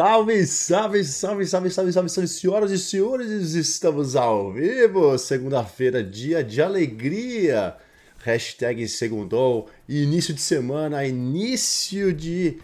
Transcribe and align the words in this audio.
Salve, 0.00 0.46
salve, 0.46 1.04
salve, 1.04 1.44
salve, 1.44 1.70
salve, 1.70 1.92
salve, 1.92 2.08
salve, 2.08 2.28
senhoras 2.28 2.70
e 2.70 2.78
senhores, 2.78 3.52
estamos 3.52 4.16
ao 4.16 4.50
vivo, 4.50 5.18
segunda-feira, 5.18 6.02
dia 6.02 6.42
de 6.42 6.62
alegria, 6.62 7.76
hashtag 8.20 8.88
segundou, 8.88 9.68
início 9.86 10.32
de 10.32 10.40
semana, 10.40 11.06
início 11.06 12.14
de 12.14 12.56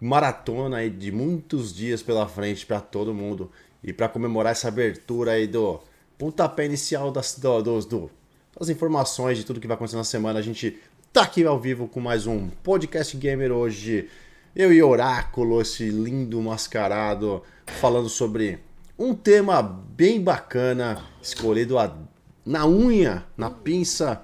maratona 0.00 0.78
aí 0.78 0.90
de 0.90 1.12
muitos 1.12 1.72
dias 1.72 2.02
pela 2.02 2.26
frente 2.26 2.66
para 2.66 2.80
todo 2.80 3.14
mundo. 3.14 3.48
E 3.80 3.92
para 3.92 4.08
comemorar 4.08 4.50
essa 4.50 4.66
abertura 4.66 5.34
aí 5.34 5.46
do 5.46 5.78
pontapé 6.18 6.66
inicial 6.66 7.12
das, 7.12 7.38
do, 7.38 7.62
do, 7.62 8.10
das 8.58 8.68
informações 8.68 9.38
de 9.38 9.44
tudo 9.44 9.60
que 9.60 9.68
vai 9.68 9.76
acontecer 9.76 9.94
na 9.98 10.02
semana, 10.02 10.40
a 10.40 10.42
gente 10.42 10.76
tá 11.12 11.22
aqui 11.22 11.44
ao 11.46 11.60
vivo 11.60 11.86
com 11.86 12.00
mais 12.00 12.26
um 12.26 12.48
podcast 12.48 13.16
gamer 13.16 13.52
hoje, 13.52 14.08
eu 14.54 14.72
e 14.72 14.82
Oráculo, 14.82 15.60
esse 15.60 15.88
lindo 15.88 16.40
mascarado, 16.42 17.42
falando 17.66 18.08
sobre 18.08 18.58
um 18.98 19.14
tema 19.14 19.62
bem 19.62 20.20
bacana, 20.20 21.02
escolhido 21.22 21.78
a, 21.78 21.96
na 22.44 22.66
unha, 22.66 23.24
na 23.36 23.50
pinça. 23.50 24.22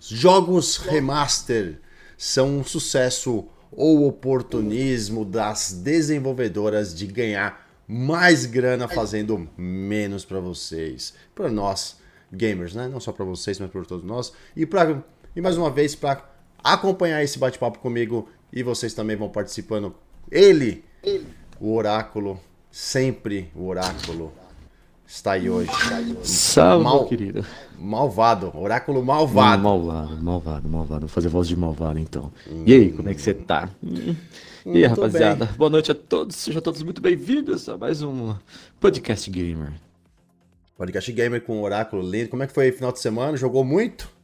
Jogos 0.00 0.78
remaster 0.78 1.80
são 2.16 2.58
um 2.58 2.64
sucesso 2.64 3.46
ou 3.70 4.06
oportunismo 4.06 5.24
das 5.24 5.72
desenvolvedoras 5.72 6.94
de 6.94 7.06
ganhar 7.06 7.68
mais 7.86 8.46
grana 8.46 8.88
fazendo 8.88 9.48
menos 9.56 10.24
para 10.24 10.40
vocês, 10.40 11.14
para 11.34 11.50
nós 11.50 11.98
gamers, 12.32 12.74
né? 12.74 12.88
Não 12.88 13.00
só 13.00 13.12
para 13.12 13.24
vocês, 13.24 13.58
mas 13.58 13.70
para 13.70 13.84
todos 13.84 14.04
nós. 14.04 14.32
E 14.56 14.64
para 14.64 15.02
e 15.36 15.40
mais 15.40 15.56
uma 15.56 15.70
vez 15.70 15.94
para 15.94 16.28
acompanhar 16.62 17.22
esse 17.22 17.38
bate-papo 17.38 17.78
comigo 17.78 18.28
e 18.52 18.62
vocês 18.62 18.94
também 18.94 19.16
vão 19.16 19.28
participando. 19.28 19.94
Ele, 20.30 20.84
o 21.60 21.74
oráculo, 21.74 22.40
sempre 22.70 23.50
o 23.54 23.66
oráculo, 23.66 24.32
está 25.06 25.32
aí 25.32 25.48
hoje. 25.48 25.70
Salve, 26.22 26.84
Mal, 26.84 27.06
querido. 27.06 27.44
Malvado, 27.78 28.52
oráculo 28.54 29.04
malvado. 29.04 29.62
Malvado, 29.62 30.22
malvado, 30.22 30.68
malvado. 30.68 31.00
Vou 31.00 31.08
fazer 31.08 31.28
voz 31.28 31.48
de 31.48 31.56
malvado 31.56 31.98
então. 31.98 32.32
Hum. 32.50 32.64
E 32.66 32.74
aí, 32.74 32.92
como 32.92 33.08
é 33.08 33.14
que 33.14 33.22
você 33.22 33.34
tá? 33.34 33.70
Hum. 33.82 34.14
E 34.66 34.78
aí, 34.78 34.84
rapaziada, 34.84 35.46
bem. 35.46 35.54
boa 35.56 35.70
noite 35.70 35.90
a 35.90 35.94
todos. 35.94 36.36
Sejam 36.36 36.60
todos 36.60 36.82
muito 36.82 37.00
bem-vindos 37.00 37.68
a 37.68 37.78
mais 37.78 38.02
um 38.02 38.34
Podcast 38.78 39.30
Gamer. 39.30 39.72
Podcast 40.76 41.10
Gamer 41.10 41.42
com 41.42 41.58
o 41.58 41.62
Oráculo 41.62 42.02
lindo. 42.08 42.28
Como 42.28 42.42
é 42.42 42.46
que 42.46 42.52
foi 42.52 42.70
o 42.70 42.72
final 42.72 42.92
de 42.92 43.00
semana? 43.00 43.36
Jogou 43.36 43.64
muito? 43.64 44.17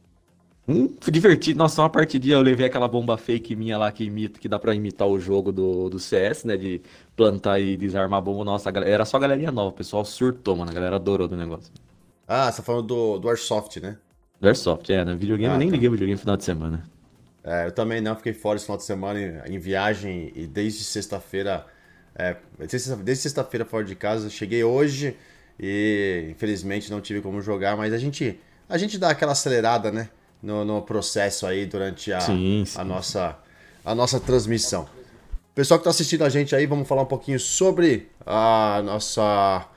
Hum, 0.67 0.89
divertido. 1.11 1.59
Nossa, 1.59 1.81
uma 1.81 1.89
partidinha 1.89 2.35
eu 2.35 2.41
levei 2.41 2.65
aquela 2.65 2.87
bomba 2.87 3.17
fake 3.17 3.55
minha 3.55 3.77
lá 3.77 3.91
que 3.91 4.03
imita, 4.03 4.39
que 4.39 4.49
dá 4.49 4.57
pra 4.57 4.73
imitar 4.73 5.07
o 5.07 5.19
jogo 5.19 5.51
do, 5.51 5.89
do 5.89 5.99
CS, 5.99 6.43
né? 6.45 6.57
De 6.57 6.81
plantar 7.15 7.59
e 7.59 7.77
desarmar 7.77 8.21
bomba. 8.21 8.43
Nossa, 8.43 8.71
era 8.71 9.05
só 9.05 9.19
galerinha 9.19 9.51
nova, 9.51 9.69
o 9.69 9.73
pessoal 9.73 10.03
surtou, 10.03 10.55
mano. 10.55 10.71
A 10.71 10.73
galera 10.73 10.95
adorou 10.95 11.27
do 11.27 11.37
negócio. 11.37 11.71
Ah, 12.27 12.51
você 12.51 12.57
tá 12.57 12.63
falando 12.63 12.87
do, 12.87 13.19
do 13.19 13.29
Airsoft, 13.29 13.79
né? 13.79 13.97
Do 14.41 14.47
Airsoft, 14.47 14.89
é, 14.89 15.05
né? 15.05 15.15
Videogame, 15.15 15.51
ah, 15.51 15.55
eu 15.55 15.59
nem 15.59 15.69
tá. 15.69 15.73
liguei 15.73 15.87
o 15.87 15.91
videogame 15.91 16.15
no 16.15 16.21
final 16.21 16.37
de 16.37 16.43
semana. 16.43 16.89
É, 17.43 17.67
eu 17.67 17.71
também 17.71 18.01
não, 18.01 18.15
fiquei 18.15 18.33
fora 18.33 18.55
esse 18.55 18.65
final 18.65 18.77
de 18.77 18.83
semana 18.83 19.19
em, 19.19 19.55
em 19.55 19.59
viagem 19.59 20.31
e 20.35 20.47
desde 20.47 20.83
sexta-feira. 20.83 21.63
É, 22.15 22.35
desde 22.57 23.15
sexta-feira 23.17 23.65
fora 23.65 23.83
de 23.83 23.93
casa, 23.93 24.29
cheguei 24.31 24.63
hoje 24.63 25.15
e 25.59 26.27
infelizmente 26.31 26.89
não 26.89 27.01
tive 27.01 27.21
como 27.21 27.41
jogar, 27.41 27.77
mas 27.77 27.93
a 27.93 27.97
gente, 27.97 28.39
a 28.67 28.77
gente 28.77 28.97
dá 28.97 29.09
aquela 29.11 29.33
acelerada, 29.33 29.91
né? 29.91 30.09
No, 30.45 30.63
no 30.63 30.81
processo 30.83 31.47
aí 31.47 31.65
durante 31.65 32.13
a, 32.13 32.21
sim, 32.21 32.63
sim. 32.65 32.79
a, 32.79 32.83
nossa, 32.83 33.35
a 33.83 33.95
nossa 33.95 34.19
transmissão. 34.19 34.87
Pessoal 35.55 35.79
que 35.79 35.81
está 35.81 35.89
assistindo 35.89 36.23
a 36.23 36.29
gente 36.29 36.55
aí, 36.55 36.67
vamos 36.67 36.87
falar 36.87 37.01
um 37.01 37.07
pouquinho 37.07 37.39
sobre 37.39 38.09
a 38.25 38.81
nossa 38.85 39.67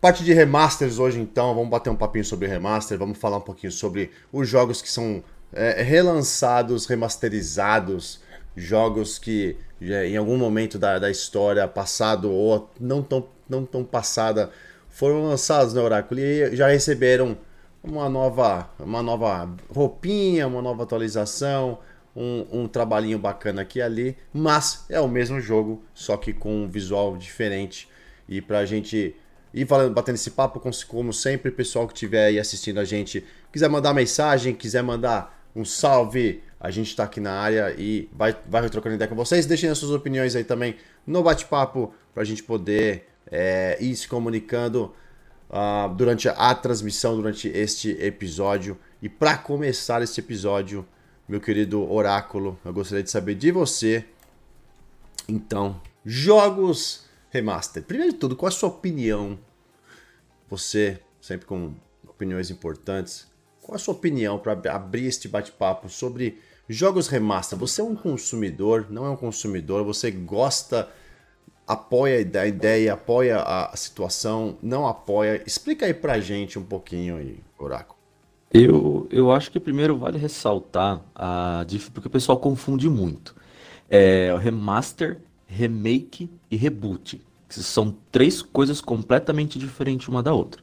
parte 0.00 0.22
de 0.22 0.34
remasters 0.34 0.98
hoje 0.98 1.18
então. 1.20 1.54
Vamos 1.54 1.70
bater 1.70 1.88
um 1.88 1.96
papinho 1.96 2.24
sobre 2.24 2.46
remaster, 2.46 2.98
vamos 2.98 3.16
falar 3.16 3.38
um 3.38 3.42
pouquinho 3.42 3.72
sobre 3.72 4.10
os 4.30 4.46
jogos 4.46 4.82
que 4.82 4.90
são 4.90 5.24
é, 5.52 5.82
relançados, 5.82 6.84
remasterizados, 6.84 8.20
jogos 8.54 9.18
que 9.18 9.56
já, 9.80 10.04
em 10.04 10.18
algum 10.18 10.36
momento 10.36 10.78
da, 10.78 10.98
da 10.98 11.10
história, 11.10 11.66
passado 11.66 12.30
ou 12.30 12.70
não 12.78 13.02
tão, 13.02 13.26
não 13.48 13.64
tão 13.64 13.82
passada, 13.82 14.50
foram 14.90 15.24
lançados 15.24 15.72
no 15.72 15.82
Oráculo 15.82 16.20
e 16.20 16.54
já 16.54 16.68
receberam 16.68 17.38
uma 17.84 18.08
nova, 18.08 18.70
uma 18.78 19.02
nova 19.02 19.54
roupinha, 19.70 20.46
uma 20.46 20.62
nova 20.62 20.82
atualização, 20.82 21.78
um, 22.16 22.46
um 22.50 22.68
trabalhinho 22.68 23.18
bacana 23.18 23.62
aqui 23.62 23.78
e 23.78 23.82
ali, 23.82 24.16
mas 24.32 24.86
é 24.88 25.00
o 25.00 25.08
mesmo 25.08 25.40
jogo, 25.40 25.84
só 25.92 26.16
que 26.16 26.32
com 26.32 26.64
um 26.64 26.68
visual 26.68 27.16
diferente. 27.16 27.88
E 28.26 28.40
pra 28.40 28.64
gente 28.64 29.14
ir 29.52 29.66
falando, 29.66 29.92
batendo 29.92 30.14
esse 30.14 30.30
papo, 30.30 30.60
como 30.88 31.12
sempre, 31.12 31.50
pessoal 31.50 31.86
que 31.86 31.92
estiver 31.92 32.26
aí 32.26 32.38
assistindo 32.38 32.80
a 32.80 32.84
gente, 32.84 33.22
quiser 33.52 33.68
mandar 33.68 33.92
mensagem, 33.92 34.54
quiser 34.54 34.82
mandar 34.82 35.44
um 35.54 35.64
salve, 35.64 36.42
a 36.58 36.70
gente 36.70 36.88
está 36.88 37.04
aqui 37.04 37.20
na 37.20 37.32
área 37.32 37.74
e 37.78 38.08
vai, 38.12 38.34
vai 38.48 38.68
trocando 38.70 38.94
ideia 38.94 39.08
com 39.08 39.14
vocês. 39.14 39.44
Deixem 39.44 39.68
as 39.68 39.76
suas 39.76 39.92
opiniões 39.92 40.34
aí 40.34 40.42
também 40.42 40.76
no 41.06 41.22
bate-papo 41.22 41.92
para 42.14 42.22
a 42.22 42.26
gente 42.26 42.42
poder 42.42 43.06
é, 43.30 43.76
ir 43.78 43.94
se 43.94 44.08
comunicando 44.08 44.94
uh, 45.50 45.92
durante 45.94 46.28
a 46.28 46.54
transmissão, 46.54 47.16
durante 47.16 47.48
este 47.48 47.90
episódio. 48.00 48.78
E 49.00 49.08
para 49.08 49.36
começar 49.36 50.02
este 50.02 50.20
episódio, 50.20 50.86
meu 51.28 51.40
querido 51.40 51.90
Oráculo, 51.90 52.58
eu 52.64 52.72
gostaria 52.72 53.02
de 53.02 53.10
saber 53.10 53.34
de 53.34 53.50
você. 53.50 54.04
Então, 55.28 55.80
jogos 56.04 57.04
remaster. 57.30 57.82
Primeiro 57.82 58.12
de 58.12 58.18
tudo, 58.18 58.36
qual 58.36 58.48
a 58.48 58.52
sua 58.52 58.68
opinião? 58.68 59.38
Você, 60.48 61.00
sempre 61.20 61.46
com 61.46 61.74
opiniões 62.06 62.50
importantes, 62.50 63.26
qual 63.60 63.76
a 63.76 63.78
sua 63.78 63.94
opinião 63.94 64.38
para 64.38 64.52
abrir 64.74 65.06
este 65.06 65.26
bate-papo 65.26 65.88
sobre 65.88 66.38
jogos 66.68 67.08
remaster? 67.08 67.58
Você 67.58 67.80
é 67.80 67.84
um 67.84 67.96
consumidor, 67.96 68.86
não 68.90 69.06
é 69.06 69.10
um 69.10 69.16
consumidor, 69.16 69.82
você 69.84 70.10
gosta 70.10 70.88
apoia 71.66 72.18
a 72.18 72.46
ideia, 72.46 72.92
apoia 72.92 73.40
a 73.40 73.76
situação, 73.76 74.56
não 74.62 74.86
apoia. 74.86 75.42
Explica 75.46 75.86
aí 75.86 75.94
pra 75.94 76.20
gente 76.20 76.58
um 76.58 76.64
pouquinho 76.64 77.16
aí, 77.16 77.38
Oráculo. 77.58 77.98
Eu, 78.52 79.08
eu 79.10 79.32
acho 79.32 79.50
que 79.50 79.58
primeiro 79.58 79.98
vale 79.98 80.16
ressaltar 80.16 81.00
a 81.14 81.66
porque 81.92 82.06
o 82.06 82.10
pessoal 82.10 82.38
confunde 82.38 82.88
muito. 82.88 83.34
É, 83.90 84.34
remaster, 84.40 85.18
remake 85.46 86.30
e 86.50 86.56
reboot. 86.56 87.20
São 87.48 87.96
três 88.12 88.42
coisas 88.42 88.80
completamente 88.80 89.58
diferentes 89.58 90.08
uma 90.08 90.22
da 90.22 90.32
outra. 90.32 90.62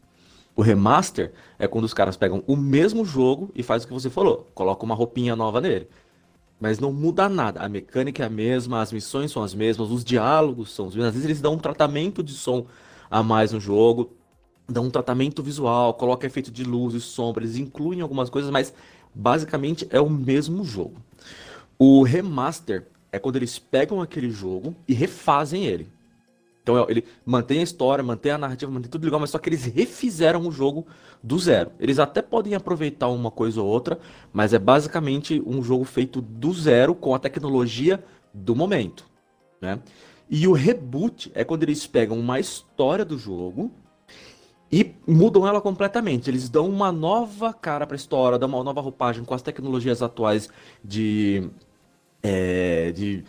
O 0.55 0.61
remaster 0.61 1.31
é 1.57 1.67
quando 1.67 1.85
os 1.85 1.93
caras 1.93 2.17
pegam 2.17 2.43
o 2.45 2.55
mesmo 2.55 3.05
jogo 3.05 3.49
e 3.55 3.63
faz 3.63 3.83
o 3.83 3.87
que 3.87 3.93
você 3.93 4.09
falou, 4.09 4.49
coloca 4.53 4.83
uma 4.83 4.95
roupinha 4.95 5.35
nova 5.35 5.61
nele 5.61 5.87
mas 6.61 6.79
não 6.79 6.93
muda 6.93 7.27
nada. 7.27 7.59
A 7.59 7.67
mecânica 7.67 8.21
é 8.21 8.27
a 8.27 8.29
mesma, 8.29 8.81
as 8.81 8.93
missões 8.93 9.31
são 9.31 9.41
as 9.41 9.55
mesmas, 9.55 9.89
os 9.89 10.05
diálogos 10.05 10.71
são 10.71 10.85
os 10.85 10.93
mesmos. 10.93 11.07
Às 11.07 11.13
vezes 11.15 11.25
eles 11.25 11.41
dão 11.41 11.55
um 11.55 11.57
tratamento 11.57 12.21
de 12.21 12.33
som 12.33 12.67
a 13.09 13.23
mais 13.23 13.51
no 13.51 13.59
jogo, 13.59 14.11
dão 14.69 14.85
um 14.85 14.89
tratamento 14.91 15.41
visual, 15.41 15.95
colocam 15.95 16.27
efeito 16.27 16.51
de 16.51 16.63
luz 16.63 16.93
e 16.93 17.01
sombra, 17.01 17.43
eles 17.43 17.57
incluem 17.57 18.01
algumas 18.01 18.29
coisas, 18.29 18.51
mas 18.51 18.71
basicamente 19.13 19.87
é 19.89 19.99
o 19.99 20.09
mesmo 20.09 20.63
jogo. 20.63 21.01
O 21.79 22.03
remaster 22.03 22.87
é 23.11 23.17
quando 23.17 23.37
eles 23.37 23.57
pegam 23.57 23.99
aquele 23.99 24.29
jogo 24.29 24.75
e 24.87 24.93
refazem 24.93 25.65
ele. 25.65 25.89
Então 26.63 26.77
é, 26.77 26.85
ele 26.89 27.03
mantém 27.25 27.59
a 27.59 27.63
história, 27.63 28.03
mantém 28.03 28.31
a 28.31 28.37
narrativa, 28.37 28.71
mantém 28.71 28.89
tudo 28.89 29.03
legal, 29.03 29.19
mas 29.19 29.29
só 29.29 29.39
que 29.39 29.49
eles 29.49 29.65
refizeram 29.65 30.47
o 30.47 30.51
jogo 30.51 30.85
do 31.21 31.37
zero. 31.39 31.71
Eles 31.79 31.99
até 31.99 32.21
podem 32.21 32.55
aproveitar 32.55 33.07
uma 33.09 33.31
coisa 33.31 33.61
ou 33.61 33.67
outra, 33.67 33.99
mas 34.31 34.53
é 34.53 34.59
basicamente 34.59 35.41
um 35.45 35.63
jogo 35.63 35.83
feito 35.83 36.21
do 36.21 36.53
zero 36.53 36.93
com 36.93 37.15
a 37.15 37.19
tecnologia 37.19 38.03
do 38.33 38.55
momento, 38.55 39.05
né? 39.59 39.79
E 40.29 40.47
o 40.47 40.53
reboot 40.53 41.29
é 41.35 41.43
quando 41.43 41.63
eles 41.63 41.85
pegam 41.85 42.17
uma 42.17 42.39
história 42.39 43.03
do 43.03 43.17
jogo 43.17 43.69
e 44.71 44.95
mudam 45.05 45.45
ela 45.45 45.59
completamente. 45.59 46.29
Eles 46.29 46.47
dão 46.47 46.69
uma 46.69 46.89
nova 46.89 47.53
cara 47.53 47.85
para 47.85 47.95
a 47.95 47.97
história, 47.97 48.39
dão 48.39 48.47
uma 48.47 48.63
nova 48.63 48.79
roupagem 48.79 49.25
com 49.25 49.33
as 49.33 49.41
tecnologias 49.41 50.01
atuais 50.01 50.49
de, 50.81 51.49
é, 52.23 52.93
de 52.93 53.25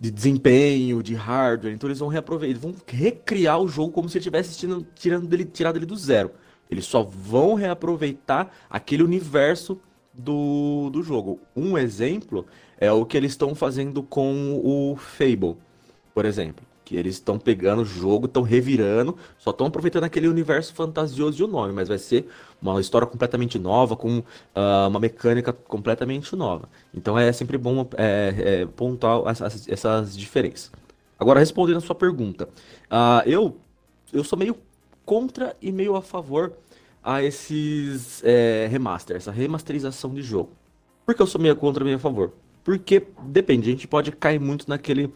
de 0.00 0.10
desempenho, 0.10 1.02
de 1.02 1.14
hardware. 1.14 1.74
Então 1.74 1.86
eles 1.86 1.98
vão 1.98 2.08
reaproveitar, 2.08 2.58
vão 2.58 2.74
recriar 2.86 3.60
o 3.60 3.68
jogo 3.68 3.92
como 3.92 4.08
se 4.08 4.16
ele 4.16 4.24
tivesse 4.24 4.58
tirando, 4.58 4.86
tirando 4.94 5.28
dele, 5.28 5.44
tirado 5.44 5.76
ele 5.76 5.84
do 5.84 5.96
zero. 5.96 6.30
Eles 6.70 6.86
só 6.86 7.02
vão 7.02 7.54
reaproveitar 7.54 8.50
aquele 8.70 9.02
universo 9.02 9.78
do, 10.14 10.88
do 10.90 11.02
jogo. 11.02 11.38
Um 11.54 11.76
exemplo 11.76 12.46
é 12.78 12.90
o 12.90 13.04
que 13.04 13.16
eles 13.16 13.32
estão 13.32 13.54
fazendo 13.54 14.02
com 14.02 14.58
o 14.64 14.96
Fable, 14.96 15.56
por 16.14 16.24
exemplo 16.24 16.69
que 16.90 16.96
eles 16.96 17.14
estão 17.14 17.38
pegando 17.38 17.82
o 17.82 17.84
jogo, 17.84 18.26
estão 18.26 18.42
revirando, 18.42 19.16
só 19.38 19.50
estão 19.50 19.68
aproveitando 19.68 20.02
aquele 20.02 20.26
universo 20.26 20.74
fantasioso 20.74 21.36
de 21.36 21.44
um 21.44 21.46
nome, 21.46 21.72
mas 21.72 21.86
vai 21.86 21.98
ser 21.98 22.28
uma 22.60 22.80
história 22.80 23.06
completamente 23.06 23.60
nova, 23.60 23.94
com 23.94 24.18
uh, 24.18 24.24
uma 24.88 24.98
mecânica 24.98 25.52
completamente 25.52 26.34
nova. 26.34 26.68
Então 26.92 27.16
é 27.16 27.30
sempre 27.30 27.56
bom 27.56 27.88
é, 27.96 28.34
é, 28.62 28.66
pontuar 28.66 29.22
essas, 29.28 29.68
essas 29.68 30.18
diferenças. 30.18 30.72
Agora, 31.16 31.38
respondendo 31.38 31.76
a 31.76 31.80
sua 31.80 31.94
pergunta, 31.94 32.48
uh, 32.90 33.22
eu, 33.24 33.56
eu 34.12 34.24
sou 34.24 34.36
meio 34.36 34.56
contra 35.06 35.56
e 35.62 35.70
meio 35.70 35.94
a 35.94 36.02
favor 36.02 36.54
a 37.04 37.22
esses 37.22 38.20
é, 38.24 38.68
essa 39.14 39.30
remasterização 39.30 40.12
de 40.12 40.22
jogo. 40.22 40.50
Por 41.06 41.14
que 41.14 41.22
eu 41.22 41.26
sou 41.28 41.40
meio 41.40 41.54
contra 41.54 41.84
e 41.84 41.86
meio 41.86 41.98
a 41.98 42.00
favor? 42.00 42.32
Porque 42.64 43.06
depende, 43.26 43.68
a 43.68 43.72
gente 43.72 43.86
pode 43.86 44.10
cair 44.10 44.40
muito 44.40 44.68
naquele. 44.68 45.12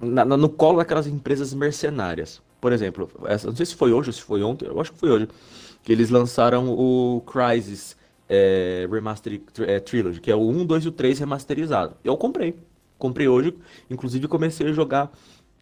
Na, 0.00 0.24
no 0.24 0.48
colo 0.48 0.78
daquelas 0.78 1.06
empresas 1.06 1.52
mercenárias. 1.52 2.40
Por 2.60 2.72
exemplo, 2.72 3.10
essa, 3.26 3.46
não 3.46 3.56
sei 3.56 3.66
se 3.66 3.74
foi 3.74 3.92
hoje 3.92 4.10
ou 4.10 4.12
se 4.12 4.22
foi 4.22 4.42
ontem, 4.42 4.66
eu 4.66 4.80
acho 4.80 4.92
que 4.92 4.98
foi 4.98 5.10
hoje, 5.10 5.28
que 5.82 5.92
eles 5.92 6.10
lançaram 6.10 6.68
o 6.68 7.22
Crysis 7.22 7.96
é, 8.28 8.86
Remastered 8.90 9.42
é, 9.60 9.80
Trilogy, 9.80 10.20
que 10.20 10.30
é 10.30 10.36
o 10.36 10.48
1, 10.48 10.66
2 10.66 10.84
e 10.84 10.88
o 10.88 10.92
3 10.92 11.18
remasterizado. 11.18 11.94
Eu 12.04 12.16
comprei. 12.16 12.54
Comprei 12.98 13.28
hoje, 13.28 13.54
inclusive 13.88 14.28
comecei 14.28 14.68
a 14.68 14.72
jogar 14.72 15.10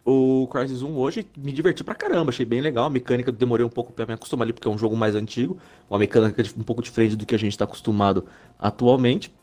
o 0.05 0.47
Crysis 0.47 0.81
1 0.81 0.97
hoje, 0.97 1.25
me 1.37 1.51
diverti 1.51 1.83
pra 1.83 1.95
caramba, 1.95 2.29
achei 2.29 2.45
bem 2.45 2.61
legal. 2.61 2.85
A 2.85 2.89
mecânica 2.89 3.31
demorei 3.31 3.65
um 3.65 3.69
pouco 3.69 3.93
pra 3.93 4.05
me 4.05 4.13
acostumar 4.13 4.45
ali, 4.45 4.53
porque 4.53 4.67
é 4.67 4.71
um 4.71 4.77
jogo 4.77 4.95
mais 4.95 5.15
antigo, 5.15 5.57
uma 5.89 5.99
mecânica 5.99 6.43
um 6.57 6.63
pouco 6.63 6.81
diferente 6.81 7.15
do 7.15 7.25
que 7.25 7.35
a 7.35 7.39
gente 7.39 7.57
tá 7.57 7.65
acostumado 7.65 8.25
atualmente. 8.57 9.33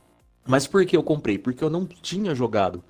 Mas 0.46 0.66
por 0.66 0.84
que 0.84 0.96
eu 0.96 1.02
comprei? 1.02 1.38
Porque 1.38 1.62
eu 1.62 1.70
não 1.70 1.86
tinha 1.86 2.34
jogado 2.34 2.82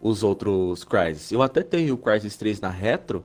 os 0.00 0.22
outros 0.22 0.84
Crysis. 0.84 1.32
Eu 1.32 1.42
até 1.42 1.62
tenho 1.62 1.94
o 1.94 1.98
Crysis 1.98 2.36
3 2.36 2.60
na 2.60 2.70
retro, 2.70 3.24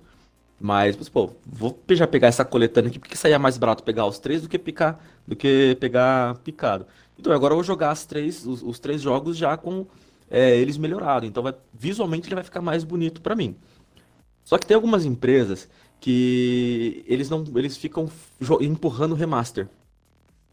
mas, 0.59 0.95
pô, 1.09 1.31
vou 1.45 1.77
já 1.91 2.07
pegar 2.07 2.27
essa 2.27 2.45
coletânea 2.45 2.89
aqui, 2.89 2.99
porque 2.99 3.17
saía 3.17 3.37
mais 3.37 3.57
barato 3.57 3.83
pegar 3.83 4.05
os 4.05 4.19
três 4.19 4.41
do 4.41 4.49
que 4.49 4.57
picar, 4.57 4.99
do 5.27 5.35
que 5.35 5.75
pegar 5.79 6.35
picado. 6.35 6.85
Então 7.19 7.33
agora 7.33 7.53
eu 7.53 7.57
vou 7.57 7.63
jogar 7.63 7.91
as 7.91 8.05
três, 8.05 8.45
os, 8.45 8.63
os 8.63 8.79
três 8.79 9.01
jogos 9.01 9.37
já 9.37 9.57
com 9.57 9.85
é, 10.29 10.55
eles 10.55 10.77
melhorados. 10.77 11.27
Então 11.27 11.43
vai, 11.43 11.53
visualmente 11.73 12.27
ele 12.27 12.35
vai 12.35 12.43
ficar 12.43 12.61
mais 12.61 12.83
bonito 12.83 13.21
para 13.21 13.35
mim. 13.35 13.55
Só 14.43 14.57
que 14.57 14.65
tem 14.65 14.75
algumas 14.75 15.05
empresas 15.05 15.69
que 15.99 17.03
eles 17.07 17.29
não 17.29 17.43
eles 17.55 17.77
ficam 17.77 18.09
empurrando 18.59 19.15
remaster. 19.15 19.67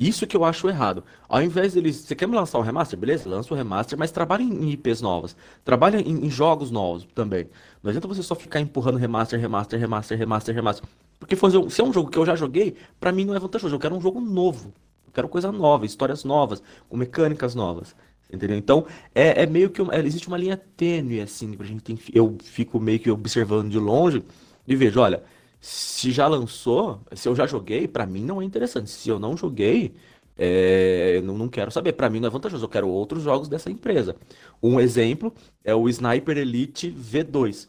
Isso 0.01 0.27
que 0.27 0.35
eu 0.35 0.47
acho 0.47 0.67
errado. 0.67 1.05
Ao 1.29 1.43
invés 1.43 1.75
deles. 1.75 1.97
Você 1.97 2.15
quer 2.15 2.27
me 2.27 2.35
lançar 2.35 2.59
um 2.59 2.63
remaster? 2.63 2.99
Beleza, 2.99 3.29
lança 3.29 3.53
o 3.53 3.57
remaster, 3.57 3.99
mas 3.99 4.11
trabalhe 4.11 4.45
em 4.45 4.71
IPs 4.71 5.03
novas. 5.03 5.37
Trabalhe 5.63 5.99
em, 5.99 6.25
em, 6.25 6.31
jogos 6.31 6.71
novos 6.71 7.07
também. 7.15 7.51
Não 7.83 7.91
adianta 7.91 8.09
você 8.09 8.23
só 8.23 8.35
ficar 8.35 8.61
empurrando 8.61 8.97
remaster, 8.97 9.39
remaster, 9.39 9.79
remaster, 9.79 10.17
remaster, 10.17 10.55
remaster. 10.55 10.89
Porque 11.19 11.37
se 11.37 11.81
é 11.83 11.85
um 11.85 11.93
jogo 11.93 12.11
que 12.11 12.17
eu 12.17 12.25
já 12.25 12.35
joguei, 12.35 12.77
para 12.99 13.13
mim 13.13 13.27
não 13.27 13.35
é 13.35 13.39
vantajoso. 13.39 13.75
Eu 13.75 13.79
quero 13.79 13.95
um 13.95 14.01
jogo 14.01 14.23
novo. 14.23 14.73
Eu 15.07 15.13
quero 15.13 15.29
coisa 15.29 15.53
nova, 15.53 15.85
histórias 15.85 16.25
novas, 16.25 16.63
com 16.89 16.97
mecânicas 16.97 17.55
novas. 17.55 17.95
Entendeu? 18.33 18.57
Então, 18.57 18.87
é, 19.15 19.43
é 19.43 19.47
meio 19.47 19.69
que. 19.69 19.83
Uma, 19.83 19.95
existe 19.97 20.29
uma 20.29 20.39
linha 20.39 20.57
tênue, 20.57 21.21
assim, 21.21 21.53
pra 21.53 21.67
gente 21.67 21.83
tem, 21.83 21.99
Eu 22.15 22.39
fico 22.43 22.81
meio 22.81 22.99
que 22.99 23.11
observando 23.11 23.69
de 23.69 23.79
longe 23.79 24.25
e 24.67 24.75
vejo, 24.75 24.99
olha, 24.99 25.23
se 25.61 26.11
já 26.11 26.27
lançou, 26.27 27.01
se 27.13 27.29
eu 27.29 27.37
já 27.37 27.47
joguei, 27.47 27.87
para 27.87 28.07
mim 28.07 28.25
não 28.25 28.41
é 28.41 28.45
interessante. 28.45 28.91
Se 28.91 29.09
eu 29.11 29.19
não 29.19 29.37
joguei, 29.37 29.95
é, 30.37 31.21
não, 31.23 31.37
não 31.37 31.49
quero 31.49 31.71
saber. 31.71 31.93
Para 31.93 32.09
mim 32.09 32.21
não 32.21 32.29
é 32.29 32.31
vantajoso. 32.31 32.65
Eu 32.65 32.69
quero 32.69 32.89
outros 32.89 33.23
jogos 33.23 33.49
dessa 33.49 33.71
empresa. 33.71 34.17
Um 34.63 34.81
exemplo 34.81 35.35
é 35.63 35.75
o 35.75 35.89
Sniper 35.89 36.39
Elite 36.39 36.91
V2, 36.91 37.69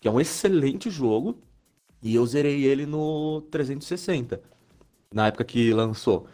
que 0.00 0.06
é 0.06 0.10
um 0.10 0.20
excelente 0.20 0.88
jogo. 0.88 1.36
E 2.02 2.14
eu 2.14 2.26
zerei 2.26 2.64
ele 2.64 2.84
no 2.86 3.42
360, 3.50 4.40
na 5.12 5.28
época 5.28 5.44
que 5.44 5.72
lançou. 5.72 6.26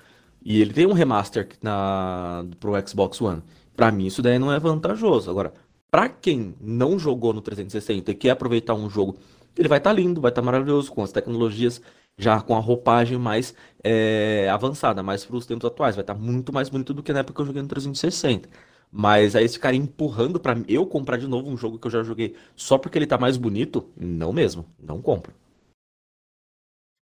E 0.42 0.60
ele 0.60 0.72
tem 0.72 0.86
um 0.86 0.92
remaster 0.92 1.48
na, 1.62 2.44
pro 2.60 2.72
Xbox 2.86 3.20
One. 3.20 3.42
Para 3.76 3.92
mim, 3.92 4.06
isso 4.06 4.22
daí 4.22 4.38
não 4.38 4.52
é 4.52 4.58
vantajoso. 4.58 5.30
Agora, 5.30 5.52
para 5.90 6.08
quem 6.08 6.54
não 6.60 6.98
jogou 6.98 7.32
no 7.32 7.40
360 7.40 8.10
e 8.10 8.14
quer 8.14 8.30
aproveitar 8.30 8.74
um 8.74 8.88
jogo, 8.90 9.18
ele 9.56 9.68
vai 9.68 9.78
estar 9.78 9.90
tá 9.90 9.96
lindo, 9.96 10.20
vai 10.20 10.30
estar 10.30 10.42
tá 10.42 10.46
maravilhoso, 10.46 10.92
com 10.92 11.02
as 11.02 11.12
tecnologias 11.12 11.80
já 12.16 12.40
com 12.40 12.56
a 12.56 12.58
roupagem 12.58 13.16
mais 13.16 13.54
é, 13.82 14.48
avançada, 14.50 15.02
mais 15.02 15.24
para 15.24 15.36
os 15.36 15.46
tempos 15.46 15.64
atuais. 15.64 15.94
Vai 15.94 16.02
estar 16.02 16.14
tá 16.14 16.20
muito 16.20 16.52
mais 16.52 16.68
bonito 16.68 16.92
do 16.92 17.02
que 17.02 17.12
na 17.12 17.20
época 17.20 17.36
que 17.36 17.40
eu 17.42 17.46
joguei 17.46 17.62
no 17.62 17.68
360. 17.68 18.48
Mas 18.90 19.36
aí 19.36 19.44
esse 19.44 19.58
cara 19.58 19.76
empurrando 19.76 20.40
para 20.40 20.56
eu 20.66 20.86
comprar 20.86 21.18
de 21.18 21.28
novo 21.28 21.48
um 21.48 21.56
jogo 21.56 21.78
que 21.78 21.86
eu 21.86 21.90
já 21.90 22.02
joguei 22.02 22.34
só 22.56 22.78
porque 22.78 22.98
ele 22.98 23.06
tá 23.06 23.18
mais 23.18 23.36
bonito, 23.36 23.88
não 23.96 24.32
mesmo, 24.32 24.66
não 24.78 25.00
compro. 25.00 25.32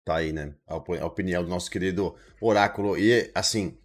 Tá 0.05 0.17
aí, 0.17 0.33
né? 0.33 0.55
A 0.67 0.77
opinião 1.06 1.43
do 1.44 1.49
nosso 1.49 1.71
querido 1.71 2.15
Oráculo. 2.41 2.99
E 2.99 3.31
assim, 3.35 3.77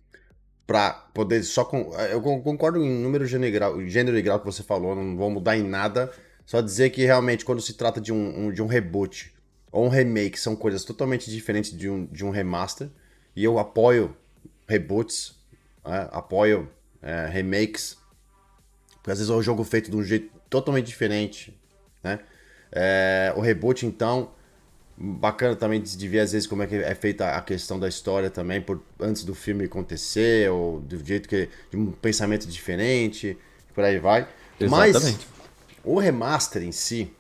para 0.66 0.92
poder 1.14 1.44
só. 1.44 1.64
Com, 1.64 1.94
eu 2.12 2.22
concordo 2.22 2.84
em 2.84 3.02
número, 3.02 3.26
gênero 3.26 4.18
e 4.18 4.22
grau 4.22 4.40
que 4.40 4.46
você 4.46 4.64
falou, 4.64 4.96
não 4.96 5.16
vou 5.16 5.30
mudar 5.30 5.58
em 5.58 5.64
nada. 5.64 6.12
Só 6.48 6.62
dizer 6.62 6.92
que 6.92 7.04
realmente, 7.04 7.44
quando 7.44 7.62
se 7.62 7.74
trata 7.74 8.00
de 8.00 8.14
um, 8.14 8.46
um, 8.46 8.52
de 8.54 8.64
um 8.64 8.68
reboot 8.68 9.36
ou 9.70 9.86
um 9.86 9.90
remake, 9.90 10.40
são 10.40 10.56
coisas 10.56 10.86
totalmente 10.86 11.30
diferentes 11.30 11.78
de 11.78 11.90
um, 11.90 12.06
de 12.06 12.24
um 12.24 12.30
remaster. 12.30 12.88
E 13.36 13.44
eu 13.44 13.60
apoio 13.60 14.16
reboots, 14.66 15.36
é, 15.84 16.08
apoio 16.10 16.70
é, 17.02 17.28
remakes, 17.28 17.98
porque 18.94 19.12
às 19.12 19.18
vezes 19.18 19.30
é 19.30 19.36
um 19.36 19.44
jogo 19.44 19.62
feito 19.66 19.92
de 19.92 19.98
um 19.98 20.04
jeito 20.04 20.32
totalmente 20.50 20.86
diferente. 20.86 21.60
Né? 22.02 22.18
É, 22.72 23.34
o 23.36 23.42
reboot, 23.42 23.86
então, 23.86 24.32
Bacana 25.00 25.56
também 25.56 25.80
de 25.80 26.08
ver 26.08 26.22
às 26.22 26.32
vezes 26.32 26.48
como 26.48 26.64
é 26.64 26.68
que 26.68 26.76
é 26.76 26.96
feita 26.96 27.36
a 27.36 27.42
questão 27.42 27.78
da 27.78 27.88
história 27.88 28.32
também, 28.32 28.60
por, 28.60 28.82
antes 29.00 29.24
do 29.24 29.36
filme 29.36 29.66
acontecer, 29.66 30.50
ou 30.50 30.80
do 30.80 31.06
jeito 31.06 31.30
que. 31.30 31.50
de 31.70 31.78
um 31.78 31.92
pensamento 31.92 32.48
diferente, 32.48 33.38
por 33.76 33.84
aí 33.84 34.00
vai. 34.00 34.28
Exatamente. 34.60 35.28
Mas 35.30 35.37
o 35.88 36.00
remaster 36.00 36.64
em 36.64 36.72
si, 36.72 37.12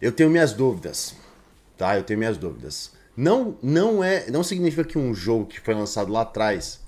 eu 0.00 0.12
tenho 0.12 0.30
minhas 0.30 0.52
dúvidas. 0.52 1.14
Tá? 1.76 1.96
Eu 1.96 2.04
tenho 2.04 2.18
minhas 2.18 2.36
dúvidas. 2.36 2.92
Não, 3.16 3.56
não 3.62 4.02
é. 4.02 4.30
Não 4.30 4.42
significa 4.42 4.84
que 4.84 4.98
um 4.98 5.14
jogo 5.14 5.46
que 5.46 5.60
foi 5.60 5.74
lançado 5.74 6.12
lá 6.12 6.22
atrás 6.22 6.80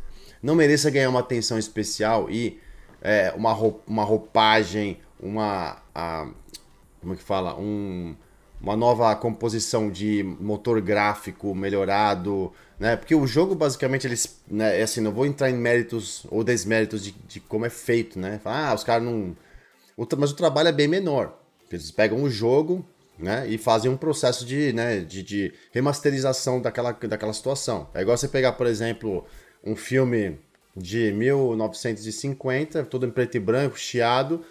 não 0.42 0.54
mereça 0.54 0.90
ganhar 0.90 1.08
uma 1.08 1.20
atenção 1.20 1.58
especial 1.58 2.30
e 2.30 2.60
é, 3.00 3.32
uma, 3.36 3.52
uma 3.86 4.04
roupagem, 4.04 5.00
uma. 5.18 5.82
A, 5.94 6.28
como 7.00 7.14
é 7.14 7.16
que 7.16 7.22
fala? 7.22 7.58
Um 7.58 8.14
uma 8.60 8.76
nova 8.76 9.14
composição 9.14 9.90
de 9.90 10.22
motor 10.40 10.80
gráfico 10.80 11.54
melhorado, 11.54 12.52
né? 12.78 12.96
Porque 12.96 13.14
o 13.14 13.26
jogo 13.26 13.54
basicamente 13.54 14.06
eles, 14.06 14.40
né, 14.48 14.80
é 14.80 14.82
assim, 14.82 15.00
não 15.00 15.12
vou 15.12 15.26
entrar 15.26 15.50
em 15.50 15.54
méritos 15.54 16.26
ou 16.30 16.42
desméritos 16.42 17.04
de, 17.04 17.12
de 17.28 17.38
como 17.40 17.66
é 17.66 17.70
feito, 17.70 18.18
né? 18.18 18.40
Ah, 18.44 18.72
os 18.74 18.82
caras 18.82 19.04
não, 19.04 19.36
mas 20.18 20.30
o 20.30 20.36
trabalho 20.36 20.68
é 20.68 20.72
bem 20.72 20.88
menor. 20.88 21.38
Eles 21.70 21.90
pegam 21.90 22.22
o 22.22 22.30
jogo, 22.30 22.84
né, 23.18 23.46
e 23.48 23.56
fazem 23.56 23.90
um 23.90 23.96
processo 23.96 24.44
de, 24.44 24.72
né, 24.72 25.00
de, 25.00 25.22
de 25.22 25.54
remasterização 25.72 26.60
daquela, 26.60 26.92
daquela 26.92 27.32
situação. 27.32 27.88
É 27.94 28.02
igual 28.02 28.16
você 28.16 28.28
pegar, 28.28 28.52
por 28.52 28.66
exemplo, 28.66 29.24
um 29.64 29.74
filme 29.74 30.38
de 30.76 31.10
1950, 31.12 32.84
todo 32.84 33.06
em 33.06 33.10
preto 33.10 33.36
e 33.36 33.40
branco, 33.40 33.78
chiado, 33.78 34.44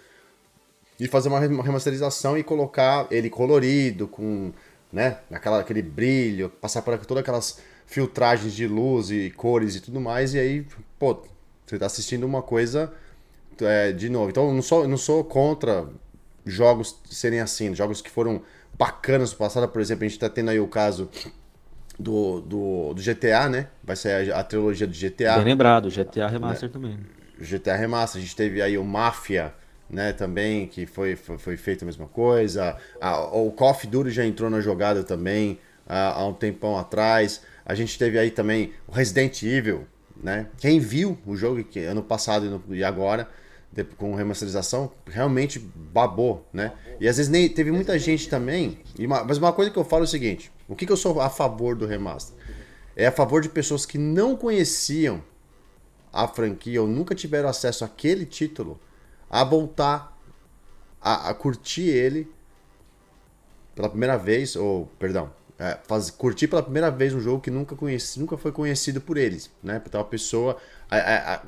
de 0.98 1.06
fazer 1.06 1.28
uma 1.28 1.38
remasterização 1.38 2.36
e 2.36 2.42
colocar 2.42 3.06
ele 3.10 3.30
colorido, 3.30 4.08
com 4.08 4.52
né, 4.92 5.18
aquela, 5.30 5.60
aquele 5.60 5.82
brilho, 5.82 6.48
passar 6.48 6.82
por 6.82 6.98
todas 7.06 7.22
aquelas 7.22 7.60
filtragens 7.86 8.52
de 8.52 8.66
luz 8.66 9.10
e 9.10 9.30
cores 9.30 9.76
e 9.76 9.80
tudo 9.80 10.00
mais, 10.00 10.34
e 10.34 10.38
aí, 10.38 10.66
pô, 10.98 11.22
você 11.64 11.78
tá 11.78 11.86
assistindo 11.86 12.24
uma 12.24 12.42
coisa 12.42 12.92
é, 13.60 13.92
de 13.92 14.08
novo. 14.08 14.30
Então, 14.30 14.48
eu 14.48 14.54
não 14.54 14.62
sou, 14.62 14.88
não 14.88 14.96
sou 14.96 15.24
contra 15.24 15.88
jogos 16.44 17.00
serem 17.10 17.40
assim, 17.40 17.74
jogos 17.74 18.00
que 18.00 18.10
foram 18.10 18.42
bacanas 18.78 19.32
no 19.32 19.38
passado, 19.38 19.68
por 19.68 19.80
exemplo, 19.80 20.04
a 20.04 20.08
gente 20.08 20.18
tá 20.18 20.28
tendo 20.28 20.50
aí 20.50 20.60
o 20.60 20.68
caso 20.68 21.10
do, 21.98 22.40
do, 22.40 22.94
do 22.94 23.02
GTA, 23.02 23.48
né? 23.48 23.68
Vai 23.82 23.96
ser 23.96 24.30
a, 24.30 24.40
a 24.40 24.44
trilogia 24.44 24.86
do 24.86 24.92
GTA. 24.92 25.36
Bem 25.36 25.44
lembrado, 25.44 25.88
GTA 25.88 26.28
Remaster 26.28 26.68
né? 26.68 26.72
também. 26.72 26.98
GTA 27.40 27.76
Remaster, 27.76 28.20
a 28.20 28.22
gente 28.22 28.36
teve 28.36 28.62
aí 28.62 28.78
o 28.78 28.84
Mafia, 28.84 29.52
né, 29.88 30.12
também, 30.12 30.66
que 30.66 30.86
foi, 30.86 31.16
foi, 31.16 31.38
foi 31.38 31.56
feita 31.56 31.84
a 31.84 31.86
mesma 31.86 32.06
coisa. 32.06 32.76
A, 33.00 33.20
o 33.36 33.50
Call 33.52 33.70
of 33.70 33.86
Duty 33.86 34.10
já 34.10 34.24
entrou 34.24 34.50
na 34.50 34.60
jogada 34.60 35.02
também 35.02 35.58
há, 35.86 36.20
há 36.20 36.26
um 36.26 36.32
tempão 36.32 36.78
atrás. 36.78 37.42
A 37.64 37.74
gente 37.74 37.98
teve 37.98 38.18
aí 38.18 38.30
também 38.30 38.72
o 38.86 38.92
Resident 38.92 39.42
Evil, 39.42 39.86
né? 40.22 40.46
Quem 40.58 40.80
viu 40.80 41.18
o 41.26 41.36
jogo 41.36 41.62
que 41.64 41.80
ano 41.80 42.02
passado 42.02 42.46
e, 42.46 42.48
no, 42.48 42.62
e 42.70 42.82
agora, 42.82 43.28
com 43.84 44.14
remasterização, 44.14 44.90
realmente 45.06 45.58
babou, 45.58 46.46
né? 46.52 46.72
E 47.00 47.08
às 47.08 47.16
vezes 47.16 47.30
nem 47.30 47.48
teve 47.48 47.70
muita 47.70 47.98
gente 47.98 48.28
também. 48.28 48.78
Uma, 48.98 49.24
mas 49.24 49.38
uma 49.38 49.52
coisa 49.52 49.70
que 49.70 49.78
eu 49.78 49.84
falo 49.84 50.04
é 50.04 50.06
o 50.06 50.08
seguinte: 50.08 50.50
o 50.68 50.74
que, 50.74 50.86
que 50.86 50.92
eu 50.92 50.96
sou 50.96 51.20
a 51.20 51.28
favor 51.28 51.76
do 51.76 51.86
remaster? 51.86 52.36
É 52.94 53.06
a 53.06 53.12
favor 53.12 53.42
de 53.42 53.48
pessoas 53.48 53.84
que 53.84 53.98
não 53.98 54.36
conheciam 54.36 55.22
a 56.12 56.26
franquia 56.26 56.80
ou 56.80 56.88
nunca 56.88 57.14
tiveram 57.14 57.48
acesso 57.48 57.84
àquele 57.84 58.24
título 58.24 58.80
a 59.28 59.44
voltar 59.44 60.16
a, 61.00 61.28
a 61.30 61.34
curtir 61.34 61.88
ele 61.88 62.26
pela 63.74 63.90
primeira 63.90 64.16
vez, 64.16 64.56
ou, 64.56 64.86
perdão, 64.98 65.30
é, 65.58 65.78
faz, 65.86 66.10
curtir 66.10 66.48
pela 66.48 66.62
primeira 66.62 66.90
vez 66.90 67.12
um 67.14 67.20
jogo 67.20 67.42
que 67.42 67.50
nunca, 67.50 67.76
conheci, 67.76 68.18
nunca 68.18 68.36
foi 68.38 68.50
conhecido 68.50 69.00
por 69.00 69.18
eles, 69.18 69.50
né? 69.62 69.82
Então 69.84 70.00
a 70.00 70.04
pessoa. 70.04 70.56
A, 70.90 71.34
a, 71.34 71.42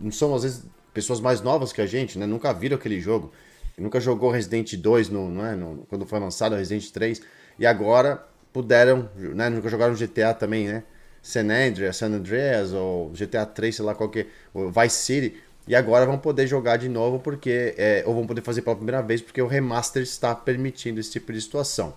não 0.00 0.10
são, 0.10 0.34
às 0.34 0.42
vezes, 0.42 0.64
pessoas 0.94 1.20
mais 1.20 1.40
novas 1.42 1.72
que 1.72 1.82
a 1.82 1.86
gente, 1.86 2.18
né? 2.18 2.24
Nunca 2.24 2.52
viram 2.52 2.76
aquele 2.76 3.00
jogo. 3.00 3.32
nunca 3.76 4.00
jogou 4.00 4.30
Resident 4.30 4.74
2 4.76 5.08
no, 5.10 5.28
não 5.28 5.44
é? 5.44 5.56
no, 5.56 5.84
quando 5.88 6.06
foi 6.06 6.20
lançado 6.20 6.54
Resident 6.54 6.88
3, 6.90 7.20
e 7.58 7.66
agora 7.66 8.24
puderam, 8.52 9.10
né? 9.16 9.50
Nunca 9.50 9.68
jogaram 9.68 9.94
GTA 9.94 10.32
também, 10.32 10.68
né? 10.68 10.84
San 11.20 11.50
Andreas, 11.50 11.96
San 11.96 12.12
Andreas, 12.12 12.72
ou 12.72 13.10
GTA 13.10 13.44
3, 13.44 13.74
sei 13.74 13.84
lá 13.84 13.94
qual 13.94 14.08
que 14.08 14.20
é, 14.20 14.26
Vice 14.54 14.96
City, 14.96 15.42
e 15.66 15.74
agora 15.74 16.04
vão 16.04 16.18
poder 16.18 16.46
jogar 16.46 16.76
de 16.76 16.88
novo 16.88 17.18
porque, 17.18 17.74
é, 17.78 18.04
ou 18.06 18.14
vão 18.14 18.26
poder 18.26 18.42
fazer 18.42 18.62
pela 18.62 18.76
primeira 18.76 19.02
vez 19.02 19.22
porque 19.22 19.40
o 19.40 19.46
remaster 19.46 20.02
está 20.02 20.34
permitindo 20.34 21.00
esse 21.00 21.10
tipo 21.10 21.32
de 21.32 21.40
situação. 21.40 21.94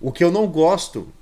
O 0.00 0.10
que 0.10 0.24
eu 0.24 0.30
não 0.30 0.46
gosto 0.46 1.12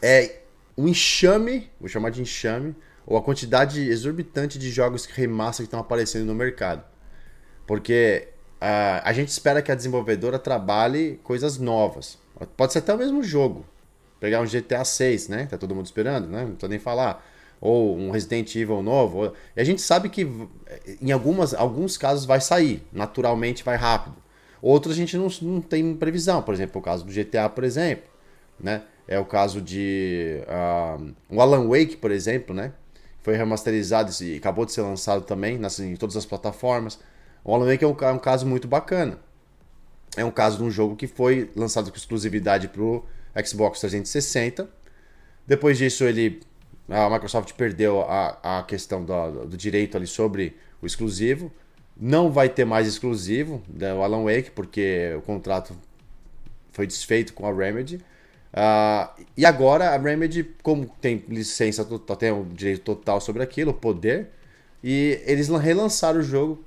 é 0.00 0.40
o 0.76 0.88
enxame, 0.88 1.70
vou 1.80 1.88
chamar 1.88 2.10
de 2.10 2.22
enxame, 2.22 2.74
ou 3.06 3.16
a 3.16 3.22
quantidade 3.22 3.80
exorbitante 3.88 4.58
de 4.58 4.70
jogos 4.70 5.04
remaster 5.06 5.64
que 5.64 5.68
estão 5.68 5.80
aparecendo 5.80 6.26
no 6.26 6.34
mercado. 6.34 6.82
Porque 7.66 8.28
uh, 8.54 9.00
a 9.02 9.12
gente 9.12 9.28
espera 9.28 9.62
que 9.62 9.70
a 9.70 9.74
desenvolvedora 9.74 10.38
trabalhe 10.38 11.20
coisas 11.22 11.58
novas. 11.58 12.18
Pode 12.56 12.72
ser 12.72 12.80
até 12.80 12.94
o 12.94 12.98
mesmo 12.98 13.22
jogo. 13.22 13.64
Pegar 14.20 14.40
um 14.40 14.46
GTA 14.46 14.84
6, 14.84 15.28
né? 15.28 15.46
Tá 15.46 15.58
todo 15.58 15.74
mundo 15.74 15.86
esperando, 15.86 16.28
né? 16.28 16.42
Não 16.42 16.52
precisa 16.52 16.68
nem 16.68 16.78
falar. 16.78 17.24
Ou 17.60 17.96
um 17.96 18.10
Resident 18.10 18.54
Evil 18.56 18.82
novo. 18.82 19.32
E 19.56 19.60
a 19.60 19.64
gente 19.64 19.80
sabe 19.80 20.08
que 20.08 20.26
em 21.00 21.12
algumas, 21.12 21.54
alguns 21.54 21.96
casos 21.96 22.24
vai 22.24 22.40
sair. 22.40 22.82
Naturalmente 22.92 23.62
vai 23.62 23.76
rápido. 23.76 24.16
Outros 24.60 24.94
a 24.94 24.96
gente 24.96 25.16
não, 25.16 25.28
não 25.42 25.60
tem 25.60 25.94
previsão. 25.94 26.42
Por 26.42 26.54
exemplo, 26.54 26.80
o 26.80 26.84
caso 26.84 27.04
do 27.04 27.12
GTA, 27.12 27.48
por 27.48 27.64
exemplo. 27.64 28.04
Né? 28.58 28.82
É 29.06 29.18
o 29.18 29.24
caso 29.24 29.60
de. 29.60 30.40
Uh, 30.48 31.14
o 31.28 31.40
Alan 31.40 31.68
Wake, 31.68 31.96
por 31.96 32.10
exemplo, 32.10 32.54
né? 32.54 32.72
Foi 33.24 33.34
remasterizado 33.34 34.12
e 34.22 34.36
acabou 34.36 34.64
de 34.64 34.72
ser 34.72 34.82
lançado 34.82 35.24
também 35.24 35.58
nas, 35.58 35.80
em 35.80 35.96
todas 35.96 36.16
as 36.16 36.24
plataformas. 36.24 37.00
O 37.42 37.52
Alan 37.52 37.66
Wake 37.66 37.82
é 37.82 37.88
um, 37.88 37.96
é 38.00 38.12
um 38.12 38.18
caso 38.18 38.46
muito 38.46 38.68
bacana. 38.68 39.18
É 40.16 40.24
um 40.24 40.30
caso 40.30 40.58
de 40.58 40.62
um 40.62 40.70
jogo 40.70 40.94
que 40.94 41.06
foi 41.06 41.50
lançado 41.56 41.90
com 41.90 41.96
exclusividade 41.96 42.68
para 42.68 42.82
o 42.82 43.02
Xbox 43.44 43.80
360. 43.80 44.68
Depois 45.46 45.78
disso, 45.78 46.04
ele 46.04 46.42
a 46.88 47.08
Microsoft 47.08 47.52
perdeu 47.54 48.02
a, 48.02 48.58
a 48.58 48.62
questão 48.62 49.02
do, 49.02 49.46
do 49.46 49.56
direito 49.56 49.96
ali 49.96 50.06
sobre 50.06 50.54
o 50.82 50.86
exclusivo. 50.86 51.50
Não 51.96 52.30
vai 52.30 52.48
ter 52.48 52.64
mais 52.64 52.86
exclusivo 52.86 53.62
do 53.66 53.84
né, 53.84 53.90
Alan 53.90 54.24
Wake, 54.24 54.50
porque 54.50 55.14
o 55.16 55.22
contrato 55.22 55.74
foi 56.72 56.86
desfeito 56.86 57.32
com 57.32 57.46
a 57.46 57.52
Remedy. 57.52 58.00
Uh, 58.54 59.24
e 59.36 59.44
agora 59.44 59.90
a 59.90 59.98
Remedy, 59.98 60.44
como 60.62 60.86
tem 61.00 61.24
licença 61.28 61.84
tem 62.16 62.30
o 62.30 62.44
direito 62.44 62.82
total 62.82 63.20
sobre 63.20 63.42
aquilo, 63.42 63.72
o 63.72 63.74
poder, 63.74 64.28
e 64.82 65.20
eles 65.26 65.48
relançaram 65.48 66.20
o 66.20 66.22
jogo, 66.22 66.64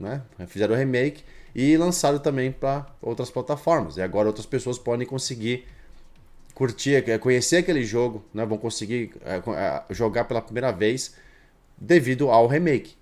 né? 0.00 0.22
fizeram 0.46 0.74
o 0.74 0.78
remake 0.78 1.22
e 1.54 1.76
lançaram 1.76 2.18
também 2.18 2.50
para 2.50 2.86
outras 3.02 3.30
plataformas. 3.30 3.98
E 3.98 4.02
agora 4.02 4.28
outras 4.28 4.46
pessoas 4.46 4.78
podem 4.78 5.06
conseguir 5.06 5.66
curtir, 6.54 7.04
conhecer 7.18 7.58
aquele 7.58 7.84
jogo, 7.84 8.24
né? 8.32 8.46
vão 8.46 8.56
conseguir 8.56 9.12
é, 9.22 9.36
é, 9.36 9.84
jogar 9.90 10.24
pela 10.24 10.40
primeira 10.40 10.72
vez 10.72 11.16
devido 11.76 12.30
ao 12.30 12.46
remake, 12.46 12.96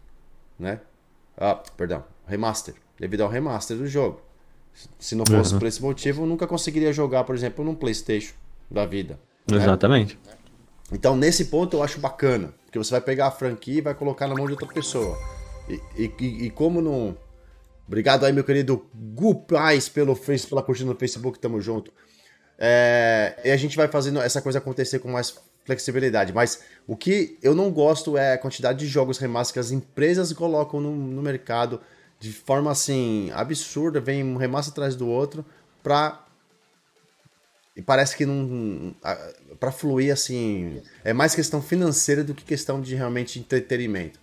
né? 0.59 0.81
Ah, 1.37 1.55
perdão, 1.77 2.05
remaster, 2.27 2.75
devido 2.99 3.21
ao 3.21 3.29
remaster 3.29 3.77
do 3.77 3.87
jogo. 3.87 4.21
Se 4.99 5.15
não 5.15 5.25
fosse 5.25 5.53
uhum. 5.53 5.59
por 5.59 5.69
esse 5.69 5.83
motivo, 5.83 6.23
eu 6.23 6.27
nunca 6.27 6.47
conseguiria 6.47 6.93
jogar, 6.93 7.25
por 7.25 7.35
exemplo, 7.35 7.65
num 7.65 7.75
PlayStation 7.75 8.35
da 8.71 8.85
vida. 8.85 9.19
Né? 9.51 9.59
Exatamente. 9.59 10.19
Né? 10.27 10.33
Então, 10.93 11.17
nesse 11.17 11.47
ponto, 11.47 11.77
eu 11.77 11.83
acho 11.83 12.01
bacana, 12.01 12.53
porque 12.65 12.79
você 12.79 12.91
vai 12.91 13.01
pegar 13.01 13.29
a 13.29 13.31
franquia 13.31 13.79
e 13.79 13.81
vai 13.81 13.95
colocar 13.95 14.27
na 14.27 14.35
mão 14.35 14.47
de 14.47 14.53
outra 14.53 14.67
pessoa. 14.67 15.17
E, 15.69 15.81
e, 15.97 16.45
e 16.47 16.51
como 16.51 16.81
não. 16.81 17.17
Obrigado 17.87 18.25
aí, 18.25 18.33
meu 18.33 18.45
querido 18.45 18.87
Gu 18.95 19.35
Paz, 19.43 19.89
pelo, 19.89 20.17
pela 20.17 20.63
curtida 20.63 20.91
no 20.91 20.97
Facebook, 20.97 21.39
tamo 21.39 21.61
junto. 21.61 21.93
É, 22.59 23.41
e 23.45 23.51
a 23.51 23.57
gente 23.57 23.77
vai 23.77 23.89
fazendo 23.89 24.21
essa 24.21 24.41
coisa 24.41 24.59
acontecer 24.59 24.99
com 24.99 25.11
mais 25.11 25.37
flexibilidade. 25.65 26.33
Mas 26.33 26.63
o 26.87 26.97
que 26.97 27.39
eu 27.43 27.55
não 27.55 27.71
gosto 27.71 28.17
é 28.17 28.35
a 28.35 28.39
quantidade 28.39 28.79
de 28.79 28.87
jogos 28.87 29.19
remaster 29.19 29.55
que 29.55 29.59
as 29.59 29.71
empresas 29.71 30.33
colocam 30.33 30.81
no, 30.81 30.95
no 30.95 31.23
mercado 31.23 31.81
de 32.25 32.33
forma 32.33 32.71
assim 32.71 33.31
absurda, 33.35 34.01
vem 34.01 34.25
um 34.25 34.37
remaster 34.37 34.73
atrás 34.73 34.97
do 34.97 35.07
outro 35.07 35.45
pra. 35.83 36.25
E 37.77 37.83
parece 37.83 38.17
que 38.17 38.25
não. 38.25 38.95
para 39.61 39.71
fluir 39.71 40.11
assim. 40.11 40.81
É 41.05 41.13
mais 41.13 41.35
questão 41.35 41.61
financeira 41.61 42.25
do 42.25 42.33
que 42.33 42.43
questão 42.43 42.81
de 42.81 42.95
realmente 42.95 43.39
entretenimento. 43.39 44.19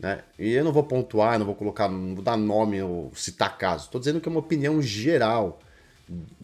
Né? 0.00 0.20
E 0.38 0.52
eu 0.52 0.64
não 0.64 0.72
vou 0.72 0.82
pontuar, 0.82 1.38
não 1.38 1.44
vou 1.44 1.54
colocar, 1.54 1.90
não 1.90 2.14
vou 2.14 2.24
dar 2.24 2.38
nome 2.38 2.80
ou 2.80 3.12
citar 3.14 3.58
caso. 3.58 3.84
Estou 3.84 3.98
dizendo 3.98 4.18
que 4.18 4.28
é 4.28 4.30
uma 4.30 4.40
opinião 4.40 4.80
geral 4.80 5.60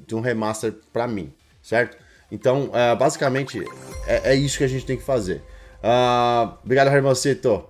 de 0.07 0.15
um 0.15 0.21
remaster 0.21 0.75
para 0.93 1.09
mim, 1.09 1.33
certo? 1.62 1.97
Então, 2.31 2.67
uh, 2.67 2.97
basicamente, 2.99 3.65
é, 4.07 4.33
é, 4.33 4.35
isso 4.35 4.59
que 4.59 4.65
a 4.65 4.69
gente 4.69 4.85
tem 4.85 4.99
que 4.99 5.03
fazer. 5.03 5.43
Uh, 5.83 6.53
obrigado, 6.62 6.88
Hermancito. 6.88 7.65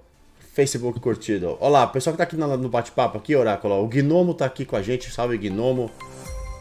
Facebook 0.59 0.99
curtido. 0.99 1.57
Olá, 1.61 1.87
pessoal 1.87 2.13
que 2.15 2.19
tá 2.19 2.25
aqui 2.25 2.37
no 2.37 2.69
bate-papo 2.69 3.17
aqui, 3.17 3.37
Oráculo. 3.37 3.81
O 3.81 3.87
Gnomo 3.87 4.35
tá 4.35 4.45
aqui 4.45 4.65
com 4.65 4.75
a 4.75 4.83
gente. 4.83 5.09
Salve, 5.09 5.39
Gnomo. 5.39 5.89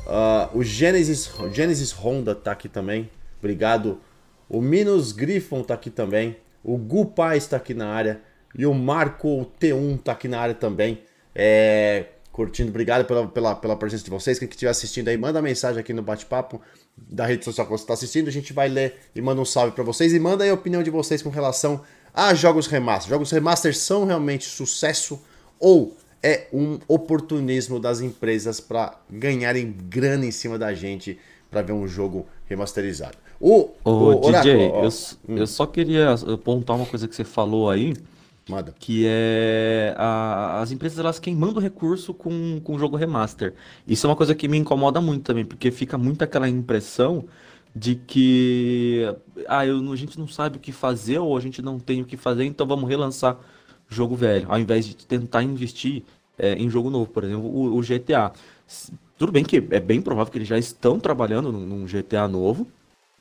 Uh, 0.06 0.60
o 0.60 0.64
Genesis, 0.64 1.32
Genesis 1.52 1.94
Honda 1.94 2.36
tá 2.36 2.52
aqui 2.52 2.70
também. 2.70 3.10
Obrigado. 3.40 4.00
O 4.48 4.62
Minus 4.62 5.12
Griffon 5.12 5.64
tá 5.64 5.74
aqui 5.74 5.90
também. 5.90 6.38
O 6.64 6.78
Gu 6.78 7.08
Paz 7.08 7.48
tá 7.48 7.58
aqui 7.58 7.74
na 7.74 7.88
área. 7.88 8.22
E 8.56 8.68
o 8.68 8.74
Marco 8.76 9.52
T1 9.60 10.00
tá 10.04 10.12
aqui 10.12 10.28
na 10.28 10.42
área 10.42 10.54
também. 10.54 11.02
É, 11.34 12.06
curtindo. 12.32 12.70
Obrigado 12.70 13.04
pela, 13.04 13.28
pela, 13.28 13.56
pela 13.56 13.76
presença 13.76 14.04
de 14.04 14.12
vocês. 14.12 14.38
Quem 14.38 14.48
estiver 14.48 14.70
assistindo 14.70 15.08
aí, 15.08 15.18
manda 15.18 15.42
mensagem 15.42 15.80
aqui 15.80 15.92
no 15.92 16.04
bate-papo 16.04 16.62
da 16.96 17.26
rede 17.26 17.44
social 17.44 17.66
que 17.66 17.72
você 17.72 17.84
está 17.84 17.96
assistindo. 17.96 18.28
A 18.28 18.32
gente 18.32 18.54
vai 18.54 18.70
ler 18.70 18.96
e 19.16 19.22
manda 19.24 19.42
um 19.42 19.46
salve 19.46 19.72
para 19.72 19.84
vocês. 19.84 20.14
E 20.14 20.20
manda 20.20 20.44
aí 20.44 20.52
a 20.52 20.54
opinião 20.54 20.84
de 20.84 20.92
vocês 20.92 21.24
com 21.24 21.32
relação 21.32 21.82
a 22.18 22.34
jogos 22.34 22.66
remaster. 22.66 23.12
Jogos 23.12 23.30
remaster 23.30 23.78
são 23.78 24.04
realmente 24.04 24.46
sucesso 24.46 25.22
ou 25.60 25.96
é 26.24 26.48
um 26.52 26.80
oportunismo 26.88 27.80
das 27.80 28.02
empresas 28.02 28.60
para 28.60 29.00
ganharem 29.08 29.72
grana 29.88 30.26
em 30.26 30.32
cima 30.32 30.58
da 30.58 30.74
gente 30.74 31.20
para 31.52 31.62
ver 31.62 31.74
um 31.74 31.88
jogo 31.88 32.26
remasterizado? 32.48 33.16
O, 33.40 33.70
Ô, 33.84 34.28
o 34.28 34.32
DJ, 34.32 34.52
eu, 34.52 34.90
hum. 35.30 35.38
eu 35.38 35.46
só 35.46 35.68
queria 35.68 36.14
apontar 36.14 36.76
uma 36.76 36.88
coisa 36.88 37.08
que 37.08 37.16
você 37.16 37.24
falou 37.24 37.70
aí. 37.70 37.94
Que 38.80 39.06
é 39.06 39.94
a, 39.96 40.62
as 40.62 40.72
empresas 40.72 40.98
elas 40.98 41.20
queimando 41.20 41.60
recurso 41.60 42.14
com, 42.14 42.60
com 42.64 42.76
o 42.76 42.80
jogo 42.80 42.96
remaster. 42.96 43.54
Isso 43.86 44.08
é 44.08 44.10
uma 44.10 44.16
coisa 44.16 44.34
que 44.34 44.48
me 44.48 44.58
incomoda 44.58 45.00
muito 45.00 45.24
também, 45.24 45.46
porque 45.46 45.70
fica 45.70 45.98
muito 45.98 46.24
aquela 46.24 46.50
impressão 46.50 47.26
de 47.78 47.96
que 47.96 49.04
ah, 49.48 49.66
eu, 49.66 49.92
a 49.92 49.96
gente 49.96 50.18
não 50.18 50.28
sabe 50.28 50.58
o 50.58 50.60
que 50.60 50.72
fazer 50.72 51.20
ou 51.20 51.38
a 51.38 51.40
gente 51.40 51.62
não 51.62 51.80
tem 51.80 52.02
o 52.02 52.06
que 52.06 52.18
fazer, 52.18 52.46
então 52.46 52.66
vamos 52.66 52.90
relançar 52.90 53.38
jogo 53.88 54.16
velho, 54.16 54.48
ao 54.50 54.60
invés 54.60 54.86
de 54.86 54.96
tentar 54.96 55.44
investir 55.44 56.04
é, 56.38 56.54
em 56.54 56.70
jogo 56.70 56.90
novo, 56.90 57.10
por 57.12 57.24
exemplo, 57.24 57.46
o, 57.46 57.78
o, 57.78 57.82
GTA. 57.82 58.32
Tudo 59.18 59.32
bem 59.32 59.44
que 59.44 59.58
é 59.72 59.80
bem 59.80 60.02
provável 60.02 60.32
que 60.32 60.38
eles 60.38 60.48
já 60.48 60.58
estão 60.58 61.00
trabalhando 61.00 61.52
num, 61.52 61.66
num 61.66 61.86
GTA 61.86 62.28
novo, 62.28 62.68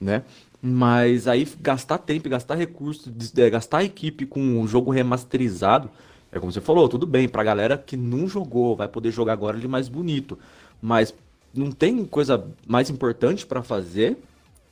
né? 0.01 0.23
Mas 0.61 1.29
aí 1.29 1.47
gastar 1.61 1.99
tempo, 1.99 2.29
gastar 2.29 2.55
recursos, 2.55 3.13
é, 3.37 3.51
gastar 3.51 3.85
equipe 3.85 4.27
com 4.27 4.41
um 4.41 4.67
jogo 4.67 4.91
remasterizado, 4.91 5.91
é 6.33 6.41
como 6.41 6.51
você 6.51 6.61
falou, 6.61 6.89
tudo 6.89 7.07
bem, 7.07 7.29
pra 7.29 7.45
galera 7.45 7.79
que 7.79 7.97
não 7.97 8.27
jogou, 8.27 8.75
vai 8.75 8.89
poder 8.89 9.11
jogar 9.11 9.35
agora 9.35 9.59
de 9.59 9.69
mais 9.69 9.89
bonito. 9.89 10.39
Mas 10.83 11.15
não 11.55 11.71
tem 11.71 12.05
coisa 12.05 12.47
mais 12.67 12.91
importante 12.91 13.47
para 13.47 13.63
fazer, 13.63 14.19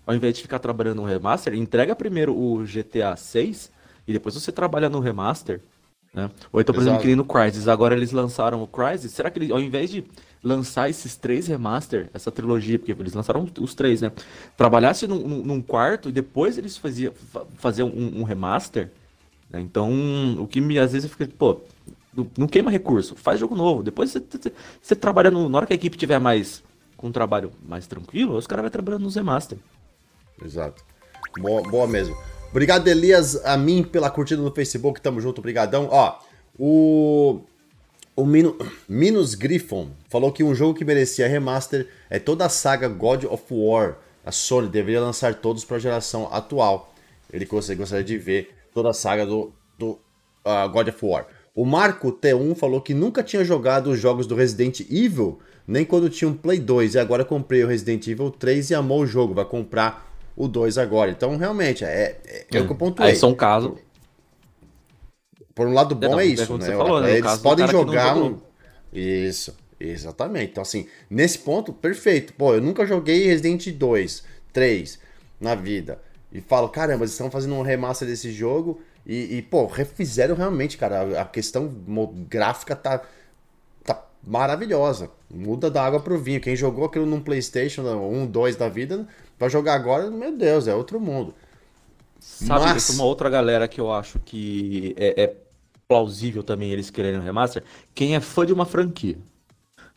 ao 0.06 0.14
invés 0.14 0.34
de 0.36 0.42
ficar 0.42 0.58
trabalhando 0.58 0.96
no 0.96 1.04
remaster, 1.04 1.54
entrega 1.54 1.94
primeiro 1.96 2.36
o 2.36 2.64
GTA 2.64 3.16
6 3.16 3.70
e 4.06 4.12
depois 4.12 4.34
você 4.34 4.52
trabalha 4.52 4.88
no 4.88 5.00
remaster. 5.00 5.60
Né? 6.12 6.30
Ou 6.52 6.60
então, 6.60 6.72
por 6.72 6.80
Exato. 6.80 6.90
exemplo, 6.90 7.00
que 7.00 7.06
nem 7.08 7.16
no 7.16 7.24
Crysis. 7.24 7.66
Agora 7.66 7.94
eles 7.94 8.12
lançaram 8.12 8.62
o 8.62 8.66
Crysis. 8.66 9.12
Será 9.12 9.30
que 9.30 9.50
ao 9.50 9.60
invés 9.60 9.90
de 9.90 10.04
lançar 10.42 10.88
esses 10.88 11.16
três 11.16 11.46
remaster, 11.48 12.08
essa 12.12 12.30
trilogia, 12.30 12.78
porque 12.78 12.92
eles 12.92 13.14
lançaram 13.14 13.48
os 13.60 13.74
três, 13.74 14.02
né? 14.02 14.12
Trabalhasse 14.56 15.06
num, 15.06 15.42
num 15.42 15.62
quarto 15.62 16.10
e 16.10 16.12
depois 16.12 16.58
eles 16.58 16.76
faziam 16.76 17.12
fazer 17.56 17.82
um, 17.82 18.20
um, 18.20 18.22
remaster. 18.22 18.92
Né? 19.50 19.60
Então, 19.60 19.90
o 20.38 20.46
que 20.46 20.60
me 20.60 20.78
às 20.78 20.92
vezes 20.92 21.10
fica, 21.10 21.26
pô, 21.38 21.60
não 22.36 22.46
queima 22.46 22.70
recurso, 22.70 23.16
faz 23.16 23.40
jogo 23.40 23.56
novo. 23.56 23.82
Depois 23.82 24.10
você, 24.10 24.20
você, 24.20 24.52
você 24.80 24.94
trabalha 24.94 25.30
no, 25.30 25.48
na 25.48 25.58
hora 25.58 25.66
que 25.66 25.72
a 25.72 25.76
equipe 25.76 25.96
tiver 25.96 26.20
mais 26.20 26.62
com 26.96 27.08
um 27.08 27.12
trabalho 27.12 27.50
mais 27.66 27.86
tranquilo, 27.86 28.36
os 28.36 28.46
caras 28.46 28.62
vão 28.62 28.70
trabalhando 28.70 29.02
nos 29.02 29.16
remaster. 29.16 29.58
Exato. 30.42 30.84
Boa, 31.38 31.62
boa 31.62 31.86
mesmo. 31.86 32.16
Obrigado, 32.50 32.86
Elias, 32.86 33.36
a 33.44 33.56
mim 33.56 33.82
pela 33.82 34.10
curtida 34.10 34.40
no 34.40 34.54
Facebook. 34.54 35.00
Tamo 35.00 35.20
junto, 35.20 35.42
brigadão. 35.42 35.88
Ó, 35.90 36.18
o 36.58 37.40
o 38.16 38.24
Mino, 38.24 38.56
Minus 38.88 39.34
Griffon 39.34 39.90
falou 40.08 40.30
que 40.30 40.44
um 40.44 40.54
jogo 40.54 40.78
que 40.78 40.84
merecia 40.84 41.26
remaster 41.26 41.88
é 42.08 42.18
toda 42.18 42.46
a 42.46 42.48
saga 42.48 42.88
God 42.88 43.24
of 43.24 43.42
War. 43.50 43.96
A 44.24 44.30
Sony 44.30 44.68
deveria 44.68 45.00
lançar 45.00 45.34
todos 45.34 45.64
para 45.64 45.76
a 45.76 45.80
geração 45.80 46.28
atual. 46.32 46.94
Ele 47.32 47.44
gostaria 47.44 48.04
de 48.04 48.16
ver 48.16 48.54
toda 48.72 48.90
a 48.90 48.94
saga 48.94 49.26
do, 49.26 49.52
do 49.78 49.98
uh, 50.44 50.68
God 50.72 50.88
of 50.88 51.04
War. 51.04 51.26
O 51.54 51.64
Marco 51.64 52.12
T1 52.12 52.54
falou 52.54 52.80
que 52.80 52.94
nunca 52.94 53.22
tinha 53.22 53.44
jogado 53.44 53.90
os 53.90 53.98
jogos 53.98 54.26
do 54.26 54.34
Resident 54.34 54.80
Evil, 54.90 55.38
nem 55.66 55.84
quando 55.84 56.08
tinha 56.08 56.28
um 56.28 56.34
Play 56.34 56.58
2, 56.58 56.94
e 56.94 56.98
agora 56.98 57.24
comprei 57.24 57.62
o 57.62 57.66
Resident 57.66 58.06
Evil 58.06 58.30
3 58.30 58.70
e 58.70 58.74
amou 58.74 59.02
o 59.02 59.06
jogo, 59.06 59.34
vai 59.34 59.44
comprar 59.44 60.13
o 60.36 60.48
2 60.48 60.78
agora. 60.78 61.10
Então, 61.10 61.36
realmente, 61.36 61.84
é, 61.84 62.18
é, 62.24 62.46
é 62.52 62.60
o 62.60 62.66
que 62.66 62.72
eu 62.72 62.76
pontuei. 62.76 63.10
Aí 63.10 63.16
são 63.16 63.34
casos. 63.34 63.72
Por 65.54 65.66
um 65.66 65.72
lado 65.72 65.94
bom 65.94 66.06
é, 66.06 66.10
não, 66.10 66.20
é 66.20 66.26
isso, 66.26 66.58
né? 66.58 66.66
Falou, 66.66 67.00
né? 67.00 67.18
Eles 67.18 67.36
podem 67.38 67.66
jogar 67.68 68.16
um. 68.16 68.38
Isso, 68.92 69.56
exatamente. 69.78 70.50
Então, 70.50 70.62
assim, 70.62 70.88
nesse 71.08 71.38
ponto, 71.38 71.72
perfeito. 71.72 72.32
Pô, 72.32 72.54
eu 72.54 72.60
nunca 72.60 72.84
joguei 72.84 73.26
Resident 73.26 73.68
2, 73.70 74.24
3 74.52 74.98
na 75.40 75.54
vida. 75.54 76.00
E 76.32 76.40
falo, 76.40 76.68
caramba, 76.68 77.04
eles 77.04 77.12
estão 77.12 77.30
fazendo 77.30 77.54
um 77.54 77.62
remaster 77.62 78.08
desse 78.08 78.32
jogo. 78.32 78.80
E, 79.06 79.36
e, 79.36 79.42
pô, 79.42 79.66
refizeram 79.66 80.34
realmente, 80.34 80.76
cara. 80.76 81.20
A 81.20 81.24
questão 81.24 81.72
gráfica 82.28 82.74
tá, 82.74 83.02
tá 83.84 84.04
maravilhosa. 84.26 85.10
Muda 85.32 85.70
da 85.70 85.84
água 85.84 86.00
pro 86.00 86.18
vinho. 86.18 86.40
Quem 86.40 86.56
jogou 86.56 86.86
aquilo 86.86 87.06
num 87.06 87.20
PlayStation 87.20 87.82
1, 87.82 88.26
2 88.26 88.56
da 88.56 88.68
vida, 88.68 89.06
vai 89.38 89.50
jogar 89.50 89.74
agora, 89.74 90.10
meu 90.10 90.36
Deus, 90.36 90.68
é 90.68 90.74
outro 90.74 91.00
mundo. 91.00 91.34
Sabe, 92.20 92.64
Mas... 92.64 92.90
uma 92.90 93.04
outra 93.04 93.28
galera 93.28 93.68
que 93.68 93.80
eu 93.80 93.92
acho 93.92 94.18
que 94.20 94.94
é, 94.96 95.24
é 95.24 95.36
plausível 95.86 96.42
também 96.42 96.70
eles 96.70 96.90
quererem 96.90 97.20
um 97.20 97.22
remaster, 97.22 97.62
quem 97.94 98.16
é 98.16 98.20
fã 98.20 98.46
de 98.46 98.52
uma 98.52 98.64
franquia. 98.64 99.18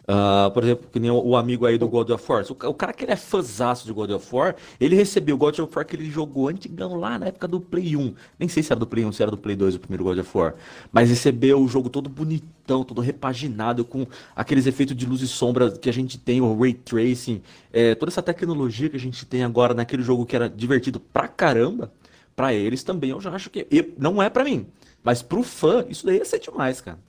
Uh, 0.09 0.49
por 0.51 0.63
exemplo, 0.63 0.87
que 0.89 1.01
nem 1.01 1.11
o, 1.11 1.21
o, 1.21 1.35
amigo 1.35 1.65
aí 1.65 1.77
do 1.77 1.85
God 1.85 2.09
of 2.11 2.31
War. 2.31 2.41
O, 2.49 2.69
o, 2.69 2.73
cara 2.73 2.93
que 2.93 3.03
ele 3.03 3.11
é 3.11 3.17
fãzaço 3.17 3.85
de 3.85 3.91
God 3.91 4.11
of 4.11 4.33
War, 4.33 4.55
ele 4.79 4.95
recebeu 4.95 5.35
o 5.35 5.37
God 5.37 5.59
of 5.59 5.75
War 5.75 5.85
que 5.85 5.97
ele 5.97 6.09
jogou 6.09 6.47
antigão 6.47 6.95
lá 6.95 7.19
na 7.19 7.25
época 7.25 7.45
do 7.45 7.59
Play 7.59 7.97
1. 7.97 8.15
Nem 8.39 8.47
sei 8.47 8.63
se 8.63 8.71
era 8.71 8.79
do 8.79 8.87
Play 8.87 9.03
1, 9.03 9.11
se 9.11 9.21
era 9.21 9.29
do 9.29 9.37
Play 9.37 9.57
2 9.57 9.75
o 9.75 9.79
primeiro 9.79 10.05
God 10.05 10.19
of 10.19 10.37
War. 10.37 10.55
Mas 10.93 11.09
recebeu 11.09 11.61
o 11.61 11.67
jogo 11.67 11.89
todo 11.89 12.09
bonitão, 12.09 12.85
todo 12.85 13.01
repaginado, 13.01 13.83
com 13.83 14.07
aqueles 14.33 14.65
efeitos 14.65 14.95
de 14.95 15.05
luz 15.05 15.21
e 15.21 15.27
sombra 15.27 15.71
que 15.71 15.89
a 15.89 15.93
gente 15.93 16.17
tem, 16.17 16.39
o 16.39 16.57
Ray 16.57 16.73
Tracing, 16.73 17.41
é, 17.73 17.93
toda 17.93 18.09
essa 18.09 18.23
tecnologia 18.23 18.87
que 18.87 18.95
a 18.95 18.99
gente 18.99 19.25
tem 19.25 19.43
agora 19.43 19.73
naquele 19.73 20.03
jogo 20.03 20.25
que 20.25 20.37
era 20.37 20.49
divertido 20.49 21.01
pra 21.01 21.27
caramba. 21.27 21.91
Pra 22.33 22.53
eles 22.53 22.81
também, 22.81 23.09
eu 23.09 23.19
já 23.19 23.31
acho 23.31 23.49
que. 23.49 23.67
Eu, 23.69 23.93
não 23.97 24.23
é 24.23 24.29
pra 24.29 24.45
mim. 24.45 24.67
Mas 25.03 25.21
pro 25.21 25.43
fã, 25.43 25.85
isso 25.89 26.05
daí 26.05 26.17
ia 26.17 26.25
ser 26.25 26.39
demais, 26.39 26.79
cara. 26.79 26.99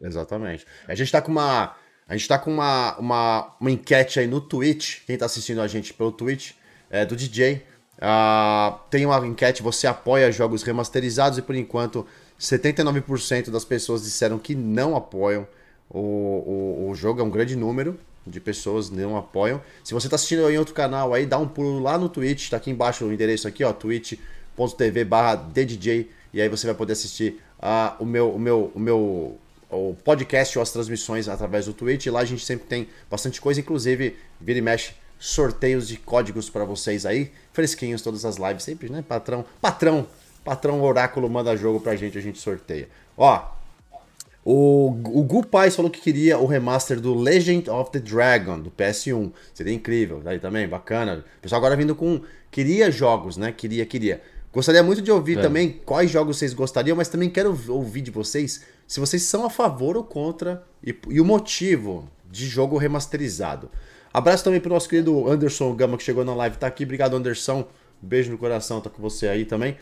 Exatamente. 0.00 0.66
A 0.86 0.94
gente 0.94 1.10
tá 1.10 1.20
com 1.20 1.32
uma. 1.32 1.74
A 2.08 2.16
gente 2.16 2.28
tá 2.28 2.38
com 2.38 2.52
uma, 2.52 2.96
uma, 2.98 3.54
uma 3.60 3.70
enquete 3.70 4.20
aí 4.20 4.26
no 4.26 4.40
Twitch. 4.40 5.00
Quem 5.06 5.16
tá 5.16 5.26
assistindo 5.26 5.60
a 5.60 5.66
gente 5.66 5.92
pelo 5.94 6.12
Twitch, 6.12 6.52
é 6.90 7.04
do 7.04 7.16
DJ. 7.16 7.54
Uh, 7.54 8.00
ah, 8.02 8.80
tem 8.90 9.06
uma 9.06 9.24
enquete, 9.26 9.62
você 9.62 9.86
apoia 9.86 10.30
jogos 10.30 10.62
remasterizados 10.62 11.38
e 11.38 11.42
por 11.42 11.54
enquanto 11.54 12.06
79% 12.38 13.50
das 13.50 13.64
pessoas 13.64 14.02
disseram 14.02 14.38
que 14.38 14.54
não 14.54 14.96
apoiam 14.96 15.46
o, 15.88 16.00
o, 16.00 16.90
o 16.90 16.94
jogo, 16.94 17.20
é 17.20 17.24
um 17.24 17.30
grande 17.30 17.56
número 17.56 17.98
de 18.26 18.40
pessoas 18.40 18.90
não 18.90 19.16
apoiam. 19.16 19.60
Se 19.82 19.92
você 19.92 20.06
está 20.06 20.16
assistindo 20.16 20.48
em 20.50 20.58
outro 20.58 20.74
canal 20.74 21.12
aí, 21.14 21.26
dá 21.26 21.38
um 21.38 21.46
pulo 21.46 21.78
lá 21.78 21.98
no 21.98 22.08
Twitch, 22.08 22.50
tá 22.50 22.56
aqui 22.56 22.70
embaixo 22.70 23.04
o 23.04 23.12
endereço 23.12 23.46
aqui, 23.46 23.62
ó, 23.62 23.72
twitch.tv 23.72 25.04
barra 25.04 25.46
e 26.32 26.40
aí 26.40 26.48
você 26.48 26.66
vai 26.66 26.74
poder 26.74 26.94
assistir 26.94 27.40
uh, 27.60 28.02
o 28.02 28.06
meu, 28.06 28.30
o 28.30 28.38
meu, 28.38 28.72
o 28.74 28.80
meu 28.80 29.38
o 29.74 29.94
podcast 30.04 30.58
ou 30.58 30.62
as 30.62 30.70
transmissões 30.70 31.28
através 31.28 31.66
do 31.66 31.72
Twitch. 31.72 32.06
Lá 32.06 32.20
a 32.20 32.24
gente 32.24 32.44
sempre 32.44 32.66
tem 32.66 32.88
bastante 33.10 33.40
coisa, 33.40 33.60
inclusive 33.60 34.16
vira 34.40 34.58
e 34.58 34.62
mexe 34.62 34.92
sorteios 35.18 35.88
de 35.88 35.96
códigos 35.96 36.50
para 36.50 36.64
vocês 36.64 37.06
aí, 37.06 37.32
fresquinhos 37.52 38.02
todas 38.02 38.24
as 38.24 38.36
lives 38.36 38.62
sempre, 38.62 38.90
né? 38.90 39.02
Patrão, 39.06 39.44
patrão, 39.60 40.06
patrão 40.44 40.82
oráculo 40.82 41.28
manda 41.30 41.56
jogo 41.56 41.80
pra 41.80 41.96
gente, 41.96 42.18
a 42.18 42.20
gente 42.20 42.38
sorteia. 42.38 42.88
Ó, 43.16 43.42
o, 44.44 44.88
o 44.88 45.24
Gu 45.24 45.46
Pais 45.46 45.74
falou 45.74 45.90
que 45.90 46.00
queria 46.00 46.38
o 46.38 46.46
remaster 46.46 47.00
do 47.00 47.14
Legend 47.14 47.70
of 47.70 47.90
the 47.90 47.98
Dragon, 47.98 48.60
do 48.60 48.70
PS1. 48.70 49.32
Seria 49.54 49.72
incrível, 49.72 50.20
aí 50.26 50.38
também, 50.38 50.68
bacana. 50.68 51.24
O 51.38 51.40
pessoal 51.40 51.58
agora 51.58 51.76
vindo 51.76 51.94
com. 51.94 52.20
Queria 52.50 52.90
jogos, 52.90 53.36
né? 53.38 53.50
Queria, 53.50 53.86
queria. 53.86 54.20
Gostaria 54.52 54.82
muito 54.82 55.00
de 55.00 55.10
ouvir 55.10 55.38
é. 55.38 55.42
também 55.42 55.80
quais 55.84 56.10
jogos 56.10 56.36
vocês 56.36 56.52
gostariam, 56.52 56.96
mas 56.96 57.08
também 57.08 57.30
quero 57.30 57.58
ouvir 57.68 58.02
de 58.02 58.10
vocês 58.10 58.62
se 58.86 59.00
vocês 59.00 59.22
são 59.22 59.44
a 59.44 59.50
favor 59.50 59.96
ou 59.96 60.04
contra 60.04 60.64
e, 60.82 60.96
e 61.08 61.20
o 61.20 61.24
motivo 61.24 62.08
de 62.30 62.46
jogo 62.46 62.76
remasterizado. 62.76 63.70
Abraço 64.12 64.44
também 64.44 64.60
pro 64.60 64.72
nosso 64.72 64.88
querido 64.88 65.28
Anderson 65.28 65.74
Gama 65.74 65.96
que 65.96 66.02
chegou 66.04 66.24
na 66.24 66.34
live, 66.34 66.56
tá 66.56 66.66
aqui. 66.66 66.84
Obrigado, 66.84 67.16
Anderson. 67.16 67.66
beijo 68.00 68.30
no 68.30 68.38
coração, 68.38 68.80
tá 68.80 68.88
com 68.88 69.02
você 69.02 69.28
aí 69.28 69.44
também. 69.44 69.76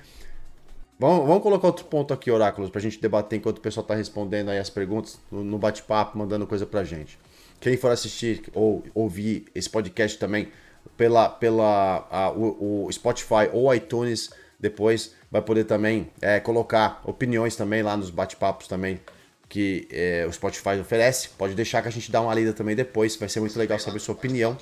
Vamos, 0.98 1.26
vamos 1.26 1.42
colocar 1.42 1.66
outro 1.66 1.84
ponto 1.86 2.14
aqui, 2.14 2.30
Oráculos, 2.30 2.70
pra 2.70 2.80
gente 2.80 3.00
debater 3.00 3.38
enquanto 3.38 3.58
o 3.58 3.60
pessoal 3.60 3.84
tá 3.84 3.94
respondendo 3.94 4.50
aí 4.50 4.58
as 4.58 4.70
perguntas 4.70 5.18
no 5.30 5.58
bate-papo, 5.58 6.16
mandando 6.16 6.46
coisa 6.46 6.64
pra 6.64 6.84
gente. 6.84 7.18
Quem 7.60 7.76
for 7.76 7.90
assistir 7.90 8.42
ou 8.54 8.84
ouvir 8.94 9.46
esse 9.54 9.68
podcast 9.68 10.18
também 10.18 10.48
pela, 10.96 11.28
pela 11.28 12.06
a, 12.10 12.30
o, 12.30 12.86
o 12.86 12.92
Spotify 12.92 13.48
ou 13.52 13.74
iTunes, 13.74 14.30
depois 14.60 15.14
vai 15.32 15.40
poder 15.40 15.64
também 15.64 16.10
é, 16.20 16.38
colocar 16.38 17.00
opiniões 17.04 17.56
também 17.56 17.82
lá 17.82 17.96
nos 17.96 18.10
bate-papos 18.10 18.68
também 18.68 19.00
que 19.48 19.86
é, 19.90 20.24
o 20.26 20.32
Spotify 20.32 20.78
oferece. 20.80 21.30
Pode 21.30 21.54
deixar 21.54 21.82
que 21.82 21.88
a 21.88 21.90
gente 21.90 22.10
dá 22.10 22.20
uma 22.20 22.34
lida 22.34 22.52
também 22.52 22.76
depois, 22.76 23.16
vai 23.16 23.28
ser 23.28 23.40
muito 23.40 23.58
legal 23.58 23.78
saber 23.78 23.98
sua 23.98 24.14
opinião. 24.14 24.56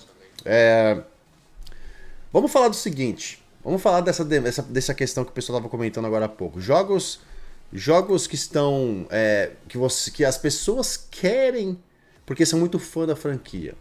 É... 0.45 1.01
Vamos 2.33 2.51
falar 2.51 2.69
do 2.69 2.77
seguinte, 2.77 3.43
vamos 3.63 3.83
falar 3.83 4.01
dessa, 4.01 4.25
dessa, 4.25 4.63
dessa 4.63 4.95
questão 4.95 5.25
que 5.25 5.31
o 5.31 5.33
pessoal 5.33 5.59
estava 5.59 5.71
comentando 5.71 6.07
agora 6.07 6.25
há 6.25 6.29
pouco. 6.29 6.61
Jogos, 6.61 7.21
jogos 7.73 8.27
que 8.27 8.37
estão, 8.37 9.07
é, 9.11 9.53
que, 9.69 9.77
você, 9.77 10.11
que 10.11 10.25
as 10.25 10.39
pessoas 10.39 10.97
querem 10.97 11.79
porque 12.27 12.47
são 12.47 12.61
muito 12.61 12.79
fã 12.79 13.07
da 13.07 13.17
franquia. 13.17 13.75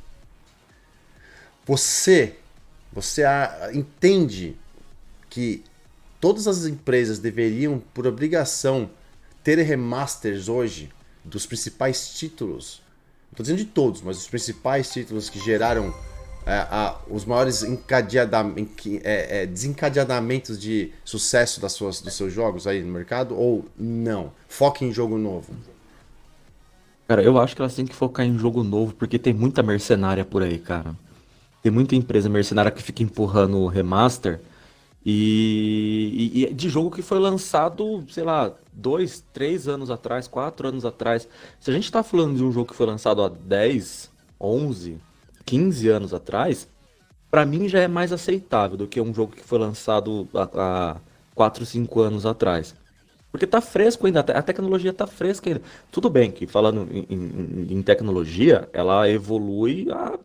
Você, 1.65 2.35
você 2.91 3.23
a, 3.23 3.69
entende 3.73 4.55
que 5.29 5.63
todas 6.19 6.47
as 6.47 6.65
empresas 6.65 7.19
deveriam, 7.19 7.81
por 7.93 8.05
obrigação, 8.05 8.89
ter 9.43 9.57
remasters 9.59 10.49
hoje 10.49 10.89
dos 11.23 11.45
principais 11.45 12.09
títulos. 12.09 12.81
Não 13.27 13.33
estou 13.33 13.43
dizendo 13.43 13.59
de 13.59 13.65
todos, 13.65 14.01
mas 14.01 14.17
os 14.17 14.27
principais 14.27 14.91
títulos 14.91 15.29
que 15.29 15.39
geraram 15.39 15.93
é, 16.45 16.53
a, 16.53 16.97
os 17.09 17.25
maiores 17.25 17.63
é, 17.63 19.41
é, 19.41 19.45
desencadeamentos 19.45 20.59
de 20.59 20.91
sucesso 21.05 21.61
das 21.61 21.73
suas, 21.73 22.01
dos 22.01 22.13
seus 22.13 22.33
jogos 22.33 22.65
aí 22.65 22.81
no 22.81 22.91
mercado 22.91 23.37
ou 23.37 23.65
não? 23.77 24.31
Foque 24.47 24.83
em 24.83 24.91
jogo 24.91 25.17
novo. 25.17 25.53
Cara, 27.07 27.23
eu 27.23 27.39
acho 27.39 27.55
que 27.55 27.61
elas 27.61 27.75
têm 27.75 27.85
que 27.85 27.95
focar 27.95 28.25
em 28.25 28.37
jogo 28.37 28.63
novo 28.63 28.93
porque 28.93 29.17
tem 29.17 29.33
muita 29.33 29.63
mercenária 29.63 30.25
por 30.25 30.43
aí, 30.43 30.57
cara. 30.57 30.95
Tem 31.61 31.71
muita 31.71 31.95
empresa 31.95 32.29
mercenária 32.29 32.71
que 32.71 32.81
fica 32.81 33.03
empurrando 33.03 33.57
o 33.57 33.67
remaster 33.67 34.39
e, 35.05 36.31
e, 36.33 36.43
e, 36.43 36.53
de 36.53 36.69
jogo 36.69 36.91
que 36.91 37.01
foi 37.01 37.19
lançado, 37.19 38.03
sei 38.09 38.23
lá, 38.23 38.53
dois, 38.71 39.23
três 39.33 39.67
anos 39.67 39.89
atrás, 39.89 40.27
quatro 40.27 40.67
anos 40.67 40.85
atrás. 40.85 41.27
Se 41.59 41.71
a 41.71 41.73
gente 41.73 41.91
tá 41.91 42.03
falando 42.03 42.37
de 42.37 42.43
um 42.43 42.51
jogo 42.51 42.71
que 42.71 42.75
foi 42.75 42.85
lançado 42.85 43.23
há 43.23 43.29
10, 43.29 44.11
11, 44.39 44.97
15 45.45 45.89
anos 45.89 46.13
atrás, 46.13 46.67
para 47.31 47.45
mim 47.45 47.67
já 47.67 47.79
é 47.79 47.87
mais 47.87 48.11
aceitável 48.11 48.77
do 48.77 48.87
que 48.87 48.99
um 48.99 49.13
jogo 49.13 49.33
que 49.33 49.43
foi 49.43 49.59
lançado 49.59 50.27
há, 50.33 50.49
há 50.53 50.97
4, 51.33 51.65
5 51.65 52.01
anos 52.01 52.25
atrás. 52.25 52.75
Porque 53.31 53.45
tá 53.45 53.61
fresco 53.61 54.07
ainda, 54.07 54.21
a 54.21 54.41
tecnologia 54.41 54.91
tá 54.91 55.05
fresca 55.05 55.49
ainda. 55.49 55.61
Tudo 55.91 56.09
bem 56.09 56.31
que 56.31 56.47
falando 56.47 56.87
em, 56.91 57.05
em, 57.09 57.77
em 57.77 57.81
tecnologia, 57.83 58.67
ela 58.73 59.09
evolui 59.09 59.87
a 59.91 60.17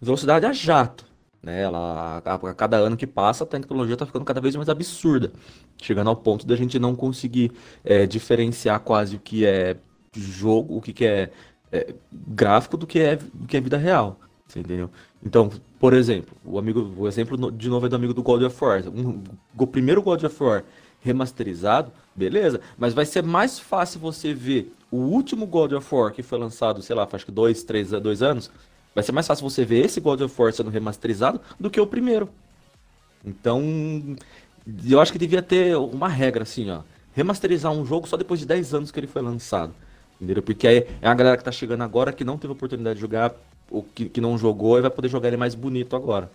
velocidade 0.00 0.44
a 0.44 0.52
jato. 0.52 1.11
Né? 1.42 1.62
Ela, 1.62 2.22
a, 2.24 2.34
a, 2.34 2.54
cada 2.54 2.76
ano 2.76 2.96
que 2.96 3.06
passa, 3.06 3.44
a 3.44 3.46
tecnologia 3.46 3.94
está 3.94 4.06
ficando 4.06 4.24
cada 4.24 4.40
vez 4.40 4.54
mais 4.54 4.68
absurda, 4.68 5.32
chegando 5.80 6.08
ao 6.08 6.16
ponto 6.16 6.46
da 6.46 6.54
gente 6.54 6.78
não 6.78 6.94
conseguir 6.94 7.52
é, 7.84 8.06
diferenciar 8.06 8.80
quase 8.80 9.16
o 9.16 9.18
que 9.18 9.44
é 9.44 9.76
jogo, 10.14 10.76
o 10.76 10.80
que, 10.80 10.92
que 10.92 11.04
é, 11.04 11.30
é, 11.72 11.94
gráfico 12.12 12.76
do 12.76 12.86
que 12.86 13.00
é, 13.00 13.16
do 13.16 13.46
que 13.46 13.56
é 13.56 13.60
vida 13.60 13.76
real. 13.76 14.20
entendeu? 14.54 14.90
Então, 15.24 15.50
por 15.80 15.94
exemplo, 15.94 16.36
o 16.44 16.58
amigo, 16.58 16.92
o 16.96 17.08
exemplo 17.08 17.50
de 17.50 17.68
novo 17.68 17.86
é 17.86 17.88
do 17.88 17.96
amigo 17.96 18.14
do 18.14 18.22
God 18.22 18.42
of 18.42 18.64
War. 18.64 18.82
Um, 18.88 19.22
o 19.58 19.66
primeiro 19.66 20.02
God 20.02 20.22
of 20.22 20.42
War 20.42 20.64
remasterizado, 21.00 21.90
beleza, 22.14 22.60
mas 22.78 22.94
vai 22.94 23.04
ser 23.04 23.22
mais 23.24 23.58
fácil 23.58 23.98
você 23.98 24.32
ver 24.32 24.72
o 24.90 24.98
último 24.98 25.46
God 25.46 25.72
of 25.72 25.92
War 25.92 26.12
que 26.12 26.22
foi 26.22 26.38
lançado, 26.38 26.80
sei 26.82 26.94
lá, 26.94 27.06
faz 27.06 27.24
que 27.24 27.32
dois, 27.32 27.64
três, 27.64 27.90
dois 27.90 28.22
anos, 28.22 28.50
Vai 28.94 29.02
ser 29.02 29.12
mais 29.12 29.26
fácil 29.26 29.48
você 29.48 29.64
ver 29.64 29.84
esse 29.84 30.00
God 30.00 30.20
of 30.20 30.34
War 30.40 30.52
sendo 30.52 30.70
remasterizado 30.70 31.40
do 31.58 31.70
que 31.70 31.80
o 31.80 31.86
primeiro. 31.86 32.28
Então, 33.24 33.62
eu 34.88 35.00
acho 35.00 35.12
que 35.12 35.18
devia 35.18 35.42
ter 35.42 35.76
uma 35.76 36.08
regra 36.08 36.42
assim, 36.42 36.70
ó. 36.70 36.80
Remasterizar 37.14 37.72
um 37.72 37.84
jogo 37.84 38.06
só 38.06 38.16
depois 38.16 38.40
de 38.40 38.46
10 38.46 38.74
anos 38.74 38.90
que 38.90 39.00
ele 39.00 39.06
foi 39.06 39.22
lançado. 39.22 39.72
Entendeu? 40.20 40.42
Porque 40.42 40.66
é, 40.66 40.88
é 41.00 41.08
a 41.08 41.14
galera 41.14 41.36
que 41.36 41.44
tá 41.44 41.52
chegando 41.52 41.82
agora 41.82 42.12
que 42.12 42.24
não 42.24 42.38
teve 42.38 42.52
oportunidade 42.52 42.96
de 42.96 43.00
jogar, 43.00 43.34
ou 43.70 43.82
que, 43.82 44.08
que 44.08 44.20
não 44.20 44.38
jogou, 44.38 44.78
e 44.78 44.82
vai 44.82 44.90
poder 44.90 45.08
jogar 45.08 45.28
ele 45.28 45.36
mais 45.36 45.54
bonito 45.54 45.96
agora. 45.96 46.30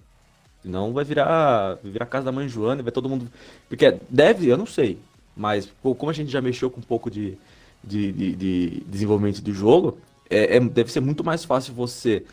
Senão 0.62 0.92
vai 0.94 1.06
virar, 1.06 1.78
virar 1.84 2.06
casa 2.06 2.26
da 2.26 2.32
mãe 2.32 2.50
Joana 2.50 2.82
e 2.82 2.84
vai 2.84 2.92
todo 2.92 3.08
mundo. 3.08 3.32
Porque 3.70 3.98
deve, 4.10 4.48
eu 4.48 4.58
não 4.58 4.66
sei. 4.66 5.00
Mas 5.36 5.72
como 5.82 6.10
a 6.10 6.14
gente 6.14 6.32
já 6.32 6.42
mexeu 6.42 6.70
com 6.70 6.80
um 6.80 6.84
pouco 6.84 7.10
de, 7.10 7.38
de, 7.84 8.12
de, 8.12 8.36
de 8.36 8.84
desenvolvimento 8.88 9.42
do 9.42 9.54
jogo, 9.54 9.98
é, 10.30 10.58
é, 10.58 10.60
deve 10.60 10.92
ser 10.92 11.00
muito 11.00 11.24
mais 11.24 11.46
fácil 11.46 11.74
você 11.74 12.26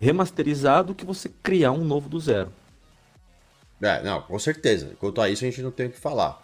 remasterizar 0.00 0.82
do 0.82 0.94
que 0.94 1.04
você 1.04 1.30
criar 1.42 1.72
um 1.72 1.84
novo 1.84 2.08
do 2.08 2.18
zero. 2.18 2.50
É, 3.80 4.02
não, 4.02 4.22
com 4.22 4.38
certeza. 4.38 4.92
Quanto 4.98 5.20
a 5.20 5.28
isso, 5.28 5.44
a 5.44 5.48
gente 5.48 5.62
não 5.62 5.70
tem 5.70 5.86
o 5.86 5.90
que 5.90 5.98
falar. 5.98 6.42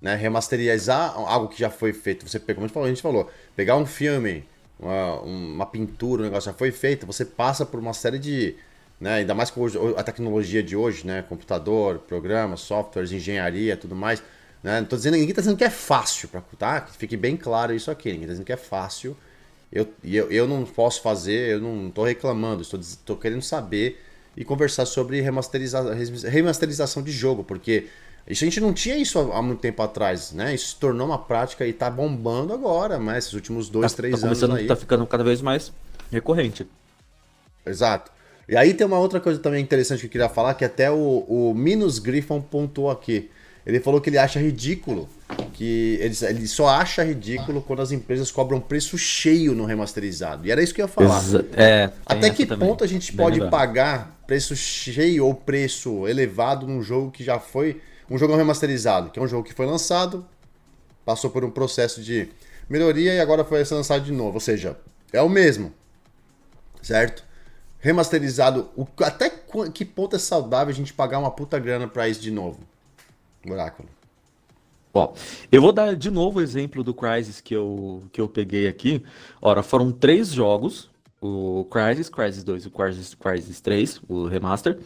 Né? 0.00 0.14
Remasterizar 0.14 1.16
algo 1.16 1.48
que 1.48 1.58
já 1.58 1.70
foi 1.70 1.92
feito, 1.92 2.28
você 2.28 2.38
pegou, 2.38 2.68
como 2.68 2.84
a 2.84 2.88
gente 2.88 3.02
falou, 3.02 3.30
pegar 3.54 3.76
um 3.76 3.86
filme, 3.86 4.44
uma, 4.78 5.20
uma 5.20 5.66
pintura, 5.66 6.22
um 6.22 6.24
negócio 6.26 6.50
já 6.50 6.56
foi 6.56 6.70
feito, 6.70 7.06
você 7.06 7.24
passa 7.24 7.64
por 7.64 7.80
uma 7.80 7.94
série 7.94 8.18
de. 8.18 8.56
Né, 8.98 9.16
ainda 9.16 9.34
mais 9.34 9.50
com 9.50 9.66
a 9.94 10.02
tecnologia 10.02 10.62
de 10.62 10.74
hoje, 10.74 11.06
né? 11.06 11.22
Computador, 11.28 11.98
programas, 11.98 12.60
softwares, 12.60 13.12
engenharia, 13.12 13.76
tudo 13.76 13.94
mais. 13.94 14.22
Né? 14.62 14.80
Não 14.80 14.86
tô 14.86 14.96
dizendo, 14.96 15.14
ninguém 15.14 15.30
está 15.30 15.42
dizendo 15.42 15.58
que 15.58 15.64
é 15.64 15.70
fácil, 15.70 16.30
pra, 16.30 16.42
tá? 16.58 16.80
Que 16.80 16.96
fique 16.96 17.14
bem 17.14 17.36
claro 17.36 17.74
isso 17.74 17.90
aqui. 17.90 18.08
Ninguém 18.08 18.22
está 18.22 18.32
dizendo 18.32 18.46
que 18.46 18.54
é 18.54 18.56
fácil. 18.56 19.14
Eu, 19.76 19.88
eu, 20.02 20.30
eu 20.30 20.48
não 20.48 20.64
posso 20.64 21.02
fazer, 21.02 21.50
eu 21.50 21.60
não 21.60 21.88
estou 21.88 22.04
reclamando, 22.04 22.62
estou 22.62 23.16
querendo 23.16 23.42
saber 23.42 24.00
e 24.36 24.44
conversar 24.44 24.86
sobre 24.86 25.20
remasteriza, 25.20 25.94
remasterização 26.28 27.02
de 27.02 27.12
jogo, 27.12 27.44
porque 27.44 27.86
isso 28.26 28.42
a 28.42 28.46
gente 28.46 28.58
não 28.58 28.72
tinha 28.72 28.96
isso 28.96 29.18
há 29.18 29.42
muito 29.42 29.60
tempo 29.60 29.82
atrás, 29.82 30.32
né? 30.32 30.54
Isso 30.54 30.68
se 30.68 30.76
tornou 30.76 31.06
uma 31.06 31.18
prática 31.18 31.66
e 31.66 31.72
tá 31.72 31.90
bombando 31.90 32.52
agora, 32.52 32.98
mas 32.98 33.24
esses 33.24 33.34
últimos 33.34 33.68
dois, 33.68 33.92
tá, 33.92 33.96
três 33.96 34.20
tá 34.20 34.26
anos 34.26 34.42
aí. 34.42 34.66
Tá 34.66 34.74
ficando 34.74 35.06
cada 35.06 35.22
vez 35.22 35.42
mais 35.42 35.72
recorrente. 36.10 36.66
Exato. 37.64 38.10
E 38.48 38.56
aí 38.56 38.72
tem 38.72 38.86
uma 38.86 38.98
outra 38.98 39.20
coisa 39.20 39.38
também 39.40 39.62
interessante 39.62 40.00
que 40.00 40.06
eu 40.06 40.10
queria 40.10 40.28
falar, 40.28 40.54
que 40.54 40.64
até 40.64 40.90
o, 40.90 41.24
o 41.28 41.54
Minus 41.54 41.98
Griffon 41.98 42.40
pontuou 42.40 42.90
aqui. 42.90 43.30
Ele 43.66 43.80
falou 43.80 44.00
que 44.00 44.08
ele 44.08 44.16
acha 44.16 44.38
ridículo, 44.38 45.08
que 45.52 45.98
ele, 46.00 46.14
ele 46.22 46.46
só 46.46 46.68
acha 46.68 47.02
ridículo 47.02 47.60
quando 47.60 47.82
as 47.82 47.90
empresas 47.90 48.30
cobram 48.30 48.60
preço 48.60 48.96
cheio 48.96 49.56
no 49.56 49.64
remasterizado. 49.64 50.46
E 50.46 50.52
era 50.52 50.62
isso 50.62 50.72
que 50.72 50.80
eu 50.80 50.84
ia 50.84 50.88
falar. 50.88 51.18
Exa 51.18 51.44
é, 51.56 51.90
Até 52.06 52.30
que 52.30 52.46
também. 52.46 52.68
ponto 52.68 52.84
a 52.84 52.86
gente 52.86 53.10
Bem 53.10 53.26
pode 53.26 53.50
pagar 53.50 54.22
preço 54.24 54.54
cheio 54.54 55.26
ou 55.26 55.34
preço 55.34 56.06
elevado 56.06 56.64
num 56.64 56.80
jogo 56.80 57.10
que 57.10 57.24
já 57.24 57.40
foi 57.40 57.80
um 58.08 58.16
jogo 58.16 58.36
remasterizado, 58.36 59.10
que 59.10 59.18
é 59.18 59.22
um 59.22 59.26
jogo 59.26 59.42
que 59.42 59.52
foi 59.52 59.66
lançado, 59.66 60.24
passou 61.04 61.28
por 61.28 61.44
um 61.44 61.50
processo 61.50 62.00
de 62.00 62.28
melhoria 62.68 63.14
e 63.14 63.20
agora 63.20 63.44
foi 63.44 63.64
lançado 63.68 64.04
de 64.04 64.12
novo. 64.12 64.34
Ou 64.34 64.40
seja, 64.40 64.76
é 65.12 65.20
o 65.20 65.28
mesmo. 65.28 65.72
Certo? 66.80 67.24
Remasterizado, 67.80 68.70
o, 68.76 68.86
até 69.02 69.28
que 69.74 69.84
ponto 69.84 70.14
é 70.14 70.20
saudável 70.20 70.72
a 70.72 70.76
gente 70.76 70.92
pagar 70.92 71.18
uma 71.18 71.32
puta 71.32 71.58
grana 71.58 71.88
pra 71.88 72.08
isso 72.08 72.20
de 72.20 72.30
novo? 72.30 72.60
Oráculo. 73.52 73.88
Bom, 74.92 75.14
eu 75.52 75.60
vou 75.60 75.72
dar 75.72 75.94
de 75.94 76.10
novo 76.10 76.38
o 76.38 76.42
exemplo 76.42 76.82
do 76.82 76.94
Crysis 76.94 77.40
que 77.40 77.54
eu, 77.54 78.04
que 78.10 78.20
eu 78.20 78.28
peguei 78.28 78.66
aqui. 78.66 79.02
Ora, 79.42 79.62
foram 79.62 79.92
três 79.92 80.32
jogos: 80.32 80.90
o 81.20 81.66
Crysis, 81.70 82.08
Crysis 82.08 82.42
2 82.42 82.64
e 82.64 82.68
o 82.68 82.70
Crysis, 82.70 83.14
Crysis 83.14 83.60
3, 83.60 84.00
o 84.08 84.26
remaster. 84.26 84.78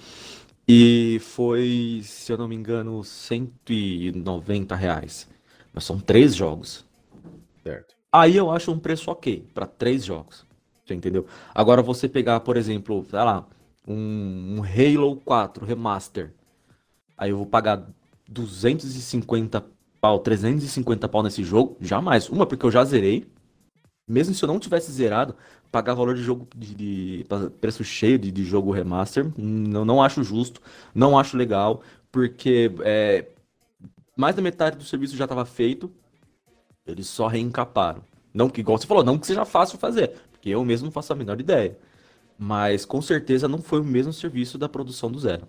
E 0.67 1.21
foi, 1.21 2.01
se 2.05 2.33
eu 2.33 2.39
não 2.39 2.49
me 2.49 2.57
engano, 2.57 3.03
190 3.05 4.75
reais. 4.75 5.29
Mas 5.73 5.85
são 5.85 5.99
três 5.99 6.35
jogos. 6.35 6.85
Certo. 7.63 7.95
Aí 8.13 8.37
eu 8.37 8.51
acho 8.51 8.73
um 8.73 8.79
preço 8.79 9.11
ok 9.11 9.47
para 9.55 9.67
três 9.67 10.05
jogos. 10.05 10.45
Você 10.85 10.95
entendeu? 10.95 11.27
Agora 11.55 11.83
você 11.83 12.09
pegar, 12.09 12.41
por 12.41 12.57
exemplo, 12.57 13.07
sei 13.09 13.19
lá, 13.21 13.47
um, 13.87 14.59
um 14.59 14.63
Halo 14.63 15.17
4 15.25 15.65
Remaster. 15.65 16.33
Aí 17.17 17.31
eu 17.31 17.37
vou 17.37 17.47
pagar 17.47 17.87
250 18.31 19.65
pau, 20.01 20.21
350 20.21 21.09
pau 21.09 21.23
nesse 21.23 21.45
jogo. 21.45 21.77
Jamais. 21.81 22.29
Uma, 22.31 22.47
porque 22.47 22.65
eu 22.65 22.71
já 22.71 22.85
zerei. 22.85 23.27
Mesmo 24.09 24.35
se 24.35 24.43
eu 24.43 24.49
não 24.49 24.59
tivesse 24.59 24.91
zerado, 24.91 25.37
pagar 25.71 25.95
valor 25.95 26.15
de 26.15 26.23
jogo 26.23 26.49
de, 26.57 26.75
de 26.75 27.27
preço 27.61 27.85
cheio 27.85 28.19
de, 28.19 28.33
de, 28.33 28.45
jogo 28.45 28.73
remaster, 28.73 29.31
não, 29.37 29.85
não 29.85 30.03
acho 30.03 30.25
justo, 30.25 30.61
não 30.93 31.17
acho 31.17 31.37
legal, 31.37 31.81
porque 32.11 32.73
é, 32.81 33.27
mais 34.17 34.35
da 34.35 34.43
metade 34.43 34.77
do 34.77 34.85
serviço 34.85 35.17
já 35.17 35.27
estava 35.27 35.45
feito, 35.45 35.91
eles 36.85 37.07
só 37.07 37.29
reencaparam. 37.29 38.03
Não 38.35 38.49
que, 38.49 38.61
igual 38.61 38.79
você 38.79 38.87
falou, 38.87 39.05
não 39.05 39.19
que 39.19 39.27
seja 39.27 39.45
fácil 39.45 39.79
fazer, 39.79 40.13
porque 40.33 40.49
eu 40.49 40.65
mesmo 40.65 40.87
não 40.87 40.93
faço 40.93 41.13
a 41.13 41.17
menor 41.17 41.39
ideia. 41.41 41.79
Mas 42.37 42.85
com 42.85 43.01
certeza 43.01 43.47
não 43.47 43.63
foi 43.63 43.81
o 43.81 43.85
mesmo 43.85 44.13
serviço 44.13 44.59
da 44.59 44.69
produção 44.69 45.11
do 45.11 45.21
zero. 45.21 45.47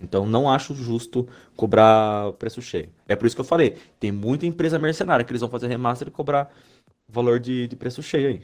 Então 0.00 0.26
não 0.26 0.48
acho 0.48 0.74
justo 0.74 1.28
cobrar 1.56 2.32
preço 2.34 2.62
cheio. 2.62 2.90
É 3.06 3.16
por 3.16 3.26
isso 3.26 3.34
que 3.34 3.40
eu 3.40 3.44
falei, 3.44 3.76
tem 3.98 4.12
muita 4.12 4.46
empresa 4.46 4.78
mercenária 4.78 5.24
que 5.24 5.30
eles 5.30 5.40
vão 5.40 5.50
fazer 5.50 5.66
remaster 5.66 6.08
e 6.08 6.10
cobrar 6.10 6.52
valor 7.08 7.40
de, 7.40 7.66
de 7.66 7.76
preço 7.76 8.02
cheio 8.02 8.28
aí. 8.28 8.42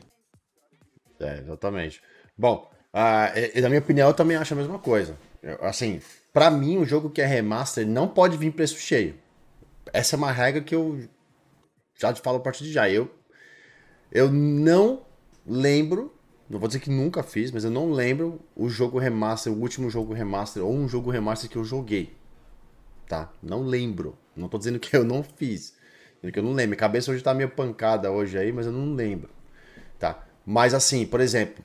É, 1.20 1.38
exatamente. 1.38 2.02
Bom, 2.36 2.70
uh, 2.92 3.60
na 3.60 3.68
minha 3.68 3.80
opinião, 3.80 4.08
eu 4.08 4.14
também 4.14 4.36
acho 4.36 4.54
a 4.54 4.56
mesma 4.56 4.78
coisa. 4.78 5.16
Eu, 5.42 5.64
assim, 5.64 6.00
para 6.32 6.50
mim, 6.50 6.78
um 6.78 6.84
jogo 6.84 7.10
que 7.10 7.22
é 7.22 7.26
remaster 7.26 7.86
não 7.86 8.08
pode 8.08 8.36
vir 8.36 8.52
preço 8.52 8.76
cheio. 8.76 9.14
Essa 9.92 10.16
é 10.16 10.18
uma 10.18 10.32
regra 10.32 10.60
que 10.60 10.74
eu 10.74 11.06
já 11.96 12.12
te 12.12 12.20
falo 12.20 12.38
a 12.38 12.40
partir 12.40 12.64
de 12.64 12.72
já. 12.72 12.90
Eu, 12.90 13.08
eu 14.10 14.30
não 14.32 15.02
lembro, 15.46 16.12
não 16.48 16.58
vou 16.58 16.68
dizer 16.68 16.80
que 16.80 16.90
nunca 16.90 17.22
fiz, 17.22 17.50
mas 17.50 17.64
eu 17.64 17.70
não 17.70 17.90
lembro 17.90 18.40
o 18.54 18.68
jogo 18.68 18.98
remaster, 18.98 19.52
o 19.52 19.56
último 19.56 19.88
jogo 19.88 20.12
remaster 20.12 20.62
ou 20.62 20.72
um 20.72 20.88
jogo 20.88 21.10
remaster 21.10 21.48
que 21.48 21.56
eu 21.56 21.64
joguei. 21.64 22.12
Tá? 23.08 23.32
Não 23.42 23.62
lembro. 23.62 24.16
Não 24.36 24.48
tô 24.48 24.58
dizendo 24.58 24.78
que 24.78 24.94
eu 24.96 25.04
não 25.04 25.22
fiz. 25.22 25.74
Que 26.32 26.38
eu 26.38 26.42
não 26.42 26.52
lembro. 26.52 26.70
Minha 26.70 26.78
cabeça 26.78 27.10
hoje 27.10 27.22
tá 27.22 27.34
meio 27.34 27.50
pancada 27.50 28.10
hoje 28.10 28.38
aí, 28.38 28.52
mas 28.52 28.66
eu 28.66 28.72
não 28.72 28.94
lembro. 28.94 29.30
Tá? 29.98 30.26
Mas 30.44 30.74
assim, 30.74 31.06
por 31.06 31.20
exemplo, 31.20 31.64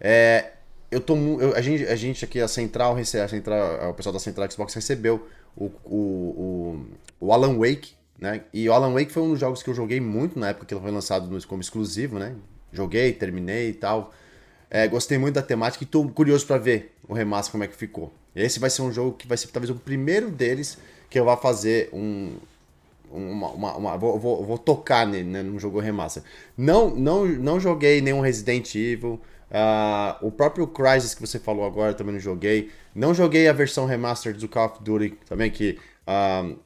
é, 0.00 0.52
eu 0.90 1.00
tô, 1.00 1.16
eu, 1.40 1.54
a, 1.54 1.60
gente, 1.60 1.84
a 1.86 1.96
gente 1.96 2.24
aqui, 2.24 2.40
a 2.40 2.48
Central, 2.48 2.96
a 2.96 3.28
Central, 3.28 3.90
o 3.90 3.94
pessoal 3.94 4.12
da 4.12 4.18
Central 4.18 4.50
Xbox 4.50 4.74
recebeu 4.74 5.26
o, 5.56 5.66
o, 5.84 5.96
o, 5.96 6.86
o, 7.20 7.32
Alan 7.32 7.58
Wake, 7.58 7.94
né? 8.18 8.44
E 8.52 8.68
o 8.68 8.72
Alan 8.72 8.92
Wake 8.92 9.12
foi 9.12 9.22
um 9.22 9.30
dos 9.30 9.40
jogos 9.40 9.62
que 9.62 9.70
eu 9.70 9.74
joguei 9.74 10.00
muito 10.00 10.38
na 10.38 10.50
época 10.50 10.66
que 10.66 10.74
ele 10.74 10.80
foi 10.80 10.90
lançado 10.90 11.28
como 11.46 11.60
exclusivo, 11.60 12.18
né? 12.18 12.34
Joguei, 12.76 13.12
terminei 13.12 13.70
e 13.70 13.74
tal. 13.74 14.12
É, 14.70 14.86
gostei 14.86 15.16
muito 15.16 15.34
da 15.34 15.42
temática 15.42 15.82
e 15.84 15.86
tô 15.86 16.06
curioso 16.08 16.46
para 16.46 16.58
ver 16.58 16.94
o 17.08 17.14
remaster 17.14 17.52
como 17.52 17.64
é 17.64 17.66
que 17.66 17.76
ficou. 17.76 18.12
Esse 18.34 18.58
vai 18.58 18.68
ser 18.68 18.82
um 18.82 18.92
jogo 18.92 19.12
que 19.12 19.26
vai 19.26 19.36
ser 19.36 19.48
talvez 19.48 19.70
o 19.70 19.76
primeiro 19.76 20.30
deles 20.30 20.78
que 21.08 21.18
eu 21.18 21.24
vá 21.24 21.36
fazer 21.36 21.88
um, 21.92 22.36
uma, 23.10 23.48
uma, 23.50 23.76
uma 23.76 23.96
vou, 23.96 24.18
vou, 24.18 24.44
vou, 24.44 24.58
tocar 24.58 25.06
nele, 25.06 25.28
né, 25.28 25.42
no 25.42 25.58
jogo 25.58 25.80
remaster. 25.80 26.22
Não, 26.56 26.90
não, 26.90 27.24
não 27.24 27.60
joguei 27.60 28.00
nenhum 28.00 28.20
Resident 28.20 28.74
Evil. 28.74 29.20
Uh, 29.48 30.26
o 30.26 30.30
próprio 30.32 30.66
Crysis 30.66 31.14
que 31.14 31.20
você 31.20 31.38
falou 31.38 31.64
agora 31.64 31.94
também 31.94 32.14
não 32.14 32.20
joguei. 32.20 32.70
Não 32.94 33.14
joguei 33.14 33.48
a 33.48 33.52
versão 33.52 33.86
remaster 33.86 34.36
do 34.36 34.48
Call 34.48 34.66
of 34.66 34.82
Duty 34.82 35.18
também, 35.28 35.50
que 35.50 35.78
uh, 36.06 36.58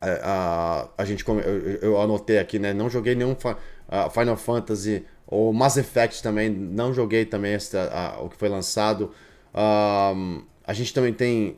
a, 0.00 0.88
a, 0.98 1.04
gente, 1.04 1.26
eu, 1.26 1.38
eu, 1.80 2.00
anotei 2.00 2.38
aqui, 2.38 2.58
né? 2.58 2.74
Não 2.74 2.90
joguei 2.90 3.14
nenhum 3.14 3.32
uh, 3.32 4.10
Final 4.10 4.36
Fantasy 4.36 5.04
ou 5.32 5.52
Mass 5.52 5.76
Effect 5.76 6.22
também. 6.22 6.50
Não 6.50 6.92
joguei 6.92 7.24
também 7.24 7.54
essa, 7.54 8.18
o 8.20 8.28
que 8.28 8.36
foi 8.36 8.48
lançado. 8.48 9.10
a 9.54 10.72
gente 10.72 10.92
também 10.92 11.12
tem 11.12 11.56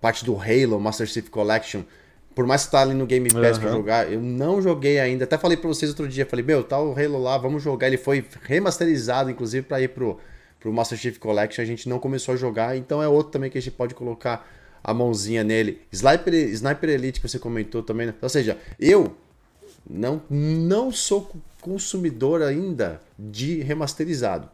parte 0.00 0.24
do 0.24 0.34
Halo, 0.36 0.80
Master 0.80 1.06
Chief 1.06 1.28
Collection 1.28 1.82
por 2.38 2.46
mais 2.46 2.66
que 2.66 2.70
tá 2.70 2.82
ali 2.82 2.94
no 2.94 3.04
Game 3.04 3.28
Pass 3.28 3.56
uhum. 3.56 3.62
pra 3.62 3.72
jogar, 3.72 4.12
eu 4.12 4.20
não 4.20 4.62
joguei 4.62 5.00
ainda. 5.00 5.24
Até 5.24 5.36
falei 5.36 5.56
pra 5.56 5.66
vocês 5.66 5.90
outro 5.90 6.06
dia, 6.06 6.24
falei, 6.24 6.44
meu, 6.44 6.62
tá 6.62 6.80
o 6.80 6.96
Halo 6.96 7.20
lá, 7.20 7.36
vamos 7.36 7.60
jogar. 7.60 7.88
Ele 7.88 7.96
foi 7.96 8.24
remasterizado, 8.42 9.28
inclusive, 9.28 9.66
pra 9.66 9.80
ir 9.80 9.88
pro, 9.88 10.20
pro 10.60 10.72
Master 10.72 10.96
Chief 10.96 11.18
Collection. 11.18 11.60
A 11.60 11.66
gente 11.66 11.88
não 11.88 11.98
começou 11.98 12.34
a 12.34 12.36
jogar, 12.36 12.76
então 12.76 13.02
é 13.02 13.08
outro 13.08 13.32
também 13.32 13.50
que 13.50 13.58
a 13.58 13.60
gente 13.60 13.74
pode 13.74 13.92
colocar 13.92 14.48
a 14.84 14.94
mãozinha 14.94 15.42
nele. 15.42 15.80
Sniper, 15.90 16.32
Sniper 16.32 16.90
Elite, 16.90 17.20
que 17.20 17.28
você 17.28 17.40
comentou 17.40 17.82
também. 17.82 18.06
Né? 18.06 18.14
Ou 18.22 18.28
seja, 18.28 18.56
eu 18.78 19.16
não, 19.90 20.22
não 20.30 20.92
sou 20.92 21.32
consumidor 21.60 22.42
ainda 22.42 23.00
de 23.18 23.60
remasterizado. 23.60 24.48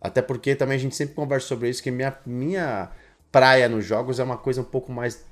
Até 0.00 0.22
porque 0.22 0.54
também 0.54 0.76
a 0.76 0.80
gente 0.80 0.94
sempre 0.94 1.14
conversa 1.14 1.46
sobre 1.46 1.68
isso, 1.68 1.82
que 1.82 1.90
minha, 1.90 2.16
minha 2.24 2.90
praia 3.32 3.68
nos 3.68 3.84
jogos 3.84 4.20
é 4.20 4.24
uma 4.24 4.36
coisa 4.36 4.60
um 4.60 4.64
pouco 4.64 4.92
mais 4.92 5.24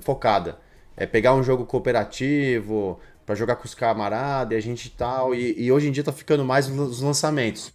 focada. 0.00 0.58
É 0.96 1.06
pegar 1.06 1.34
um 1.34 1.42
jogo 1.42 1.66
cooperativo 1.66 3.00
para 3.26 3.34
jogar 3.34 3.56
com 3.56 3.64
os 3.64 3.74
camaradas 3.74 4.54
e 4.54 4.56
a 4.56 4.60
gente 4.60 4.90
tal. 4.90 5.34
E, 5.34 5.60
e, 5.60 5.72
hoje 5.72 5.88
em 5.88 5.92
dia 5.92 6.04
tá 6.04 6.12
ficando 6.12 6.44
mais 6.44 6.68
os 6.68 7.00
lançamentos, 7.00 7.72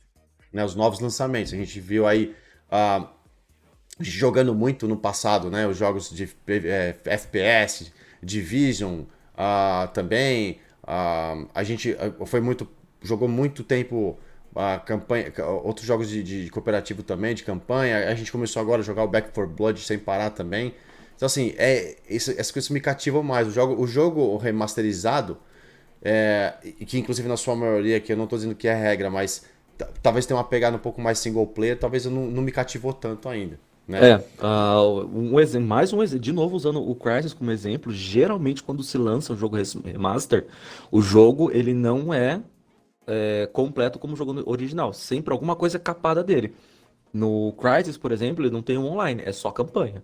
né? 0.53 0.63
Os 0.63 0.75
novos 0.75 0.99
lançamentos. 0.99 1.53
A 1.53 1.58
gente 1.58 1.79
viu 1.79 2.08
aí 2.08 2.34
uh, 2.71 3.05
jogando 3.99 4.55
muito 4.55 4.88
no 4.88 4.95
passado, 4.95 5.49
né? 5.49 5.67
Os 5.67 5.77
jogos 5.77 6.10
de 6.10 6.29
é, 6.47 6.95
FPS, 7.05 7.91
Division 8.23 9.01
uh, 9.01 9.88
também. 9.93 10.60
Uh, 10.89 11.47
a 11.54 11.63
gente 11.63 11.95
foi 12.25 12.41
muito 12.41 12.67
jogou 13.02 13.28
muito 13.28 13.63
tempo 13.63 14.17
a 14.56 14.80
campanha, 14.80 15.32
outros 15.63 15.86
jogos 15.86 16.10
de, 16.10 16.23
de, 16.23 16.49
cooperativo 16.49 17.04
também, 17.04 17.36
de 17.36 17.43
campanha. 17.43 18.10
A 18.10 18.15
gente 18.15 18.32
começou 18.32 18.60
agora 18.60 18.82
a 18.82 18.84
jogar 18.84 19.04
o 19.04 19.08
Back 19.08 19.32
4 19.32 19.54
Blood 19.54 19.80
sem 19.82 19.99
parar 19.99 20.32
também. 20.32 20.73
Então, 21.15 21.28
assim, 21.28 21.54
é, 21.58 21.97
isso, 22.10 22.32
essas 22.32 22.52
coisas 22.52 22.69
me 22.71 22.82
cativam 22.82 23.21
mais. 23.21 23.47
O 23.47 23.52
jogo, 23.52 23.80
o 23.82 23.86
jogo 23.86 24.36
remasterizado, 24.38 25.38
é, 26.02 26.56
que 26.88 26.97
inclusive 26.97 27.28
na 27.28 27.38
sua 27.38 27.56
maioria, 27.56 27.99
que 27.99 28.12
eu 28.12 28.17
não 28.17 28.23
estou 28.23 28.39
dizendo 28.39 28.56
que 28.56 28.67
é 28.67 28.73
regra, 28.73 29.10
mas 29.10 29.45
talvez 30.02 30.25
tenha 30.25 30.38
uma 30.38 30.43
pegada 30.43 30.75
um 30.75 30.80
pouco 30.80 30.99
mais 30.99 31.19
single 31.19 31.45
player, 31.45 31.78
talvez 31.78 32.06
eu 32.06 32.12
não, 32.12 32.25
não 32.25 32.41
me 32.41 32.52
cativou 32.52 32.91
tanto 32.91 33.30
ainda. 33.30 33.60
Né? 33.89 34.12
É, 34.12 34.17
uh, 34.45 35.10
um 35.12 35.39
exemplo, 35.39 35.67
mais 35.67 35.91
um 35.91 36.04
exemplo, 36.04 36.21
de 36.21 36.32
novo 36.32 36.56
usando 36.56 36.80
o 36.80 36.93
Crysis 36.93 37.34
como 37.34 37.49
exemplo, 37.49 37.91
geralmente 37.91 38.62
quando 38.62 38.84
se 38.84 38.99
lança 38.99 39.34
um 39.34 39.36
jogo 39.36 39.58
remaster, 39.84 40.45
o 40.91 41.02
jogo 41.02 41.49
ele 41.52 41.73
não 41.73 42.13
é, 42.13 42.39
é 43.08 43.49
completo 43.52 43.97
como 43.97 44.13
o 44.13 44.15
jogo 44.15 44.43
original, 44.45 44.93
sempre 44.93 45.34
alguma 45.34 45.56
coisa 45.56 45.78
é 45.78 45.80
capada 45.80 46.23
dele. 46.23 46.54
No 47.12 47.52
Crysis, 47.54 47.97
por 47.97 48.12
exemplo, 48.12 48.45
ele 48.45 48.54
não 48.54 48.62
tem 48.62 48.78
um 48.78 48.86
online, 48.86 49.23
é 49.25 49.32
só 49.32 49.49
campanha. 49.49 50.04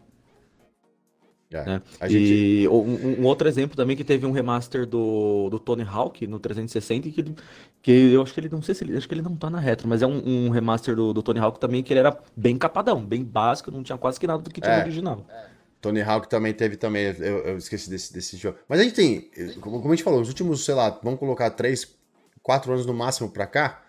É, 1.51 1.63
né? 1.63 1.81
gente... 2.03 2.15
E 2.15 2.67
um, 2.67 3.21
um, 3.21 3.25
outro 3.25 3.47
exemplo 3.47 3.77
também 3.77 3.95
que 3.95 4.03
teve 4.03 4.25
um 4.25 4.31
remaster 4.31 4.85
do, 4.85 5.49
do 5.49 5.59
Tony 5.59 5.83
Hawk 5.83 6.25
no 6.25 6.39
360 6.39 7.09
que, 7.11 7.35
que 7.81 7.91
eu 8.13 8.21
acho 8.23 8.33
que 8.33 8.39
ele 8.39 8.49
não 8.49 8.61
sei 8.61 8.73
se 8.73 8.83
ele 8.83 8.97
acho 8.97 9.07
que 9.07 9.13
ele 9.13 9.21
não 9.21 9.35
tá 9.35 9.49
na 9.49 9.59
retro, 9.59 9.87
mas 9.87 10.01
é 10.01 10.07
um, 10.07 10.47
um 10.47 10.49
remaster 10.49 10.95
do, 10.95 11.13
do, 11.13 11.21
Tony 11.21 11.39
Hawk 11.39 11.59
também 11.59 11.83
que 11.83 11.93
ele 11.93 11.99
era 11.99 12.17
bem 12.35 12.57
capadão, 12.57 13.05
bem 13.05 13.23
básico, 13.23 13.71
não 13.71 13.83
tinha 13.83 13.97
quase 13.97 14.19
que 14.19 14.27
nada 14.27 14.41
do 14.41 14.49
que 14.49 14.59
tinha 14.59 14.73
é, 14.73 14.77
no 14.77 14.83
original. 14.83 15.25
É. 15.29 15.55
Tony 15.85 16.01
Hawk 16.01 16.27
também 16.27 16.51
teve 16.51 16.77
também, 16.77 17.05
eu, 17.19 17.37
eu, 17.39 17.57
esqueci 17.57 17.89
desse, 17.89 18.11
desse 18.11 18.37
jogo. 18.37 18.57
Mas 18.67 18.79
a 18.79 18.83
gente 18.83 18.95
tem, 18.95 19.29
como, 19.61 19.79
como 19.79 19.93
a 19.93 19.95
gente 19.95 20.03
falou, 20.03 20.19
os 20.19 20.27
últimos, 20.27 20.65
sei 20.65 20.73
lá, 20.73 20.99
vamos 21.03 21.19
colocar 21.19 21.51
3, 21.51 21.95
4 22.41 22.73
anos 22.73 22.85
no 22.87 22.93
máximo 22.93 23.29
pra 23.29 23.45
cá, 23.45 23.83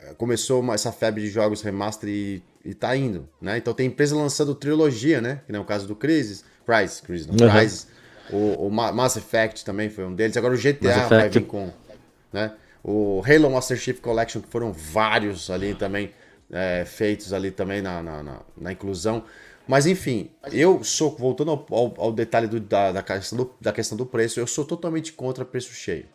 eh, 0.00 0.14
começou 0.14 0.60
uma, 0.60 0.74
essa 0.74 0.90
febre 0.90 1.22
de 1.22 1.28
jogos 1.28 1.62
remaster 1.62 2.08
e, 2.08 2.42
e 2.64 2.74
tá 2.74 2.96
indo, 2.96 3.28
né? 3.40 3.56
Então 3.56 3.72
tem 3.72 3.86
empresa 3.86 4.16
lançando 4.16 4.52
trilogia, 4.52 5.20
né? 5.20 5.42
Que 5.46 5.54
é 5.54 5.60
o 5.60 5.64
caso 5.64 5.86
do 5.86 5.94
Crisis, 5.94 6.44
Crysis, 6.68 7.00
Crisis, 7.00 7.26
não, 7.26 7.46
uhum. 7.46 7.52
Crysis. 7.52 7.88
O, 8.30 8.66
o, 8.66 8.70
Mass 8.70 9.16
Effect 9.16 9.64
também 9.64 9.88
foi 9.88 10.04
um 10.04 10.14
deles. 10.14 10.36
Agora 10.36 10.52
o 10.52 10.58
GTA 10.58 11.08
vai 11.08 11.30
vir 11.30 11.46
com, 11.46 11.72
né? 12.30 12.52
O 12.84 13.22
Halo 13.26 13.50
Master 13.50 13.76
Chief 13.78 13.98
Collection, 14.00 14.42
que 14.42 14.48
foram 14.48 14.70
vários 14.70 15.50
ali 15.50 15.74
também 15.74 16.12
é, 16.50 16.84
feitos 16.84 17.32
ali 17.32 17.50
também 17.50 17.80
na, 17.80 18.02
na, 18.02 18.22
na, 18.22 18.40
na, 18.56 18.72
inclusão. 18.72 19.24
Mas 19.66 19.86
enfim, 19.86 20.30
eu 20.52 20.84
sou, 20.84 21.16
voltando 21.16 21.50
ao, 21.50 21.66
ao, 21.70 21.94
ao 21.98 22.12
detalhe 22.12 22.46
do, 22.46 22.60
da, 22.60 22.92
da, 22.92 23.02
questão 23.02 23.38
do, 23.38 23.54
da 23.60 23.72
questão 23.72 23.96
do 23.96 24.06
preço, 24.06 24.38
eu 24.38 24.46
sou 24.46 24.64
totalmente 24.64 25.12
contra 25.12 25.44
preço 25.44 25.72
cheio. 25.72 26.06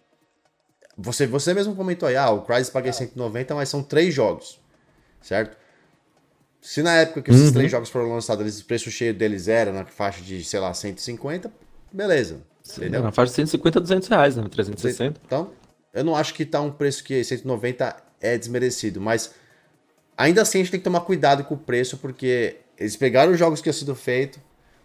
Você, 0.97 1.25
você 1.25 1.53
mesmo 1.53 1.75
comentou 1.75 2.07
aí, 2.07 2.15
ah, 2.15 2.29
o 2.29 2.41
Crysis 2.41 2.69
paguei 2.69 2.93
190, 2.93 3.55
mas 3.55 3.69
são 3.69 3.81
três 3.81 4.13
jogos, 4.13 4.59
certo? 5.21 5.57
Se 6.63 6.82
na 6.82 6.93
época 6.95 7.21
que 7.21 7.30
esses 7.30 7.47
uhum. 7.47 7.54
três 7.56 7.69
jogos 7.69 7.89
foram 7.89 8.13
lançados, 8.13 8.62
o 8.62 8.65
preço 8.65 8.89
cheio 8.89 9.13
deles 9.13 9.49
era 9.49 9.73
na 9.73 9.84
faixa 9.84 10.21
de, 10.21 10.41
sei 10.45 10.62
lá, 10.62 10.73
150, 10.73 11.52
beleza. 11.91 12.39
entendeu? 12.78 13.04
Na 13.04 13.12
faixa 13.12 13.32
de 13.32 13.36
150 13.36 13.80
a 13.80 13.82
200 13.82 14.08
reais, 14.08 14.36
né? 14.38 14.45
360. 14.49 15.19
Então, 15.26 15.52
eu 15.93 16.06
não 16.06 16.15
acho 16.15 16.34
que 16.34 16.45
tá 16.45 16.62
um 16.62 16.71
preço 16.71 17.04
que 17.04 17.21
190 17.21 17.93
é 18.21 18.38
desmerecido, 18.38 19.02
mas 19.02 19.32
ainda 20.17 20.41
assim 20.41 20.60
a 20.60 20.62
gente 20.62 20.71
tem 20.71 20.80
que 20.80 20.86
tomar 20.86 21.02
cuidado 21.02 21.43
com 21.43 21.56
o 21.56 21.58
preço, 21.58 21.97
porque 21.97 22.56
eles 22.80 22.95
pegaram 22.95 23.34
os 23.34 23.38
jogos 23.38 23.60
que 23.60 23.63
tinham 23.63 23.73
sido 23.73 23.93
feito, 23.93 24.39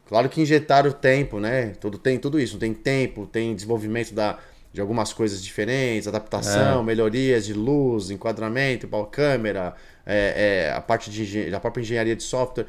claro 0.05 0.29
que 0.29 0.41
injetaram 0.43 0.91
tempo, 0.91 1.39
né? 1.39 1.75
Tudo, 1.81 1.97
tem 1.97 2.19
tudo 2.19 2.41
isso, 2.41 2.59
tem 2.59 2.75
tempo, 2.75 3.25
tem 3.25 3.55
desenvolvimento 3.55 4.13
da 4.13 4.37
de 4.73 4.81
algumas 4.81 5.13
coisas 5.13 5.43
diferentes, 5.43 6.07
adaptação, 6.07 6.81
é. 6.81 6.85
melhorias 6.85 7.47
de 7.47 7.55
luz, 7.55 8.11
enquadramento, 8.11 8.89
câmera, 9.11 9.75
é, 10.09 10.69
é, 10.69 10.73
a 10.73 10.81
parte 10.81 11.11
de 11.11 11.55
a 11.55 11.61
própria 11.61 11.83
engenharia 11.83 12.17
de 12.17 12.23
software. 12.23 12.67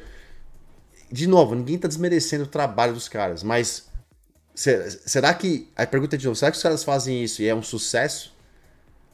De 1.10 1.26
novo, 1.26 1.54
ninguém 1.54 1.76
está 1.76 1.88
desmerecendo 1.88 2.44
o 2.44 2.46
trabalho 2.46 2.92
dos 2.92 3.08
caras, 3.08 3.42
mas 3.42 3.88
será 4.54 5.32
que 5.32 5.68
a 5.74 5.86
pergunta 5.86 6.16
é 6.16 6.18
de 6.18 6.26
novo, 6.26 6.36
será 6.36 6.50
que 6.50 6.58
os 6.58 6.62
caras 6.62 6.84
fazem 6.84 7.24
isso 7.24 7.40
e 7.40 7.48
é 7.48 7.54
um 7.54 7.62
sucesso? 7.62 8.38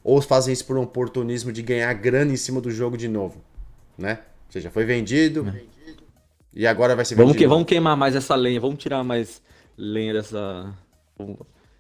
Ou 0.03 0.21
fazem 0.21 0.53
isso 0.53 0.65
por 0.65 0.77
um 0.77 0.83
oportunismo 0.83 1.53
de 1.53 1.62
ganhar 1.62 1.93
grana 1.95 2.33
em 2.33 2.37
cima 2.37 2.61
do 2.61 2.71
jogo 2.71 2.97
de 2.97 3.09
novo, 3.09 3.41
né? 3.97 4.21
Ou 4.47 4.53
seja, 4.53 4.71
foi 4.71 4.85
vendido, 4.85 5.45
vendido 5.45 6.03
e 6.53 6.67
agora 6.67 6.95
vai 6.95 7.05
ser 7.05 7.15
vendido. 7.15 7.29
Vamos, 7.29 7.39
que, 7.39 7.47
vamos 7.47 7.67
queimar 7.67 7.97
mais 7.97 8.15
essa 8.15 8.35
lenha, 8.35 8.61
vamos 8.61 8.79
tirar 8.79 9.03
mais 9.03 9.41
lenha 9.77 10.12
dessa 10.12 10.75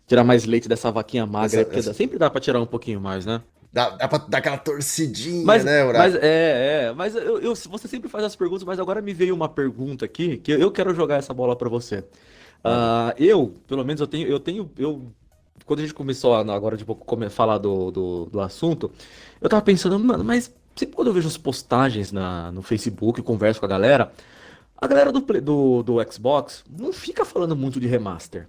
tirar 0.06 0.24
mais 0.24 0.44
leite 0.44 0.68
dessa 0.68 0.90
vaquinha 0.90 1.26
magra, 1.26 1.46
essa, 1.60 1.64
porque 1.64 1.80
essa... 1.80 1.92
sempre 1.92 2.18
dá 2.18 2.30
pra 2.30 2.40
tirar 2.40 2.60
um 2.60 2.66
pouquinho 2.66 3.00
mais, 3.00 3.26
né? 3.26 3.42
Dá, 3.76 3.90
dá 3.90 4.08
pra 4.08 4.16
dar 4.16 4.38
aquela 4.38 4.56
torcidinha, 4.56 5.44
mas, 5.44 5.62
né, 5.62 5.84
Uraco? 5.84 5.98
Mas 5.98 6.14
é, 6.14 6.86
é. 6.86 6.92
Mas 6.96 7.14
eu, 7.14 7.38
eu, 7.40 7.54
você 7.54 7.86
sempre 7.86 8.08
faz 8.08 8.24
as 8.24 8.34
perguntas, 8.34 8.64
mas 8.64 8.80
agora 8.80 9.02
me 9.02 9.12
veio 9.12 9.34
uma 9.34 9.50
pergunta 9.50 10.06
aqui 10.06 10.38
que 10.38 10.50
eu 10.50 10.70
quero 10.70 10.94
jogar 10.94 11.16
essa 11.16 11.34
bola 11.34 11.54
para 11.54 11.68
você. 11.68 11.98
Uh, 11.98 13.12
eu, 13.18 13.52
pelo 13.68 13.84
menos, 13.84 14.00
eu 14.00 14.06
tenho, 14.06 14.26
eu 14.26 14.40
tenho, 14.40 14.70
eu 14.78 15.02
quando 15.66 15.80
a 15.80 15.82
gente 15.82 15.92
começou 15.92 16.34
agora 16.34 16.74
de 16.74 16.86
pouco 16.86 17.04
falar 17.28 17.58
do, 17.58 17.90
do, 17.90 18.24
do, 18.32 18.40
assunto, 18.40 18.90
eu 19.42 19.48
tava 19.48 19.60
pensando, 19.60 19.98
mano, 19.98 20.24
mas 20.24 20.50
sempre 20.74 20.96
quando 20.96 21.08
eu 21.08 21.12
vejo 21.12 21.28
as 21.28 21.36
postagens 21.36 22.10
na, 22.10 22.50
no 22.52 22.62
Facebook, 22.62 23.20
converso 23.20 23.60
com 23.60 23.66
a 23.66 23.68
galera, 23.68 24.10
a 24.74 24.86
galera 24.86 25.12
do, 25.12 25.20
do, 25.20 25.82
do 25.82 26.12
Xbox 26.12 26.64
não 26.70 26.94
fica 26.94 27.26
falando 27.26 27.54
muito 27.54 27.78
de 27.78 27.86
remaster. 27.86 28.48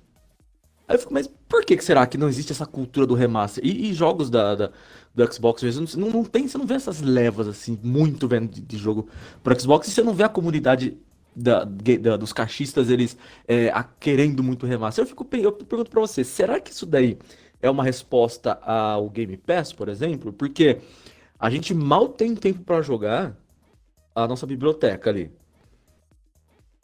Aí 0.88 0.96
eu 0.96 1.00
fico, 1.00 1.14
mas 1.14 1.28
por 1.28 1.66
que, 1.66 1.76
que 1.76 1.84
será 1.84 2.08
que 2.08 2.18
não 2.18 2.30
existe 2.30 2.52
essa 2.52 2.66
cultura 2.66 3.06
do 3.06 3.14
remaster? 3.14 3.64
E, 3.66 3.90
e 3.90 3.94
jogos 3.94 4.30
da, 4.30 4.56
da, 4.56 4.72
do 5.14 5.34
Xbox 5.34 5.62
mesmo, 5.62 5.86
não, 5.98 6.10
não 6.10 6.24
tem, 6.24 6.48
você 6.48 6.58
não 6.58 6.66
vê 6.66 6.76
essas 6.76 7.02
levas 7.02 7.48
assim, 7.48 7.78
muito 7.84 8.28
vendo 8.28 8.50
de, 8.50 8.62
de 8.62 8.78
jogo 8.78 9.08
pro 9.44 9.60
Xbox, 9.60 9.88
e 9.88 9.92
você 9.92 10.02
não 10.02 10.14
vê 10.14 10.24
a 10.24 10.30
comunidade 10.30 10.98
da, 11.36 11.66
da, 11.66 12.18
dos 12.18 12.32
cachistas, 12.32 12.90
eles 12.90 13.18
é, 13.48 13.70
a, 13.70 13.84
querendo 13.84 14.42
muito 14.42 14.66
remaster. 14.66 15.04
Eu 15.04 15.08
fico 15.08 15.28
eu 15.34 15.52
pergunto 15.52 15.92
pra 15.92 16.02
você, 16.02 16.24
será 16.24 16.60
que 16.60 16.72
isso 16.72 16.86
daí 16.86 17.18
é 17.62 17.70
uma 17.70 17.84
resposta 17.84 18.54
ao 18.62 19.10
Game 19.10 19.36
Pass, 19.38 19.74
por 19.74 19.90
exemplo? 19.90 20.32
Porque 20.32 20.80
a 21.38 21.50
gente 21.50 21.74
mal 21.74 22.08
tem 22.08 22.34
tempo 22.34 22.64
para 22.64 22.82
jogar 22.82 23.36
a 24.16 24.28
nossa 24.28 24.48
biblioteca 24.48 25.10
ali. 25.10 25.32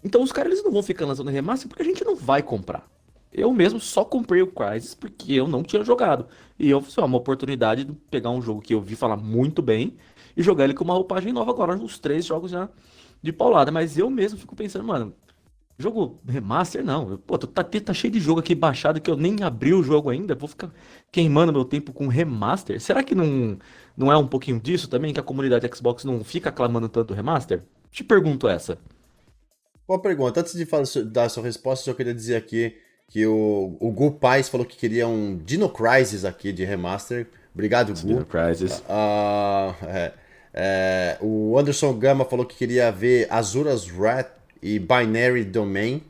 Então 0.03 0.21
os 0.21 0.31
caras 0.31 0.51
eles 0.51 0.63
não 0.63 0.71
vão 0.71 0.83
ficar 0.83 1.05
lançando 1.05 1.31
remaster 1.31 1.69
porque 1.69 1.81
a 1.81 1.85
gente 1.85 2.03
não 2.03 2.15
vai 2.15 2.43
comprar. 2.43 2.92
Eu 3.33 3.51
mesmo 3.51 3.79
só 3.79 4.05
comprei 4.05 4.41
o 4.41 4.47
Crysis 4.47 4.93
porque 4.93 5.33
eu 5.33 5.47
não 5.47 5.63
tinha 5.63 5.83
jogado. 5.83 6.27
E 6.59 6.69
eu 6.69 6.81
foi 6.81 7.03
uma 7.03 7.17
oportunidade 7.17 7.83
de 7.83 7.91
pegar 8.11 8.29
um 8.29 8.41
jogo 8.41 8.61
que 8.61 8.73
eu 8.73 8.81
vi 8.81 8.95
falar 8.95 9.17
muito 9.17 9.61
bem 9.61 9.97
e 10.37 10.43
jogar 10.43 10.65
ele 10.65 10.73
com 10.75 10.83
uma 10.83 10.93
roupagem 10.93 11.33
nova 11.33 11.51
agora, 11.51 11.75
uns 11.75 11.97
três 11.97 12.25
jogos 12.25 12.51
já 12.51 12.69
de 13.21 13.33
paulada. 13.33 13.71
Mas 13.71 13.97
eu 13.97 14.09
mesmo 14.09 14.37
fico 14.37 14.55
pensando, 14.55 14.85
mano, 14.85 15.15
jogo 15.79 16.19
remaster 16.27 16.83
não. 16.85 17.17
Pô, 17.17 17.37
tá, 17.37 17.63
tá 17.63 17.93
cheio 17.93 18.13
de 18.13 18.19
jogo 18.19 18.39
aqui 18.39 18.53
baixado 18.53 19.01
que 19.01 19.09
eu 19.09 19.17
nem 19.17 19.41
abri 19.41 19.73
o 19.73 19.81
jogo 19.81 20.11
ainda. 20.11 20.35
Vou 20.35 20.47
ficar 20.47 20.71
queimando 21.11 21.51
meu 21.51 21.65
tempo 21.65 21.91
com 21.91 22.07
remaster. 22.07 22.79
Será 22.79 23.03
que 23.03 23.15
não, 23.15 23.57
não 23.97 24.11
é 24.11 24.17
um 24.17 24.27
pouquinho 24.27 24.59
disso 24.59 24.87
também 24.87 25.11
que 25.11 25.19
a 25.19 25.23
comunidade 25.23 25.67
Xbox 25.75 26.03
não 26.03 26.23
fica 26.23 26.49
aclamando 26.49 26.87
tanto 26.87 27.15
remaster? 27.15 27.63
Te 27.89 28.03
pergunto 28.03 28.47
essa. 28.47 28.77
Boa 29.87 29.99
pergunta. 29.99 30.39
Antes 30.39 30.53
de 30.53 30.65
falar, 30.65 30.85
dar 31.05 31.29
sua 31.29 31.43
resposta, 31.43 31.89
eu 31.89 31.95
queria 31.95 32.13
dizer 32.13 32.35
aqui 32.35 32.75
que 33.07 33.25
o, 33.25 33.75
o 33.79 33.91
Gu 33.91 34.11
Paz 34.13 34.49
falou 34.49 34.65
que 34.65 34.77
queria 34.77 35.07
um 35.07 35.37
Dino 35.37 35.69
Crisis 35.69 36.25
aqui 36.25 36.51
de 36.51 36.65
remaster. 36.65 37.27
Obrigado, 37.53 37.89
Gu. 37.89 38.07
Dino 38.07 38.25
Crisis. 38.25 38.79
Uh, 38.79 39.75
é, 39.85 40.11
é, 40.53 41.17
o 41.21 41.57
Anderson 41.57 41.93
Gama 41.93 42.25
falou 42.25 42.45
que 42.45 42.55
queria 42.55 42.91
ver 42.91 43.27
Azura's 43.29 43.89
Wrath 43.89 44.31
e 44.61 44.79
Binary 44.79 45.43
Domain. 45.43 46.01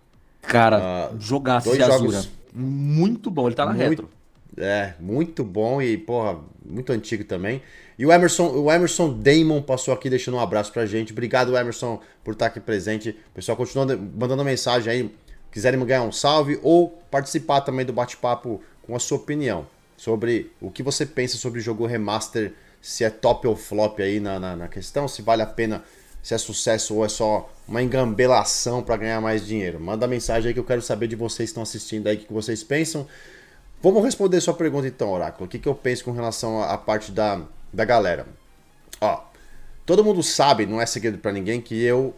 Cara, 0.42 1.12
uh, 1.12 1.20
jogasse 1.20 1.68
dois 1.68 1.82
Azura. 1.82 1.98
Jogos 1.98 2.44
muito 2.54 3.32
bom, 3.32 3.48
ele 3.48 3.56
tá 3.56 3.66
na 3.66 3.74
muito, 3.74 3.90
retro. 3.90 4.10
É, 4.58 4.94
muito 5.00 5.44
bom 5.44 5.82
e, 5.82 5.98
porra, 5.98 6.38
muito 6.64 6.92
antigo 6.92 7.24
também. 7.24 7.62
E 7.98 8.06
o 8.06 8.12
Emerson, 8.12 8.50
o 8.50 8.72
Emerson 8.72 9.14
Damon 9.14 9.62
passou 9.62 9.94
aqui 9.94 10.10
deixando 10.10 10.36
um 10.36 10.40
abraço 10.40 10.72
pra 10.72 10.86
gente. 10.86 11.12
Obrigado, 11.12 11.58
Emerson, 11.58 12.00
por 12.24 12.34
estar 12.34 12.48
aqui 12.48 12.60
presente. 12.60 13.10
O 13.10 13.36
pessoal 13.36 13.58
continua 13.58 13.86
mandando 13.86 14.44
mensagem 14.44 14.92
aí 14.92 15.16
quiserem 15.54 15.80
ganhar 15.86 16.02
um 16.02 16.12
salve 16.12 16.60
ou 16.64 16.90
participar 17.12 17.62
também 17.62 17.86
do 17.86 17.94
bate-papo 17.94 18.60
com 18.82 18.96
a 18.96 19.00
sua 19.00 19.18
opinião 19.18 19.68
sobre 19.96 20.52
o 20.60 20.72
que 20.72 20.82
você 20.82 21.06
pensa 21.06 21.38
sobre 21.38 21.60
o 21.60 21.64
jogo 21.64 21.86
remaster, 21.86 22.54
se 22.82 23.04
é 23.04 23.10
top 23.10 23.48
ou 23.48 23.56
flop 23.56 24.00
aí 24.00 24.20
na, 24.20 24.40
na, 24.40 24.56
na 24.56 24.68
questão, 24.68 25.08
se 25.08 25.22
vale 25.22 25.42
a 25.42 25.46
pena, 25.46 25.84
se 26.22 26.34
é 26.34 26.38
sucesso 26.38 26.96
ou 26.96 27.06
é 27.06 27.08
só 27.08 27.50
uma 27.68 27.82
engambelação 27.82 28.82
para 28.84 28.98
ganhar 28.98 29.22
mais 29.22 29.46
dinheiro. 29.46 29.80
Manda 29.80 30.08
mensagem 30.08 30.50
aí 30.50 30.54
que 30.54 30.60
eu 30.60 30.66
quero 30.66 30.82
saber 30.82 31.08
de 31.08 31.16
vocês 31.16 31.50
que 31.50 31.52
estão 31.52 31.64
assistindo 31.64 32.08
aí, 32.08 32.18
o 32.18 32.20
que 32.20 32.34
vocês 32.34 32.64
pensam. 32.64 33.08
Vamos 33.82 34.04
responder 34.04 34.42
sua 34.42 34.54
pergunta 34.54 34.88
então, 34.88 35.12
Oráculo. 35.12 35.46
O 35.46 35.48
que, 35.48 35.60
que 35.60 35.68
eu 35.68 35.76
penso 35.76 36.04
com 36.04 36.12
relação 36.12 36.62
à 36.62 36.78
parte 36.78 37.12
da, 37.12 37.42
da 37.72 37.86
galera? 37.86 38.26
Ó, 39.00 39.24
todo 39.86 40.04
mundo 40.04 40.24
sabe, 40.24 40.66
não 40.66 40.82
é 40.82 40.86
segredo 40.86 41.20
para 41.20 41.32
ninguém, 41.32 41.62
que 41.62 41.82
eu, 41.82 42.14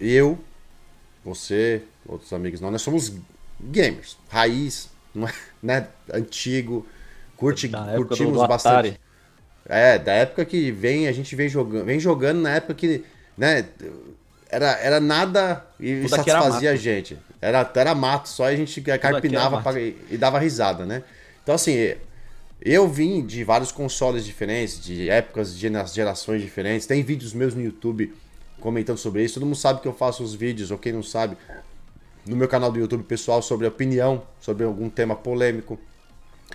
eu 0.00 0.38
você, 1.24 1.82
outros 2.06 2.32
amigos 2.32 2.60
não, 2.60 2.70
nós 2.70 2.82
somos 2.82 3.12
gamers, 3.60 4.16
raiz, 4.28 4.88
é, 5.16 5.32
né, 5.62 5.88
antigo, 6.12 6.86
curte, 7.36 7.68
curtimos 7.68 8.46
bastante. 8.46 9.00
É, 9.66 9.98
da 9.98 10.12
época 10.12 10.44
que 10.44 10.70
vem, 10.70 11.08
a 11.08 11.12
gente 11.12 11.34
vem 11.34 11.48
jogando, 11.48 11.86
vem 11.86 11.98
jogando 11.98 12.42
na 12.42 12.50
época 12.50 12.74
que, 12.74 13.02
né, 13.36 13.64
era, 14.50 14.72
era 14.78 15.00
nada 15.00 15.64
e 15.80 16.02
Tudo 16.02 16.08
satisfazia 16.10 16.70
a 16.70 16.76
gente. 16.76 17.18
Era, 17.40 17.70
era 17.74 17.94
mato, 17.94 18.28
só 18.28 18.44
a 18.44 18.54
gente 18.54 18.80
carpinava 18.80 19.60
pra, 19.60 19.80
e, 19.80 19.96
e 20.10 20.16
dava 20.16 20.38
risada, 20.38 20.84
né? 20.84 21.02
Então, 21.42 21.54
assim, 21.54 21.94
Eu 22.60 22.88
vim 22.88 23.26
de 23.26 23.44
vários 23.44 23.72
consoles 23.72 24.24
diferentes, 24.24 24.82
de 24.82 25.10
épocas, 25.10 25.56
de 25.56 25.68
gerações 25.92 26.40
diferentes. 26.40 26.86
Tem 26.86 27.02
vídeos 27.02 27.34
meus 27.34 27.54
no 27.54 27.62
YouTube 27.62 28.14
comentando 28.60 28.96
sobre 28.96 29.22
isso. 29.22 29.34
Todo 29.34 29.44
mundo 29.44 29.56
sabe 29.56 29.80
que 29.80 29.88
eu 29.88 29.92
faço 29.92 30.22
os 30.22 30.34
vídeos, 30.34 30.70
ou 30.70 30.78
quem 30.78 30.92
não 30.92 31.02
sabe, 31.02 31.36
no 32.26 32.36
meu 32.36 32.48
canal 32.48 32.70
do 32.70 32.78
YouTube 32.78 33.04
pessoal 33.04 33.42
sobre 33.42 33.66
opinião, 33.66 34.22
sobre 34.40 34.64
algum 34.64 34.88
tema 34.88 35.14
polêmico. 35.14 35.78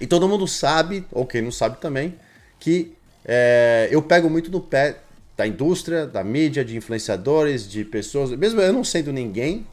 E 0.02 0.08
todo 0.08 0.28
mundo 0.28 0.48
sabe, 0.48 1.06
ou 1.12 1.26
quem 1.26 1.42
não 1.42 1.52
sabe 1.52 1.80
também, 1.80 2.16
que 2.60 2.96
é, 3.26 3.88
eu 3.92 4.02
pego 4.02 4.30
muito 4.30 4.50
no 4.50 4.62
pé 4.62 5.00
da 5.38 5.48
indústria, 5.48 6.06
da 6.06 6.24
mídia, 6.24 6.66
de 6.66 6.76
influenciadores, 6.76 7.70
de 7.70 7.86
pessoas. 7.86 8.32
Mesmo 8.32 8.60
eu 8.62 8.74
não 8.74 8.84
sendo 8.84 9.12
ninguém, 9.12 9.66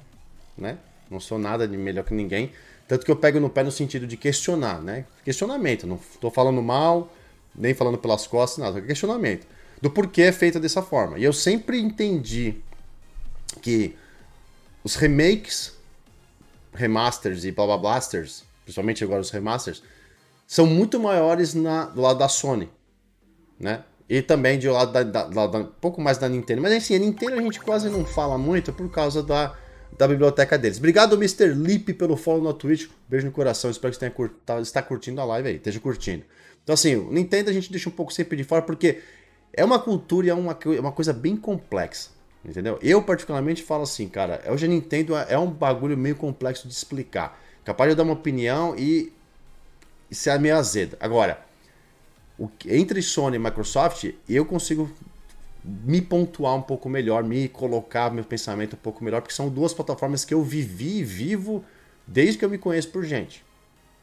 né? 0.57 0.79
Não 1.11 1.21
sou 1.21 1.39
nada 1.39 1.67
de 1.67 1.77
melhor 1.77 2.05
que 2.05 2.15
ninguém. 2.15 2.53
Tanto 2.87 3.05
que 3.05 3.11
eu 3.11 3.17
pego 3.17 3.41
no 3.41 3.51
pé 3.51 3.65
no 3.65 3.71
sentido 3.73 4.07
de 4.07 4.17
questionar, 4.17 4.81
né? 4.81 5.05
Questionamento. 5.25 5.87
Não 5.87 5.97
estou 5.97 6.31
falando 6.31 6.63
mal, 6.63 7.13
nem 7.55 7.75
falando 7.75 7.99
pelas 7.99 8.27
costas, 8.27 8.59
nada. 8.59 8.81
Questionamento. 8.81 9.47
Do 9.81 9.91
porquê 9.91 10.23
é 10.23 10.33
feita 10.33 10.61
dessa 10.61 10.83
forma. 10.83 11.19
E 11.19 11.25
eu 11.25 11.33
sempre 11.33 11.81
entendi 11.81 12.57
que 13.61 13.95
os 14.85 14.95
remakes, 14.95 15.76
remasters 16.77 17.45
e 17.45 17.53
blá 17.53 17.67
blá 17.67 17.79
blasters, 17.79 18.45
principalmente 18.65 19.03
agora 19.03 19.21
os 19.21 19.31
remasters, 19.31 19.83
são 20.47 20.67
muito 20.67 21.01
maiores 21.01 21.55
na, 21.55 21.87
do 21.87 22.01
lado 22.01 22.19
da 22.19 22.29
Sony, 22.29 22.69
né? 23.59 23.85
E 24.09 24.23
também 24.23 24.59
do 24.59 24.71
lado 24.71 24.93
da, 24.93 25.03
da, 25.03 25.47
da, 25.47 25.59
um 25.59 25.65
pouco 25.65 26.01
mais 26.01 26.17
da 26.19 26.29
Nintendo. 26.29 26.63
Mas 26.63 26.73
assim, 26.73 26.95
a 26.95 26.99
Nintendo 26.99 27.35
a 27.35 27.43
gente 27.43 27.61
quase 27.61 27.91
não 27.91 28.05
fala 28.05 28.39
muito 28.39 28.73
por 28.73 28.89
causa 28.89 29.21
da, 29.21 29.57
da 29.99 30.07
biblioteca 30.07 30.57
deles. 30.57 30.79
Obrigado, 30.79 31.17
Mr. 31.17 31.49
Lip, 31.55 31.93
pelo 31.95 32.17
follow 32.17 32.43
no 32.43 32.55
Twitch. 32.55 32.89
Beijo 33.09 33.27
no 33.27 33.33
coração. 33.33 33.69
Espero 33.69 33.91
que 33.91 33.97
você 33.97 34.01
tenha 34.01 34.13
cur... 34.13 34.31
tá, 34.45 34.61
está 34.61 34.81
curtindo 34.81 35.21
a 35.21 35.25
live 35.25 35.49
aí, 35.49 35.57
esteja 35.57 35.81
curtindo. 35.81 36.23
Então, 36.63 36.75
assim, 36.75 36.95
o 36.95 37.13
Nintendo 37.13 37.51
a 37.51 37.53
gente 37.53 37.71
deixa 37.71 37.89
um 37.89 37.93
pouco 37.93 38.13
sempre 38.13 38.37
de 38.37 38.45
fora 38.45 38.63
porque 38.63 39.01
é 39.53 39.65
uma 39.65 39.79
cultura 39.79 40.29
e 40.29 40.31
é 40.31 40.35
uma, 40.35 40.57
é 40.77 40.81
uma 40.81 40.93
coisa 40.93 41.13
bem 41.13 41.37
complexa. 41.37 42.11
Entendeu? 42.47 42.79
Eu, 42.81 43.03
particularmente, 43.03 43.63
falo 43.63 43.83
assim, 43.83 44.09
cara, 44.09 44.41
hoje 44.47 44.67
a 44.67 44.69
Nintendo 44.69 45.17
é 45.17 45.37
um 45.37 45.51
bagulho 45.51 45.97
meio 45.97 46.15
complexo 46.15 46.69
de 46.69 46.75
explicar. 46.75 47.41
Capaz 47.65 47.89
de 47.89 47.93
eu 47.93 47.97
dar 47.97 48.05
uma 48.05 48.13
opinião 48.13 48.77
e 48.79 49.13
isso 50.09 50.31
é 50.31 50.39
meio 50.39 50.57
azeda. 50.57 50.97
Agora, 51.01 51.45
o, 52.39 52.49
entre 52.67 53.03
Sony 53.03 53.37
e 53.37 53.39
Microsoft, 53.41 54.13
eu 54.29 54.45
consigo 54.47 54.89
me 55.65 56.01
pontuar 56.01 56.55
um 56.55 56.63
pouco 56.63 56.89
melhor, 56.89 57.25
me 57.25 57.49
colocar 57.49 58.13
meu 58.13 58.23
pensamento 58.23 58.75
um 58.75 58.79
pouco 58.79 59.03
melhor, 59.03 59.21
porque 59.21 59.35
são 59.35 59.49
duas 59.49 59.75
plataformas 59.75 60.25
que 60.25 60.33
eu 60.33 60.45
vivi 60.45 60.99
e 60.99 61.05
vivo 61.05 61.65
desde 62.07 62.39
que 62.39 62.45
eu 62.45 62.51
me 62.51 62.59
conheço 62.59 62.91
por 62.91 63.05
gente, 63.05 63.45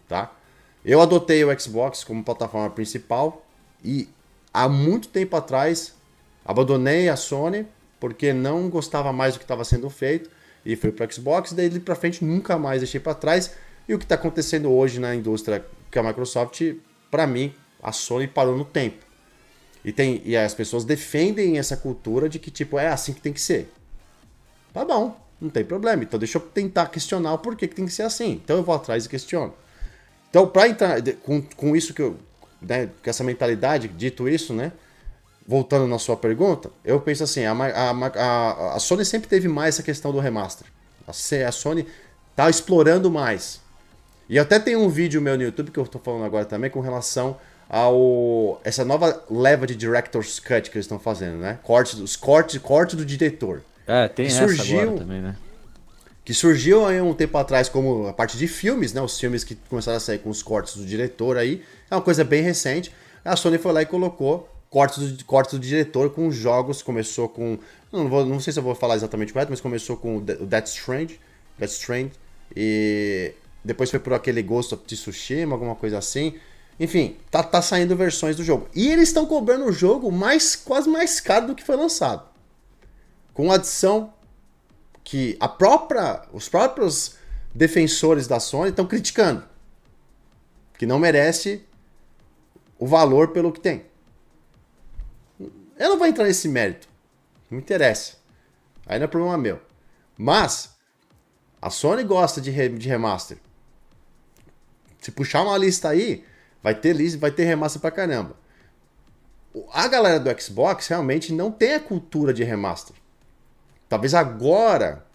tá? 0.10 0.36
Eu 0.84 1.00
adotei 1.00 1.46
o 1.46 1.58
Xbox 1.58 2.04
como 2.04 2.22
plataforma 2.22 2.70
principal 2.70 3.46
e 3.82 4.10
há 4.54 4.68
muito 4.68 5.08
tempo 5.08 5.38
atrás 5.38 5.96
abandonei 6.44 7.08
a 7.08 7.16
Sony 7.16 7.66
porque 8.04 8.34
não 8.34 8.70
gostava 8.70 9.14
mais 9.14 9.34
do 9.34 9.38
que 9.38 9.46
estava 9.46 9.64
sendo 9.64 9.90
feito 9.90 10.30
e 10.66 10.76
fui 10.76 10.92
para 10.92 11.10
Xbox, 11.10 11.54
daí 11.54 11.80
para 11.80 11.96
frente 11.96 12.22
nunca 12.22 12.58
mais 12.58 12.82
deixei 12.82 13.00
para 13.00 13.14
trás. 13.14 13.52
E 13.88 13.94
o 13.94 13.98
que 13.98 14.04
está 14.04 14.16
acontecendo 14.16 14.70
hoje 14.70 15.00
na 15.00 15.16
indústria 15.16 15.66
que 15.90 15.98
a 15.98 16.04
Microsoft, 16.04 16.62
para 17.10 17.26
mim, 17.26 17.56
a 17.82 17.94
Sony 17.94 18.28
parou 18.28 18.58
no 18.58 18.66
tempo. 18.66 18.98
E, 19.86 19.94
tem, 19.94 20.22
e 20.26 20.36
as 20.36 20.54
pessoas 20.54 20.84
defendem 20.84 21.58
essa 21.58 21.78
cultura 21.78 22.28
de 22.28 22.40
que, 22.40 22.52
tipo, 22.52 22.78
é 22.78 22.90
assim 22.90 23.14
que 23.14 23.22
tem 23.22 23.32
que 23.32 23.40
ser. 23.40 23.72
Tá 24.74 24.84
bom, 24.84 25.18
não 25.40 25.50
tem 25.50 25.64
problema. 25.64 26.04
Então 26.04 26.20
deixa 26.20 26.38
eu 26.38 26.42
tentar 26.42 26.88
questionar 26.88 27.34
o 27.34 27.38
porquê 27.38 27.70
que 27.70 27.76
tem 27.76 27.86
que 27.86 27.94
ser 27.94 28.04
assim. 28.04 28.32
Então 28.44 28.58
eu 28.58 28.64
vou 28.64 28.76
atrás 28.76 29.06
e 29.06 29.10
questiono. 29.10 29.54
Então, 30.30 30.46
para 30.46 30.68
entrar 30.68 31.02
com, 31.22 31.42
com 31.42 31.74
isso 31.74 31.94
que 31.94 32.02
eu. 32.02 32.18
Né, 32.62 32.90
com 33.02 33.10
essa 33.10 33.24
mentalidade, 33.24 33.88
dito 33.88 34.28
isso, 34.28 34.54
né? 34.54 34.74
Voltando 35.46 35.88
na 35.88 36.00
sua 36.00 36.16
pergunta, 36.16 36.72
eu 36.86 37.02
penso 37.02 37.24
assim: 37.24 37.44
a, 37.44 37.52
a, 37.52 38.76
a, 38.76 38.80
Sony 38.80 39.04
sempre 39.04 39.28
teve 39.28 39.48
mais 39.48 39.76
essa 39.76 39.84
questão 39.84 40.12
do 40.12 40.20
remaster. 40.20 40.68
A, 41.06 41.12
a 41.12 41.52
Sony 41.52 41.86
tá 42.36 42.50
explorando 42.50 43.12
mais. 43.12 43.62
E 44.30 44.40
até 44.40 44.58
tem 44.58 44.76
um 44.76 44.88
vídeo 44.88 45.22
meu 45.22 45.38
no 45.38 45.44
YouTube 45.44 45.72
que 45.72 45.80
eu 45.80 45.86
tô 45.86 46.00
falando 46.00 46.24
agora 46.24 46.46
também 46.46 46.70
com 46.70 46.80
relação 46.80 47.38
ao 47.70 48.62
essa 48.64 48.86
nova 48.86 49.24
leva 49.30 49.68
de 49.68 49.76
director's 49.76 50.40
cut 50.40 50.70
que 50.70 50.78
eles 50.78 50.86
estão 50.86 51.00
fazendo, 51.00 51.38
né? 51.38 51.60
Corte 51.64 51.96
dos 51.96 52.16
corte, 52.16 52.60
corte 52.60 52.96
do 52.96 53.06
diretor. 53.06 53.62
É, 53.86 54.08
tem 54.08 54.28
que 54.28 54.32
essa 54.32 54.48
surgiu, 54.48 54.80
agora 54.80 54.98
também, 54.98 55.22
né? 55.22 55.36
Que 56.24 56.34
surgiu 56.34 56.86
aí 56.86 57.02
um 57.02 57.14
tempo 57.14 57.38
atrás 57.38 57.68
como 57.68 58.08
a 58.08 58.14
parte 58.14 58.38
de 58.38 58.48
filmes, 58.48 58.94
né? 58.94 59.02
Os 59.02 59.20
filmes 59.20 59.44
que 59.44 59.56
começaram 59.70 59.98
a 59.98 60.00
sair 60.00 60.20
com 60.20 60.30
os 60.30 60.42
cortes 60.42 60.78
do 60.78 60.86
diretor 60.86 61.36
aí. 61.36 61.64
É 61.92 61.96
uma 61.96 62.02
coisa 62.02 62.24
bem 62.24 62.42
recente. 62.42 62.94
A 63.26 63.36
Sony 63.36 63.58
foi 63.58 63.74
lá 63.74 63.82
e 63.82 63.86
colocou 63.86 64.50
cortes 64.74 65.12
do, 65.12 65.26
cortes 65.26 65.54
do 65.54 65.60
diretor 65.60 66.10
com 66.10 66.32
jogos. 66.32 66.82
Começou 66.82 67.30
com. 67.30 67.60
Não, 67.92 68.10
vou, 68.10 68.26
não 68.26 68.40
sei 68.40 68.52
se 68.52 68.58
eu 68.58 68.64
vou 68.64 68.74
falar 68.74 68.96
exatamente 68.96 69.32
correto, 69.32 69.52
mas 69.52 69.62
começou 69.62 69.96
com 69.96 70.18
o 70.18 70.22
Death 70.22 70.68
Strange. 70.70 71.20
Death 71.60 71.70
Strange. 71.70 72.12
E 72.56 73.34
depois 73.64 73.92
foi 73.92 74.00
por 74.00 74.14
aquele 74.14 74.42
Ghost 74.42 74.74
of 74.74 74.84
Tsushima, 74.84 75.54
alguma 75.54 75.76
coisa 75.76 76.00
assim. 76.00 76.34
Enfim, 76.80 77.18
tá, 77.30 77.44
tá 77.44 77.62
saindo 77.62 77.96
versões 77.96 78.36
do 78.36 78.44
jogo. 78.44 78.68
E 78.74 78.90
eles 78.92 79.10
estão 79.10 79.28
cobrando 79.28 79.66
o 79.66 79.72
jogo 79.72 80.12
mais 80.12 80.56
quase 80.56 80.90
mais 80.90 81.20
caro 81.20 81.48
do 81.48 81.56
que 81.56 81.64
foi 81.64 81.76
lançado. 81.76 82.28
Com 83.32 83.52
adição 83.52 84.12
que 85.04 85.38
a 85.40 85.48
própria, 85.48 86.24
os 86.34 86.50
próprios 86.50 87.16
defensores 87.54 88.26
da 88.26 88.40
Sony 88.40 88.72
estão 88.72 88.88
criticando. 88.88 89.44
Que 90.80 90.88
não 90.88 90.98
merece 90.98 91.64
o 92.80 92.88
valor 92.88 93.28
pelo 93.28 93.52
que 93.52 93.60
tem. 93.60 93.93
Eu 95.78 95.90
não 95.90 95.98
vou 95.98 96.08
entrar 96.08 96.26
nesse 96.26 96.48
mérito. 96.48 96.88
Não 97.50 97.60
interessa. 97.60 98.18
Aí 98.86 99.00
não 99.00 99.06
é 99.06 99.08
problema 99.08 99.38
meu. 99.38 99.60
Mas 100.18 100.76
a 101.62 101.70
Sony 101.70 102.04
gosta 102.04 102.42
de, 102.42 102.52
re, 102.52 102.70
de 102.70 102.88
remaster. 102.88 103.38
Se 105.00 105.12
puxar 105.12 105.44
uma 105.44 105.58
lista 105.58 105.90
aí, 105.90 106.26
vai 106.62 106.76
ter 106.76 106.94
lista, 106.94 107.20
vai 107.20 107.32
ter 107.32 107.44
remaster 107.44 107.82
pra 107.82 107.92
caramba. 107.92 108.36
A 109.72 109.88
galera 109.88 110.20
do 110.20 110.42
Xbox 110.42 110.88
realmente 110.88 111.32
não 111.32 111.52
tem 111.52 111.76
a 111.76 111.80
cultura 111.80 112.34
de 112.34 112.44
remaster. 112.44 112.96
Talvez 113.88 114.14
agora, 114.14 115.06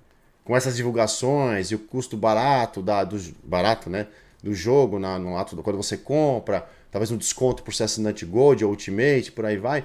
com 0.44 0.56
essas 0.56 0.76
divulgações 0.76 1.70
e 1.70 1.74
o 1.74 1.78
custo 1.78 2.16
barato 2.16 2.80
da, 2.80 3.02
do 3.02 3.18
barato, 3.42 3.90
né, 3.90 4.06
do 4.42 4.54
jogo 4.54 4.98
na, 4.98 5.18
no 5.18 5.36
ato 5.36 5.60
quando 5.62 5.76
você 5.76 5.96
compra, 5.96 6.68
talvez 6.90 7.10
um 7.10 7.16
desconto 7.16 7.62
por 7.62 7.74
ser 7.74 7.84
assinante 7.84 8.24
Gold 8.24 8.64
ou 8.64 8.70
Ultimate, 8.70 9.32
por 9.32 9.44
aí 9.44 9.56
vai, 9.56 9.84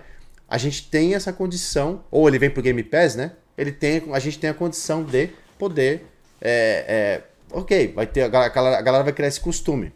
a 0.53 0.57
gente 0.59 0.87
tem 0.87 1.15
essa 1.15 1.33
condição, 1.33 2.03
ou 2.11 2.27
ele 2.27 2.37
vem 2.37 2.47
pro 2.47 2.61
Game 2.61 2.83
Pass, 2.83 3.15
né? 3.15 3.31
Ele 3.57 3.71
tem, 3.71 4.03
a 4.13 4.19
gente 4.19 4.37
tem 4.37 4.51
a 4.51 4.53
condição 4.53 5.03
de 5.03 5.29
poder 5.57 6.05
é, 6.39 6.85
é, 6.87 7.23
ok, 7.51 7.91
vai 7.91 8.05
ter, 8.05 8.21
a 8.21 8.27
galera, 8.27 8.77
a 8.77 8.81
galera 8.83 9.03
vai 9.03 9.13
criar 9.13 9.29
esse 9.29 9.39
costume. 9.39 9.91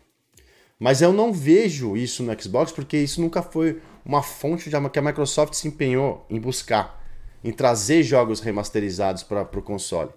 Mas 0.80 1.00
eu 1.00 1.14
não 1.14 1.32
vejo 1.32 1.96
isso 1.96 2.24
no 2.24 2.42
Xbox 2.42 2.72
porque 2.72 2.98
isso 2.98 3.22
nunca 3.22 3.44
foi 3.44 3.80
uma 4.04 4.24
fonte 4.24 4.68
que 4.68 4.98
a 4.98 5.02
Microsoft 5.04 5.54
se 5.54 5.68
empenhou 5.68 6.26
em 6.28 6.40
buscar, 6.40 7.06
em 7.44 7.52
trazer 7.52 8.02
jogos 8.02 8.40
remasterizados 8.40 9.22
para 9.22 9.44
o 9.44 9.62
console. 9.62 10.10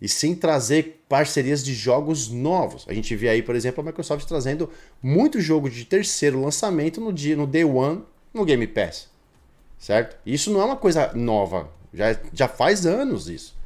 E 0.00 0.08
sim 0.08 0.36
trazer 0.36 1.02
parcerias 1.08 1.64
de 1.64 1.74
jogos 1.74 2.28
novos. 2.28 2.86
A 2.88 2.94
gente 2.94 3.16
vê 3.16 3.28
aí, 3.28 3.42
por 3.42 3.56
exemplo, 3.56 3.80
a 3.80 3.86
Microsoft 3.86 4.24
trazendo 4.28 4.70
muito 5.02 5.40
jogo 5.40 5.68
de 5.68 5.84
terceiro 5.84 6.40
lançamento 6.40 7.00
no 7.00 7.12
dia 7.12 7.34
no 7.34 7.44
Day 7.44 7.64
One 7.64 8.04
no 8.32 8.44
Game 8.44 8.68
Pass. 8.68 9.09
Certo? 9.80 10.18
Isso 10.26 10.52
não 10.52 10.60
é 10.60 10.64
uma 10.66 10.76
coisa 10.76 11.10
nova. 11.14 11.70
Já, 11.92 12.14
já 12.34 12.46
faz 12.46 12.84
anos 12.84 13.28
isso. 13.30 13.56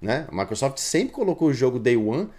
Né? 0.00 0.26
A 0.26 0.34
Microsoft 0.34 0.78
sempre 0.78 1.12
colocou 1.12 1.48
o 1.48 1.52
jogo 1.52 1.78
Day 1.78 1.96
One, 1.96 2.30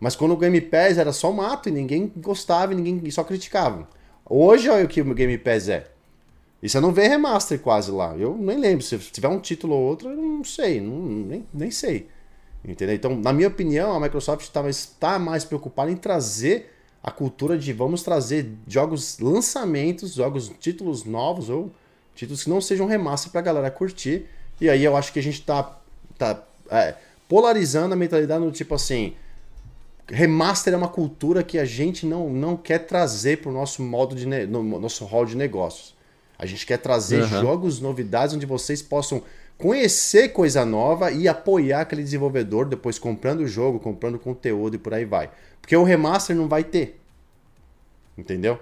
mas 0.00 0.16
quando 0.16 0.32
o 0.32 0.36
Game 0.36 0.60
Pass 0.60 0.98
era 0.98 1.12
só 1.12 1.30
mato 1.30 1.68
e 1.68 1.72
ninguém 1.72 2.12
gostava 2.16 2.72
e 2.72 2.76
ninguém 2.76 3.08
só 3.12 3.22
criticava. 3.22 3.88
Hoje 4.28 4.68
olha 4.68 4.84
o 4.84 4.88
que 4.88 5.00
o 5.00 5.14
Game 5.14 5.38
Pass 5.38 5.68
é. 5.68 5.86
E 6.60 6.68
você 6.68 6.80
não 6.80 6.92
vê 6.92 7.06
remaster 7.06 7.60
quase 7.60 7.92
lá. 7.92 8.16
Eu 8.16 8.36
nem 8.36 8.58
lembro. 8.58 8.84
Se 8.84 8.98
tiver 8.98 9.28
um 9.28 9.38
título 9.38 9.74
ou 9.74 9.82
outro, 9.82 10.10
eu 10.10 10.16
não 10.16 10.42
sei. 10.42 10.80
Não, 10.80 10.98
nem, 11.00 11.46
nem 11.54 11.70
sei. 11.70 12.08
Entendeu? 12.64 12.96
Então, 12.96 13.16
na 13.16 13.32
minha 13.32 13.48
opinião, 13.48 13.94
a 13.94 14.00
Microsoft 14.00 14.48
tá, 14.48 14.68
está 14.68 15.18
mais 15.20 15.44
preocupada 15.44 15.90
em 15.90 15.96
trazer 15.96 16.72
a 17.02 17.10
cultura 17.10 17.56
de 17.56 17.72
vamos 17.72 18.02
trazer 18.02 18.52
jogos 18.66 19.18
lançamentos, 19.18 20.14
jogos, 20.14 20.52
títulos 20.60 21.04
novos 21.04 21.48
ou 21.48 21.72
títulos 22.14 22.44
que 22.44 22.50
não 22.50 22.60
sejam 22.60 22.86
remaster 22.86 23.30
pra 23.30 23.40
galera 23.40 23.70
curtir. 23.70 24.26
E 24.60 24.68
aí 24.68 24.84
eu 24.84 24.96
acho 24.96 25.12
que 25.12 25.18
a 25.18 25.22
gente 25.22 25.42
tá, 25.42 25.78
tá 26.18 26.42
é, 26.70 26.94
polarizando 27.28 27.94
a 27.94 27.96
mentalidade 27.96 28.44
no 28.44 28.52
tipo 28.52 28.74
assim. 28.74 29.14
Remaster 30.08 30.74
é 30.74 30.76
uma 30.76 30.88
cultura 30.88 31.42
que 31.42 31.58
a 31.58 31.64
gente 31.64 32.04
não, 32.04 32.28
não 32.28 32.56
quer 32.56 32.80
trazer 32.80 33.38
para 33.38 33.50
o 33.50 33.52
nosso 33.52 33.82
modo 33.82 34.14
de 34.14 34.26
no 34.26 34.62
nosso 34.78 35.04
hall 35.04 35.24
de 35.24 35.36
negócios. 35.36 35.94
A 36.38 36.44
gente 36.44 36.66
quer 36.66 36.78
trazer 36.78 37.22
uhum. 37.22 37.28
jogos, 37.28 37.80
novidades, 37.80 38.34
onde 38.34 38.44
vocês 38.44 38.82
possam 38.82 39.22
conhecer 39.56 40.30
coisa 40.30 40.64
nova 40.64 41.12
e 41.12 41.28
apoiar 41.28 41.82
aquele 41.82 42.02
desenvolvedor 42.02 42.66
depois 42.66 42.98
comprando 42.98 43.40
o 43.40 43.46
jogo, 43.46 43.78
comprando 43.78 44.18
conteúdo 44.18 44.74
e 44.74 44.78
por 44.78 44.92
aí 44.92 45.04
vai. 45.04 45.30
Porque 45.60 45.76
o 45.76 45.84
remaster 45.84 46.34
não 46.34 46.48
vai 46.48 46.64
ter. 46.64 47.00
Entendeu? 48.18 48.60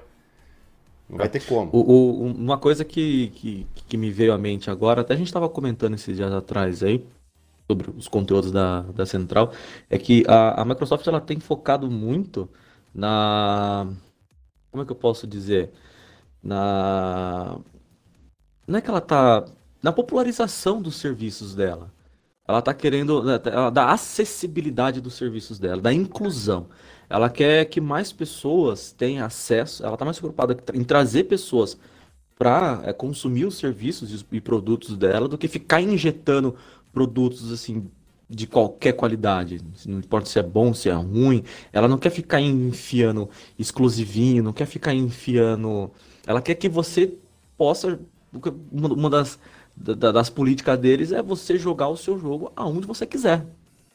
Não 1.11 1.19
vai 1.19 1.29
ter 1.29 1.45
como. 1.45 1.71
O, 1.73 1.81
o, 1.81 2.27
uma 2.27 2.57
coisa 2.57 2.85
que, 2.85 3.29
que, 3.31 3.67
que 3.89 3.97
me 3.97 4.11
veio 4.11 4.33
à 4.33 4.39
mente 4.39 4.71
agora, 4.71 5.01
até 5.01 5.15
a 5.15 5.17
gente 5.17 5.27
estava 5.27 5.49
comentando 5.49 5.95
esses 5.95 6.17
dias 6.17 6.33
atrás 6.33 6.83
aí, 6.83 7.05
sobre 7.69 7.91
os 7.91 8.07
conteúdos 8.09 8.53
da, 8.53 8.83
da 8.83 9.05
Central, 9.05 9.53
é 9.89 9.99
que 9.99 10.25
a, 10.29 10.63
a 10.63 10.65
Microsoft 10.65 11.07
ela 11.07 11.21
tem 11.21 11.41
focado 11.41 11.91
muito 11.91 12.49
na. 12.95 13.89
Como 14.71 14.83
é 14.83 14.87
que 14.87 14.93
eu 14.93 14.97
posso 14.97 15.27
dizer? 15.27 15.73
Na. 16.43 17.59
Não 18.67 18.79
é 18.79 18.81
que 18.81 18.89
ela 18.89 19.01
tá. 19.01 19.45
Na 19.83 19.93
popularização 19.93 20.81
dos 20.81 20.97
serviços 20.97 21.55
dela. 21.55 21.93
Ela 22.47 22.61
está 22.61 22.73
querendo. 22.73 23.23
Né, 23.25 23.41
ela 23.47 23.71
dá 23.71 23.91
acessibilidade 23.91 25.01
dos 25.01 25.15
serviços 25.15 25.59
dela, 25.59 25.81
da 25.83 25.93
inclusão. 25.93 26.69
Ela 27.11 27.29
quer 27.29 27.65
que 27.65 27.81
mais 27.81 28.13
pessoas 28.13 28.93
tenham 28.93 29.27
acesso. 29.27 29.85
Ela 29.85 29.95
está 29.95 30.05
mais 30.05 30.19
preocupada 30.19 30.57
em 30.73 30.85
trazer 30.85 31.25
pessoas 31.25 31.77
para 32.39 32.81
é, 32.85 32.93
consumir 32.93 33.45
os 33.45 33.59
serviços 33.59 34.25
e 34.31 34.41
produtos 34.41 34.97
dela 34.97 35.29
do 35.29 35.37
que 35.37 35.49
ficar 35.49 35.81
injetando 35.83 36.55
produtos 36.93 37.53
assim 37.53 37.91
de 38.29 38.47
qualquer 38.47 38.93
qualidade. 38.93 39.61
Não 39.87 39.99
importa 39.99 40.31
se 40.31 40.39
é 40.39 40.43
bom, 40.43 40.73
se 40.73 40.89
é 40.89 40.93
ruim. 40.93 41.43
Ela 41.73 41.89
não 41.89 41.99
quer 41.99 42.11
ficar 42.11 42.41
enfiando 42.41 43.29
exclusivinho, 43.59 44.45
não 44.45 44.53
quer 44.53 44.67
ficar 44.67 44.95
enfiando. 44.95 45.91
Ela 46.25 46.41
quer 46.41 46.55
que 46.55 46.69
você 46.69 47.13
possa. 47.59 47.99
Uma 48.71 49.11
das, 49.11 49.37
das 49.77 50.31
políticas 50.31 50.79
deles 50.79 51.11
é 51.11 51.21
você 51.21 51.59
jogar 51.59 51.89
o 51.89 51.97
seu 51.97 52.17
jogo 52.17 52.53
aonde 52.55 52.87
você 52.87 53.05
quiser 53.05 53.45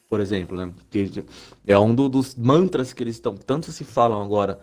por 0.08 0.20
exemplo, 0.20 0.56
né? 0.56 0.72
Que 0.90 1.24
é 1.66 1.78
um 1.78 1.94
do, 1.94 2.08
dos 2.08 2.34
mantras 2.34 2.92
que 2.92 3.02
eles 3.02 3.16
estão, 3.16 3.34
tanto 3.36 3.72
se 3.72 3.84
falam 3.84 4.22
agora 4.22 4.60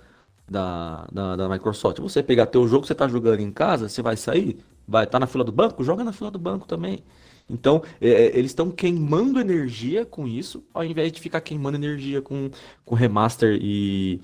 da, 0.50 1.08
da, 1.12 1.36
da, 1.36 1.50
Microsoft. 1.50 2.00
Você 2.00 2.24
pegar 2.24 2.46
teu 2.46 2.68
jogo, 2.68 2.86
você 2.86 2.96
tá 2.96 3.08
jogando 3.08 3.40
em 3.40 3.52
casa, 3.52 3.90
você 3.90 4.02
vai 4.02 4.16
sair, 4.18 4.58
vai 4.88 5.04
estar 5.04 5.14
tá 5.14 5.20
na 5.20 5.28
fila 5.28 5.44
do 5.44 5.52
banco, 5.52 5.84
joga 5.84 6.04
na 6.04 6.14
fila 6.14 6.32
do 6.32 6.40
banco 6.40 6.68
também. 6.68 7.04
Então, 7.50 7.84
é, 8.00 8.10
é 8.10 8.38
eles 8.38 8.52
estão 8.52 8.72
queimando 8.72 9.40
energia 9.40 10.06
com 10.06 10.28
isso, 10.28 10.64
ao 10.74 10.84
invés 10.84 11.12
de 11.12 11.20
ficar 11.20 11.42
queimando 11.42 11.78
energia 11.78 12.22
com, 12.22 12.50
com 12.86 12.96
remaster 12.96 13.58
e, 13.62 14.22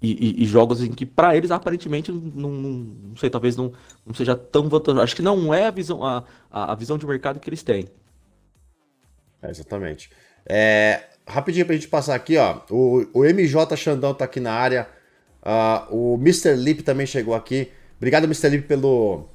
e, 0.00 0.40
e, 0.40 0.42
e 0.42 0.46
jogos 0.46 0.82
em 0.82 0.90
que, 0.90 1.04
para 1.04 1.36
eles, 1.36 1.50
aparentemente, 1.50 2.10
não, 2.10 2.50
não, 2.50 2.50
não, 2.50 3.16
sei, 3.16 3.28
talvez 3.28 3.56
não, 3.56 3.72
não 4.06 4.14
seja 4.14 4.34
tão 4.34 4.68
vantajoso. 4.68 5.02
Acho 5.02 5.16
que 5.16 5.22
não 5.22 5.52
é 5.52 5.66
a 5.66 5.70
visão, 5.70 6.04
a, 6.04 6.24
a 6.50 6.74
visão 6.74 6.96
de 6.96 7.06
mercado 7.06 7.40
que 7.40 7.48
eles 7.48 7.62
têm. 7.62 7.88
É, 9.42 9.50
exatamente. 9.50 10.10
É, 10.46 11.02
rapidinho 11.26 11.66
pra 11.66 11.74
gente 11.74 11.88
passar 11.88 12.14
aqui, 12.14 12.36
ó. 12.36 12.60
O, 12.70 13.06
o 13.12 13.24
MJ 13.24 13.76
Xandão 13.76 14.14
tá 14.14 14.24
aqui 14.24 14.40
na 14.40 14.52
área. 14.52 14.88
Uh, 15.42 16.14
o 16.14 16.14
Mr. 16.16 16.54
Lip 16.54 16.82
também 16.82 17.06
chegou 17.06 17.34
aqui. 17.34 17.70
Obrigado, 17.98 18.24
Mr. 18.24 18.48
Lip, 18.48 18.66
pelo, 18.66 19.28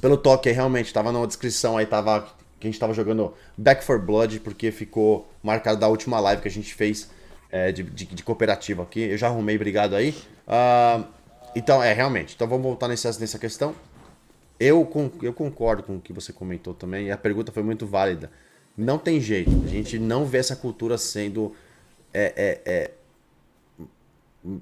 pelo 0.00 0.16
toque 0.16 0.48
aí, 0.48 0.54
realmente. 0.54 0.92
Tava 0.92 1.10
na 1.10 1.24
descrição 1.26 1.76
aí, 1.76 1.86
tava, 1.86 2.28
que 2.60 2.66
a 2.66 2.70
gente 2.70 2.78
tava 2.78 2.92
jogando 2.92 3.34
Back 3.56 3.84
for 3.84 3.98
Blood, 3.98 4.40
porque 4.40 4.70
ficou 4.70 5.30
marcado 5.42 5.78
da 5.80 5.88
última 5.88 6.20
live 6.20 6.42
que 6.42 6.48
a 6.48 6.50
gente 6.50 6.74
fez 6.74 7.10
é, 7.50 7.72
de, 7.72 7.82
de, 7.82 8.04
de, 8.06 8.22
cooperativa 8.22 8.82
aqui. 8.82 9.00
Eu 9.00 9.16
já 9.16 9.28
arrumei, 9.28 9.56
obrigado 9.56 9.94
aí. 9.94 10.14
Uh, 10.46 11.04
então, 11.54 11.82
é, 11.82 11.92
realmente. 11.92 12.34
Então 12.34 12.46
vamos 12.46 12.64
voltar 12.64 12.88
nessa, 12.88 13.08
nessa 13.18 13.38
questão. 13.38 13.74
Eu, 14.58 14.88
eu 15.22 15.32
concordo 15.32 15.82
com 15.82 15.96
o 15.96 16.00
que 16.00 16.12
você 16.12 16.32
comentou 16.32 16.74
também, 16.74 17.06
e 17.06 17.10
a 17.10 17.16
pergunta 17.16 17.50
foi 17.50 17.62
muito 17.62 17.86
válida. 17.86 18.30
Não 18.76 18.98
tem 18.98 19.20
jeito. 19.20 19.50
A 19.64 19.68
gente 19.68 19.98
não 19.98 20.24
vê 20.24 20.38
essa 20.38 20.56
cultura 20.56 20.98
sendo. 20.98 21.54
É, 22.12 22.32
é, 22.36 22.72
é, 22.72 22.90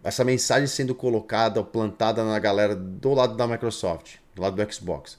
essa 0.05 0.25
mensagem 0.25 0.67
sendo 0.67 0.95
colocada, 0.95 1.63
plantada 1.63 2.25
na 2.25 2.39
galera 2.39 2.75
do 2.77 3.15
lado 3.15 3.37
da 3.37 3.47
Microsoft, 3.49 4.17
do 4.35 4.43
lado 4.43 4.57
do 4.57 4.73
Xbox. 4.73 5.19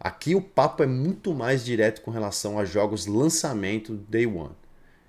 Aqui 0.00 0.34
o 0.34 0.40
papo 0.40 0.82
é 0.82 0.86
muito 0.86 1.32
mais 1.32 1.64
direto 1.64 2.02
com 2.02 2.10
relação 2.10 2.58
a 2.58 2.64
jogos 2.64 3.06
lançamento 3.06 3.94
day 4.08 4.26
one. 4.26 4.50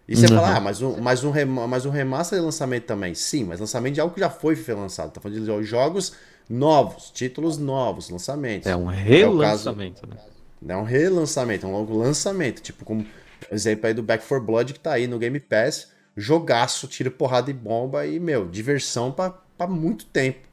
E 0.08 0.16
você 0.16 0.28
uhum. 0.28 0.36
fala, 0.36 0.56
ah, 0.56 0.60
mas 0.60 0.82
um, 0.84 1.02
mas, 1.02 1.24
um 1.24 1.68
mas 1.68 1.86
um 1.86 1.90
remaster 1.90 2.38
é 2.38 2.42
lançamento 2.42 2.86
também. 2.86 3.16
Sim, 3.16 3.46
mas 3.46 3.60
lançamento 3.60 3.96
de 3.96 4.02
algo 4.02 4.14
que 4.14 4.20
já 4.20 4.30
foi 4.30 4.56
lançado. 4.70 5.12
Tá 5.12 5.20
falando 5.20 5.40
de 5.40 5.64
jogos 5.64 6.14
novos, 6.48 7.10
títulos 7.10 7.58
novos, 7.58 8.10
lançamentos. 8.10 8.68
É 8.68 8.76
um 8.76 8.86
relançamento, 8.86 10.06
é 10.06 10.10
né? 10.10 10.22
É 10.68 10.76
um 10.76 10.84
relançamento, 10.84 11.66
é 11.66 11.70
um 11.70 11.72
longo 11.72 11.98
lançamento. 11.98 12.62
Tipo, 12.62 12.84
como 12.86 13.06
exemplo 13.52 13.88
aí 13.88 13.94
do 13.94 14.04
Back 14.04 14.26
4 14.28 14.46
Blood 14.46 14.74
que 14.74 14.80
tá 14.80 14.94
aí 14.94 15.08
no 15.08 15.20
Game 15.20 15.40
Pass. 15.40 15.92
Jogaço, 16.16 16.88
tira 16.88 17.12
porrada 17.12 17.52
e 17.52 17.54
bomba 17.54 18.06
e, 18.06 18.20
meu, 18.20 18.48
diversão 18.48 19.12
pra, 19.12 19.68
muito 19.68 20.06
tempo. 20.06 20.48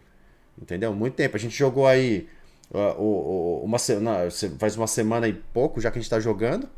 Entendeu? 0.61 0.93
Muito 0.93 1.15
tempo. 1.15 1.37
A 1.37 1.41
gente 1.41 1.57
jogou 1.57 1.87
aí 1.87 2.29
uh, 2.73 3.63
uma 3.65 3.79
semana, 3.79 4.29
faz 4.59 4.77
uma 4.77 4.87
semana 4.87 5.29
e 5.29 5.33
pouco 5.33 5.81
já 5.81 5.91
que 5.91 5.99
a 5.99 6.03
gente 6.03 6.11
tá 6.11 6.21
jogando. 6.21 6.69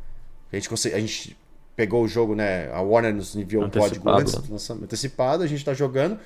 A 0.51 0.55
gente, 0.55 0.69
a 0.93 0.99
gente 0.99 1.37
pegou 1.75 2.03
o 2.03 2.07
jogo, 2.07 2.35
né? 2.35 2.71
A 2.71 2.81
Warner 2.81 3.13
nos 3.13 3.35
enviou 3.35 3.65
o 3.65 3.71
código 3.71 4.09
antes, 4.09 4.35
antecipado, 4.69 5.43
a 5.43 5.47
gente 5.47 5.65
tá 5.65 5.73
jogando. 5.73 6.19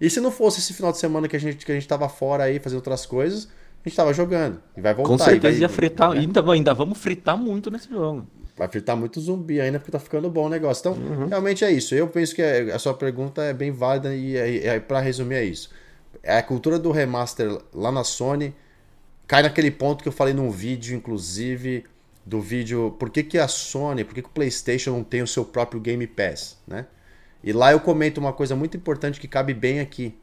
E 0.00 0.08
se 0.08 0.20
não 0.20 0.30
fosse 0.30 0.60
esse 0.60 0.72
final 0.72 0.92
de 0.92 0.98
semana 0.98 1.28
que 1.28 1.36
a 1.36 1.38
gente, 1.38 1.64
que 1.64 1.70
a 1.70 1.74
gente 1.74 1.86
tava 1.86 2.08
fora 2.08 2.44
aí 2.44 2.58
fazendo 2.58 2.78
outras 2.78 3.06
coisas, 3.06 3.48
a 3.84 3.88
gente 3.88 3.96
tava 3.96 4.14
jogando. 4.14 4.60
E 4.76 4.80
vai 4.80 4.94
voltar. 4.94 5.10
Com 5.10 5.18
certeza 5.18 5.52
vai, 5.52 5.60
ia 5.60 5.68
fritar. 5.68 6.10
Né? 6.14 6.20
Ainda, 6.20 6.52
ainda 6.52 6.74
vamos 6.74 6.98
fritar 6.98 7.36
muito 7.36 7.70
nesse 7.70 7.90
jogo. 7.90 8.26
Vai 8.56 8.68
fritar 8.68 8.96
muito 8.96 9.20
zumbi 9.20 9.60
ainda, 9.60 9.78
porque 9.78 9.92
tá 9.92 9.98
ficando 9.98 10.30
bom 10.30 10.46
o 10.46 10.48
negócio. 10.48 10.80
Então, 10.80 10.92
uhum. 10.92 11.26
realmente 11.26 11.64
é 11.64 11.70
isso. 11.70 11.94
Eu 11.94 12.08
penso 12.08 12.34
que 12.34 12.40
é, 12.40 12.72
a 12.72 12.78
sua 12.78 12.94
pergunta 12.94 13.42
é 13.42 13.52
bem 13.52 13.70
válida 13.70 14.14
e 14.14 14.36
é, 14.36 14.66
é, 14.66 14.80
para 14.80 15.00
resumir 15.00 15.34
é 15.34 15.44
isso. 15.44 15.70
É 16.22 16.38
a 16.38 16.42
cultura 16.42 16.78
do 16.78 16.90
remaster 16.90 17.58
lá 17.74 17.92
na 17.92 18.04
Sony 18.04 18.54
cai 19.26 19.42
naquele 19.42 19.70
ponto 19.70 20.02
que 20.02 20.08
eu 20.08 20.12
falei 20.12 20.32
num 20.32 20.50
vídeo, 20.50 20.96
inclusive, 20.96 21.84
do 22.24 22.40
vídeo 22.40 22.94
por 22.98 23.10
que, 23.10 23.22
que 23.22 23.38
a 23.38 23.48
Sony, 23.48 24.04
por 24.04 24.14
que, 24.14 24.22
que 24.22 24.28
o 24.28 24.32
PlayStation 24.32 24.92
não 24.92 25.04
tem 25.04 25.22
o 25.22 25.26
seu 25.26 25.44
próprio 25.44 25.80
Game 25.80 26.06
Pass, 26.06 26.58
né? 26.66 26.86
E 27.42 27.52
lá 27.52 27.72
eu 27.72 27.80
comento 27.80 28.20
uma 28.20 28.32
coisa 28.32 28.56
muito 28.56 28.76
importante 28.76 29.20
que 29.20 29.28
cabe 29.28 29.52
bem 29.52 29.80
aqui 29.80 30.16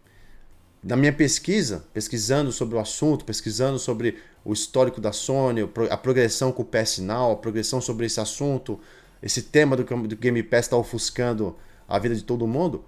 na 0.83 0.95
minha 0.95 1.13
pesquisa, 1.13 1.85
pesquisando 1.93 2.51
sobre 2.51 2.75
o 2.75 2.79
assunto, 2.79 3.23
pesquisando 3.23 3.77
sobre 3.77 4.17
o 4.43 4.51
histórico 4.51 4.99
da 4.99 5.11
Sony, 5.11 5.61
a 5.89 5.97
progressão 5.97 6.51
com 6.51 6.63
o 6.63 6.65
PS 6.65 6.99
Now, 6.99 7.31
a 7.31 7.35
progressão 7.35 7.79
sobre 7.79 8.07
esse 8.07 8.19
assunto, 8.19 8.79
esse 9.21 9.43
tema 9.43 9.75
do, 9.75 9.83
do 9.83 10.15
Game 10.15 10.41
Pass 10.41 10.65
está 10.65 10.75
ofuscando 10.75 11.55
a 11.87 11.99
vida 11.99 12.15
de 12.15 12.23
todo 12.23 12.47
mundo, 12.47 12.83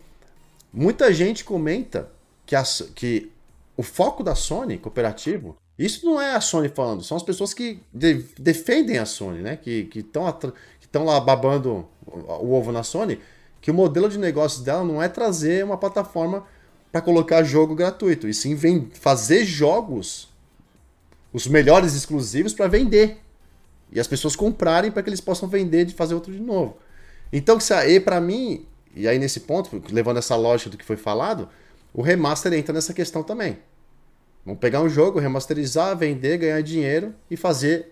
muita 0.72 1.14
gente 1.14 1.44
comenta 1.44 2.10
que, 2.46 2.56
a, 2.56 2.64
que 2.96 3.32
o 3.78 3.84
foco 3.84 4.24
da 4.24 4.34
Sony 4.34 4.80
cooperativo, 4.80 5.56
isso 5.78 6.06
não 6.06 6.20
é 6.20 6.34
a 6.36 6.42
Sony 6.42 6.70
falando, 6.70 7.04
são 7.04 7.16
as 7.16 7.24
pessoas 7.24 7.54
que 7.54 7.80
de, 7.94 8.26
defendem 8.40 8.98
a 8.98 9.06
Sony, 9.06 9.42
né? 9.42 9.56
que 9.56 9.90
estão 9.94 10.32
que 10.80 10.86
estão 10.86 11.06
lá 11.06 11.20
babando 11.20 11.88
o 12.06 12.54
ovo 12.54 12.72
na 12.72 12.82
Sony, 12.82 13.20
que 13.62 13.70
o 13.70 13.74
modelo 13.74 14.10
de 14.10 14.18
negócios 14.18 14.64
dela 14.64 14.84
não 14.84 15.02
é 15.02 15.08
trazer 15.08 15.64
uma 15.64 15.78
plataforma 15.78 16.46
para 16.94 17.02
colocar 17.02 17.42
jogo 17.42 17.74
gratuito, 17.74 18.30
e 18.30 18.34
sim 18.36 18.54
vem 18.54 18.88
fazer 18.94 19.46
jogos, 19.46 20.30
os 21.34 21.48
melhores 21.48 21.96
exclusivos, 21.96 22.54
para 22.54 22.68
vender. 22.68 23.20
E 23.92 24.00
as 24.00 24.06
pessoas 24.06 24.36
comprarem 24.36 24.92
para 24.92 25.02
que 25.02 25.10
eles 25.10 25.20
possam 25.20 25.50
vender 25.50 25.88
e 25.88 25.92
fazer 25.92 26.14
outro 26.14 26.32
de 26.32 26.40
novo. 26.40 26.78
Então, 27.32 27.58
e 27.88 28.00
para 28.00 28.22
mim, 28.22 28.68
e 28.96 29.08
aí 29.08 29.18
nesse 29.18 29.40
ponto, 29.40 29.82
levando 29.92 30.18
essa 30.18 30.36
lógica 30.36 30.70
do 30.70 30.78
que 30.78 30.86
foi 30.86 30.96
falado, 30.96 31.50
o 31.92 32.04
remaster 32.04 32.54
entra 32.54 32.72
nessa 32.72 32.94
questão 32.94 33.24
também. 33.24 33.58
Vamos 34.46 34.60
pegar 34.60 34.80
um 34.80 34.90
jogo, 34.90 35.18
remasterizar, 35.18 35.98
vender, 35.98 36.38
ganhar 36.38 36.62
dinheiro 36.62 37.16
e 37.28 37.36
fazer 37.36 37.92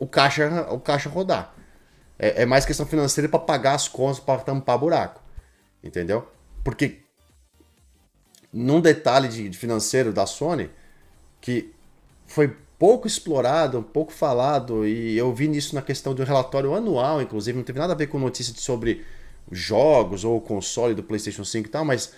o 0.00 0.08
caixa, 0.08 0.66
o 0.72 0.80
caixa 0.80 1.08
rodar. 1.08 1.54
É, 2.18 2.42
é 2.42 2.46
mais 2.46 2.64
questão 2.64 2.84
financeira 2.84 3.28
para 3.28 3.38
pagar 3.38 3.74
as 3.74 3.86
contas, 3.86 4.18
para 4.18 4.40
tampar 4.40 4.76
buraco. 4.76 5.22
Entendeu? 5.84 6.26
Porque 6.64 7.02
num 8.52 8.80
detalhe 8.80 9.28
de, 9.28 9.48
de 9.48 9.56
financeiro 9.56 10.12
da 10.12 10.26
Sony 10.26 10.70
que 11.40 11.72
foi 12.26 12.56
pouco 12.78 13.06
explorado, 13.06 13.82
pouco 13.82 14.12
falado, 14.12 14.86
e 14.86 15.16
eu 15.16 15.32
vi 15.32 15.46
nisso 15.46 15.74
na 15.74 15.82
questão 15.82 16.14
do 16.14 16.24
relatório 16.24 16.74
anual, 16.74 17.22
inclusive, 17.22 17.56
não 17.56 17.64
teve 17.64 17.78
nada 17.78 17.92
a 17.92 17.96
ver 17.96 18.08
com 18.08 18.18
notícia 18.18 18.52
sobre 18.56 19.04
jogos 19.50 20.24
ou 20.24 20.40
console 20.40 20.94
do 20.94 21.02
PlayStation 21.02 21.44
5 21.44 21.68
e 21.68 21.70
tal, 21.70 21.84
mas 21.84 22.12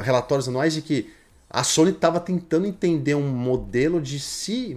relatórios 0.00 0.48
anuais 0.48 0.74
de 0.74 0.82
que 0.82 1.12
a 1.48 1.62
Sony 1.62 1.90
estava 1.90 2.18
tentando 2.18 2.66
entender 2.66 3.14
um 3.14 3.28
modelo 3.28 4.00
de 4.00 4.18
se, 4.18 4.74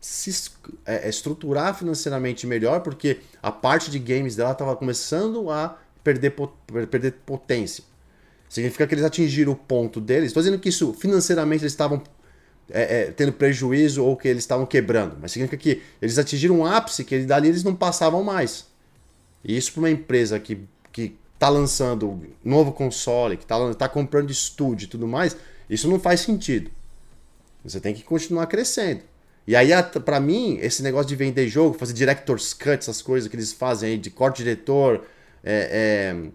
se 0.00 0.50
é, 0.86 1.08
estruturar 1.08 1.74
financeiramente 1.76 2.46
melhor, 2.46 2.80
porque 2.80 3.20
a 3.42 3.50
parte 3.50 3.90
de 3.90 3.98
games 3.98 4.36
dela 4.36 4.52
estava 4.52 4.76
começando 4.76 5.50
a 5.50 5.76
perder, 6.02 6.34
perder 6.90 7.12
potência. 7.26 7.84
Significa 8.54 8.86
que 8.86 8.94
eles 8.94 9.04
atingiram 9.04 9.50
o 9.50 9.56
ponto 9.56 10.00
deles. 10.00 10.28
Estou 10.28 10.40
dizendo 10.40 10.60
que 10.60 10.68
isso 10.68 10.92
financeiramente 10.94 11.64
eles 11.64 11.72
estavam 11.72 12.00
é, 12.70 13.00
é, 13.00 13.04
tendo 13.10 13.32
prejuízo 13.32 14.04
ou 14.04 14.16
que 14.16 14.28
eles 14.28 14.44
estavam 14.44 14.64
quebrando, 14.64 15.16
mas 15.20 15.32
significa 15.32 15.60
que 15.60 15.82
eles 16.00 16.18
atingiram 16.18 16.60
um 16.60 16.64
ápice 16.64 17.04
que 17.04 17.18
dali 17.24 17.48
eles 17.48 17.64
não 17.64 17.74
passavam 17.74 18.22
mais. 18.22 18.66
E 19.42 19.56
isso 19.56 19.72
para 19.72 19.80
uma 19.80 19.90
empresa 19.90 20.38
que 20.38 20.60
que 20.92 21.16
está 21.34 21.48
lançando 21.48 22.22
novo 22.44 22.70
console, 22.70 23.36
que 23.36 23.42
está 23.42 23.74
tá 23.74 23.88
comprando 23.88 24.30
estúdio 24.30 24.84
e 24.84 24.88
tudo 24.88 25.08
mais, 25.08 25.36
isso 25.68 25.88
não 25.88 25.98
faz 25.98 26.20
sentido. 26.20 26.70
Você 27.64 27.80
tem 27.80 27.92
que 27.92 28.04
continuar 28.04 28.46
crescendo. 28.46 29.02
E 29.48 29.56
aí, 29.56 29.70
para 30.04 30.20
mim, 30.20 30.58
esse 30.62 30.80
negócio 30.80 31.08
de 31.08 31.16
vender 31.16 31.48
jogo, 31.48 31.76
fazer 31.76 31.92
director's 31.92 32.54
cut, 32.54 32.78
essas 32.78 33.02
coisas 33.02 33.28
que 33.28 33.34
eles 33.34 33.52
fazem 33.52 33.90
aí, 33.90 33.98
de 33.98 34.10
corte 34.10 34.44
diretor, 34.44 35.04
é, 35.42 36.14
é, 36.14 36.16
é 36.16 36.30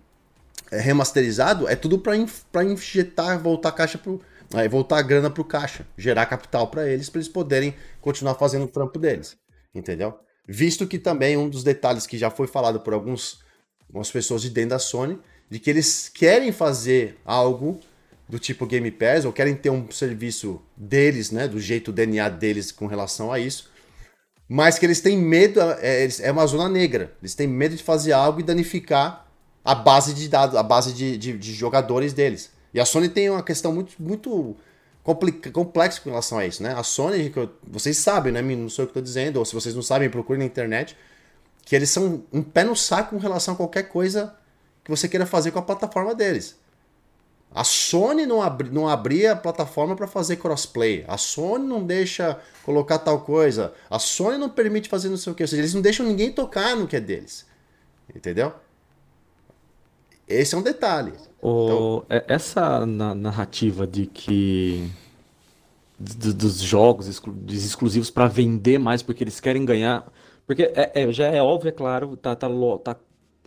remasterizado, 0.72 1.68
é 1.68 1.76
tudo 1.76 2.00
para 2.00 2.64
injetar, 2.64 3.40
voltar 3.40 3.70
a 3.70 3.74
caixa 3.74 3.98
pro, 3.98 4.22
é, 4.54 4.68
voltar 4.68 4.98
a 4.98 5.02
grana 5.02 5.30
pro 5.30 5.44
caixa, 5.44 5.86
gerar 5.98 6.26
capital 6.26 6.68
para 6.68 6.88
eles, 6.88 7.10
para 7.10 7.20
eles 7.20 7.30
poderem 7.30 7.76
continuar 8.02 8.36
fazendo 8.36 8.66
o 8.66 8.68
trampo 8.68 9.00
deles. 9.00 9.38
Entendeu? 9.74 10.20
Visto 10.48 10.88
que 10.88 10.98
também 10.98 11.38
um 11.38 11.50
dos 11.50 11.64
detalhes 11.64 12.08
que 12.08 12.18
já 12.18 12.30
foi 12.30 12.48
falado 12.48 12.80
por 12.80 12.94
alguns, 12.94 13.40
algumas 13.88 14.12
pessoas 14.12 14.42
de 14.42 14.50
dentro 14.50 14.72
da 14.72 14.80
Sony, 14.80 15.20
de 15.50 15.60
que 15.60 15.70
eles 15.70 16.10
querem 16.10 16.52
fazer 16.52 17.18
algo 17.26 17.80
do 18.28 18.38
tipo 18.38 18.66
Game 18.66 18.90
Pass, 18.92 19.26
ou 19.26 19.34
querem 19.34 19.56
ter 19.56 19.72
um 19.72 19.90
serviço 19.90 20.62
deles, 20.78 21.32
né, 21.32 21.48
do 21.48 21.60
jeito 21.60 21.92
DNA 21.92 22.30
deles 22.30 22.72
com 22.72 22.86
relação 22.86 23.32
a 23.32 23.40
isso, 23.40 23.72
mas 24.48 24.78
que 24.78 24.86
eles 24.86 25.02
têm 25.02 25.18
medo, 25.18 25.60
é, 25.80 26.08
é 26.22 26.32
uma 26.32 26.46
zona 26.46 26.70
negra, 26.70 27.16
eles 27.22 27.34
têm 27.34 27.48
medo 27.48 27.76
de 27.76 27.84
fazer 27.84 28.12
algo 28.12 28.40
e 28.40 28.44
danificar 28.44 29.29
a 29.64 29.76
base 29.76 30.14
de 30.14 30.28
dados, 30.28 30.56
a 30.56 30.64
base 30.64 30.94
de, 30.94 31.18
de, 31.18 31.38
de 31.38 31.54
jogadores 31.54 32.14
deles. 32.14 32.52
E 32.74 32.80
a 32.80 32.86
Sony 32.86 33.10
tem 33.10 33.30
uma 33.30 33.44
questão 33.44 33.74
muito, 33.74 33.94
muito 34.00 34.56
complexa 35.54 36.02
com 36.02 36.10
relação 36.10 36.38
a 36.38 36.46
isso, 36.46 36.62
né? 36.62 36.74
A 36.74 36.84
Sony, 36.84 37.34
vocês 37.68 37.98
sabem, 37.98 38.32
né? 38.32 38.42
Não 38.42 38.70
sou 38.70 38.84
eu 38.84 38.88
que 38.88 38.92
estou 38.92 39.04
dizendo, 39.04 39.38
ou 39.38 39.46
se 39.46 39.54
vocês 39.54 39.74
não 39.74 39.82
sabem, 39.82 40.10
procurem 40.10 40.40
na 40.40 40.46
internet, 40.46 40.96
que 41.66 41.76
eles 41.76 41.90
são 41.90 42.24
um 42.32 42.42
pé 42.42 42.64
no 42.64 42.76
saco 42.76 43.12
com 43.12 43.18
relação 43.18 43.54
a 43.54 43.58
qualquer 43.58 43.84
coisa 43.84 44.36
que 44.84 44.92
você 44.92 45.08
queira 45.08 45.26
fazer 45.26 45.52
com 45.52 45.60
a 45.60 45.64
plataforma 45.64 46.14
deles. 46.14 46.56
A 47.54 47.64
Sony 47.64 48.28
não, 48.28 48.42
abri, 48.42 48.70
não 48.70 48.88
abria 48.88 49.32
a 49.32 49.36
plataforma 49.36 49.96
para 49.96 50.08
fazer 50.08 50.36
crossplay. 50.36 51.04
A 51.08 51.18
Sony 51.18 51.66
não 51.66 51.84
deixa 51.84 52.40
colocar 52.64 53.00
tal 53.00 53.22
coisa. 53.22 53.74
A 53.90 53.98
Sony 53.98 54.38
não 54.38 54.50
permite 54.50 54.88
fazer 54.88 55.10
não 55.10 55.18
sei 55.18 55.34
o 55.34 55.36
que. 55.36 55.44
Ou 55.44 55.48
seja, 55.48 55.62
eles 55.62 55.74
não 55.74 55.82
deixam 55.82 56.06
ninguém 56.06 56.32
tocar 56.32 56.76
no 56.76 56.88
que 56.88 56.96
é 56.96 57.00
deles. 57.00 57.48
Entendeu? 58.16 58.54
Esse 60.30 60.54
é 60.54 60.58
um 60.58 60.62
detalhe. 60.62 61.14
O, 61.42 62.04
então... 62.08 62.24
Essa 62.28 62.86
narrativa 62.86 63.88
de 63.88 64.06
que 64.06 64.90
dos 66.00 66.62
jogos 66.62 67.08
exclusivos 67.50 68.10
para 68.10 68.28
vender 68.28 68.78
mais 68.78 69.02
porque 69.02 69.24
eles 69.24 69.40
querem 69.40 69.66
ganhar. 69.66 70.08
Porque 70.46 70.64
é, 70.64 70.92
é, 70.94 71.12
já 71.12 71.28
é 71.28 71.42
óbvio, 71.42 71.70
é 71.70 71.72
claro, 71.72 72.16
tá, 72.16 72.36
tá, 72.36 72.48
tá 72.84 72.96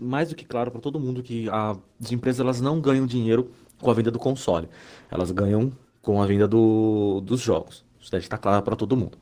mais 0.01 0.29
do 0.29 0.35
que 0.35 0.45
claro 0.45 0.71
para 0.71 0.81
todo 0.81 1.01
mundo 1.01 1.23
que 1.23 1.49
a, 1.49 1.77
as 2.03 2.13
empresas 2.13 2.41
elas 2.41 2.61
não 2.61 2.81
ganham 2.81 3.07
dinheiro 3.07 3.51
com 3.81 3.91
a 3.91 3.95
venda 3.95 4.11
do 4.11 4.19
console. 4.19 4.69
Elas 5.11 5.31
ganham 5.31 5.73
com 6.03 6.21
a 6.21 6.27
venda 6.27 6.47
do, 6.47 7.21
dos 7.21 7.41
jogos. 7.41 7.85
Isso 8.01 8.11
deve 8.11 8.25
estar 8.25 8.39
claro 8.39 8.63
para 8.63 8.77
todo 8.77 8.97
mundo. 8.97 9.17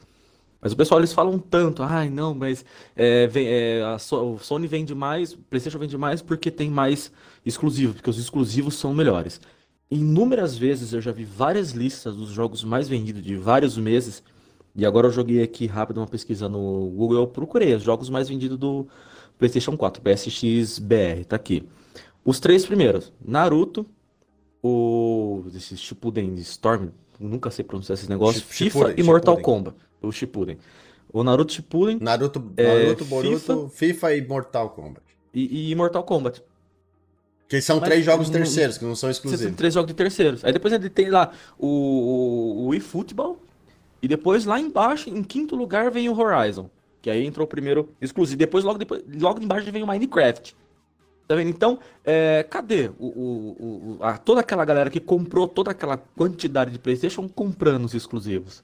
Mas 0.61 0.73
o 0.73 0.77
pessoal 0.77 1.01
eles 1.01 1.13
falam 1.13 1.39
tanto, 1.39 1.83
ai 1.83 2.11
não, 2.11 2.35
mas 2.35 2.65
é, 2.95 3.27
vem, 3.27 3.47
é, 3.49 3.83
a 3.83 3.99
so, 3.99 4.37
Sony 4.39 4.67
vende 4.67 4.95
mais, 4.95 5.35
PlayStation 5.35 5.79
vende 5.79 5.97
mais 5.97 6.21
porque 6.21 6.51
tem 6.51 6.71
mais 6.71 7.11
exclusivos, 7.45 7.97
porque 7.97 8.11
os 8.11 8.19
exclusivos 8.19 8.75
são 8.75 8.93
melhores. 8.93 9.41
Inúmeras 9.91 10.57
vezes 10.59 10.93
eu 10.93 11.01
já 11.01 11.13
vi 11.13 11.25
várias 11.25 11.71
listas 11.71 12.15
dos 12.15 12.29
jogos 12.29 12.63
mais 12.63 12.89
vendidos 12.89 13.23
de 13.23 13.37
vários 13.37 13.79
meses, 13.79 14.23
e 14.77 14.85
agora 14.85 15.07
eu 15.07 15.11
joguei 15.11 15.43
aqui 15.43 15.67
rápido 15.67 15.97
uma 15.97 16.07
pesquisa 16.07 16.49
no 16.49 16.91
Google, 16.91 17.19
eu 17.19 17.27
procurei 17.27 17.75
os 17.75 17.83
jogos 17.83 18.11
mais 18.11 18.29
vendidos 18.29 18.59
do 18.59 18.87
PlayStation 19.39 19.77
4, 19.77 20.03
PSX 20.03 20.79
BR, 20.79 21.25
tá 21.27 21.37
aqui. 21.37 21.67
Os 22.23 22.39
três 22.39 22.67
primeiros, 22.67 23.11
Naruto, 23.25 23.87
o 24.63 25.43
esse 25.55 25.75
Shippuden 25.77 26.35
Storm, 26.35 26.91
nunca 27.19 27.51
sei 27.51 27.65
pronunciar 27.65 27.95
esses 27.95 28.09
negócios, 28.09 28.45
FIFA 28.45 28.79
Shippuden, 28.79 28.95
e 28.99 29.03
Mortal 29.03 29.37
Shippuden. 29.37 29.57
Kombat, 29.65 29.77
o 30.03 30.11
Shippuden. 30.13 30.59
O 31.13 31.25
Naruto 31.25 31.53
Shippuden, 31.53 31.99
Naruto, 32.01 32.53
é, 32.57 32.85
Naruto 32.85 33.05
Boruto, 33.05 33.39
FIFA, 33.39 33.69
FIFA, 33.69 34.15
e 34.15 34.27
Mortal 34.27 34.71
Kombat. 34.71 35.03
E, 35.35 35.71
e 35.71 35.75
Mortal 35.75 36.05
Kombat. 36.05 36.43
Que 37.49 37.61
são 37.61 37.81
Mas, 37.81 37.89
três 37.89 38.05
jogos 38.05 38.31
terceiros, 38.31 38.79
que 38.79 38.85
não 38.85 38.95
são 38.95 39.11
exclusivos. 39.11 39.45
São 39.45 39.55
três 39.55 39.75
jogos 39.75 39.89
de 39.89 39.95
terceiros. 39.95 40.45
Aí 40.45 40.53
depois 40.53 40.73
ele 40.73 40.89
tem 40.89 41.11
lá 41.11 41.33
o, 41.59 41.67
o, 41.67 42.67
o 42.69 42.75
eFootball. 42.75 43.41
E 44.01 44.07
depois 44.07 44.45
lá 44.45 44.59
embaixo, 44.61 45.11
em 45.11 45.23
quinto 45.23 45.57
lugar, 45.57 45.91
vem 45.91 46.09
o 46.09 46.17
Horizon. 46.17 46.71
Que 47.03 47.11
aí 47.11 47.27
entrou 47.27 47.45
o 47.45 47.49
primeiro 47.49 47.89
exclusivo. 48.01 48.39
Depois, 48.39 48.63
logo, 48.63 48.79
depois, 48.79 49.03
logo 49.21 49.43
embaixo 49.43 49.71
vem 49.73 49.83
o 49.83 49.87
Minecraft. 49.87 50.55
Tá 51.27 51.35
vendo? 51.35 51.51
Então, 51.51 51.79
é, 52.05 52.45
cadê 52.49 52.91
o, 52.99 53.07
o, 53.07 53.97
o, 53.99 53.99
a, 54.01 54.17
toda 54.17 54.41
aquela 54.41 54.65
galera 54.65 54.89
que 54.89 55.01
comprou 55.01 55.49
toda 55.49 55.73
aquela 55.73 55.97
quantidade 55.97 56.71
de 56.71 56.79
PlayStation 56.79 57.29
comprando 57.29 57.85
os 57.85 57.95
exclusivos? 57.95 58.63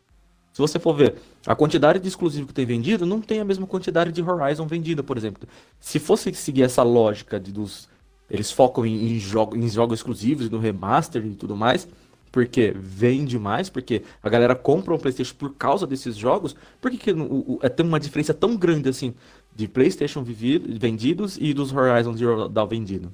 Se 0.56 0.62
você 0.62 0.78
for 0.78 0.96
ver, 0.96 1.16
a 1.46 1.54
quantidade 1.54 1.98
de 1.98 2.08
exclusivo 2.08 2.46
que 2.46 2.54
tem 2.54 2.64
vendido 2.64 3.04
não 3.04 3.20
tem 3.20 3.40
a 3.40 3.44
mesma 3.44 3.66
quantidade 3.66 4.10
de 4.10 4.22
Horizon 4.22 4.66
vendida, 4.66 5.02
por 5.02 5.18
exemplo. 5.18 5.46
Se 5.78 5.98
fosse 5.98 6.32
seguir 6.32 6.62
essa 6.62 6.82
lógica 6.82 7.38
de 7.38 7.52
dos. 7.52 7.90
Eles 8.30 8.50
focam 8.50 8.86
em, 8.86 9.16
em, 9.16 9.18
jogo, 9.18 9.54
em 9.54 9.68
jogos 9.68 9.98
exclusivos, 9.98 10.48
no 10.48 10.58
remaster 10.58 11.22
e 11.26 11.34
tudo 11.34 11.54
mais, 11.54 11.86
porque 12.32 12.72
vende 12.74 13.38
mais, 13.38 13.68
porque 13.68 14.02
a 14.22 14.30
galera 14.30 14.54
compra 14.54 14.94
um 14.94 14.98
PlayStation 14.98 15.34
por 15.36 15.54
causa 15.56 15.86
desses 15.86 16.16
jogos, 16.16 16.56
por 16.80 16.90
que, 16.90 16.96
que 16.96 17.12
o, 17.12 17.34
o, 17.34 17.58
é, 17.60 17.68
tem 17.68 17.84
uma 17.84 18.00
diferença 18.00 18.32
tão 18.32 18.56
grande 18.56 18.88
assim 18.88 19.12
de 19.54 19.68
PlayStation 19.68 20.22
vivido, 20.22 20.74
vendidos 20.80 21.36
e 21.38 21.52
dos 21.52 21.70
Horizon 21.70 22.16
Zero 22.16 22.48
Dawn 22.48 22.66
vendido. 22.66 23.12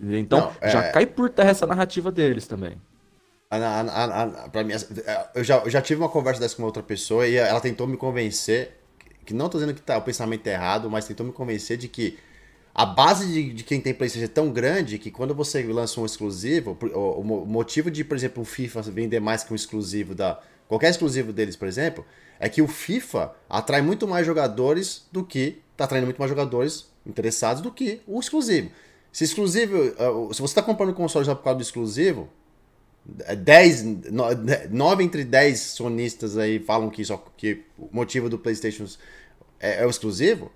Então, 0.00 0.40
Não, 0.60 0.68
já 0.68 0.82
é... 0.86 0.90
cai 0.90 1.06
por 1.06 1.30
terra 1.30 1.50
essa 1.50 1.68
narrativa 1.68 2.10
deles 2.10 2.48
também. 2.48 2.76
A, 3.62 3.80
a, 3.80 4.22
a, 4.22 4.48
pra 4.48 4.64
mim, 4.64 4.72
eu 5.34 5.44
já, 5.44 5.58
eu 5.58 5.70
já 5.70 5.80
tive 5.80 6.00
uma 6.00 6.08
conversa 6.08 6.40
dessa 6.40 6.56
com 6.56 6.62
uma 6.62 6.68
outra 6.68 6.82
pessoa 6.82 7.26
e 7.26 7.36
ela 7.36 7.60
tentou 7.60 7.86
me 7.86 7.96
convencer, 7.96 8.76
que 9.24 9.34
não 9.34 9.48
tô 9.48 9.58
dizendo 9.58 9.74
que 9.74 9.82
tá, 9.82 9.96
o 9.98 10.02
pensamento 10.02 10.46
é 10.46 10.52
errado, 10.52 10.90
mas 10.90 11.06
tentou 11.06 11.24
me 11.24 11.32
convencer 11.32 11.76
de 11.76 11.88
que 11.88 12.18
a 12.74 12.84
base 12.84 13.26
de, 13.26 13.52
de 13.52 13.62
quem 13.62 13.80
tem 13.80 13.94
PlayStation 13.94 14.24
é 14.24 14.28
tão 14.28 14.50
grande 14.50 14.98
que 14.98 15.10
quando 15.10 15.34
você 15.34 15.62
lança 15.62 16.00
um 16.00 16.04
exclusivo, 16.04 16.76
o, 16.92 17.20
o 17.20 17.46
motivo 17.46 17.90
de, 17.90 18.02
por 18.02 18.16
exemplo, 18.16 18.42
o 18.42 18.46
FIFA 18.46 18.82
vender 18.82 19.20
mais 19.20 19.44
que 19.44 19.52
um 19.52 19.56
exclusivo 19.56 20.14
da. 20.14 20.40
Qualquer 20.66 20.90
exclusivo 20.90 21.32
deles, 21.32 21.54
por 21.54 21.68
exemplo, 21.68 22.04
é 22.40 22.48
que 22.48 22.60
o 22.60 22.66
FIFA 22.66 23.32
atrai 23.48 23.80
muito 23.80 24.08
mais 24.08 24.26
jogadores 24.26 25.06
do 25.12 25.24
que 25.24 25.62
tá 25.76 25.84
atraindo 25.84 26.06
muito 26.06 26.18
mais 26.18 26.28
jogadores 26.28 26.86
interessados 27.06 27.62
do 27.62 27.70
que 27.70 28.00
o 28.06 28.18
exclusivo. 28.18 28.70
Se 29.12 29.22
exclusivo, 29.22 29.76
uh, 29.76 30.34
se 30.34 30.40
você 30.40 30.50
está 30.50 30.62
comprando 30.62 30.92
console 30.92 31.24
já 31.24 31.34
por 31.36 31.44
causa 31.44 31.58
do 31.58 31.62
exclusivo, 31.62 32.28
10, 33.04 33.84
9 34.70 35.04
entre 35.04 35.24
10 35.24 35.60
sonistas 35.60 36.38
aí 36.38 36.58
falam 36.58 36.88
que, 36.88 37.04
só, 37.04 37.22
que 37.36 37.62
o 37.78 37.88
motivo 37.92 38.28
do 38.28 38.38
PlayStation 38.38 38.86
é, 39.60 39.82
é 39.82 39.86
o 39.86 39.90
exclusivo. 39.90 40.50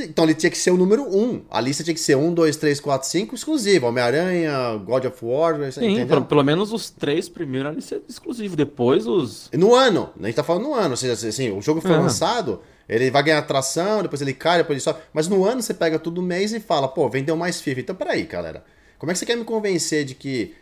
Então 0.00 0.24
ele 0.24 0.34
tinha 0.34 0.50
que 0.50 0.58
ser 0.58 0.70
o 0.70 0.76
número 0.76 1.02
1. 1.02 1.18
Um. 1.18 1.42
A 1.50 1.60
lista 1.60 1.82
tinha 1.82 1.94
que 1.94 2.00
ser 2.00 2.14
1, 2.14 2.34
2, 2.34 2.56
3, 2.56 2.78
4, 2.78 3.08
5 3.08 3.34
exclusivo. 3.34 3.86
Homem-Aranha, 3.86 4.76
God 4.84 5.06
of 5.06 5.24
War. 5.24 5.72
Sim, 5.72 6.06
pelo, 6.06 6.24
pelo, 6.24 6.42
menos 6.42 6.72
os 6.72 6.90
três 6.90 7.28
primeiros 7.28 7.72
ali 7.72 7.80
ser 7.80 8.02
exclusivo. 8.06 8.54
Depois 8.54 9.06
os. 9.06 9.50
No 9.54 9.74
ano. 9.74 10.10
A 10.20 10.26
gente 10.26 10.34
tá 10.34 10.42
falando 10.42 10.64
no 10.64 10.74
ano. 10.74 10.90
Ou 10.90 10.96
seja, 10.96 11.28
assim, 11.28 11.50
o 11.50 11.62
jogo 11.62 11.80
foi 11.80 11.92
uhum. 11.92 12.02
lançado, 12.02 12.60
ele 12.86 13.10
vai 13.10 13.22
ganhar 13.22 13.38
atração, 13.38 14.02
depois 14.02 14.20
ele 14.20 14.34
cai, 14.34 14.58
depois 14.58 14.76
ele 14.76 14.80
sobe. 14.80 15.00
Mas 15.12 15.26
no 15.26 15.44
ano 15.44 15.62
você 15.62 15.72
pega 15.72 15.98
tudo 15.98 16.20
mês 16.20 16.52
e 16.52 16.60
fala, 16.60 16.86
pô, 16.86 17.08
vendeu 17.08 17.34
mais 17.34 17.60
FIFA. 17.60 17.80
Então 17.80 17.96
peraí, 17.96 18.24
galera. 18.24 18.64
Como 18.98 19.10
é 19.10 19.14
que 19.14 19.18
você 19.18 19.26
quer 19.26 19.36
me 19.36 19.44
convencer 19.44 20.04
de 20.04 20.14
que. 20.14 20.54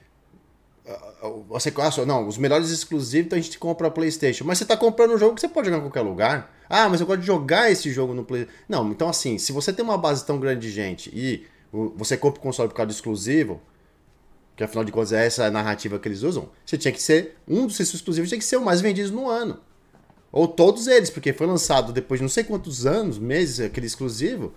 Você 1.49 1.72
acha, 1.79 2.05
não, 2.05 2.27
os 2.27 2.39
melhores 2.39 2.70
exclusivos, 2.70 3.27
então 3.27 3.39
a 3.39 3.43
gente 3.43 3.59
compra 3.59 3.89
a 3.89 3.91
PlayStation. 3.91 4.45
Mas 4.45 4.59
você 4.59 4.64
tá 4.64 4.77
comprando 4.77 5.14
um 5.14 5.18
jogo 5.18 5.35
que 5.35 5.41
você 5.41 5.49
pode 5.49 5.66
jogar 5.66 5.79
em 5.79 5.83
qualquer 5.83 6.03
lugar. 6.03 6.55
Ah, 6.68 6.89
mas 6.89 7.01
eu 7.01 7.07
gosto 7.07 7.20
de 7.20 7.27
jogar 7.27 7.70
esse 7.70 7.91
jogo 7.91 8.14
no 8.14 8.24
Play. 8.24 8.47
Não, 8.68 8.91
então 8.91 9.09
assim, 9.09 9.39
se 9.39 9.53
você 9.53 9.72
tem 9.72 9.85
uma 9.85 9.99
base 9.99 10.24
tão 10.24 10.39
grande 10.39 10.61
de 10.61 10.72
gente 10.72 11.11
e 11.14 11.47
você 11.97 12.16
compra 12.16 12.41
o 12.41 12.43
console 12.43 12.68
por 12.68 12.74
causa 12.74 12.89
do 12.89 12.93
exclusivo, 12.93 13.61
que 14.57 14.64
afinal 14.64 14.85
de 14.85 14.91
contas 14.91 15.12
é 15.12 15.27
essa 15.27 15.51
narrativa 15.51 15.99
que 15.99 16.09
eles 16.09 16.22
usam, 16.22 16.49
você 16.64 16.79
tinha 16.79 16.93
que 16.93 17.03
ser, 17.03 17.37
um 17.47 17.66
dos 17.66 17.77
seus 17.77 17.95
exclusivos 17.95 18.29
tinha 18.29 18.39
que 18.39 18.45
ser 18.45 18.57
o 18.57 18.64
mais 18.64 18.81
vendido 18.81 19.12
no 19.12 19.29
ano. 19.29 19.61
Ou 20.33 20.49
todos 20.49 20.87
eles, 20.87 21.11
porque 21.11 21.33
foi 21.33 21.47
lançado 21.47 21.93
depois 21.93 22.18
de 22.18 22.22
não 22.22 22.29
sei 22.29 22.45
quantos 22.45 22.87
anos, 22.87 23.18
meses, 23.18 23.61
aquele 23.61 23.87
exclusivo, 23.87 24.53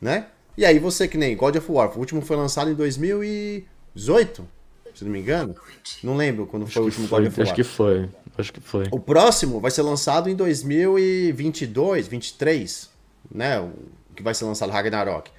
né? 0.00 0.26
E 0.56 0.64
aí 0.64 0.78
você, 0.78 1.08
que 1.08 1.16
nem 1.16 1.36
God 1.36 1.56
of 1.56 1.70
War, 1.70 1.94
o 1.96 1.98
último 1.98 2.20
foi 2.20 2.36
lançado 2.36 2.70
em 2.70 2.74
2018, 2.74 4.46
se 4.94 5.04
não 5.04 5.12
me 5.12 5.20
engano. 5.20 5.54
Não 6.02 6.16
lembro 6.16 6.46
quando 6.46 6.64
acho 6.64 6.72
foi 6.72 6.82
o 6.82 6.84
último 6.86 7.08
foi, 7.08 7.20
God 7.20 7.28
of 7.28 7.40
War. 7.40 7.46
Acho 7.46 7.54
que 7.54 7.64
foi. 7.64 8.08
Acho 8.38 8.52
que 8.52 8.60
foi. 8.60 8.86
O 8.90 8.98
próximo 8.98 9.60
vai 9.60 9.70
ser 9.70 9.82
lançado 9.82 10.28
em 10.28 10.34
2022, 10.34 12.08
23, 12.08 12.90
né? 13.34 13.60
O 13.60 13.72
que 14.14 14.22
vai 14.22 14.34
ser 14.34 14.44
lançado 14.44 14.70
Ragnarok. 14.70 15.30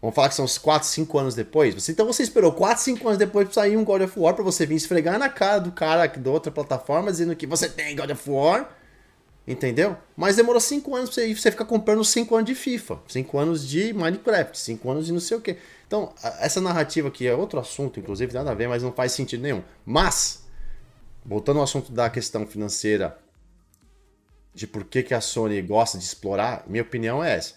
Vamos 0.00 0.14
falar 0.14 0.28
que 0.28 0.34
são 0.36 0.44
uns 0.44 0.56
4, 0.58 0.86
5 0.86 1.18
anos 1.18 1.34
depois. 1.34 1.88
Então 1.88 2.06
você 2.06 2.22
esperou 2.22 2.52
4, 2.52 2.82
5 2.82 3.06
anos 3.06 3.18
depois 3.18 3.46
pra 3.46 3.54
sair 3.54 3.76
um 3.76 3.84
God 3.84 4.02
of 4.02 4.18
War 4.18 4.34
pra 4.34 4.44
você 4.44 4.64
vir 4.64 4.76
esfregar 4.76 5.18
na 5.18 5.28
cara 5.28 5.58
do 5.58 5.72
cara 5.72 6.06
da 6.06 6.30
outra 6.30 6.52
plataforma 6.52 7.10
dizendo 7.10 7.34
que 7.34 7.46
você 7.46 7.68
tem 7.68 7.96
God 7.96 8.10
of 8.10 8.30
War. 8.30 8.76
Entendeu? 9.46 9.96
Mas 10.14 10.36
demorou 10.36 10.60
5 10.60 10.94
anos 10.94 11.10
pra 11.10 11.22
você, 11.22 11.34
você 11.34 11.50
ficar 11.50 11.64
comprando 11.64 12.04
5 12.04 12.36
anos 12.36 12.46
de 12.46 12.54
FIFA, 12.54 13.00
5 13.08 13.38
anos 13.38 13.66
de 13.66 13.94
Minecraft, 13.94 14.58
5 14.58 14.90
anos 14.90 15.06
de 15.06 15.12
não 15.12 15.20
sei 15.20 15.38
o 15.38 15.40
que. 15.40 15.56
Então, 15.88 16.12
essa 16.38 16.60
narrativa 16.60 17.08
aqui 17.08 17.26
é 17.26 17.34
outro 17.34 17.58
assunto, 17.58 17.98
inclusive, 17.98 18.34
nada 18.34 18.50
a 18.50 18.54
ver, 18.54 18.68
mas 18.68 18.82
não 18.82 18.92
faz 18.92 19.12
sentido 19.12 19.42
nenhum. 19.42 19.64
Mas, 19.86 20.46
voltando 21.24 21.56
ao 21.56 21.64
assunto 21.64 21.90
da 21.90 22.10
questão 22.10 22.46
financeira, 22.46 23.18
de 24.54 24.66
por 24.66 24.84
que, 24.84 25.02
que 25.02 25.14
a 25.14 25.20
Sony 25.22 25.62
gosta 25.62 25.96
de 25.96 26.04
explorar, 26.04 26.62
minha 26.66 26.82
opinião 26.82 27.24
é 27.24 27.36
essa. 27.36 27.54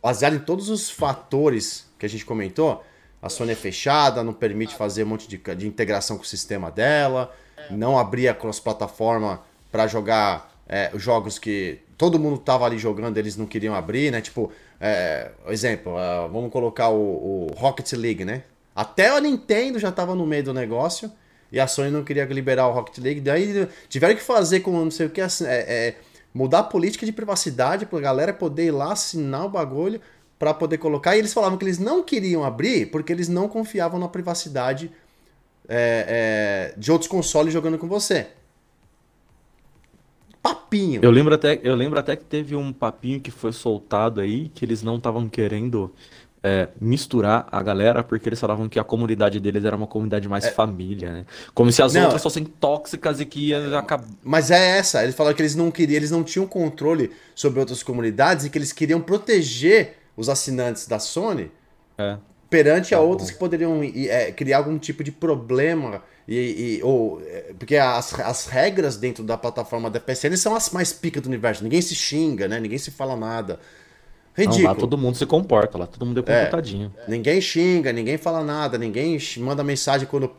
Baseado 0.00 0.36
em 0.36 0.38
todos 0.38 0.70
os 0.70 0.90
fatores 0.90 1.86
que 1.98 2.06
a 2.06 2.08
gente 2.08 2.24
comentou, 2.24 2.82
a 3.20 3.28
Sony 3.28 3.52
é 3.52 3.56
fechada, 3.56 4.24
não 4.24 4.32
permite 4.32 4.74
fazer 4.74 5.04
um 5.04 5.08
monte 5.08 5.28
de, 5.28 5.36
de 5.36 5.68
integração 5.68 6.16
com 6.16 6.22
o 6.22 6.26
sistema 6.26 6.70
dela, 6.70 7.30
não 7.70 7.98
abria 7.98 8.32
cross-plataforma 8.32 9.42
para 9.70 9.86
jogar 9.86 10.50
é, 10.66 10.90
jogos 10.94 11.38
que 11.38 11.82
todo 12.02 12.18
mundo 12.18 12.36
tava 12.36 12.64
ali 12.66 12.78
jogando, 12.78 13.16
eles 13.16 13.36
não 13.36 13.46
queriam 13.46 13.76
abrir, 13.76 14.10
né? 14.10 14.20
Tipo, 14.20 14.50
é, 14.80 15.30
exemplo, 15.46 15.92
uh, 15.92 16.28
vamos 16.32 16.50
colocar 16.50 16.88
o, 16.88 16.96
o, 16.96 17.46
Rocket 17.54 17.92
League, 17.92 18.24
né? 18.24 18.42
Até 18.74 19.08
a 19.08 19.20
Nintendo 19.20 19.78
já 19.78 19.92
tava 19.92 20.12
no 20.16 20.26
meio 20.26 20.42
do 20.42 20.52
negócio 20.52 21.12
e 21.52 21.60
a 21.60 21.68
Sony 21.68 21.92
não 21.92 22.02
queria 22.02 22.24
liberar 22.24 22.66
o 22.66 22.72
Rocket 22.72 22.98
League. 22.98 23.20
Daí 23.20 23.68
tiveram 23.88 24.16
que 24.16 24.20
fazer 24.20 24.58
com 24.60 24.72
não 24.72 24.90
sei 24.90 25.06
o 25.06 25.10
que, 25.10 25.20
assim, 25.20 25.46
é, 25.46 25.60
é, 25.60 25.94
mudar 26.34 26.58
a 26.58 26.64
política 26.64 27.06
de 27.06 27.12
privacidade 27.12 27.86
pra 27.86 28.00
galera 28.00 28.32
poder 28.32 28.64
ir 28.64 28.72
lá 28.72 28.90
assinar 28.90 29.46
o 29.46 29.48
bagulho 29.48 30.00
para 30.40 30.52
poder 30.52 30.78
colocar. 30.78 31.14
E 31.14 31.20
eles 31.20 31.32
falavam 31.32 31.56
que 31.56 31.64
eles 31.64 31.78
não 31.78 32.02
queriam 32.02 32.42
abrir 32.42 32.86
porque 32.86 33.12
eles 33.12 33.28
não 33.28 33.46
confiavam 33.46 34.00
na 34.00 34.08
privacidade 34.08 34.90
é, 35.68 36.72
é, 36.74 36.74
de 36.76 36.90
outros 36.90 37.08
consoles 37.08 37.52
jogando 37.52 37.78
com 37.78 37.86
você 37.86 38.26
papinho. 40.42 41.00
Eu 41.02 41.10
lembro 41.10 41.34
até, 41.34 41.60
eu 41.62 41.74
lembro 41.74 41.98
até 41.98 42.16
que 42.16 42.24
teve 42.24 42.56
um 42.56 42.72
papinho 42.72 43.20
que 43.20 43.30
foi 43.30 43.52
soltado 43.52 44.20
aí, 44.20 44.48
que 44.48 44.64
eles 44.64 44.82
não 44.82 44.96
estavam 44.96 45.28
querendo 45.28 45.92
é, 46.42 46.68
misturar 46.80 47.46
a 47.52 47.62
galera, 47.62 48.02
porque 48.02 48.28
eles 48.28 48.40
falavam 48.40 48.68
que 48.68 48.78
a 48.78 48.84
comunidade 48.84 49.38
deles 49.38 49.64
era 49.64 49.76
uma 49.76 49.86
comunidade 49.86 50.28
mais 50.28 50.44
é... 50.44 50.50
família, 50.50 51.12
né? 51.12 51.26
Como 51.54 51.70
se 51.70 51.80
as 51.80 51.94
não, 51.94 52.02
outras 52.02 52.22
fossem 52.22 52.44
tóxicas 52.44 53.20
e 53.20 53.24
que 53.24 53.48
ia 53.48 53.78
acabar. 53.78 54.06
Mas 54.22 54.50
é 54.50 54.78
essa, 54.78 55.02
eles 55.04 55.14
falaram 55.14 55.36
que 55.36 55.42
eles 55.42 55.54
não 55.54 55.70
queriam, 55.70 55.96
eles 55.96 56.10
não 56.10 56.24
tinham 56.24 56.46
controle 56.46 57.12
sobre 57.34 57.60
outras 57.60 57.82
comunidades 57.82 58.44
e 58.44 58.50
que 58.50 58.58
eles 58.58 58.72
queriam 58.72 59.00
proteger 59.00 59.98
os 60.16 60.28
assinantes 60.28 60.86
da 60.86 60.98
Sony 60.98 61.50
é. 61.96 62.16
perante 62.50 62.90
tá 62.90 62.96
a 62.96 63.00
outros 63.00 63.30
que 63.30 63.38
poderiam 63.38 63.80
é, 63.82 64.32
criar 64.32 64.58
algum 64.58 64.78
tipo 64.78 65.04
de 65.04 65.12
problema 65.12 66.02
e, 66.26 66.78
e, 66.78 66.82
ou, 66.82 67.20
é, 67.24 67.52
porque 67.58 67.76
as, 67.76 68.18
as 68.20 68.46
regras 68.46 68.96
dentro 68.96 69.24
da 69.24 69.36
plataforma 69.36 69.90
da 69.90 70.00
PSN 70.00 70.36
são 70.36 70.54
as 70.54 70.70
mais 70.70 70.92
picas 70.92 71.22
do 71.22 71.26
universo. 71.26 71.62
Ninguém 71.62 71.82
se 71.82 71.94
xinga, 71.94 72.46
né? 72.46 72.60
Ninguém 72.60 72.78
se 72.78 72.90
fala 72.90 73.16
nada. 73.16 73.58
Ridículo. 74.34 74.62
Não, 74.62 74.70
lá 74.70 74.74
todo 74.74 74.96
mundo 74.96 75.16
se 75.16 75.26
comporta, 75.26 75.76
lá 75.76 75.86
todo 75.86 76.06
mundo 76.06 76.24
é, 76.26 76.32
é 76.32 76.36
comportadinho. 76.44 76.92
É, 76.96 77.10
ninguém 77.10 77.40
xinga, 77.40 77.92
ninguém 77.92 78.16
fala 78.16 78.42
nada, 78.42 78.78
ninguém 78.78 79.18
manda 79.38 79.62
mensagem 79.62 80.06
quando 80.06 80.30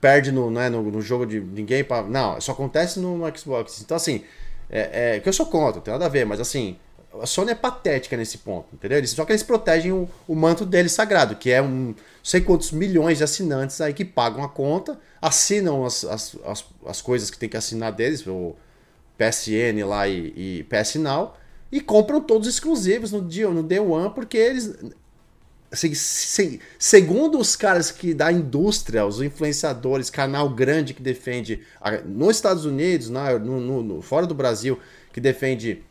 perde 0.00 0.32
no, 0.32 0.50
né, 0.50 0.68
no, 0.68 0.82
no 0.82 1.00
jogo 1.00 1.26
de 1.26 1.40
ninguém. 1.40 1.84
Pra... 1.84 2.02
Não, 2.02 2.38
isso 2.38 2.50
acontece 2.50 2.98
no, 2.98 3.16
no 3.16 3.38
Xbox. 3.38 3.80
Então, 3.82 3.96
assim, 3.96 4.24
é, 4.68 5.16
é, 5.16 5.20
que 5.20 5.28
eu 5.28 5.32
sou 5.32 5.46
contra, 5.46 5.76
não 5.76 5.82
tem 5.82 5.92
nada 5.92 6.06
a 6.06 6.08
ver, 6.08 6.24
mas 6.24 6.40
assim, 6.40 6.76
a 7.20 7.26
Sony 7.26 7.52
é 7.52 7.54
patética 7.54 8.16
nesse 8.16 8.38
ponto, 8.38 8.68
entendeu? 8.74 9.04
Só 9.06 9.24
que 9.24 9.32
eles 9.32 9.42
protegem 9.42 9.92
o, 9.92 10.08
o 10.26 10.34
manto 10.34 10.64
deles 10.64 10.92
sagrado, 10.92 11.36
que 11.36 11.50
é 11.50 11.62
um 11.62 11.94
sei 12.22 12.40
quantos 12.40 12.72
milhões 12.72 13.18
de 13.18 13.24
assinantes 13.24 13.80
aí 13.80 13.94
que 13.94 14.04
pagam 14.04 14.42
a 14.42 14.48
conta, 14.48 14.98
assinam 15.22 15.84
as, 15.84 16.04
as, 16.04 16.36
as, 16.44 16.64
as 16.84 17.00
coisas 17.00 17.30
que 17.30 17.38
tem 17.38 17.48
que 17.48 17.56
assinar 17.56 17.92
deles, 17.92 18.26
o 18.26 18.56
PSN 19.16 19.84
lá 19.86 20.08
e, 20.08 20.32
e 20.36 20.64
PS 20.64 20.96
Now, 20.96 21.36
e 21.70 21.80
compram 21.80 22.20
todos 22.20 22.48
exclusivos 22.48 23.12
no 23.12 23.22
dia 23.22 23.48
no 23.48 23.62
Day 23.62 23.78
One, 23.78 24.12
porque 24.14 24.36
eles. 24.36 24.74
Se, 25.72 25.94
se, 25.94 26.60
segundo 26.78 27.38
os 27.38 27.56
caras 27.56 27.90
que 27.90 28.14
da 28.14 28.30
indústria, 28.32 29.04
os 29.04 29.20
influenciadores, 29.20 30.08
canal 30.08 30.48
grande 30.48 30.94
que 30.94 31.02
defende 31.02 31.60
nos 32.04 32.36
Estados 32.36 32.64
Unidos, 32.64 33.10
na, 33.10 33.36
no, 33.38 33.60
no, 33.60 33.82
no, 33.82 34.02
fora 34.02 34.26
do 34.26 34.34
Brasil, 34.34 34.78
que 35.12 35.20
defende 35.20 35.82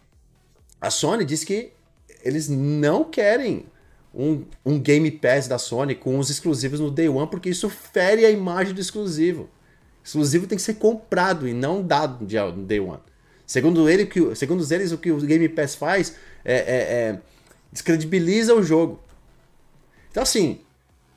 a 0.85 0.91
Sony 0.91 1.25
diz 1.25 1.43
que 1.43 1.71
eles 2.23 2.47
não 2.47 3.03
querem 3.03 3.65
um, 4.13 4.43
um 4.65 4.79
Game 4.79 5.09
Pass 5.11 5.47
da 5.47 5.57
Sony 5.57 5.95
com 5.95 6.17
os 6.17 6.29
exclusivos 6.29 6.79
no 6.79 6.91
Day 6.91 7.09
One, 7.09 7.27
porque 7.27 7.49
isso 7.49 7.69
fere 7.69 8.25
a 8.25 8.29
imagem 8.29 8.73
do 8.73 8.79
exclusivo. 8.79 9.49
Exclusivo 10.03 10.47
tem 10.47 10.55
que 10.55 10.61
ser 10.61 10.75
comprado 10.75 11.47
e 11.47 11.53
não 11.53 11.81
dado 11.81 12.23
no 12.55 12.63
Day 12.63 12.79
One. 12.79 12.99
Segundo, 13.45 13.89
ele, 13.89 14.05
que, 14.05 14.35
segundo 14.35 14.63
eles, 14.71 14.91
o 14.91 14.97
que 14.97 15.11
o 15.11 15.17
Game 15.17 15.49
Pass 15.49 15.75
faz 15.75 16.15
é, 16.43 16.55
é, 16.55 16.57
é 16.57 17.19
descredibiliza 17.71 18.53
o 18.53 18.63
jogo. 18.63 18.99
Então, 20.09 20.23
assim, 20.23 20.61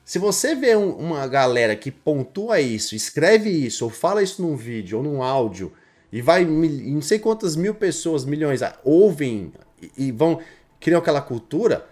se 0.03 0.19
você 0.19 0.55
vê 0.55 0.75
um, 0.75 0.91
uma 0.91 1.25
galera 1.27 1.75
que 1.75 1.91
pontua 1.91 2.59
isso, 2.59 2.95
escreve 2.95 3.49
isso, 3.49 3.85
ou 3.85 3.91
fala 3.91 4.21
isso 4.21 4.41
num 4.41 4.55
vídeo 4.55 4.97
ou 4.97 5.03
num 5.03 5.23
áudio, 5.23 5.71
e 6.11 6.21
vai 6.21 6.43
não 6.43 7.01
sei 7.01 7.19
quantas 7.19 7.55
mil 7.55 7.75
pessoas, 7.75 8.25
milhões, 8.25 8.61
ouvem 8.83 9.53
e, 9.97 10.11
vão 10.11 10.39
criar 10.79 10.97
aquela 10.97 11.21
cultura, 11.21 11.87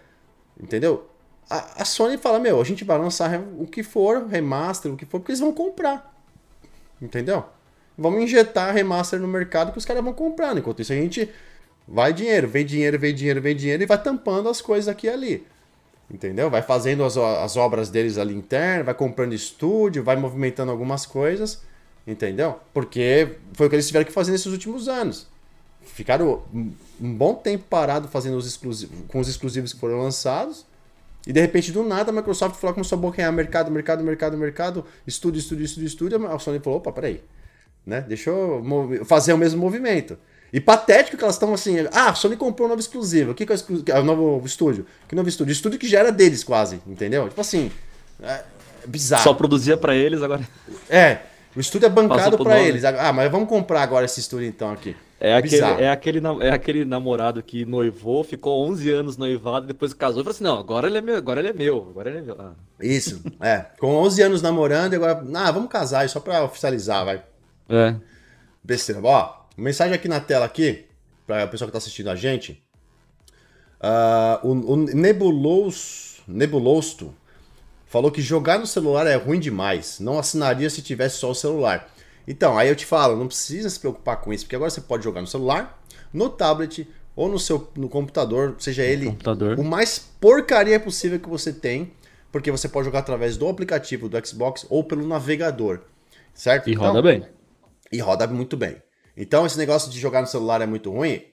entendeu? 0.59 1.07
A, 1.49 1.81
a, 1.81 1.85
Sony 1.85 2.17
fala, 2.17 2.39
meu, 2.39 2.59
a 2.59 2.63
gente 2.63 2.83
vai 2.83 2.97
lançar 2.97 3.39
o 3.57 3.65
que 3.65 3.83
for, 3.83 4.25
remaster, 4.27 4.91
o 4.91 4.97
que 4.97 5.05
for, 5.05 5.19
porque 5.19 5.31
eles 5.31 5.39
vão 5.39 5.53
comprar. 5.53 6.13
Entendeu? 7.01 7.45
Vamos 7.97 8.21
injetar 8.21 8.73
remaster 8.73 9.19
no 9.19 9.27
mercado 9.27 9.71
que 9.71 9.77
os 9.77 9.85
caras 9.85 10.03
vão 10.03 10.13
comprar. 10.13 10.57
Enquanto 10.57 10.81
isso, 10.81 10.91
a 10.91 10.95
gente 10.95 11.29
vai 11.87 12.11
dinheiro, 12.11 12.47
vem 12.47 12.65
dinheiro, 12.65 12.99
vem 12.99 13.13
dinheiro, 13.13 13.41
vem 13.41 13.55
dinheiro 13.55 13.83
e 13.83 13.85
vai 13.85 14.01
tampando 14.01 14.49
as 14.49 14.61
coisas 14.61 14.87
aqui 14.87 15.07
e 15.07 15.09
ali. 15.09 15.47
Entendeu? 16.09 16.49
Vai 16.49 16.61
fazendo 16.61 17.03
as, 17.03 17.15
as 17.17 17.55
obras 17.55 17.89
deles 17.89 18.17
ali 18.17 18.33
internas, 18.33 18.85
vai 18.85 18.95
comprando 18.95 19.33
estúdio, 19.33 20.03
vai 20.03 20.15
movimentando 20.15 20.71
algumas 20.71 21.05
coisas 21.05 21.61
Entendeu? 22.07 22.57
Porque 22.73 23.35
foi 23.53 23.67
o 23.67 23.69
que 23.69 23.75
eles 23.75 23.85
tiveram 23.85 24.05
que 24.05 24.13
fazer 24.13 24.31
nesses 24.31 24.47
últimos 24.47 24.87
anos. 24.87 25.27
Ficaram 25.81 26.41
um 26.53 27.13
bom 27.13 27.35
tempo 27.35 27.65
parado 27.69 28.07
fazendo 28.07 28.37
os 28.37 28.47
exclusivos, 28.47 28.97
com 29.09 29.19
os 29.19 29.27
exclusivos 29.27 29.73
que 29.73 29.79
foram 29.79 30.01
lançados. 30.01 30.65
E 31.25 31.33
de 31.33 31.41
repente, 31.41 31.73
do 31.73 31.83
nada, 31.83 32.09
a 32.09 32.13
Microsoft 32.13 32.55
falou, 32.55 32.73
começou 32.73 32.97
a 32.97 33.01
bocanhar 33.01 33.33
mercado, 33.33 33.69
mercado, 33.69 34.03
mercado, 34.03 34.37
mercado, 34.37 34.85
estúdio, 35.05 35.39
estúdio, 35.39 35.65
estúdio, 35.65 35.87
estúdio. 35.87 36.27
A 36.27 36.39
Sony 36.39 36.59
falou: 36.59 36.79
opa, 36.79 36.93
peraí. 36.93 37.21
Né? 37.85 38.01
Deixa 38.07 38.29
eu 38.29 38.63
fazer 39.05 39.33
o 39.33 39.37
mesmo 39.37 39.59
movimento. 39.59 40.17
E 40.53 40.61
patético 40.61 41.17
que 41.17 41.23
elas 41.23 41.35
estão 41.35 41.53
assim. 41.53 41.75
Ah, 41.91 42.11
a 42.11 42.15
Sony 42.15 42.37
comprou 42.37 42.67
um 42.67 42.69
novo 42.69 42.79
exclusivo. 42.79 43.31
O 43.31 43.35
que, 43.35 43.45
que 43.45 43.91
é 43.91 43.99
o 43.99 44.03
novo 44.03 44.45
estúdio? 44.45 44.85
Que 45.09 45.15
novo 45.15 45.27
estúdio? 45.27 45.51
Estúdio 45.51 45.77
que 45.77 45.89
já 45.89 45.99
era 45.99 46.11
deles, 46.11 46.41
quase, 46.41 46.79
entendeu? 46.87 47.27
Tipo 47.27 47.41
assim. 47.41 47.69
É 48.21 48.43
bizarro. 48.85 49.23
Só 49.23 49.33
produzia 49.33 49.75
para 49.75 49.93
eles 49.93 50.21
agora. 50.21 50.47
É. 50.89 51.19
O 51.57 51.59
estúdio 51.59 51.87
é 51.87 51.89
bancado 51.89 52.37
para 52.37 52.59
eles. 52.59 52.85
Ah, 52.85 53.11
mas 53.11 53.31
vamos 53.31 53.49
comprar 53.49 53.81
agora 53.81 54.05
esse 54.05 54.19
estúdio 54.19 54.47
então 54.47 54.71
aqui. 54.71 54.95
É 55.19 55.33
aquele, 55.33 55.57
é, 55.57 55.89
aquele, 55.89 56.21
é 56.41 56.51
aquele 56.51 56.85
namorado 56.85 57.41
que 57.41 57.65
noivou, 57.65 58.23
ficou 58.23 58.63
11 58.67 58.91
anos 58.91 59.17
noivado, 59.17 59.65
depois 59.65 59.91
casou 59.91 60.21
e 60.21 60.23
falou 60.23 60.35
assim: 60.35 60.43
não, 60.43 60.59
agora 60.59 60.85
ele 60.85 60.99
é 60.99 61.01
meu, 61.01 61.15
agora 61.15 61.39
ele 61.39 61.49
é 61.49 61.53
meu, 61.53 61.87
agora 61.89 62.11
ele 62.11 62.19
é 62.19 62.21
meu. 62.21 62.35
Ah. 62.39 62.53
Isso, 62.79 63.23
é. 63.41 63.65
Com 63.79 63.95
11 63.95 64.21
anos 64.21 64.41
namorando, 64.43 64.93
e 64.93 64.97
agora, 64.97 65.25
ah, 65.33 65.51
vamos 65.51 65.71
casar, 65.71 66.07
só 66.07 66.19
para 66.19 66.43
oficializar, 66.43 67.03
vai. 67.03 67.23
É. 67.69 67.95
Besteira. 68.63 69.01
Ó, 69.03 69.33
mensagem 69.57 69.95
aqui 69.95 70.07
na 70.07 70.19
tela 70.19 70.45
aqui, 70.45 70.85
para 71.25 71.45
o 71.45 71.49
pessoal 71.49 71.67
que 71.67 71.71
tá 71.71 71.79
assistindo 71.79 72.11
a 72.11 72.15
gente. 72.15 72.63
Uh, 73.81 74.47
o, 74.47 74.73
o 74.73 74.75
Nebulos, 74.75 76.21
Nebulosto 76.27 77.11
falou 77.87 78.11
que 78.11 78.21
jogar 78.21 78.59
no 78.59 78.67
celular 78.67 79.07
é 79.07 79.15
ruim 79.15 79.39
demais, 79.39 79.99
não 79.99 80.19
assinaria 80.19 80.69
se 80.69 80.81
tivesse 80.81 81.17
só 81.17 81.31
o 81.31 81.35
celular. 81.35 81.89
Então, 82.27 82.57
aí 82.57 82.67
eu 82.67 82.75
te 82.75 82.85
falo, 82.85 83.15
não 83.15 83.27
precisa 83.27 83.69
se 83.69 83.79
preocupar 83.79 84.17
com 84.17 84.33
isso, 84.33 84.43
porque 84.43 84.55
agora 84.55 84.69
você 84.69 84.81
pode 84.81 85.03
jogar 85.03 85.21
no 85.21 85.27
celular, 85.27 85.81
no 86.13 86.29
tablet 86.29 86.87
ou 87.15 87.29
no 87.29 87.39
seu 87.39 87.69
no 87.75 87.87
computador, 87.87 88.55
seja 88.59 88.83
ele 88.83 89.07
computador. 89.07 89.57
o 89.57 89.63
mais 89.63 89.97
porcaria 89.97 90.79
possível 90.79 91.19
que 91.19 91.29
você 91.29 91.53
tem, 91.53 91.91
porque 92.31 92.51
você 92.51 92.67
pode 92.67 92.85
jogar 92.85 92.99
através 92.99 93.37
do 93.37 93.47
aplicativo 93.47 94.09
do 94.09 94.27
Xbox 94.27 94.65
ou 94.69 94.83
pelo 94.83 95.07
navegador, 95.07 95.79
certo? 96.33 96.67
E 96.67 96.73
então, 96.73 96.87
roda 96.87 97.01
bem. 97.01 97.25
E 97.91 97.99
roda 97.99 98.27
muito 98.27 98.57
bem. 98.57 98.75
Então, 99.15 99.45
esse 99.45 99.57
negócio 99.57 99.89
de 99.89 99.97
jogar 99.97 100.21
no 100.21 100.27
celular 100.27 100.61
é 100.61 100.65
muito 100.65 100.91
ruim, 100.91 101.23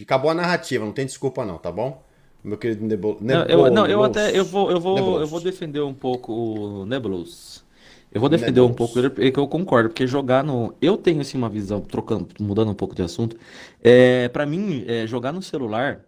acabou 0.00 0.30
a 0.30 0.34
narrativa, 0.34 0.84
não 0.84 0.92
tem 0.92 1.04
desculpa 1.04 1.44
não, 1.44 1.58
tá 1.58 1.70
bom? 1.70 2.02
Meu 2.44 2.58
querido 2.58 2.84
Nebul 2.84 3.16
não, 3.20 3.42
eu, 3.44 3.70
não, 3.70 3.86
eu 3.86 4.04
até 4.04 4.38
eu 4.38 4.44
vou, 4.44 4.70
eu 4.70 4.78
vou, 4.78 5.20
eu 5.20 5.26
vou 5.26 5.40
defender 5.40 5.80
um 5.80 5.94
pouco 5.94 6.32
o 6.32 6.86
Nebulous. 6.86 7.64
Eu 8.12 8.20
vou 8.20 8.28
defender 8.28 8.60
Nebulous. 8.60 8.70
um 8.70 8.74
pouco 8.74 8.98
ele, 8.98 9.10
porque 9.10 9.40
eu 9.40 9.48
concordo, 9.48 9.88
porque 9.88 10.06
jogar 10.06 10.44
no. 10.44 10.74
Eu 10.80 10.96
tenho 10.96 11.20
assim 11.20 11.38
uma 11.38 11.48
visão, 11.48 11.80
trocando, 11.80 12.28
mudando 12.38 12.70
um 12.70 12.74
pouco 12.74 12.94
de 12.94 13.02
assunto. 13.02 13.36
É, 13.82 14.28
para 14.28 14.44
mim, 14.44 14.84
é, 14.86 15.06
jogar 15.06 15.32
no 15.32 15.42
celular 15.42 16.00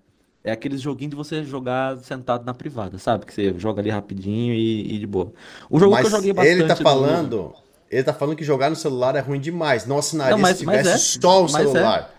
é 0.45 0.53
aqueles 0.53 0.81
joguinhos 0.81 1.11
de 1.11 1.17
você 1.17 1.43
jogar 1.43 1.97
sentado 1.99 2.45
na 2.45 2.55
privada, 2.55 2.99
sabe? 2.99 3.27
Que 3.27 3.35
você 3.35 3.55
joga 3.59 3.81
ali 3.81 3.91
rapidinho 3.91 4.55
e, 4.55 4.95
e 4.95 4.99
de 4.99 5.07
boa. 5.07 5.33
O 5.69 5.81
jogo 5.81 5.93
mas 5.93 6.03
que 6.03 6.07
eu 6.07 6.11
joguei 6.11 6.33
bastante. 6.33 6.61
Ele 6.61 6.69
tá 6.69 6.77
falando. 6.77 7.37
No... 7.37 7.55
Ele 7.91 8.03
tá 8.05 8.13
falando 8.13 8.37
que 8.37 8.45
jogar 8.45 8.71
no 8.71 8.77
celular 8.77 9.17
é 9.17 9.21
ruim 9.21 9.41
demais. 9.41 9.87
Não 9.87 9.99
assinaria 9.99 10.33
não, 10.33 10.39
mas, 10.39 10.59
se 10.59 10.65
tivesse 10.65 10.89
é, 10.89 11.21
só 11.21 11.43
o 11.43 11.47
é. 11.47 11.49
celular. 11.49 12.16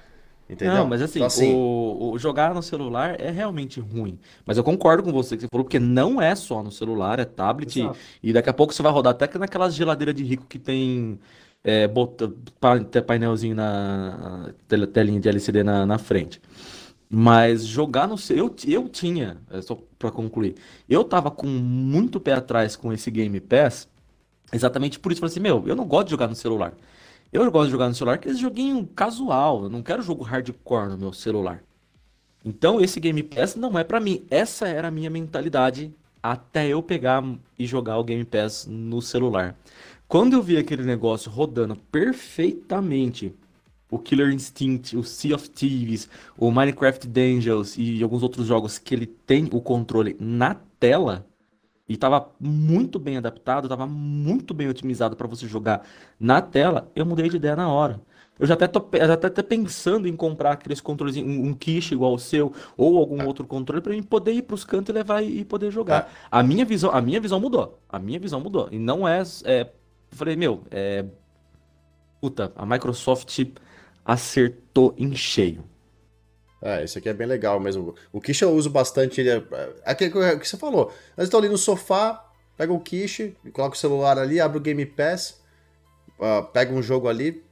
Entendeu? 0.50 0.76
Não, 0.76 0.88
mas 0.88 1.02
assim, 1.02 1.20
então, 1.20 1.28
assim... 1.28 1.54
O, 1.54 2.12
o, 2.14 2.20
jogar 2.20 2.54
no 2.54 2.64
celular 2.64 3.20
é 3.20 3.30
realmente 3.30 3.80
ruim. 3.80 4.18
Mas 4.46 4.58
eu 4.58 4.64
concordo 4.64 5.04
com 5.04 5.12
você 5.12 5.36
que 5.36 5.42
você 5.42 5.48
falou, 5.50 5.66
porque 5.66 5.80
não 5.80 6.22
é 6.22 6.36
só 6.36 6.64
no 6.64 6.72
celular, 6.72 7.20
é 7.20 7.26
tablet. 7.26 7.82
E, 7.82 8.30
e 8.30 8.34
daqui 8.34 8.50
a 8.50 8.54
pouco 8.54 8.74
você 8.74 8.82
vai 8.82 8.92
rodar 8.92 9.12
até 9.12 9.38
naquelas 9.38 9.76
geladeiras 9.76 10.16
de 10.16 10.24
rico 10.24 10.46
que 10.48 10.58
tem 10.58 11.20
é, 11.64 11.86
bota, 11.86 12.34
painelzinho 13.06 13.56
na 13.56 14.54
telinha 14.94 15.20
de 15.20 15.28
LCD 15.28 15.64
na, 15.64 15.86
na 15.86 15.98
frente. 15.98 16.42
Mas 17.10 17.66
jogar 17.66 18.08
no 18.08 18.16
eu, 18.30 18.54
eu 18.66 18.90
tinha, 18.90 19.38
é 19.52 19.62
só 19.62 19.78
para 19.98 20.12
concluir, 20.12 20.56
eu 20.90 21.04
tava 21.04 21.32
com 21.32 21.48
muito 21.48 22.20
pé 22.20 22.34
atrás 22.34 22.76
com 22.76 22.92
esse 22.92 23.10
Game 23.10 23.40
Pass, 23.40 23.88
exatamente 24.52 25.00
por 25.00 25.12
isso. 25.12 25.22
Falei 25.22 25.32
assim, 25.32 25.40
meu, 25.40 25.64
eu 25.68 25.76
não 25.76 25.86
gosto 25.86 26.08
de 26.08 26.12
jogar 26.12 26.28
no 26.28 26.36
celular. 26.36 26.74
Eu 27.32 27.50
gosto 27.52 27.66
de 27.66 27.72
jogar 27.72 27.90
no 27.90 27.96
celular 27.96 28.16
aquele 28.16 28.36
joguinho 28.36 28.88
casual, 28.88 29.64
eu 29.64 29.70
não 29.70 29.84
quero 29.84 30.02
jogo 30.02 30.24
hardcore 30.24 30.90
no 30.90 30.98
meu 30.98 31.14
celular. 31.14 31.62
Então 32.44 32.80
esse 32.80 33.00
Game 33.00 33.22
Pass 33.22 33.56
não 33.56 33.78
é 33.78 33.84
para 33.84 34.00
mim. 34.00 34.26
Essa 34.30 34.68
era 34.68 34.88
a 34.88 34.92
minha 34.92 35.10
mentalidade 35.10 35.94
até 36.24 36.68
eu 36.68 36.82
pegar 36.82 37.24
e 37.60 37.66
jogar 37.66 37.98
o 37.98 38.04
Game 38.04 38.24
Pass 38.24 38.66
no 38.66 39.02
celular. 39.02 39.56
Quando 40.08 40.34
eu 40.34 40.42
vi 40.42 40.58
aquele 40.58 40.84
negócio 40.84 41.30
rodando 41.30 41.76
perfeitamente, 41.76 43.36
o 43.92 44.00
Killer 44.00 44.32
Instinct, 44.32 44.96
o 44.96 45.04
Sea 45.04 45.36
of 45.36 45.50
Thieves, 45.50 46.10
o 46.38 46.50
Minecraft 46.50 47.08
Dungeons 47.08 47.78
e 47.78 48.02
alguns 48.02 48.24
outros 48.24 48.48
jogos 48.48 48.78
que 48.78 48.96
ele 48.96 49.06
tem 49.06 49.50
o 49.52 49.60
controle 49.60 50.16
na 50.20 50.56
tela 50.80 51.26
e 51.88 51.94
estava 51.94 52.30
muito 52.40 53.00
bem 53.00 53.18
adaptado, 53.18 53.66
estava 53.66 53.88
muito 53.88 54.54
bem 54.54 54.68
otimizado 54.68 55.16
para 55.16 55.28
você 55.28 55.48
jogar 55.48 55.86
na 56.20 56.42
tela, 56.42 56.92
eu 56.96 57.06
mudei 57.06 57.30
de 57.30 57.38
ideia 57.38 57.56
na 57.56 57.70
hora. 57.70 58.02
Eu 58.40 58.46
já 58.46 58.54
até 58.54 58.68
tô 58.68 58.86
já 58.94 59.14
até, 59.14 59.28
até 59.28 59.42
pensando 59.42 60.08
em 60.08 60.16
comprar 60.16 60.52
aqueles 60.52 60.80
controles, 60.80 61.18
um, 61.18 61.48
um 61.48 61.54
quiche 61.54 61.96
igual 61.96 62.14
o 62.14 62.20
seu, 62.20 62.54
ou 62.76 62.98
algum 62.98 63.26
outro 63.26 63.46
controle, 63.46 63.82
para 63.82 63.94
mim 63.94 64.04
poder 64.04 64.34
ir 64.34 64.44
para 64.44 64.54
os 64.54 64.64
cantos 64.64 64.90
e 64.90 64.94
levar 64.94 65.24
e, 65.24 65.40
e 65.40 65.46
poder 65.46 65.72
jogar. 65.72 66.04
É. 66.04 66.28
A 66.30 66.44
minha 66.44 66.64
visão, 66.64 66.92
a 66.92 67.02
minha 67.02 67.20
visão 67.20 67.40
mudou. 67.40 67.80
A 67.90 67.98
minha 67.98 68.20
visão 68.20 68.40
mudou. 68.40 68.68
E 68.72 68.78
não 68.78 69.08
é. 69.08 69.24
é 69.44 69.62
eu 69.62 70.18
falei, 70.18 70.36
meu, 70.36 70.64
é. 70.70 71.06
Puta, 72.22 72.52
a 72.56 72.66
Microsoft 72.66 73.40
acertou 74.06 74.94
em 74.98 75.16
cheio. 75.16 75.64
É, 76.62 76.84
isso 76.84 76.98
aqui 76.98 77.08
é 77.08 77.14
bem 77.14 77.28
legal 77.28 77.60
mesmo. 77.60 77.94
O 78.12 78.20
quiche 78.20 78.44
eu 78.44 78.52
uso 78.52 78.70
bastante. 78.70 79.22
Ele 79.22 79.30
é, 79.30 79.44
é 79.86 79.92
aquele 79.92 80.12
que 80.38 80.48
você 80.48 80.58
falou. 80.58 80.92
Nós 81.16 81.28
estamos 81.28 81.44
ali 81.44 81.52
no 81.52 81.58
sofá, 81.58 82.26
pega 82.58 82.74
o 82.74 82.80
quiche, 82.80 83.36
coloca 83.54 83.76
o 83.76 83.80
celular 83.80 84.18
ali, 84.18 84.40
abre 84.40 84.58
o 84.58 84.62
Game 84.62 84.86
Pass, 84.86 85.40
uh, 86.20 86.44
pega 86.52 86.74
um 86.74 86.82
jogo 86.82 87.08
ali, 87.08 87.44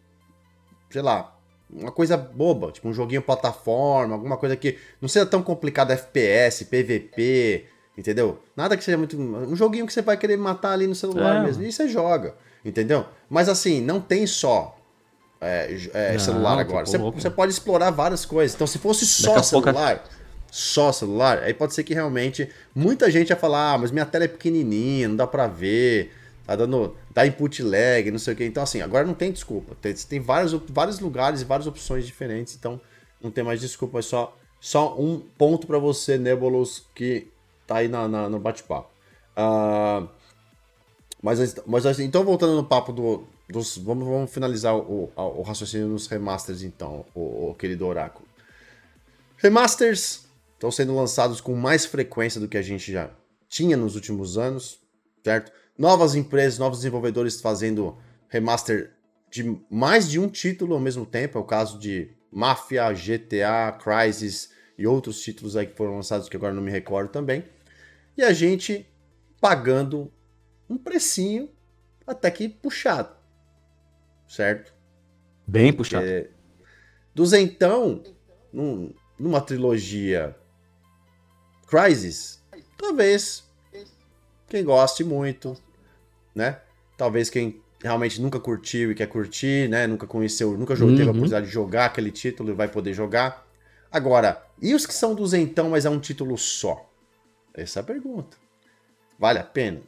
sei 0.90 1.02
lá, 1.02 1.38
uma 1.70 1.92
coisa 1.92 2.18
boba, 2.18 2.72
tipo 2.72 2.88
um 2.88 2.94
joguinho 2.94 3.22
plataforma, 3.22 4.16
alguma 4.16 4.38
coisa 4.38 4.56
que 4.56 4.78
não 5.00 5.08
seja 5.08 5.26
tão 5.26 5.44
complicado, 5.44 5.92
FPS, 5.92 6.66
PVP, 6.66 7.66
entendeu? 7.98 8.40
Nada 8.56 8.76
que 8.76 8.84
seja 8.84 8.98
muito. 8.98 9.18
Um 9.18 9.56
joguinho 9.56 9.86
que 9.86 9.94
você 9.94 10.02
vai 10.02 10.18
querer 10.18 10.38
matar 10.38 10.72
ali 10.72 10.88
no 10.88 10.96
celular 10.96 11.38
é. 11.38 11.44
mesmo. 11.44 11.64
E 11.64 11.72
você 11.72 11.88
joga, 11.88 12.36
entendeu? 12.64 13.06
Mas 13.30 13.50
assim, 13.50 13.82
não 13.82 14.02
tem 14.02 14.26
só 14.26 14.76
é, 15.42 15.78
é, 15.94 16.20
celular 16.20 16.60
agora. 16.60 16.86
Você, 16.86 16.98
você, 16.98 17.30
pode 17.30 17.52
explorar 17.52 17.92
várias 17.92 18.26
coisas. 18.26 18.56
Então, 18.56 18.66
se 18.66 18.80
fosse 18.80 19.06
só 19.06 19.42
celular, 19.42 20.00
pouco... 20.00 20.16
só 20.52 20.92
celular, 20.92 21.40
aí 21.40 21.54
pode 21.54 21.74
ser 21.74 21.84
que 21.84 21.94
realmente 21.94 22.50
muita 22.74 23.12
gente 23.12 23.30
ia 23.30 23.36
falar: 23.36 23.74
ah, 23.74 23.78
mas 23.78 23.92
minha 23.92 24.06
tela 24.06 24.26
é 24.26 24.28
pequenininha, 24.28 25.08
não 25.08 25.16
dá 25.16 25.28
pra 25.28 25.48
ver 25.48 26.12
tá 26.46 26.56
dando 26.56 26.96
dá 27.14 27.26
input 27.26 27.64
lag, 27.64 28.10
não 28.12 28.20
sei 28.20 28.34
o 28.34 28.38
que. 28.38 28.46
Então, 28.46 28.64
assim, 28.64 28.82
agora 28.82 29.06
não 29.06 29.14
tem 29.14 29.32
desculpa. 29.32 29.76
Tem, 29.82 29.94
tem 29.94 30.20
vários, 30.20 30.54
vários 30.70 31.00
lugares 31.00 31.42
e 31.42 31.46
várias 31.46 31.68
opções 31.68 32.06
diferentes, 32.06 32.56
então 32.56 32.80
não 33.22 33.32
tem 33.32 33.44
mais 33.44 33.60
desculpa, 33.60 34.00
é 34.00 34.02
só, 34.02 34.38
só 34.60 34.96
um 35.00 35.20
ponto 35.20 35.66
para 35.66 35.80
você, 35.80 36.18
Nebulos, 36.18 36.86
que 36.94 37.32
tá 37.66 37.78
aí 37.78 37.88
na, 37.88 38.08
na 38.08 38.30
no 38.30 38.40
bate-papo. 38.40 38.90
Uh, 39.36 40.08
mas, 41.22 41.56
mas 41.66 42.00
então, 42.00 42.24
voltando 42.24 42.56
no 42.56 42.64
papo 42.64 42.94
do, 42.94 43.28
dos. 43.50 43.78
Vamos, 43.78 44.08
vamos 44.08 44.32
finalizar 44.32 44.76
o, 44.76 45.12
o, 45.16 45.22
o 45.22 45.42
raciocínio 45.42 45.90
dos 45.90 46.08
remasters, 46.08 46.62
então, 46.62 47.06
o, 47.14 47.50
o 47.50 47.56
querido 47.56 47.86
Oráculo. 47.86 48.28
Remasters 49.38 50.26
estão 50.54 50.72
sendo 50.72 50.96
lançados 50.96 51.42
com 51.42 51.56
mais 51.56 51.86
frequência 51.86 52.40
do 52.40 52.48
que 52.48 52.58
a 52.58 52.62
gente 52.62 52.92
já 52.92 53.10
tinha 53.48 53.78
nos 53.78 53.96
últimos 53.96 54.38
anos, 54.38 54.80
certo? 55.24 55.52
novas 55.78 56.16
empresas, 56.16 56.58
novos 56.58 56.80
desenvolvedores 56.80 57.40
fazendo 57.42 57.98
remaster 58.30 58.94
de 59.30 59.60
mais 59.70 60.10
de 60.10 60.20
um 60.20 60.28
título 60.28 60.74
ao 60.74 60.80
mesmo 60.80 61.06
tempo. 61.06 61.38
É 61.38 61.42
o 61.42 61.46
caso 61.46 61.78
de 61.78 62.10
Mafia, 62.32 62.92
GTA, 62.94 63.78
Crysis 63.78 64.52
e 64.78 64.88
outros 64.88 65.22
títulos 65.22 65.56
aí 65.56 65.68
que 65.68 65.76
foram 65.76 65.96
lançados 65.96 66.30
que 66.30 66.38
agora 66.38 66.54
não 66.54 66.62
me 66.62 66.72
recordo 66.72 67.10
também. 67.10 67.44
E 68.18 68.24
a 68.24 68.32
gente 68.32 68.88
pagando 69.42 70.12
um 70.70 70.78
precinho 70.78 71.50
até 72.08 72.32
que 72.32 72.48
puxado. 72.48 73.16
Certo? 74.28 74.74
Bem 75.48 75.72
puxado. 75.72 76.06
É, 76.06 76.28
duzentão, 77.14 78.04
num, 78.52 78.94
numa 79.18 79.42
trilogia 79.42 80.36
Crysis, 81.68 82.42
talvez 82.78 83.44
quem 84.48 84.64
goste 84.64 85.04
muito, 85.04 85.58
né? 86.34 86.60
Talvez 86.98 87.30
quem 87.30 87.62
realmente 87.82 88.22
nunca 88.22 88.40
curtiu 88.40 88.92
e 88.92 88.96
quer 88.96 89.08
curtir, 89.08 89.70
né? 89.70 89.88
Nunca 89.88 90.08
conheceu, 90.08 90.58
nunca 90.58 90.76
jogou, 90.76 90.92
uhum. 90.92 90.98
teve 90.98 91.10
a 91.10 91.12
uhum. 91.12 91.18
oportunidade 91.18 91.48
de 91.48 91.52
jogar 91.52 91.86
aquele 91.86 92.12
título 92.12 92.50
e 92.50 92.54
vai 92.54 92.68
poder 92.68 92.94
jogar. 92.94 93.46
Agora, 93.92 94.44
e 94.62 94.74
os 94.74 94.86
que 94.86 94.94
são 94.94 95.16
duzentão, 95.16 95.70
mas 95.70 95.86
é 95.86 95.90
um 95.90 96.00
título 96.00 96.38
só? 96.38 96.90
Essa 97.54 97.80
é 97.80 97.82
a 97.82 97.84
pergunta. 97.84 98.38
Vale 99.18 99.40
a 99.40 99.44
pena? 99.44 99.82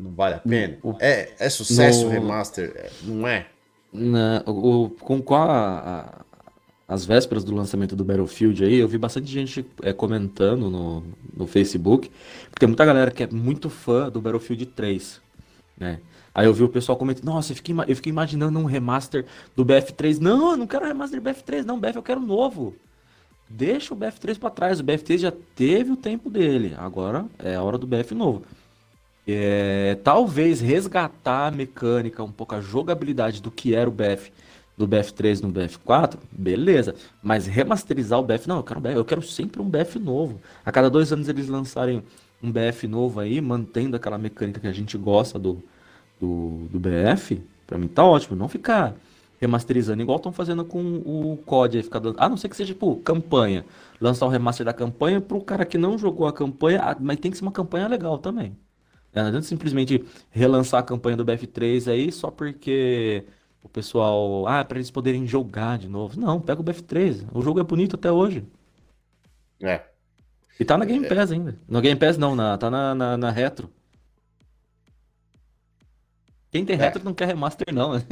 Não 0.00 0.12
vale 0.12 0.34
a 0.36 0.38
pena? 0.38 0.78
O, 0.82 0.96
é, 1.00 1.30
é 1.38 1.48
sucesso 1.50 2.06
o 2.06 2.08
remaster? 2.08 2.72
É, 2.74 2.90
não 3.02 3.26
é? 3.26 3.46
Na, 3.92 4.42
o, 4.46 4.90
com 5.00 5.20
qual 5.20 5.50
a, 5.50 5.78
a, 6.88 6.94
as 6.94 7.04
vésperas 7.04 7.44
do 7.44 7.54
lançamento 7.54 7.94
do 7.94 8.04
Battlefield 8.04 8.64
aí, 8.64 8.76
eu 8.76 8.88
vi 8.88 8.98
bastante 8.98 9.30
gente 9.30 9.66
é, 9.82 9.92
comentando 9.92 10.70
no, 10.70 11.04
no 11.36 11.46
Facebook, 11.46 12.10
porque 12.44 12.60
tem 12.60 12.68
muita 12.68 12.84
galera 12.84 13.10
que 13.10 13.24
é 13.24 13.28
muito 13.28 13.68
fã 13.68 14.08
do 14.08 14.20
Battlefield 14.20 14.66
3 14.66 15.20
né? 15.80 15.98
Aí 16.32 16.46
eu 16.46 16.54
vi 16.54 16.62
o 16.62 16.68
pessoal 16.68 16.96
comentando, 16.96 17.24
nossa, 17.24 17.52
eu 17.52 17.56
fiquei, 17.56 17.74
eu 17.88 17.96
fiquei 17.96 18.10
imaginando 18.10 18.58
um 18.58 18.64
remaster 18.64 19.24
do 19.56 19.64
BF3. 19.64 20.18
Não, 20.18 20.52
eu 20.52 20.56
não 20.56 20.66
quero 20.66 20.86
remaster 20.86 21.20
do 21.20 21.28
BF3, 21.28 21.64
não, 21.64 21.80
BF 21.80 21.96
eu 21.96 22.02
quero 22.02 22.20
novo. 22.20 22.76
Deixa 23.48 23.92
o 23.92 23.96
BF3 23.96 24.38
para 24.38 24.50
trás, 24.50 24.78
o 24.78 24.84
BF3 24.84 25.18
já 25.18 25.32
teve 25.56 25.90
o 25.90 25.96
tempo 25.96 26.30
dele, 26.30 26.72
agora 26.78 27.26
é 27.40 27.56
a 27.56 27.62
hora 27.62 27.76
do 27.76 27.86
BF 27.86 28.14
novo. 28.14 28.44
É, 29.32 29.98
talvez 30.02 30.60
resgatar 30.60 31.48
a 31.48 31.50
mecânica, 31.50 32.22
um 32.22 32.32
pouco 32.32 32.54
a 32.54 32.60
jogabilidade 32.60 33.40
do 33.42 33.50
que 33.50 33.74
era 33.74 33.88
o 33.88 33.92
BF 33.92 34.32
do 34.80 34.88
BF3 34.88 35.42
no 35.42 35.52
BF4, 35.52 36.16
beleza. 36.32 36.94
Mas 37.22 37.46
remasterizar 37.46 38.18
o 38.18 38.22
BF, 38.22 38.48
não, 38.48 38.56
eu 38.56 38.62
quero, 38.62 38.88
eu 38.88 39.04
quero 39.04 39.22
sempre 39.22 39.60
um 39.60 39.68
BF 39.68 39.98
novo. 39.98 40.40
A 40.64 40.72
cada 40.72 40.88
dois 40.88 41.12
anos 41.12 41.28
eles 41.28 41.48
lançarem 41.48 42.02
um 42.42 42.50
BF 42.50 42.86
novo 42.88 43.20
aí, 43.20 43.40
mantendo 43.42 43.96
aquela 43.96 44.16
mecânica 44.16 44.58
que 44.58 44.66
a 44.66 44.72
gente 44.72 44.96
gosta 44.96 45.38
do, 45.38 45.62
do, 46.18 46.66
do 46.70 46.80
BF, 46.80 47.42
pra 47.66 47.76
mim 47.76 47.88
tá 47.88 48.02
ótimo. 48.04 48.34
Não 48.34 48.48
ficar 48.48 48.94
remasterizando 49.38 50.02
igual 50.02 50.16
estão 50.16 50.32
fazendo 50.32 50.64
com 50.64 50.80
o 50.80 51.38
COD 51.44 51.78
aí, 51.78 51.82
ficar 51.82 51.98
dando... 51.98 52.16
A 52.18 52.28
não 52.28 52.36
ser 52.38 52.48
que 52.48 52.56
seja, 52.56 52.72
tipo, 52.72 52.96
campanha. 52.96 53.66
Lançar 54.00 54.26
o 54.26 54.28
remaster 54.30 54.64
da 54.64 54.72
campanha 54.72 55.20
pro 55.20 55.42
cara 55.42 55.66
que 55.66 55.76
não 55.76 55.98
jogou 55.98 56.26
a 56.26 56.32
campanha, 56.32 56.80
ah, 56.82 56.96
mas 56.98 57.18
tem 57.18 57.30
que 57.30 57.36
ser 57.36 57.44
uma 57.44 57.52
campanha 57.52 57.86
legal 57.86 58.18
também. 58.18 58.56
Não 59.12 59.26
adianta 59.26 59.46
simplesmente 59.46 60.04
relançar 60.30 60.80
a 60.80 60.84
campanha 60.84 61.16
do 61.16 61.24
BF3 61.24 61.90
aí 61.90 62.12
só 62.12 62.30
porque 62.30 63.24
o 63.62 63.68
pessoal. 63.68 64.46
Ah, 64.46 64.64
para 64.64 64.78
eles 64.78 64.90
poderem 64.90 65.26
jogar 65.26 65.78
de 65.78 65.88
novo. 65.88 66.18
Não, 66.18 66.40
pega 66.40 66.60
o 66.60 66.64
BF3. 66.64 67.26
O 67.32 67.42
jogo 67.42 67.60
é 67.60 67.64
bonito 67.64 67.96
até 67.96 68.10
hoje. 68.10 68.44
É. 69.60 69.82
E 70.58 70.64
tá 70.64 70.76
na 70.76 70.84
Game 70.84 71.04
é. 71.04 71.08
Pass 71.08 71.32
ainda. 71.32 71.56
No 71.68 71.80
Game 71.80 71.98
Pass 71.98 72.16
não, 72.16 72.36
na, 72.36 72.56
tá 72.56 72.70
na, 72.70 72.94
na, 72.94 73.16
na 73.16 73.30
Retro. 73.30 73.70
Quem 76.50 76.64
tem 76.64 76.76
é. 76.76 76.78
Retro 76.78 77.04
não 77.04 77.14
quer 77.14 77.26
remaster 77.26 77.72
não, 77.72 77.94
né? 77.94 78.04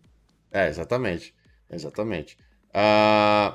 é, 0.50 0.68
exatamente. 0.68 1.34
Exatamente. 1.70 2.36
Uh, 2.68 3.54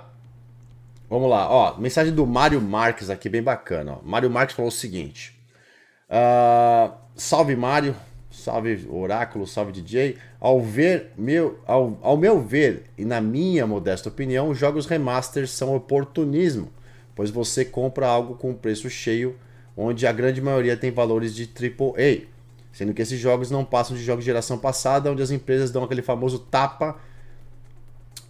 vamos 1.10 1.30
lá, 1.30 1.50
ó, 1.50 1.78
mensagem 1.78 2.14
do 2.14 2.26
Mário 2.26 2.62
Marques 2.62 3.10
aqui, 3.10 3.30
bem 3.30 3.42
bacana. 3.42 3.94
Ó. 3.94 4.02
Mário 4.04 4.30
Marques 4.30 4.56
falou 4.56 4.70
o 4.70 4.72
seguinte. 4.72 5.37
Uh, 6.10 6.94
salve 7.16 7.56
Mário, 7.56 7.96
salve 8.32 8.88
Oráculo, 8.90 9.46
salve 9.46 9.72
DJ. 9.72 10.18
Ao 10.40 10.62
ver 10.62 11.12
meu, 11.18 11.60
ao, 11.66 11.98
ao 12.02 12.18
meu 12.18 12.42
ver 12.42 12.86
e 12.98 13.06
na 13.06 13.20
minha 13.22 13.68
modesta 13.68 14.10
opinião, 14.10 14.50
os 14.50 14.58
jogos 14.58 14.86
remasters 14.86 15.52
são 15.52 15.76
oportunismo 15.76 16.72
pois 17.18 17.32
você 17.32 17.66
compra 17.66 18.08
algo 18.08 18.36
com 18.36 18.54
preço 18.54 18.92
cheio, 18.92 19.36
onde 19.76 20.06
a 20.06 20.12
grande 20.12 20.40
maioria 20.40 20.78
tem 20.78 20.92
valores 20.92 21.34
de 21.34 21.50
AAA, 21.50 22.28
sendo 22.72 22.94
que 22.94 23.02
esses 23.02 23.20
jogos 23.20 23.50
não 23.50 23.66
passam 23.66 23.98
de 23.98 24.04
jogos 24.04 24.24
de 24.24 24.28
geração 24.28 24.60
passada, 24.60 25.12
onde 25.12 25.24
as 25.24 25.32
empresas 25.32 25.72
dão 25.72 25.84
aquele 25.84 26.04
famoso 26.04 26.38
tapa 26.38 26.96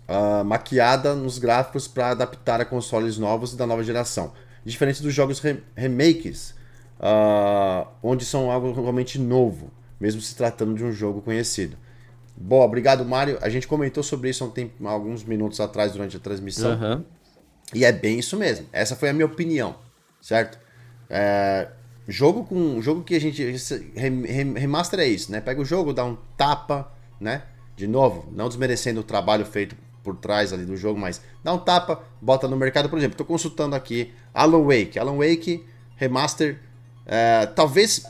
uh, 0.08 0.46
maquiada 0.46 1.14
nos 1.16 1.38
gráficos 1.38 1.86
para 1.86 2.12
adaptar 2.12 2.62
a 2.62 2.66
consoles 2.66 3.18
novos 3.18 3.58
da 3.58 3.68
nova 3.68 3.84
geração. 3.84 4.32
Diferente 4.64 5.04
dos 5.04 5.14
jogos 5.14 5.42
re 5.42 5.62
remakes, 5.76 6.56
uh, 7.00 7.88
onde 8.02 8.26
são 8.26 8.52
algo 8.52 8.72
realmente 8.72 9.20
novo, 9.20 9.72
mesmo 10.00 10.22
se 10.22 10.36
tratando 10.36 10.76
de 10.76 10.84
um 10.84 10.92
jogo 10.92 11.22
conhecido. 11.22 11.78
Boa, 12.36 12.66
obrigado, 12.66 13.04
Mário. 13.04 13.38
A 13.42 13.50
gente 13.50 13.68
comentou 13.68 14.04
sobre 14.04 14.30
isso 14.30 14.44
há 14.44 14.48
um 14.48 14.52
tempo, 14.52 14.88
alguns 14.88 15.24
minutos 15.24 15.60
atrás 15.60 15.92
durante 15.92 16.18
a 16.18 16.20
transmissão. 16.20 16.80
Uhum. 16.80 17.04
E 17.74 17.84
é 17.84 17.92
bem 17.92 18.20
isso 18.20 18.38
mesmo. 18.38 18.68
Essa 18.72 18.96
foi 18.96 19.10
a 19.10 19.14
minha 19.14 19.26
opinião, 19.26 19.76
certo? 20.22 20.60
É, 21.10 21.68
jogo 22.08 22.44
com 22.44 22.82
jogo 22.82 23.04
que 23.04 23.16
a 23.16 23.20
gente 23.20 23.44
remaster 24.56 25.00
é 25.00 25.08
isso, 25.08 25.32
né? 25.32 25.42
Pega 25.42 25.60
o 25.60 25.66
jogo, 25.66 25.94
dá 25.94 26.06
um 26.06 26.16
tapa, 26.38 26.92
né? 27.20 27.44
De 27.76 27.88
novo, 27.88 28.32
não 28.32 28.48
desmerecendo 28.48 29.02
o 29.02 29.04
trabalho 29.04 29.46
feito 29.46 29.76
por 30.04 30.16
trás 30.16 30.54
ali 30.54 30.66
do 30.66 30.78
jogo, 30.78 31.00
mas 31.00 31.22
dá 31.44 31.54
um 31.54 31.58
tapa, 31.58 32.02
bota 32.22 32.48
no 32.48 32.56
mercado, 32.56 32.88
por 32.88 32.98
exemplo. 32.98 33.16
Estou 33.16 33.26
consultando 33.26 33.76
aqui 33.76 34.14
Alan 34.34 34.64
Wake, 34.64 34.98
Alan 34.98 35.18
Wake 35.18 35.66
remaster. 35.98 36.60
É, 37.08 37.46
talvez 37.46 38.06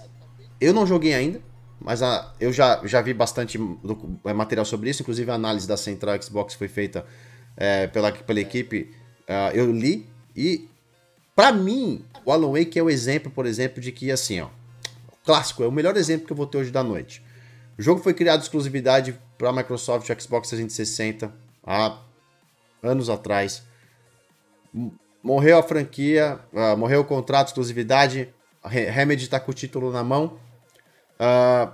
eu 0.60 0.74
não 0.74 0.86
joguei 0.86 1.14
ainda, 1.14 1.40
mas 1.80 2.02
a, 2.02 2.34
eu 2.40 2.52
já, 2.52 2.82
já 2.84 3.00
vi 3.02 3.14
bastante 3.14 3.60
é, 4.26 4.34
material 4.34 4.66
sobre 4.66 4.90
isso, 4.90 5.04
inclusive 5.04 5.30
a 5.30 5.36
análise 5.36 5.68
da 5.68 5.78
Central 5.78 6.20
Xbox 6.22 6.56
foi 6.56 6.68
feita 6.68 7.06
é, 7.56 7.86
pela, 7.88 8.12
pela 8.12 8.40
equipe. 8.40 8.92
Uh, 9.24 9.54
eu 9.54 9.72
li 9.72 10.08
e, 10.36 10.68
para 11.36 11.52
mim, 11.52 12.04
o 12.26 12.32
Alan 12.32 12.52
Wake 12.52 12.80
é 12.80 12.84
o 12.84 12.90
exemplo, 12.90 13.32
por 13.32 13.46
exemplo, 13.46 13.82
de 13.82 13.92
que, 13.92 14.10
assim, 14.12 14.40
ó, 14.40 14.48
clássico, 15.26 15.64
é 15.64 15.68
o 15.68 15.72
melhor 15.72 15.98
exemplo 15.98 16.26
que 16.26 16.34
eu 16.34 16.38
vou 16.38 16.48
ter 16.48 16.58
hoje 16.58 16.72
da 16.72 16.84
noite. 16.84 17.24
O 17.78 17.82
jogo 17.82 18.02
foi 18.02 18.14
criado 18.14 18.42
exclusividade 18.42 19.20
para 19.38 19.52
Microsoft 19.52 20.08
Xbox 20.20 20.50
360 20.50 21.32
há 21.64 21.98
anos 22.82 23.10
atrás. 23.10 23.64
Morreu 25.22 25.60
a 25.60 25.64
franquia, 25.64 26.40
uh, 26.54 26.78
morreu 26.78 27.02
o 27.02 27.06
contrato, 27.06 27.48
exclusividade, 27.48 28.30
a 28.30 28.37
Remedy 28.68 29.24
está 29.24 29.40
com 29.40 29.52
o 29.52 29.54
título 29.54 29.92
na 29.92 30.04
mão 30.04 30.40
Uh, 31.18 31.74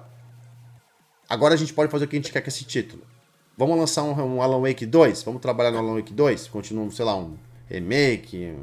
agora 1.28 1.54
a 1.54 1.58
gente 1.58 1.74
pode 1.74 1.92
fazer 1.92 2.06
o 2.06 2.08
que 2.08 2.16
a 2.16 2.20
gente 2.20 2.32
quer 2.32 2.42
com 2.42 2.48
esse 2.48 2.64
título. 2.64 3.04
Vamos 3.58 3.78
lançar 3.78 4.04
um, 4.04 4.36
um 4.36 4.42
Alan 4.42 4.62
Wake 4.62 4.86
2? 4.86 5.24
Vamos 5.24 5.42
trabalhar 5.42 5.72
no 5.72 5.78
Alan 5.78 5.96
Wake 5.96 6.14
2? 6.14 6.48
Continua, 6.48 6.90
sei 6.92 7.06
lá, 7.06 7.16
um 7.16 7.38
remake, 7.68 8.54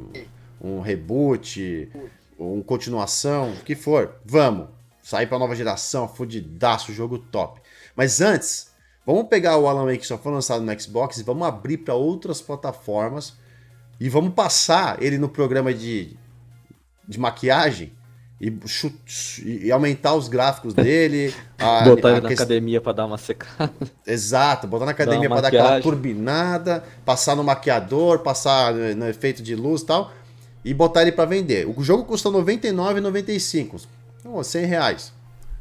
um, 0.61 0.77
um 0.77 0.81
reboot, 0.81 1.89
um 2.37 2.61
continuação, 2.61 3.53
o 3.53 3.63
que 3.63 3.75
for. 3.75 4.15
Vamos. 4.25 4.67
Sair 5.03 5.25
pra 5.25 5.39
nova 5.39 5.55
geração, 5.55 6.07
fudidaço, 6.07 6.93
jogo 6.93 7.17
top. 7.17 7.59
Mas 7.95 8.21
antes, 8.21 8.71
vamos 9.05 9.27
pegar 9.27 9.57
o 9.57 9.67
Alan 9.67 9.85
Wake 9.85 9.99
que 9.99 10.07
só 10.07 10.17
foi 10.17 10.31
lançado 10.31 10.63
no 10.63 10.79
Xbox 10.79 11.17
e 11.17 11.23
vamos 11.23 11.47
abrir 11.47 11.77
para 11.77 11.95
outras 11.95 12.39
plataformas 12.39 13.33
e 13.99 14.09
vamos 14.09 14.33
passar 14.33 15.01
ele 15.01 15.17
no 15.17 15.27
programa 15.27 15.73
de, 15.73 16.15
de 17.07 17.19
maquiagem 17.19 17.93
e, 18.41 19.65
e, 19.65 19.71
aumentar 19.71 20.15
os 20.15 20.27
gráficos 20.27 20.73
dele. 20.73 21.31
A, 21.59 21.83
botar 21.85 22.09
ele 22.13 22.21
na 22.21 22.29
academia 22.29 22.81
para 22.81 22.93
dar 22.93 23.05
uma 23.05 23.19
secada. 23.19 23.71
Exato, 24.05 24.65
botar 24.65 24.85
na 24.85 24.91
academia 24.91 25.29
para 25.29 25.41
dar 25.41 25.47
aquela 25.49 25.79
turbinada, 25.79 26.83
passar 27.05 27.35
no 27.35 27.43
maquiador, 27.43 28.19
passar 28.19 28.73
no 28.73 29.07
efeito 29.07 29.43
de 29.43 29.55
luz 29.55 29.83
e 29.83 29.85
tal, 29.85 30.11
e 30.65 30.73
botar 30.73 31.03
ele 31.03 31.11
para 31.11 31.25
vender. 31.25 31.67
O 31.67 31.83
jogo 31.83 32.03
custa 32.03 32.29
R$ 32.29 32.37
99,95, 32.37 33.87
então, 34.19 34.43
100 34.43 34.65
reais. 34.65 35.13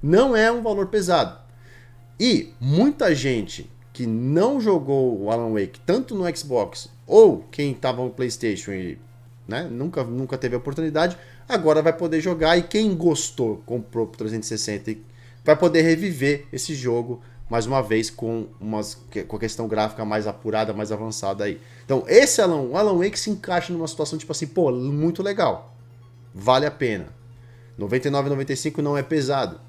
Não 0.03 0.35
é 0.35 0.51
um 0.51 0.63
valor 0.63 0.87
pesado. 0.87 1.39
E 2.19 2.55
muita 2.59 3.15
gente 3.15 3.71
que 3.93 4.07
não 4.07 4.59
jogou 4.59 5.21
o 5.21 5.31
Alan 5.31 5.53
Wake 5.53 5.81
tanto 5.85 6.15
no 6.15 6.35
Xbox 6.35 6.89
ou 7.07 7.45
quem 7.51 7.73
estava 7.73 8.03
no 8.03 8.09
PlayStation 8.09 8.73
e 8.73 8.99
né, 9.47 9.69
nunca, 9.71 10.05
nunca 10.05 10.39
teve 10.39 10.55
a 10.55 10.59
oportunidade, 10.59 11.19
agora 11.51 11.83
vai 11.83 11.93
poder 11.93 12.21
jogar 12.21 12.57
e 12.57 12.63
quem 12.63 12.95
gostou, 12.95 13.63
comprou 13.67 14.07
pro 14.07 14.19
360 14.19 14.97
vai 15.45 15.57
poder 15.57 15.83
reviver 15.83 16.47
esse 16.53 16.75
jogo 16.75 17.21
mais 17.49 17.67
uma 17.67 17.83
vez 17.83 18.09
com, 18.09 18.47
umas, 18.61 18.97
com 19.27 19.37
a 19.37 19.41
questão 19.41 19.67
gráfica 19.67 20.05
mais 20.05 20.27
apurada, 20.29 20.73
mais 20.73 20.93
avançada 20.93 21.45
aí. 21.45 21.61
Então, 21.85 22.05
esse 22.07 22.41
Alan, 22.41 22.71
Alan 22.79 22.97
Wake 22.97 23.19
se 23.19 23.29
encaixa 23.29 23.73
numa 23.73 23.89
situação 23.89 24.17
tipo 24.17 24.31
assim, 24.31 24.47
pô, 24.47 24.71
muito 24.71 25.21
legal. 25.21 25.75
Vale 26.33 26.65
a 26.65 26.71
pena. 26.71 27.09
99,95 27.77 28.79
não 28.79 28.97
é 28.97 29.03
pesado. 29.03 29.61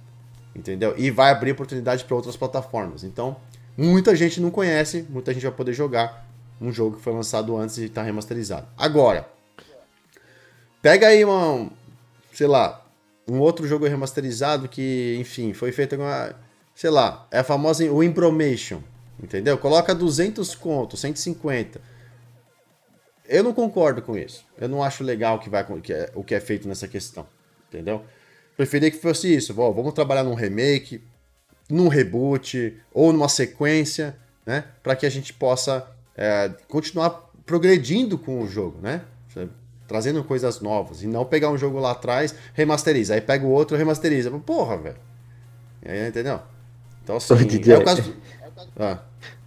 Entendeu? 0.55 0.93
E 0.95 1.09
vai 1.09 1.32
abrir 1.32 1.53
oportunidade 1.53 2.03
para 2.03 2.15
outras 2.15 2.38
plataformas. 2.38 3.03
Então, 3.03 3.38
muita 3.75 4.15
gente 4.15 4.39
não 4.39 4.51
conhece, 4.51 5.03
muita 5.09 5.34
gente 5.34 5.43
vai 5.43 5.51
poder 5.51 5.73
jogar 5.73 6.27
um 6.61 6.71
jogo 6.71 6.97
que 6.97 7.01
foi 7.01 7.13
lançado 7.13 7.57
antes 7.57 7.77
e 7.79 7.86
está 7.86 8.03
remasterizado. 8.03 8.67
Agora, 8.77 9.27
Pega 10.82 11.07
aí 11.07 11.23
uma, 11.23 11.69
sei 12.34 12.47
lá, 12.47 12.84
um 13.27 13.39
outro 13.39 13.67
jogo 13.67 13.86
remasterizado 13.88 14.67
que, 14.67 15.15
enfim, 15.19 15.53
foi 15.53 15.71
feito 15.71 15.95
com 15.95 16.03
a, 16.03 16.34
sei 16.73 16.89
lá, 16.89 17.27
é 17.29 17.39
a 17.39 17.43
famosa 17.43 17.86
Impromation, 17.86 18.82
entendeu? 19.21 19.57
Coloca 19.57 19.93
200 19.93 20.55
contos, 20.55 20.99
150. 21.01 21.79
Eu 23.27 23.43
não 23.43 23.53
concordo 23.53 24.01
com 24.01 24.17
isso. 24.17 24.43
Eu 24.57 24.67
não 24.67 24.84
acho 24.84 25.03
legal 25.03 25.39
que 25.39 25.49
vai, 25.49 25.63
que 25.82 25.93
é, 25.93 26.11
o 26.15 26.23
que 26.23 26.36
é 26.36 26.39
feito 26.39 26.67
nessa 26.67 26.88
questão, 26.88 27.25
entendeu? 27.69 28.03
Preferia 28.57 28.91
que 28.91 28.97
fosse 28.97 29.34
isso. 29.34 29.53
Bom, 29.53 29.71
vamos 29.71 29.93
trabalhar 29.93 30.23
num 30.23 30.34
remake, 30.34 31.03
num 31.69 31.88
reboot 31.88 32.77
ou 32.93 33.13
numa 33.13 33.29
sequência, 33.29 34.15
né? 34.45 34.65
Para 34.84 34.95
que 34.95 35.05
a 35.05 35.09
gente 35.09 35.32
possa 35.34 35.88
é, 36.17 36.49
continuar 36.67 37.32
progredindo 37.45 38.17
com 38.17 38.41
o 38.41 38.47
jogo, 38.47 38.79
né? 38.82 39.01
Trazendo 39.91 40.23
coisas 40.23 40.61
novas. 40.61 41.03
E 41.03 41.07
não 41.07 41.25
pegar 41.25 41.49
um 41.49 41.57
jogo 41.57 41.77
lá 41.79 41.91
atrás, 41.91 42.33
remasteriza. 42.53 43.13
Aí 43.13 43.21
pega 43.21 43.45
o 43.45 43.49
outro, 43.49 43.75
remasteriza. 43.75 44.31
Porra, 44.31 44.77
velho. 44.77 44.95
Entendeu? 46.07 46.39
Então, 47.03 47.17
assim, 47.17 47.33
é 47.69 47.77
o 47.77 47.83
caso. 47.83 48.13
Ah. 48.79 48.99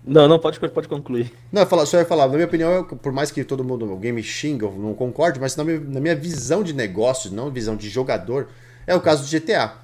Não, 0.07 0.29
não, 0.29 0.39
pode, 0.39 0.61
pode 0.61 0.87
concluir. 0.87 1.33
Não, 1.51 1.65
falar, 1.65 1.87
só 1.87 1.99
ia 1.99 2.05
falar, 2.05 2.27
na 2.27 2.35
minha 2.35 2.45
opinião, 2.45 2.71
eu, 2.71 2.85
por 2.85 3.11
mais 3.11 3.31
que 3.31 3.43
todo 3.43 3.65
mundo, 3.65 3.91
alguém 3.91 4.13
me 4.13 4.23
xinga, 4.23 4.67
eu 4.67 4.73
não 4.73 4.93
concorde, 4.93 5.41
mas 5.41 5.57
na 5.57 5.65
minha, 5.65 5.81
na 5.81 6.01
minha 6.01 6.15
visão 6.15 6.63
de 6.63 6.75
negócio, 6.75 7.33
não 7.33 7.51
visão 7.51 7.75
de 7.75 7.89
jogador, 7.89 8.49
é 8.87 8.95
o 8.95 9.01
caso 9.01 9.25
do 9.25 9.31
GTA. 9.31 9.84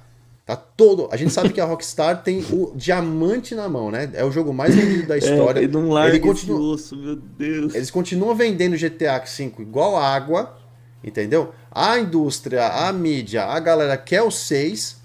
Tá 0.51 0.57
todo. 0.57 1.07
A 1.13 1.15
gente 1.15 1.31
sabe 1.31 1.53
que 1.53 1.61
a 1.61 1.65
Rockstar 1.65 2.23
tem 2.23 2.45
o 2.51 2.73
diamante 2.75 3.55
na 3.55 3.69
mão, 3.69 3.89
né? 3.89 4.09
É 4.13 4.25
o 4.25 4.29
jogo 4.29 4.53
mais 4.53 4.75
vendido 4.75 5.07
da 5.07 5.15
é, 5.15 5.19
história. 5.19 5.61
É, 5.61 5.63
ele 5.63 5.71
não 5.71 5.87
larga 5.87 6.17
ele 6.17 6.19
continua... 6.19 6.59
osso, 6.73 6.93
meu 6.97 7.15
Deus. 7.15 7.73
Eles 7.73 7.89
continuam 7.89 8.35
vendendo 8.35 8.75
GTA 8.75 9.17
V 9.19 9.53
igual 9.59 9.95
água, 9.95 10.57
entendeu? 11.01 11.53
A 11.71 11.97
indústria, 11.97 12.67
a 12.67 12.91
mídia, 12.91 13.45
a 13.45 13.57
galera 13.61 13.95
quer 13.95 14.23
o 14.23 14.29
6. 14.29 14.99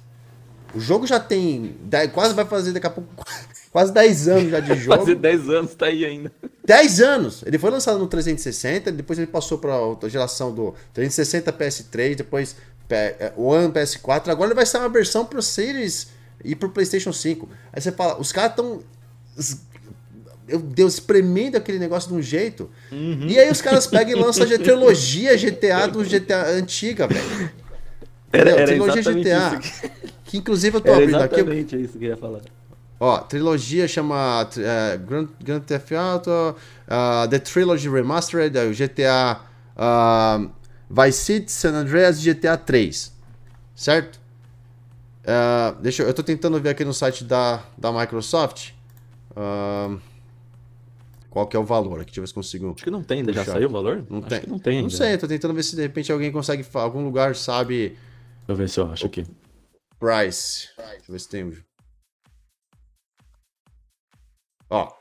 O 0.74 0.80
jogo 0.80 1.06
já 1.06 1.20
tem. 1.20 1.76
Quase 2.12 2.34
vai 2.34 2.44
fazer 2.44 2.72
daqui 2.72 2.88
a 2.88 2.90
pouco. 2.90 3.08
Quase 3.70 3.92
10 3.92 4.28
anos 4.28 4.50
já 4.50 4.58
de 4.58 4.74
jogo. 4.82 4.96
Quase 4.96 5.14
10 5.14 5.48
anos, 5.50 5.74
tá 5.76 5.86
aí 5.86 6.04
ainda. 6.04 6.32
10 6.64 7.00
anos! 7.02 7.44
Ele 7.46 7.58
foi 7.58 7.70
lançado 7.70 8.00
no 8.00 8.08
360, 8.08 8.90
depois 8.90 9.16
ele 9.16 9.28
passou 9.28 9.58
para 9.58 9.74
a 10.02 10.08
geração 10.08 10.52
do 10.52 10.74
360 10.92 11.52
PS3, 11.52 12.14
depois 12.16 12.56
One, 13.36 13.72
PS4, 13.72 14.28
agora 14.28 14.48
ele 14.48 14.54
vai 14.54 14.66
sair 14.66 14.82
uma 14.82 14.88
versão 14.88 15.24
pro 15.24 15.42
Series 15.42 16.08
e 16.44 16.54
pro 16.54 16.68
PlayStation 16.68 17.12
5. 17.12 17.48
Aí 17.72 17.80
você 17.80 17.92
fala, 17.92 18.18
os 18.20 18.32
caras 18.32 18.50
estão. 18.50 18.82
Meu 20.48 20.60
Deus, 20.60 20.94
espremendo 20.94 21.56
aquele 21.56 21.78
negócio 21.78 22.08
de 22.08 22.14
um 22.14 22.22
jeito. 22.22 22.70
Uhum. 22.92 23.26
E 23.26 23.38
aí 23.38 23.50
os 23.50 23.60
caras 23.60 23.86
pegam 23.86 24.16
e 24.16 24.20
lançam 24.22 24.44
a 24.44 24.58
trilogia 24.58 25.36
GTA 25.36 25.88
do 25.88 26.04
GTA 26.04 26.50
antiga, 26.50 27.08
velho. 27.08 27.50
Era, 28.32 28.50
era 28.50 28.64
trilogia 28.66 29.02
GTA. 29.02 29.58
Que... 29.58 29.90
que... 30.24 30.38
inclusive 30.38 30.76
eu 30.76 30.80
tô 30.80 30.90
era 30.92 31.02
abrindo 31.02 31.22
aqui. 31.22 31.34
Exatamente 31.40 31.82
isso 31.82 31.98
que 31.98 32.04
eu 32.04 32.10
ia 32.10 32.16
falar. 32.16 32.42
Ó, 32.98 33.18
trilogia 33.18 33.86
chama 33.86 34.42
uh, 34.42 34.98
Grand, 35.06 35.28
Grand 35.42 35.60
Theft 35.60 35.92
Auto, 35.92 36.30
uh, 36.30 37.28
The 37.28 37.38
Trilogy 37.40 37.88
Remastered, 37.88 38.56
o 38.56 38.70
GTA 38.70 39.40
uh, 39.76 40.50
Vice 40.88 41.18
City, 41.18 41.50
San 41.50 41.74
Andreas 41.74 42.24
e 42.24 42.32
GTA 42.32 42.56
3. 42.56 43.12
Certo? 43.74 44.20
Uh, 45.22 45.80
deixa 45.82 46.02
eu, 46.02 46.06
eu 46.06 46.14
tô 46.14 46.22
tentando 46.22 46.60
ver 46.60 46.70
aqui 46.70 46.84
no 46.84 46.94
site 46.94 47.24
da, 47.24 47.64
da 47.76 47.92
Microsoft. 47.92 48.70
Uh, 49.32 50.00
qual 51.28 51.46
que 51.46 51.56
é 51.56 51.60
o 51.60 51.64
valor? 51.64 52.00
Aqui, 52.00 52.06
deixa 52.06 52.20
eu 52.20 52.22
ver 52.22 52.28
se 52.28 52.34
consigo. 52.34 52.72
Acho 52.74 52.84
que 52.84 52.90
não 52.90 53.02
tem, 53.02 53.22
já 53.32 53.44
saiu 53.44 53.68
o 53.68 53.72
valor? 53.72 54.06
Não 54.08 54.20
acho 54.20 54.28
tem. 54.28 54.40
que 54.40 54.48
não 54.48 54.58
tem. 54.58 54.76
Ainda. 54.76 54.82
Não 54.84 54.90
sei, 54.90 55.18
tô 55.18 55.26
tentando 55.26 55.52
ver 55.52 55.64
se 55.64 55.76
de 55.76 55.82
repente 55.82 56.10
alguém 56.10 56.32
consegue. 56.32 56.64
Algum 56.72 57.04
lugar 57.04 57.34
sabe. 57.34 57.88
Deixa 57.88 57.98
eu 58.48 58.56
ver 58.56 58.68
se 58.68 58.80
eu 58.80 58.90
acho 58.90 59.06
aqui. 59.06 59.26
Price. 59.98 60.68
Deixa 60.76 61.02
eu 61.08 61.12
ver 61.12 61.18
se 61.18 61.28
tem. 61.28 61.52
Ó. 64.70 64.92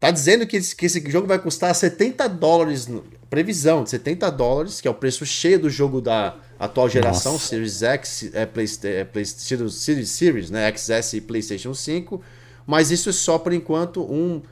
Tá 0.00 0.10
dizendo 0.10 0.46
que 0.46 0.56
esse, 0.56 0.74
que 0.74 0.86
esse 0.86 1.10
jogo 1.10 1.28
vai 1.28 1.38
custar 1.38 1.74
70 1.74 2.26
dólares 2.30 2.88
previsão 3.30 3.84
de 3.84 3.90
70 3.90 4.28
dólares, 4.30 4.80
que 4.80 4.88
é 4.88 4.90
o 4.90 4.94
preço 4.94 5.24
cheio 5.24 5.60
do 5.60 5.70
jogo 5.70 6.00
da 6.00 6.36
atual 6.58 6.88
geração, 6.88 7.34
Nossa. 7.34 7.46
Series 7.46 7.82
X, 7.82 8.30
é, 8.34 8.44
Play, 8.44 8.66
é, 8.82 9.04
Play, 9.04 9.24
Series, 9.24 10.08
Series, 10.08 10.50
né, 10.50 10.70
XS 10.76 11.12
e 11.14 11.20
PlayStation 11.20 11.72
5, 11.72 12.20
mas 12.66 12.90
isso 12.90 13.08
é 13.08 13.12
só 13.12 13.38
por 13.38 13.52
enquanto 13.52 14.02
um, 14.02 14.42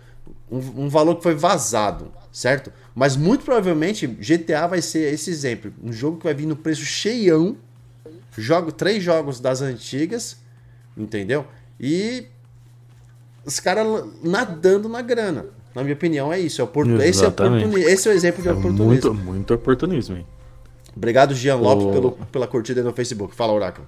um, 0.51 0.85
um, 0.85 0.89
valor 0.89 1.17
que 1.17 1.25
foi 1.25 1.35
vazado, 1.35 2.13
certo? 2.31 2.73
Mas 2.95 3.17
muito 3.17 3.45
provavelmente 3.45 4.07
GTA 4.07 4.69
vai 4.69 4.81
ser 4.81 5.13
esse 5.13 5.29
exemplo, 5.29 5.75
um 5.83 5.93
jogo 5.93 6.19
que 6.19 6.25
vai 6.25 6.35
vir 6.35 6.47
no 6.47 6.57
preço 6.57 6.85
cheião, 6.85 7.57
jogo 8.37 8.71
três 8.71 9.03
jogos 9.03 9.41
das 9.41 9.61
antigas, 9.61 10.37
entendeu? 10.97 11.47
E 11.81 12.27
os 13.49 13.59
caras 13.59 14.05
nadando 14.23 14.91
na 14.91 15.01
grana. 15.01 15.47
Na 15.75 15.83
minha 15.83 15.95
opinião, 15.95 16.31
é 16.31 16.39
isso. 16.39 16.61
É 16.61 16.65
oportun... 16.65 17.01
esse, 17.01 17.25
é 17.25 17.29
oportun... 17.29 17.79
esse 17.79 18.07
é 18.07 18.13
o 18.13 18.15
exemplo 18.15 18.43
de 18.43 18.49
é 18.49 18.53
oportunismo. 18.53 18.87
Muito, 18.87 19.15
muito 19.15 19.55
oportunismo, 19.55 20.17
hein? 20.17 20.27
Obrigado, 20.95 21.35
Jean 21.35 21.57
Lopes, 21.57 21.87
o... 21.87 21.91
pelo, 21.91 22.13
pela 22.31 22.47
curtida 22.47 22.83
no 22.83 22.93
Facebook. 22.93 23.35
Fala, 23.35 23.55
Oráculo. 23.55 23.87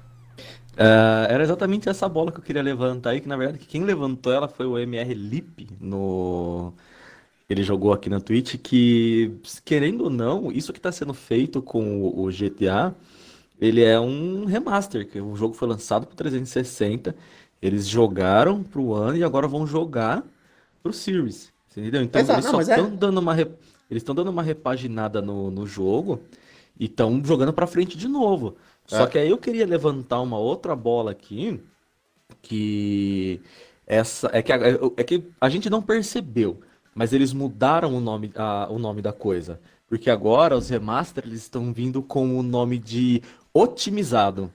Uh, 0.73 1.29
era 1.29 1.43
exatamente 1.43 1.91
essa 1.91 2.09
bola 2.09 2.33
que 2.33 2.39
eu 2.39 2.43
queria 2.43 2.63
levantar 2.63 3.11
aí, 3.11 3.21
que 3.21 3.29
na 3.29 3.37
verdade 3.37 3.59
quem 3.59 3.85
levantou 3.85 4.33
ela 4.33 4.49
foi 4.49 4.65
o 4.65 4.79
MR 4.79 5.13
Lip 5.13 5.69
no. 5.79 6.73
Ele 7.51 7.63
jogou 7.63 7.93
aqui 7.93 8.09
na 8.09 8.21
Twitch 8.21 8.57
que, 8.63 9.33
querendo 9.65 10.05
ou 10.05 10.11
não, 10.11 10.51
isso 10.51 10.73
que 10.73 10.79
está 10.79 10.91
sendo 10.91 11.13
feito 11.13 11.61
com 11.61 12.07
o 12.07 12.29
GTA, 12.29 12.95
ele 13.61 13.83
é 13.83 14.01
um 14.01 14.47
remaster, 14.47 15.07
que 15.07 15.21
o 15.21 15.37
jogo 15.37 15.53
foi 15.53 15.69
lançado 15.69 16.07
para 16.07 16.17
360, 16.17 17.15
eles 17.61 17.87
jogaram 17.87 18.63
para 18.63 18.81
o 18.81 18.89
One 18.89 19.19
e 19.19 19.25
agora 19.25 19.47
vão 19.47 19.67
jogar 19.67 20.25
para 20.83 20.91
o 20.91 20.93
Series. 20.93 21.53
Entendeu? 21.71 22.03
Então 22.03 22.21
Exato, 22.21 22.41
eles 22.41 22.45
não, 22.47 22.53
só 22.53 22.61
estão 22.61 22.87
é... 22.87 22.91
dando 22.91 23.19
uma 23.19 23.39
eles 23.39 24.03
estão 24.03 24.15
dando 24.15 24.31
uma 24.31 24.43
repaginada 24.43 25.21
no, 25.21 25.51
no 25.51 25.67
jogo 25.67 26.21
e 26.79 26.85
estão 26.85 27.23
jogando 27.25 27.53
para 27.53 27.67
frente 27.67 27.97
de 27.97 28.07
novo. 28.07 28.57
Só 28.87 29.05
é. 29.05 29.07
que 29.07 29.19
aí 29.19 29.31
eu 29.31 29.39
queria 29.39 29.67
levantar 29.67 30.21
uma 30.21 30.39
outra 30.39 30.75
bola 30.75 31.11
aqui, 31.11 31.61
que 32.41 33.41
essa 33.87 34.31
é 34.33 34.43
que 34.43 34.53
a, 34.53 34.59
é 34.97 35.05
que 35.05 35.25
a 35.41 35.49
gente 35.49 35.69
não 35.69 35.83
percebeu, 35.83 36.61
mas 36.95 37.13
eles 37.13 37.33
mudaram 37.33 37.95
o 37.95 38.01
nome, 38.01 38.33
a, 38.37 38.69
o 38.71 38.79
nome 38.79 39.03
da 39.03 39.13
coisa. 39.13 39.61
Porque 39.89 40.09
agora 40.09 40.57
os 40.57 40.69
remasters 40.69 41.33
estão 41.33 41.73
vindo 41.73 42.01
com 42.01 42.39
o 42.39 42.43
nome 42.43 42.79
de 42.79 43.23
otimizado. 43.53 44.53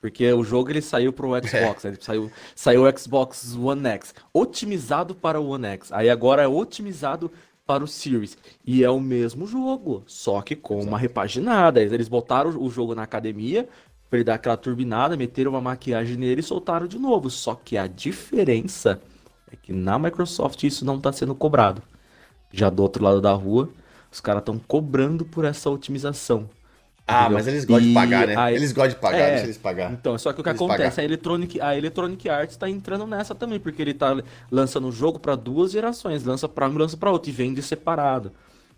Porque 0.00 0.32
o 0.32 0.44
jogo 0.44 0.70
ele 0.70 0.80
saiu 0.80 1.12
para 1.12 1.26
o 1.26 1.34
Xbox, 1.46 1.84
é. 1.84 1.90
né? 1.90 1.96
saiu, 2.00 2.30
saiu 2.54 2.84
o 2.84 2.98
Xbox 2.98 3.54
One 3.56 3.86
X, 3.88 4.14
otimizado 4.32 5.14
para 5.14 5.40
o 5.40 5.48
One 5.48 5.66
X. 5.66 5.92
Aí 5.92 6.08
agora 6.08 6.42
é 6.42 6.48
otimizado 6.48 7.30
para 7.66 7.84
o 7.84 7.86
Series. 7.86 8.38
E 8.64 8.82
é 8.82 8.90
o 8.90 9.00
mesmo 9.00 9.46
jogo, 9.46 10.02
só 10.06 10.40
que 10.40 10.56
com 10.56 10.80
uma 10.80 10.98
repaginada. 10.98 11.82
Eles 11.82 12.08
botaram 12.08 12.50
o 12.58 12.70
jogo 12.70 12.94
na 12.94 13.02
academia 13.02 13.68
para 14.08 14.18
ele 14.18 14.24
dar 14.24 14.34
aquela 14.34 14.56
turbinada, 14.56 15.16
meteram 15.16 15.50
uma 15.50 15.60
maquiagem 15.60 16.16
nele 16.16 16.40
e 16.40 16.42
soltaram 16.44 16.86
de 16.86 16.98
novo. 16.98 17.28
Só 17.28 17.54
que 17.54 17.76
a 17.76 17.86
diferença 17.86 19.00
é 19.52 19.56
que 19.56 19.72
na 19.72 19.98
Microsoft 19.98 20.62
isso 20.62 20.84
não 20.84 20.96
está 20.96 21.12
sendo 21.12 21.34
cobrado. 21.34 21.82
Já 22.50 22.70
do 22.70 22.82
outro 22.82 23.04
lado 23.04 23.20
da 23.20 23.32
rua, 23.32 23.68
os 24.10 24.20
caras 24.20 24.40
estão 24.40 24.58
cobrando 24.58 25.24
por 25.24 25.44
essa 25.44 25.68
otimização. 25.68 26.48
Ah, 27.10 27.20
entendeu? 27.20 27.38
mas 27.38 27.46
eles 27.48 27.64
gostam 27.64 27.86
e 27.86 27.88
de 27.88 27.94
pagar, 27.94 28.26
né? 28.26 28.54
Eles 28.54 28.72
gostam 28.72 28.94
de 28.94 28.96
pagar, 28.96 29.18
é, 29.18 29.30
deixa 29.30 29.44
eles 29.44 29.56
pagar. 29.56 29.92
Então, 29.92 30.18
só 30.18 30.30
que 30.30 30.42
o 30.42 30.44
que 30.44 30.50
acontece, 30.50 31.00
a 31.00 31.04
Electronic, 31.04 31.58
a 31.58 31.74
Electronic 31.74 32.28
Arts 32.28 32.54
está 32.54 32.68
entrando 32.68 33.06
nessa 33.06 33.34
também, 33.34 33.58
porque 33.58 33.80
ele 33.80 33.92
está 33.92 34.14
lançando 34.50 34.88
o 34.88 34.92
jogo 34.92 35.18
para 35.18 35.34
duas 35.34 35.72
gerações, 35.72 36.22
lança 36.22 36.46
para 36.46 36.68
um 36.68 36.76
lança 36.76 36.98
para 36.98 37.10
outro, 37.10 37.30
e 37.30 37.32
vende 37.32 37.62
separado. 37.62 38.30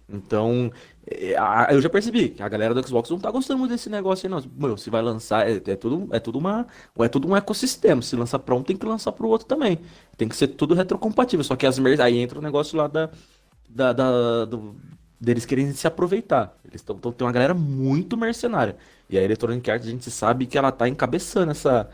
Então, 0.09 0.73
é, 1.07 1.35
eu 1.71 1.81
já 1.81 1.89
percebi 1.89 2.31
que 2.31 2.43
a 2.43 2.49
galera 2.49 2.73
do 2.73 2.87
Xbox 2.87 3.11
não 3.11 3.19
tá 3.19 3.31
gostando 3.31 3.59
muito 3.59 3.73
desse 3.73 3.91
negócio 3.91 4.27
aí, 4.27 4.31
não. 4.31 4.43
Meu, 4.57 4.77
se 4.77 4.91
vai 4.91 5.03
lançar, 5.03 5.49
é, 5.49 5.57
é, 5.57 5.77
tudo, 5.77 6.09
é 6.13 6.21
tudo 6.21 6.39
uma. 6.39 6.67
É 6.99 7.09
tudo 7.09 7.29
um 7.29 7.37
ecossistema. 7.37 8.01
Se 8.01 8.15
lançar 8.15 8.39
para 8.39 8.55
um, 8.55 8.63
tem 8.63 8.77
que 8.77 8.87
lançar 8.87 9.13
para 9.13 9.27
o 9.27 9.29
outro 9.29 9.47
também. 9.47 9.79
Tem 10.17 10.29
que 10.29 10.37
ser 10.37 10.49
tudo 10.49 10.75
retrocompatível. 10.75 11.43
Só 11.45 11.57
que 11.57 11.67
as 11.67 11.79
aí 12.01 12.19
entra 12.19 12.39
o 12.39 12.43
negócio 12.43 12.77
lá 12.77 12.87
da, 12.87 13.11
da, 13.69 13.93
da 13.93 14.45
do, 14.45 14.77
deles 15.21 15.45
querem 15.45 15.73
se 15.73 15.87
aproveitar. 15.87 16.57
Eles 16.65 16.81
estão 16.81 16.97
tem 16.97 17.27
uma 17.27 17.33
galera 17.33 17.53
muito 17.53 18.17
mercenária. 18.17 18.77
E 19.09 19.19
a 19.19 19.23
Electronic 19.23 19.71
Arts 19.71 19.87
a 19.87 19.91
gente 19.91 20.11
sabe 20.11 20.47
que 20.47 20.57
ela 20.57 20.73
tá 20.73 20.89
encabeçando 20.89 21.51
essa 21.51 21.91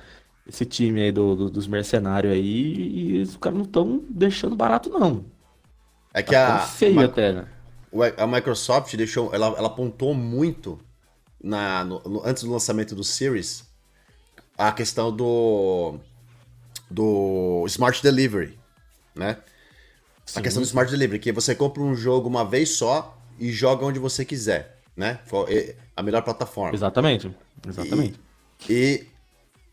esse 0.46 0.64
time 0.64 1.02
aí 1.02 1.10
do, 1.10 1.34
do 1.34 1.50
dos 1.50 1.66
mercenários 1.66 2.32
aí 2.32 3.18
e 3.18 3.22
os 3.22 3.36
caras 3.36 3.58
não 3.58 3.64
estão 3.64 4.04
deixando 4.08 4.54
barato 4.54 4.88
não. 4.90 5.24
É 6.14 6.22
que 6.22 6.32
tá 6.32 6.56
a 6.56 6.58
feio 6.60 7.00
até, 7.00 7.32
né? 7.32 7.48
A 8.16 8.26
Microsoft 8.26 8.94
deixou, 8.94 9.34
ela, 9.34 9.46
ela 9.46 9.66
apontou 9.66 10.14
muito 10.14 10.78
na 11.42 11.82
no, 11.82 12.00
no, 12.00 12.26
antes 12.26 12.44
do 12.44 12.52
lançamento 12.52 12.94
do 12.94 13.02
Series 13.02 13.64
a 14.56 14.70
questão 14.70 15.14
do 15.14 15.98
do 16.88 17.64
Smart 17.66 18.00
Delivery, 18.02 18.56
né? 19.14 19.38
Sim. 20.24 20.40
A 20.40 20.42
questão 20.42 20.62
do 20.62 20.66
Smart 20.66 20.90
Delivery, 20.90 21.18
que 21.18 21.32
você 21.32 21.54
compra 21.54 21.82
um 21.82 21.94
jogo 21.94 22.28
uma 22.28 22.44
vez 22.44 22.70
só 22.70 23.15
e 23.38 23.50
joga 23.52 23.84
onde 23.84 23.98
você 23.98 24.24
quiser, 24.24 24.78
né? 24.96 25.18
A 25.94 26.02
melhor 26.02 26.22
plataforma. 26.22 26.74
Exatamente, 26.74 27.34
exatamente. 27.66 28.20
E, 28.68 28.72
e 28.72 29.06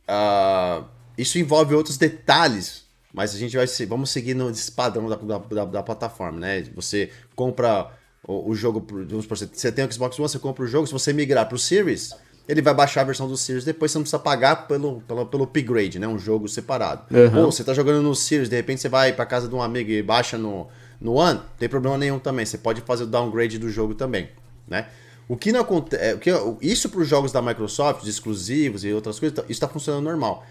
uh, 0.10 0.86
isso 1.18 1.38
envolve 1.38 1.74
outros 1.74 1.98
detalhes, 1.98 2.86
mas 3.14 3.34
a 3.36 3.38
gente 3.38 3.56
vai 3.56 3.66
vamos 3.86 4.10
seguir 4.10 4.34
no 4.34 4.52
padrão 4.76 5.08
da, 5.10 5.16
da, 5.16 5.66
da, 5.66 5.84
plataforma, 5.84 6.40
né? 6.40 6.64
Você 6.76 7.12
compra 7.36 7.92
o, 8.28 8.50
o 8.50 8.56
jogo, 8.56 8.86
vamos 9.06 9.26
por, 9.26 9.38
você 9.38 9.72
tem 9.72 9.86
o 9.86 9.92
Xbox 9.92 10.18
One, 10.20 10.30
você 10.30 10.40
compra 10.40 10.64
o 10.64 10.68
jogo, 10.68 10.88
se 10.88 10.94
você 10.94 11.14
migrar 11.14 11.48
para 11.48 11.56
o 11.56 11.60
Series, 11.60 12.16
ele 12.48 12.62
vai 12.62 12.74
baixar 12.74 13.02
a 13.02 13.04
versão 13.06 13.28
do 13.28 13.38
Series, 13.38 13.64
depois 13.64 13.92
você 13.92 13.98
não 13.98 14.04
precisa 14.04 14.20
pagar 14.20 14.68
pelo, 14.68 15.02
pelo, 15.02 15.26
pelo 15.26 15.44
upgrade, 15.44 15.98
né? 15.98 16.08
Um 16.08 16.20
jogo 16.20 16.48
separado. 16.48 17.04
Uhum. 17.10 17.46
Ou 17.46 17.52
você 17.52 17.64
tá 17.64 17.74
jogando 17.74 18.02
no 18.02 18.14
Series, 18.16 18.50
de 18.50 18.56
repente 18.56 18.82
você 18.82 18.90
vai 18.90 19.14
para 19.14 19.26
casa 19.26 19.48
de 19.48 19.56
um 19.56 19.62
amigo 19.62 19.90
e 19.90 20.04
baixa 20.04 20.38
no, 20.38 20.68
no 21.00 21.14
One, 21.14 21.40
não 21.40 21.46
tem 21.58 21.70
problema 21.70 21.98
nenhum 21.98 22.20
também. 22.20 22.46
Você 22.46 22.58
pode 22.58 22.82
fazer 22.82 23.04
o 23.04 23.08
downgrade 23.08 23.58
do 23.58 23.70
jogo 23.70 23.96
também, 23.96 24.30
né? 24.68 24.88
O 25.28 25.38
que 25.38 25.54
não 25.54 25.62
acontece. 25.62 26.04
É, 26.04 26.20
isso 26.62 26.90
para 26.90 27.00
os 27.00 27.08
jogos 27.08 27.32
da 27.32 27.42
Microsoft, 27.42 28.06
exclusivos 28.06 28.84
e 28.84 28.92
outras 28.92 29.20
coisas, 29.20 29.40
isso 29.40 29.52
está 29.52 29.68
funcionando 29.68 30.04
normal. 30.04 30.46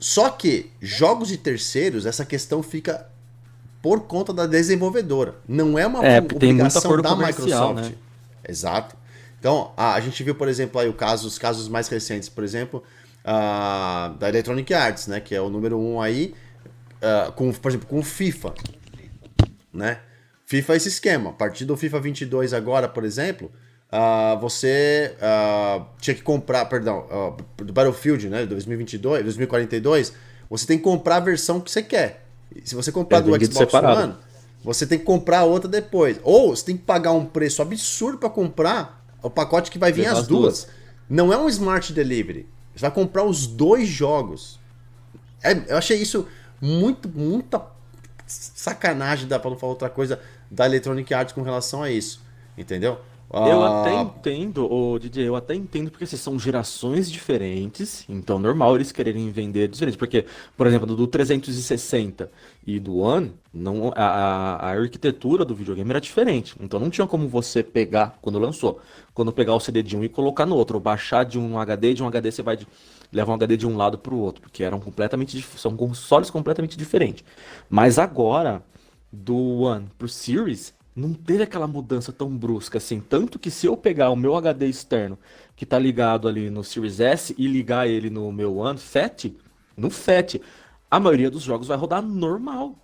Só 0.00 0.30
que 0.30 0.70
jogos 0.80 1.28
de 1.28 1.36
terceiros, 1.36 2.04
essa 2.04 2.24
questão 2.24 2.62
fica 2.62 3.06
por 3.80 4.02
conta 4.02 4.32
da 4.32 4.44
desenvolvedora. 4.44 5.36
Não 5.46 5.78
é 5.78 5.86
uma 5.86 6.04
é, 6.04 6.18
obrigação 6.18 7.00
da 7.00 7.14
Microsoft. 7.14 7.84
Né? 7.84 7.94
Exato. 8.48 8.96
Então, 9.38 9.72
a, 9.76 9.94
a, 9.94 10.00
gente 10.00 10.22
viu, 10.22 10.34
por 10.34 10.48
exemplo, 10.48 10.80
aí 10.80 10.88
o 10.88 10.94
caso, 10.94 11.28
os 11.28 11.38
casos 11.38 11.68
mais 11.68 11.88
recentes, 11.88 12.28
por 12.28 12.42
exemplo, 12.42 12.82
uh, 13.24 14.14
da 14.14 14.28
Electronic 14.28 14.72
Arts, 14.74 15.06
né? 15.06 15.20
Que 15.20 15.34
é 15.34 15.40
o 15.40 15.48
número 15.48 15.78
um 15.78 16.00
aí, 16.00 16.34
uh, 16.96 17.32
com, 17.32 17.52
por 17.52 17.70
exemplo, 17.70 17.86
com 17.86 17.98
o 17.98 18.02
FIFA 18.02 18.54
né? 19.72 20.00
FIFA 20.46 20.72
é 20.72 20.76
esse 20.76 20.88
esquema. 20.88 21.30
A 21.30 21.32
partir 21.32 21.64
do 21.64 21.76
FIFA 21.76 22.00
22 22.00 22.52
agora, 22.52 22.88
por 22.88 23.04
exemplo, 23.04 23.50
uh, 23.92 24.38
você 24.40 25.14
uh, 25.16 25.86
tinha 26.00 26.14
que 26.14 26.22
comprar, 26.22 26.64
perdão, 26.66 27.06
uh, 27.10 27.62
do 27.64 27.72
Battlefield, 27.72 28.28
né, 28.28 28.46
2022, 28.46 29.22
2042, 29.22 30.12
você 30.48 30.66
tem 30.66 30.78
que 30.78 30.84
comprar 30.84 31.16
a 31.16 31.20
versão 31.20 31.60
que 31.60 31.70
você 31.70 31.82
quer. 31.82 32.26
Se 32.64 32.74
você 32.74 32.90
comprar 32.90 33.18
é, 33.18 33.22
do 33.22 33.30
Xbox 33.30 33.56
separado. 33.56 34.02
One, 34.02 34.14
você 34.64 34.86
tem 34.86 34.98
que 34.98 35.04
comprar 35.04 35.44
outra 35.44 35.68
depois. 35.68 36.18
Ou 36.22 36.56
você 36.56 36.64
tem 36.64 36.76
que 36.76 36.82
pagar 36.82 37.12
um 37.12 37.26
preço 37.26 37.60
absurdo 37.60 38.18
para 38.18 38.30
comprar 38.30 39.06
o 39.28 39.30
pacote 39.30 39.70
que 39.70 39.78
vai 39.78 39.92
vir 39.92 40.06
as, 40.06 40.26
duas. 40.26 40.26
duas. 40.26 40.68
Não 41.08 41.32
é 41.32 41.36
um 41.36 41.48
Smart 41.48 41.92
Delivery. 41.92 42.46
Você 42.74 42.82
vai 42.82 42.90
comprar 42.90 43.24
os 43.24 43.46
dois 43.46 43.88
jogos. 43.88 44.58
É, 45.42 45.52
eu 45.68 45.76
achei 45.76 46.00
isso 46.00 46.26
muito, 46.60 47.08
muita 47.08 47.62
sacanagem, 48.26 49.28
dá 49.28 49.38
pra 49.38 49.50
não 49.50 49.56
falar 49.56 49.72
outra 49.72 49.88
coisa, 49.88 50.20
da 50.50 50.66
Electronic 50.66 51.12
Arts 51.14 51.32
com 51.32 51.42
relação 51.42 51.82
a 51.82 51.90
isso. 51.90 52.20
Entendeu? 52.56 52.98
Eu 53.30 53.62
ah, 53.62 53.82
até 53.82 53.94
entendo, 53.94 54.72
o 54.72 54.98
DJ, 54.98 55.28
eu 55.28 55.36
até 55.36 55.54
entendo 55.54 55.90
porque 55.90 56.04
assim, 56.04 56.16
são 56.16 56.38
gerações 56.38 57.10
diferentes, 57.10 58.06
então 58.08 58.38
normal 58.38 58.74
eles 58.74 58.90
quererem 58.90 59.30
vender 59.30 59.68
diferente. 59.68 59.98
Porque, 59.98 60.24
por 60.56 60.66
exemplo, 60.66 60.96
do 60.96 61.06
360 61.06 62.30
e 62.66 62.80
do 62.80 62.96
One, 62.96 63.34
não, 63.52 63.92
a, 63.94 64.56
a 64.56 64.70
arquitetura 64.70 65.44
do 65.44 65.54
videogame 65.54 65.90
era 65.90 66.00
diferente. 66.00 66.56
Então 66.58 66.80
não 66.80 66.88
tinha 66.88 67.06
como 67.06 67.28
você 67.28 67.62
pegar, 67.62 68.16
quando 68.22 68.38
lançou, 68.38 68.80
quando 69.12 69.30
pegar 69.30 69.54
o 69.54 69.60
CD 69.60 69.82
de 69.82 69.94
um 69.94 70.02
e 70.02 70.08
colocar 70.08 70.46
no 70.46 70.56
outro, 70.56 70.78
ou 70.78 70.80
baixar 70.80 71.24
de 71.24 71.38
um 71.38 71.58
HD, 71.58 71.92
de 71.92 72.02
um 72.02 72.06
HD 72.06 72.32
você 72.32 72.42
vai 72.42 72.56
de, 72.56 72.66
leva 73.12 73.30
um 73.30 73.34
HD 73.34 73.58
de 73.58 73.66
um 73.66 73.76
lado 73.76 73.98
para 73.98 74.14
o 74.14 74.18
outro, 74.18 74.40
porque 74.40 74.64
eram 74.64 74.80
completamente 74.80 75.38
são 75.58 75.76
consoles 75.76 76.30
completamente 76.30 76.78
diferentes. 76.78 77.22
Mas 77.68 77.98
agora, 77.98 78.62
do 79.12 79.60
One 79.60 79.88
pro 79.98 80.08
Series, 80.08 80.72
não 80.98 81.14
teve 81.14 81.44
aquela 81.44 81.66
mudança 81.66 82.12
tão 82.12 82.28
brusca 82.36 82.78
assim. 82.78 83.00
Tanto 83.00 83.38
que 83.38 83.50
se 83.50 83.66
eu 83.66 83.76
pegar 83.76 84.10
o 84.10 84.16
meu 84.16 84.34
HD 84.36 84.66
externo, 84.66 85.16
que 85.54 85.64
tá 85.64 85.78
ligado 85.78 86.26
ali 86.26 86.50
no 86.50 86.64
Series 86.64 86.98
S, 86.98 87.34
e 87.38 87.46
ligar 87.46 87.88
ele 87.88 88.10
no 88.10 88.32
meu 88.32 88.56
One 88.56 88.78
Fat, 88.78 89.32
no 89.76 89.90
Fat, 89.90 90.40
a 90.90 90.98
maioria 90.98 91.30
dos 91.30 91.42
jogos 91.42 91.68
vai 91.68 91.76
rodar 91.76 92.02
normal. 92.02 92.74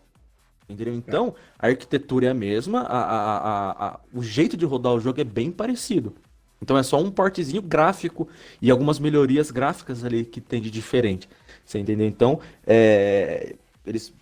Entendeu? 0.69 0.95
Então, 0.95 1.35
a 1.59 1.67
arquitetura 1.67 2.27
é 2.27 2.31
a 2.31 2.35
mesma, 2.35 2.83
a, 2.83 3.03
a, 3.03 3.87
a, 3.89 4.01
o 4.13 4.23
jeito 4.23 4.57
de 4.57 4.65
rodar 4.65 4.95
o 4.95 5.01
jogo 5.01 5.21
é 5.21 5.25
bem 5.25 5.51
parecido. 5.51 6.15
Então 6.63 6.79
é 6.79 6.83
só 6.83 6.99
um 6.99 7.11
portezinho 7.11 7.61
gráfico 7.61 8.27
e 8.63 8.71
algumas 8.71 8.99
melhorias 8.99 9.51
gráficas 9.51 10.03
ali 10.03 10.25
que 10.25 10.41
tem 10.41 10.63
de 10.63 10.71
diferente. 10.71 11.29
Você 11.63 11.79
entendeu? 11.79 12.07
Então, 12.07 12.41
é, 12.67 13.57
eles, 13.85 14.15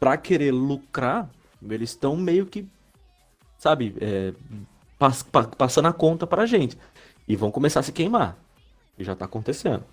para 0.00 0.16
querer 0.16 0.50
lucrar, 0.50 1.30
eles 1.62 1.90
estão 1.90 2.16
meio 2.16 2.46
que 2.46 2.66
sabe, 3.62 3.94
é, 4.00 4.32
pass, 4.98 5.22
pa, 5.22 5.44
passando 5.44 5.86
a 5.86 5.92
conta 5.92 6.26
pra 6.26 6.46
gente. 6.46 6.76
E 7.28 7.36
vão 7.36 7.48
começar 7.48 7.78
a 7.78 7.82
se 7.84 7.92
queimar. 7.92 8.36
E 8.98 9.04
já 9.04 9.14
tá 9.14 9.24
acontecendo. 9.24 9.84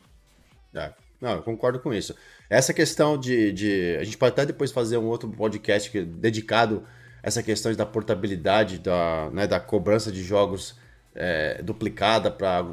É. 0.73 0.91
Não, 1.21 1.33
eu 1.33 1.43
concordo 1.43 1.79
com 1.79 1.93
isso. 1.93 2.15
Essa 2.49 2.73
questão 2.73 3.15
de, 3.15 3.51
de. 3.51 3.97
A 3.99 4.03
gente 4.03 4.17
pode 4.17 4.31
até 4.31 4.47
depois 4.47 4.71
fazer 4.71 4.97
um 4.97 5.05
outro 5.05 5.29
podcast 5.29 5.91
que, 5.91 6.01
dedicado 6.01 6.83
a 7.21 7.27
essa 7.27 7.43
questão 7.43 7.71
da 7.75 7.85
portabilidade, 7.85 8.79
da, 8.79 9.29
né, 9.31 9.45
da 9.45 9.59
cobrança 9.59 10.11
de 10.11 10.23
jogos 10.23 10.75
é, 11.13 11.61
duplicada 11.61 12.31
para 12.31 12.63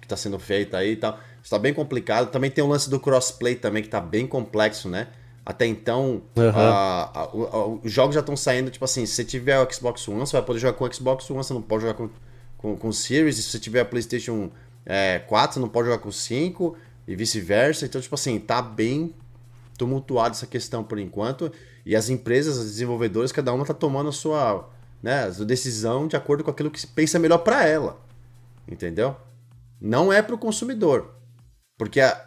que 0.00 0.06
está 0.06 0.16
sendo 0.16 0.38
feita 0.38 0.78
aí 0.78 0.92
e 0.92 0.96
tal. 0.96 1.20
Está 1.40 1.60
bem 1.60 1.72
complicado. 1.72 2.28
Também 2.32 2.50
tem 2.50 2.64
o 2.64 2.66
lance 2.66 2.90
do 2.90 2.98
crossplay 2.98 3.54
também, 3.54 3.82
que 3.82 3.88
está 3.88 4.00
bem 4.00 4.26
complexo, 4.26 4.88
né? 4.88 5.06
Até 5.44 5.66
então, 5.66 6.22
uhum. 6.36 6.50
a, 6.54 7.10
a, 7.14 7.22
a, 7.22 7.66
os 7.66 7.90
jogos 7.90 8.14
já 8.14 8.20
estão 8.20 8.36
saindo, 8.36 8.70
tipo 8.70 8.84
assim, 8.84 9.06
se 9.06 9.14
você 9.14 9.24
tiver 9.24 9.58
o 9.58 9.72
Xbox 9.72 10.06
One, 10.06 10.20
você 10.20 10.32
vai 10.32 10.42
poder 10.42 10.60
jogar 10.60 10.74
com 10.74 10.84
o 10.84 10.92
Xbox 10.92 11.28
One, 11.30 11.42
você 11.42 11.54
não 11.54 11.62
pode 11.62 11.82
jogar 11.82 11.94
com, 11.94 12.10
com, 12.58 12.76
com 12.76 12.88
o 12.88 12.92
Series. 12.92 13.36
Se 13.36 13.44
você 13.44 13.58
tiver 13.58 13.80
a 13.80 13.84
PlayStation 13.84 14.50
é, 14.84 15.18
4, 15.20 15.54
você 15.54 15.60
não 15.60 15.68
pode 15.68 15.88
jogar 15.88 16.00
com 16.00 16.08
o 16.08 16.12
5 16.12 16.76
e 17.08 17.16
vice-versa. 17.16 17.86
Então, 17.86 18.00
tipo 18.00 18.14
assim, 18.14 18.38
tá 18.38 18.60
bem 18.60 19.14
tumultuado 19.76 20.34
essa 20.34 20.46
questão 20.46 20.84
por 20.84 20.98
enquanto. 20.98 21.50
E 21.84 21.96
as 21.96 22.10
empresas, 22.10 22.58
as 22.58 22.66
desenvolvedoras, 22.66 23.32
cada 23.32 23.52
uma 23.52 23.64
tá 23.64 23.72
tomando 23.72 24.10
a 24.10 24.12
sua, 24.12 24.68
né, 25.02 25.24
a 25.24 25.32
sua 25.32 25.46
decisão 25.46 26.06
de 26.06 26.16
acordo 26.16 26.44
com 26.44 26.50
aquilo 26.50 26.70
que 26.70 26.80
se 26.80 26.86
pensa 26.86 27.18
melhor 27.18 27.38
para 27.38 27.66
ela. 27.66 27.98
Entendeu? 28.68 29.16
Não 29.80 30.12
é 30.12 30.20
para 30.20 30.34
o 30.34 30.38
consumidor. 30.38 31.14
Porque 31.78 31.98
a, 31.98 32.24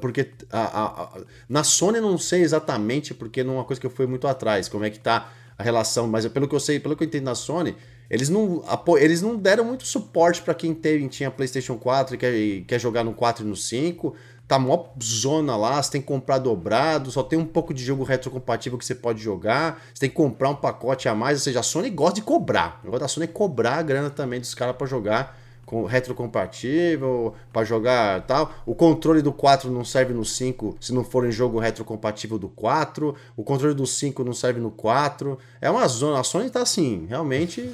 porque 0.00 0.30
a, 0.50 0.60
a, 0.60 0.84
a, 1.02 1.10
na 1.48 1.64
Sony 1.64 2.00
não 2.00 2.18
sei 2.18 2.42
exatamente, 2.42 3.14
porque 3.14 3.42
não 3.44 3.54
é 3.54 3.56
uma 3.58 3.64
coisa 3.64 3.80
que 3.80 3.86
eu 3.86 3.90
fui 3.90 4.06
muito 4.06 4.26
atrás, 4.26 4.68
como 4.68 4.84
é 4.84 4.90
que 4.90 4.98
tá 4.98 5.30
a 5.58 5.62
relação, 5.62 6.06
mas 6.06 6.26
pelo 6.28 6.46
que 6.46 6.54
eu 6.54 6.60
sei, 6.60 6.78
pelo 6.78 6.96
que 6.96 7.02
eu 7.02 7.06
entendo 7.06 7.24
na 7.24 7.34
Sony, 7.34 7.76
eles 8.08 8.28
não, 8.28 8.62
eles 8.98 9.22
não 9.22 9.36
deram 9.36 9.64
muito 9.64 9.84
suporte 9.86 10.42
para 10.42 10.54
quem 10.54 10.74
teve, 10.74 11.08
tinha 11.08 11.30
PlayStation 11.30 11.76
4 11.76 12.14
e 12.14 12.18
quer, 12.18 12.34
e 12.34 12.62
quer 12.62 12.78
jogar 12.78 13.02
no 13.02 13.12
4 13.12 13.44
e 13.44 13.48
no 13.48 13.56
5. 13.56 14.14
Tá 14.46 14.60
mó 14.60 14.90
zona 15.02 15.56
lá, 15.56 15.82
você 15.82 15.90
tem 15.90 16.00
que 16.00 16.06
comprar 16.06 16.38
dobrado, 16.38 17.10
só 17.10 17.20
tem 17.20 17.36
um 17.36 17.44
pouco 17.44 17.74
de 17.74 17.82
jogo 17.82 18.04
retrocompatível 18.04 18.78
que 18.78 18.84
você 18.84 18.94
pode 18.94 19.20
jogar, 19.20 19.82
você 19.92 20.02
tem 20.02 20.08
que 20.08 20.14
comprar 20.14 20.50
um 20.50 20.54
pacote 20.54 21.08
a 21.08 21.16
mais, 21.16 21.38
ou 21.38 21.42
seja, 21.42 21.58
a 21.58 21.62
Sony 21.64 21.90
gosta 21.90 22.14
de 22.14 22.22
cobrar. 22.22 22.78
O 22.82 22.84
negócio 22.84 23.00
da 23.00 23.08
Sony 23.08 23.24
é 23.24 23.28
cobrar 23.28 23.78
a 23.78 23.82
grana 23.82 24.08
também 24.08 24.38
dos 24.38 24.54
caras 24.54 24.76
para 24.76 24.86
jogar 24.86 25.36
com 25.66 25.84
retrocompatível, 25.84 27.34
para 27.52 27.66
jogar 27.66 28.24
tal. 28.24 28.54
O 28.64 28.74
controle 28.74 29.20
do 29.20 29.32
4 29.32 29.68
não 29.68 29.84
serve 29.84 30.14
no 30.14 30.24
5 30.24 30.76
se 30.80 30.94
não 30.94 31.02
for 31.02 31.26
em 31.26 31.32
jogo 31.32 31.58
retrocompatível 31.58 32.38
do 32.38 32.48
4. 32.48 33.14
O 33.36 33.42
controle 33.42 33.74
do 33.74 33.84
5 33.84 34.22
não 34.22 34.32
serve 34.32 34.60
no 34.60 34.70
4. 34.70 35.36
É 35.60 35.68
uma 35.68 35.86
zona. 35.88 36.20
A 36.20 36.24
Sony 36.24 36.48
tá 36.48 36.62
assim, 36.62 37.06
realmente. 37.08 37.68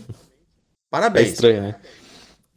Parabéns. 0.90 1.28
É 1.28 1.30
estranho, 1.32 1.62
né? 1.62 1.76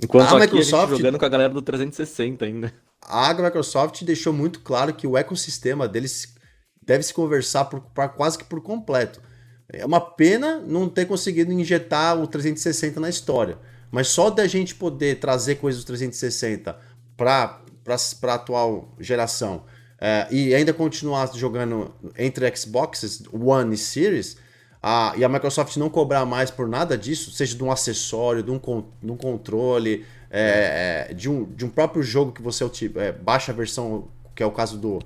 Enquanto 0.02 0.36
a 0.36 0.40
Microsoft 0.40 0.94
a 0.94 0.96
jogando 0.96 1.20
com 1.20 1.26
a 1.26 1.30
galera 1.30 1.54
do 1.54 1.62
360 1.62 2.46
ainda. 2.46 2.74
A 3.02 3.34
Microsoft 3.34 4.04
deixou 4.04 4.34
muito 4.34 4.62
claro 4.62 4.94
que 4.94 5.06
o 5.06 5.18
ecossistema 5.18 5.88
deles 5.88 6.34
deve 6.82 7.04
se 7.04 7.14
conversar 7.14 7.66
por, 7.66 7.82
por, 7.82 8.10
quase 8.10 8.38
que 8.38 8.44
por 8.46 8.62
completo. 8.62 9.22
É 9.68 9.86
uma 9.86 10.00
pena 10.00 10.60
não 10.60 10.88
ter 10.88 11.06
conseguido 11.06 11.52
injetar 11.52 12.18
o 12.18 12.28
360 12.28 13.00
na 13.00 13.10
história. 13.10 13.58
Mas 13.96 14.10
só 14.10 14.30
da 14.30 14.46
gente 14.46 14.76
poder 14.76 15.22
trazer 15.22 15.56
coisas 15.56 15.82
do 15.82 15.88
360 15.88 16.78
para 17.16 17.62
a 17.88 18.34
atual 18.34 18.94
geração 19.00 19.64
é, 19.98 20.28
e 20.30 20.54
ainda 20.54 20.74
continuar 20.74 21.34
jogando 21.34 21.96
entre 22.18 22.54
Xboxes 22.54 23.24
One 23.32 23.74
e 23.74 23.78
Series, 23.78 24.36
a, 24.84 25.14
e 25.16 25.24
a 25.24 25.30
Microsoft 25.30 25.78
não 25.78 25.90
cobrar 25.90 26.26
mais 26.26 26.52
por 26.52 26.68
nada 26.68 26.98
disso, 26.98 27.32
seja 27.32 27.56
de 27.56 27.64
um 27.64 27.72
acessório, 27.72 28.44
de 28.44 28.52
um, 28.52 28.60
de 29.02 29.12
um 29.14 29.16
controle, 29.16 30.06
é, 30.30 31.14
de, 31.14 31.30
um, 31.30 31.46
de 31.46 31.64
um 31.64 31.70
próprio 31.70 32.04
jogo 32.04 32.34
que 32.34 32.42
você 32.42 32.66
é, 32.98 33.14
baixa 33.14 33.54
a 33.54 33.56
versão, 33.56 34.10
que 34.36 34.44
é 34.44 34.46
o 34.46 34.52
caso 34.52 34.78
do, 34.78 35.00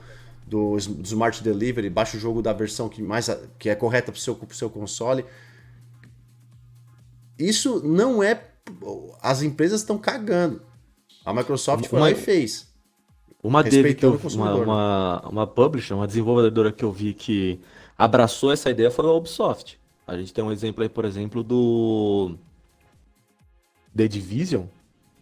do, 0.48 0.78
do 0.78 1.04
Smart 1.04 1.44
Delivery, 1.44 1.92
baixa 1.92 2.18
o 2.18 2.20
jogo 2.20 2.42
da 2.42 2.54
versão 2.54 2.90
que, 2.90 3.04
mais, 3.04 3.30
que 3.60 3.70
é 3.70 3.76
correta 3.76 4.12
para 4.12 4.18
o 4.18 4.20
seu, 4.20 4.36
seu 4.50 4.68
console. 4.68 5.24
Isso 7.38 7.88
não 7.88 8.24
é 8.24 8.50
as 9.22 9.42
empresas 9.42 9.82
estão 9.82 9.98
cagando. 9.98 10.62
A 11.26 11.34
Microsoft 11.34 11.86
foi 11.88 12.00
lá 12.00 12.12
e 12.12 12.16
fez. 12.16 12.68
Uma 13.42 13.64
dev 13.64 13.94
que 13.94 14.06
eu, 14.06 14.20
uma, 14.34 14.54
uma, 14.56 15.30
uma 15.30 15.48
publisher, 15.48 15.94
uma 15.94 16.08
desenvolvedora 16.08 16.72
que 16.72 16.84
eu 16.84 16.92
vi 16.92 17.14
que 17.14 17.60
abraçou 17.98 18.52
essa 18.52 18.70
ideia 18.70 18.92
foi 18.92 19.06
a 19.06 19.12
Ubisoft. 19.12 19.80
A 20.06 20.18
gente 20.18 20.34
tem 20.34 20.44
um 20.44 20.52
exemplo 20.52 20.84
aí, 20.84 20.90
por 20.90 21.06
exemplo, 21.06 21.44
do 21.44 22.36
The 23.96 24.08
Division, 24.08 24.66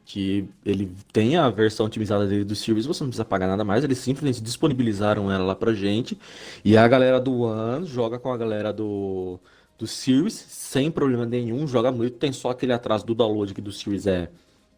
que 0.05 0.49
ele 0.65 0.91
tem 1.11 1.35
a 1.35 1.49
versão 1.49 1.85
otimizada 1.85 2.25
dele 2.25 2.45
do 2.45 2.55
Series, 2.55 2.85
você 2.85 3.03
não 3.03 3.09
precisa 3.09 3.25
pagar 3.25 3.47
nada 3.47 3.65
mais, 3.65 3.83
eles 3.83 3.97
simplesmente 3.97 4.41
disponibilizaram 4.41 5.29
ela 5.29 5.43
lá 5.43 5.55
pra 5.55 5.73
gente, 5.73 6.17
e 6.63 6.77
a 6.77 6.87
galera 6.87 7.19
do 7.19 7.41
One 7.41 7.85
joga 7.85 8.17
com 8.17 8.31
a 8.31 8.37
galera 8.37 8.71
do, 8.71 9.37
do 9.77 9.85
Series 9.85 10.33
sem 10.33 10.89
problema 10.89 11.25
nenhum, 11.25 11.67
joga 11.67 11.91
muito, 11.91 12.17
tem 12.17 12.31
só 12.31 12.49
aquele 12.49 12.73
atraso 12.73 13.05
do 13.05 13.13
download 13.13 13.53
que 13.53 13.61
do 13.61 13.71
Series 13.71 14.07
é, 14.07 14.29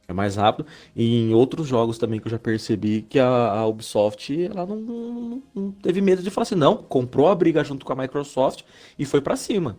é 0.07 0.13
mais 0.13 0.35
rápido. 0.35 0.67
E 0.95 1.21
em 1.21 1.33
outros 1.33 1.67
jogos 1.67 1.97
também 1.97 2.19
que 2.19 2.27
eu 2.27 2.31
já 2.31 2.39
percebi 2.39 3.01
que 3.03 3.17
a, 3.19 3.27
a 3.27 3.67
Ubisoft 3.67 4.45
ela 4.45 4.65
não, 4.65 4.77
não, 4.77 5.43
não, 5.55 5.71
teve 5.71 6.01
medo 6.01 6.21
de 6.21 6.29
falar 6.29 6.43
assim, 6.43 6.55
não, 6.55 6.77
comprou 6.77 7.27
a 7.27 7.35
briga 7.35 7.63
junto 7.63 7.85
com 7.85 7.93
a 7.93 7.95
Microsoft 7.95 8.63
e 8.97 9.05
foi 9.05 9.21
para 9.21 9.35
cima. 9.35 9.77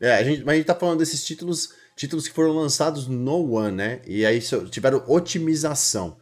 É, 0.00 0.14
a 0.14 0.22
gente, 0.22 0.44
mas 0.44 0.54
a 0.54 0.56
gente 0.56 0.66
tá 0.66 0.74
falando 0.74 0.98
desses 0.98 1.24
títulos, 1.24 1.74
títulos 1.96 2.28
que 2.28 2.34
foram 2.34 2.52
lançados 2.52 3.08
no 3.08 3.54
One, 3.54 3.76
né? 3.76 4.00
E 4.06 4.24
aí 4.24 4.40
tiveram 4.70 5.02
otimização. 5.08 6.16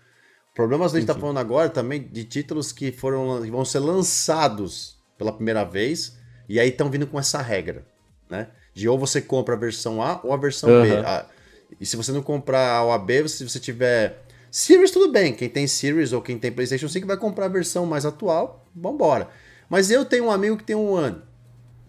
Problemas 0.55 0.95
a 0.95 0.99
gente 0.99 1.07
tá 1.07 1.15
falando 1.15 1.37
agora 1.37 1.69
também 1.69 2.03
de 2.03 2.25
títulos 2.25 2.73
que 2.73 2.91
foram 2.91 3.43
que 3.43 3.51
vão 3.51 3.65
ser 3.65 3.81
lançados 3.81 4.97
pela 5.19 5.31
primeira 5.31 5.65
vez 5.65 6.16
e 6.49 6.61
aí 6.61 6.69
estão 6.69 6.91
vindo 6.91 7.07
com 7.07 7.19
essa 7.19 7.41
regra, 7.43 7.85
né? 8.29 8.49
De 8.75 8.89
ou 8.89 8.99
você 8.99 9.21
compra 9.21 9.55
a 9.55 9.59
versão 9.59 10.03
A 10.03 10.21
ou 10.23 10.33
a 10.33 10.37
versão 10.37 10.69
uhum. 10.69 10.83
B. 10.83 10.97
Ah, 10.97 11.27
e 11.81 11.87
se 11.87 11.97
você 11.97 12.13
não 12.13 12.23
comprar 12.23 12.77
A 12.77 12.83
ou 12.85 12.93
a 12.93 12.99
B, 12.99 13.29
se 13.29 13.49
você 13.49 13.59
tiver 13.59 14.23
Series, 14.51 14.91
tudo 14.91 15.13
bem. 15.13 15.35
Quem 15.35 15.49
tem 15.49 15.67
Series 15.67 16.13
ou 16.13 16.23
quem 16.23 16.39
tem 16.39 16.53
PlayStation 16.53 16.89
5 16.89 17.07
vai 17.07 17.17
comprar 17.17 17.47
a 17.47 17.49
versão 17.49 17.85
mais 17.85 18.07
atual, 18.07 18.65
vambora. 18.75 19.29
Mas 19.69 19.91
eu 19.91 20.05
tenho 20.05 20.25
um 20.25 20.31
amigo 20.31 20.57
que 20.57 20.65
tem 20.65 20.77
um 20.77 20.93
One. 20.93 21.21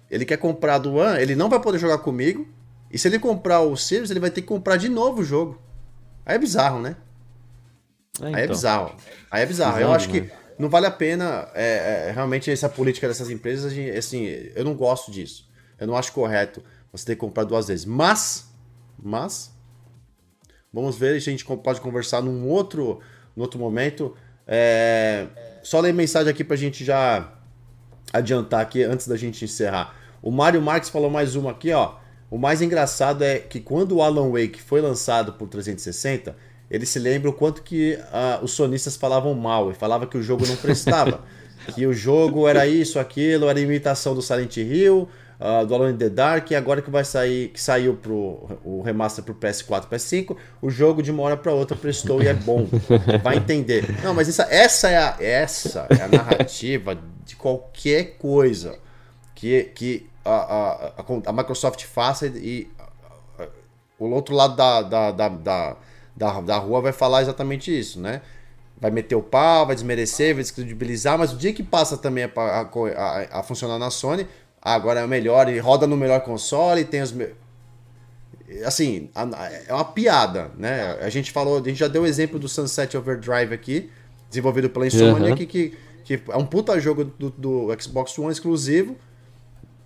Ele 0.09 0.25
quer 0.25 0.37
comprar 0.37 0.77
do 0.77 0.95
One, 0.95 1.21
ele 1.21 1.35
não 1.35 1.49
vai 1.49 1.59
poder 1.59 1.77
jogar 1.77 1.99
comigo. 1.99 2.47
E 2.91 2.97
se 2.97 3.07
ele 3.07 3.19
comprar 3.19 3.61
o 3.61 3.75
Series, 3.75 4.09
ele 4.09 4.19
vai 4.19 4.31
ter 4.31 4.41
que 4.41 4.47
comprar 4.47 4.77
de 4.77 4.89
novo 4.89 5.21
o 5.21 5.23
jogo. 5.23 5.61
Aí 6.25 6.35
é 6.35 6.39
bizarro, 6.39 6.81
né? 6.81 6.95
É, 8.21 8.27
então. 8.27 8.27
Aí 8.27 8.35
é 8.35 8.43
então. 8.43 8.55
bizarro. 8.55 8.95
Aí 9.29 9.43
é 9.43 9.45
bizarro. 9.45 9.79
Eu 9.79 9.93
acho 9.93 10.09
que 10.09 10.29
não 10.57 10.69
vale 10.69 10.85
a 10.85 10.91
pena 10.91 11.49
é, 11.53 12.07
é, 12.07 12.11
realmente 12.11 12.49
essa 12.49 12.67
política 12.67 13.07
dessas 13.07 13.29
empresas, 13.29 13.73
assim, 13.97 14.25
eu 14.55 14.65
não 14.65 14.73
gosto 14.73 15.11
disso. 15.11 15.47
Eu 15.79 15.85
não 15.85 15.95
acho 15.95 16.11
correto 16.11 16.63
você 16.91 17.05
ter 17.05 17.15
que 17.15 17.21
comprar 17.21 17.43
duas 17.43 17.67
vezes. 17.67 17.85
Mas, 17.85 18.47
mas, 18.97 19.51
vamos 20.73 20.97
ver, 20.97 21.15
a 21.15 21.19
gente 21.19 21.45
pode 21.45 21.79
conversar 21.81 22.21
num 22.21 22.47
outro, 22.47 22.99
num 23.35 23.43
outro 23.43 23.59
momento. 23.59 24.15
É, 24.47 25.27
só 25.61 25.79
ler 25.79 25.93
mensagem 25.93 26.31
aqui 26.31 26.43
pra 26.43 26.55
gente 26.55 26.83
já 26.83 27.33
adiantar 28.11 28.61
aqui 28.61 28.83
antes 28.83 29.07
da 29.07 29.15
gente 29.15 29.45
encerrar. 29.45 29.95
O 30.21 30.31
Mário 30.31 30.61
Marques 30.61 30.89
falou 30.89 31.09
mais 31.09 31.35
uma 31.35 31.51
aqui, 31.51 31.71
ó. 31.71 31.95
O 32.29 32.37
mais 32.37 32.61
engraçado 32.61 33.23
é 33.23 33.39
que 33.39 33.59
quando 33.59 33.97
o 33.97 34.01
Alan 34.01 34.31
Wake 34.31 34.61
foi 34.61 34.81
lançado 34.81 35.33
por 35.33 35.47
360, 35.47 36.35
ele 36.69 36.85
se 36.85 36.99
lembra 36.99 37.29
o 37.29 37.33
quanto 37.33 37.61
que 37.61 37.93
uh, 37.95 38.43
os 38.43 38.51
sonistas 38.51 38.95
falavam 38.95 39.33
mal 39.33 39.71
e 39.71 39.73
falava 39.73 40.05
que 40.05 40.17
o 40.17 40.23
jogo 40.23 40.45
não 40.45 40.55
prestava. 40.55 41.21
que 41.73 41.85
o 41.85 41.93
jogo 41.93 42.47
era 42.47 42.65
isso, 42.67 42.99
aquilo, 42.99 43.49
era 43.49 43.59
imitação 43.59 44.15
do 44.15 44.21
Silent 44.21 44.57
Hill, 44.57 45.09
uh, 45.39 45.65
do 45.65 45.75
Alone 45.75 45.93
in 45.93 45.97
the 45.97 46.09
Dark, 46.09 46.49
e 46.51 46.55
agora 46.55 46.81
que 46.81 46.89
vai 46.89 47.03
sair, 47.03 47.49
que 47.49 47.61
saiu 47.61 47.95
pro, 47.95 48.59
o 48.63 48.81
remaster 48.81 49.23
pro 49.23 49.35
PS4 49.35 49.87
PS5, 49.87 50.35
o 50.61 50.69
jogo 50.69 51.01
de 51.01 51.11
uma 51.11 51.23
hora 51.23 51.37
para 51.37 51.53
outra 51.53 51.75
prestou 51.75 52.21
e 52.21 52.27
é 52.27 52.33
bom. 52.33 52.67
Vai 53.23 53.37
entender. 53.37 53.83
Não, 54.03 54.13
mas 54.13 54.29
essa, 54.29 54.47
essa, 54.49 54.89
é, 54.89 54.97
a, 54.97 55.15
essa 55.19 55.87
é 55.89 56.01
a 56.01 56.07
narrativa 56.07 56.97
de 57.25 57.35
qualquer 57.35 58.17
coisa 58.17 58.77
que, 59.35 59.63
que 59.75 60.07
a, 60.23 60.93
a, 60.97 61.03
a 61.25 61.33
Microsoft 61.33 61.83
faça 61.83 62.27
e, 62.27 62.31
e 62.37 62.71
o 63.99 64.09
outro 64.09 64.35
lado 64.35 64.55
da, 64.55 64.81
da, 64.81 65.11
da, 65.11 65.29
da 65.29 65.77
da, 66.17 66.41
da 66.41 66.57
rua 66.57 66.81
vai 66.81 66.91
falar 66.91 67.21
exatamente 67.21 67.77
isso, 67.77 67.99
né? 67.99 68.21
Vai 68.79 68.91
meter 68.91 69.15
o 69.15 69.21
pau, 69.21 69.67
vai 69.67 69.75
desmerecer, 69.75 70.33
vai 70.33 70.43
descredibilizar, 70.43 71.17
mas 71.17 71.31
o 71.31 71.37
dia 71.37 71.53
que 71.53 71.63
passa 71.63 71.95
também 71.95 72.23
a, 72.23 72.31
a, 72.35 73.39
a 73.39 73.43
funcionar 73.43 73.77
na 73.77 73.89
Sony, 73.91 74.27
agora 74.61 74.99
é 74.99 75.05
o 75.05 75.07
melhor, 75.07 75.47
e 75.47 75.59
roda 75.59 75.85
no 75.85 75.95
melhor 75.95 76.21
console, 76.21 76.83
tem 76.83 77.01
os. 77.01 77.13
Assim, 78.65 79.09
é 79.67 79.73
uma 79.73 79.85
piada, 79.85 80.51
né? 80.57 80.97
A 81.01 81.09
gente 81.09 81.31
falou, 81.31 81.59
a 81.59 81.63
gente 81.63 81.77
já 81.77 81.87
deu 81.87 82.03
o 82.03 82.07
exemplo 82.07 82.39
do 82.39 82.47
Sunset 82.47 82.95
Overdrive 82.97 83.53
aqui, 83.53 83.91
desenvolvido 84.29 84.69
pela 84.69 84.87
Insomnia, 84.87 85.31
uhum. 85.31 85.35
que, 85.35 85.45
que, 85.45 85.77
que, 86.03 86.21
é 86.29 86.37
um 86.37 86.45
puta 86.45 86.79
jogo 86.79 87.03
do, 87.03 87.29
do, 87.29 87.67
Xbox 87.79 88.17
One 88.17 88.31
exclusivo. 88.31 88.95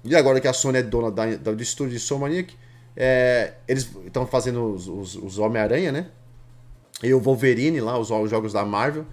E 0.03 0.15
agora 0.15 0.39
que 0.39 0.47
a 0.47 0.53
Sony 0.53 0.79
é 0.79 0.83
dona 0.83 1.11
da, 1.11 1.25
do 1.35 1.61
estúdio 1.61 1.91
de 1.91 1.97
Insomniac, 1.97 2.55
é, 2.95 3.53
eles 3.67 3.89
estão 4.05 4.25
fazendo 4.25 4.73
os, 4.73 4.87
os, 4.87 5.15
os 5.15 5.39
Homem-Aranha, 5.39 5.91
né? 5.91 6.07
E 7.03 7.13
o 7.13 7.19
Wolverine 7.19 7.79
lá, 7.79 7.97
os, 7.97 8.11
os 8.11 8.29
jogos 8.29 8.53
da 8.53 8.65
Marvel. 8.65 9.05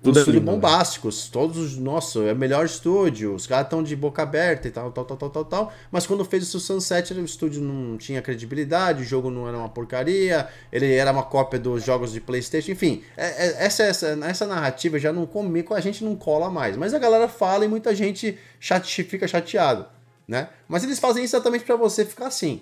Tudo 0.00 0.16
estúdio 0.20 0.38
lindo, 0.38 0.46
né? 0.46 0.52
bombásticos, 0.52 1.28
todos 1.28 1.56
os. 1.56 1.76
Nossa, 1.76 2.20
é 2.20 2.32
o 2.32 2.36
melhor 2.36 2.64
estúdio, 2.64 3.34
os 3.34 3.48
caras 3.48 3.66
estão 3.66 3.82
de 3.82 3.96
boca 3.96 4.22
aberta 4.22 4.68
e 4.68 4.70
tal, 4.70 4.92
tal, 4.92 5.04
tal, 5.04 5.16
tal, 5.16 5.30
tal, 5.30 5.44
tal. 5.44 5.72
Mas 5.90 6.06
quando 6.06 6.24
fez 6.24 6.54
o 6.54 6.60
Sunset, 6.60 7.12
o 7.12 7.24
estúdio 7.24 7.60
não 7.60 7.98
tinha 7.98 8.22
credibilidade, 8.22 9.02
o 9.02 9.04
jogo 9.04 9.28
não 9.28 9.48
era 9.48 9.58
uma 9.58 9.68
porcaria, 9.68 10.48
ele 10.72 10.94
era 10.94 11.10
uma 11.10 11.24
cópia 11.24 11.58
dos 11.58 11.82
jogos 11.82 12.12
de 12.12 12.20
PlayStation, 12.20 12.70
enfim. 12.70 13.02
É, 13.16 13.26
é, 13.26 13.64
essa, 13.64 13.82
essa, 13.82 14.06
essa 14.22 14.46
narrativa 14.46 15.00
já 15.00 15.12
não 15.12 15.26
comigo, 15.26 15.74
a 15.74 15.80
gente 15.80 16.04
não 16.04 16.14
cola 16.14 16.48
mais. 16.48 16.76
Mas 16.76 16.94
a 16.94 16.98
galera 17.00 17.26
fala 17.26 17.64
e 17.64 17.68
muita 17.68 17.92
gente 17.92 18.38
chate, 18.60 19.02
fica 19.02 19.26
chateado, 19.26 19.84
né? 20.28 20.48
Mas 20.68 20.84
eles 20.84 21.00
fazem 21.00 21.24
isso 21.24 21.34
exatamente 21.34 21.64
para 21.64 21.74
você 21.74 22.04
ficar 22.04 22.28
assim 22.28 22.60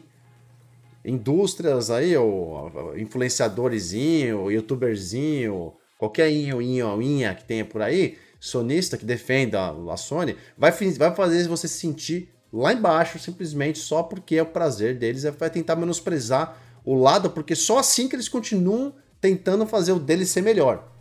indústrias 1.06 1.88
aí, 1.88 2.16
ou 2.16 2.98
influenciadorzinho, 2.98 4.50
youtuberzinho, 4.50 5.72
qualquer 5.96 6.30
inho, 6.30 6.60
inho, 6.60 7.00
inha 7.00 7.32
que 7.34 7.44
tenha 7.44 7.64
por 7.64 7.80
aí, 7.80 8.18
sonista 8.40 8.98
que 8.98 9.04
defenda 9.04 9.70
a 9.70 9.96
Sony, 9.96 10.36
vai, 10.58 10.72
vai 10.72 11.14
fazer 11.14 11.46
você 11.48 11.68
se 11.68 11.78
sentir 11.78 12.28
lá 12.52 12.72
embaixo, 12.72 13.18
simplesmente 13.18 13.78
só 13.78 14.02
porque 14.02 14.36
é 14.36 14.42
o 14.42 14.46
prazer 14.46 14.98
deles, 14.98 15.24
é, 15.24 15.30
vai 15.30 15.48
tentar 15.48 15.76
menosprezar 15.76 16.60
o 16.84 16.94
lado, 16.94 17.30
porque 17.30 17.54
só 17.54 17.78
assim 17.78 18.08
que 18.08 18.16
eles 18.16 18.28
continuam 18.28 18.92
tentando 19.20 19.66
fazer 19.66 19.92
o 19.92 19.98
deles 19.98 20.28
ser 20.28 20.42
melhor. 20.42 20.92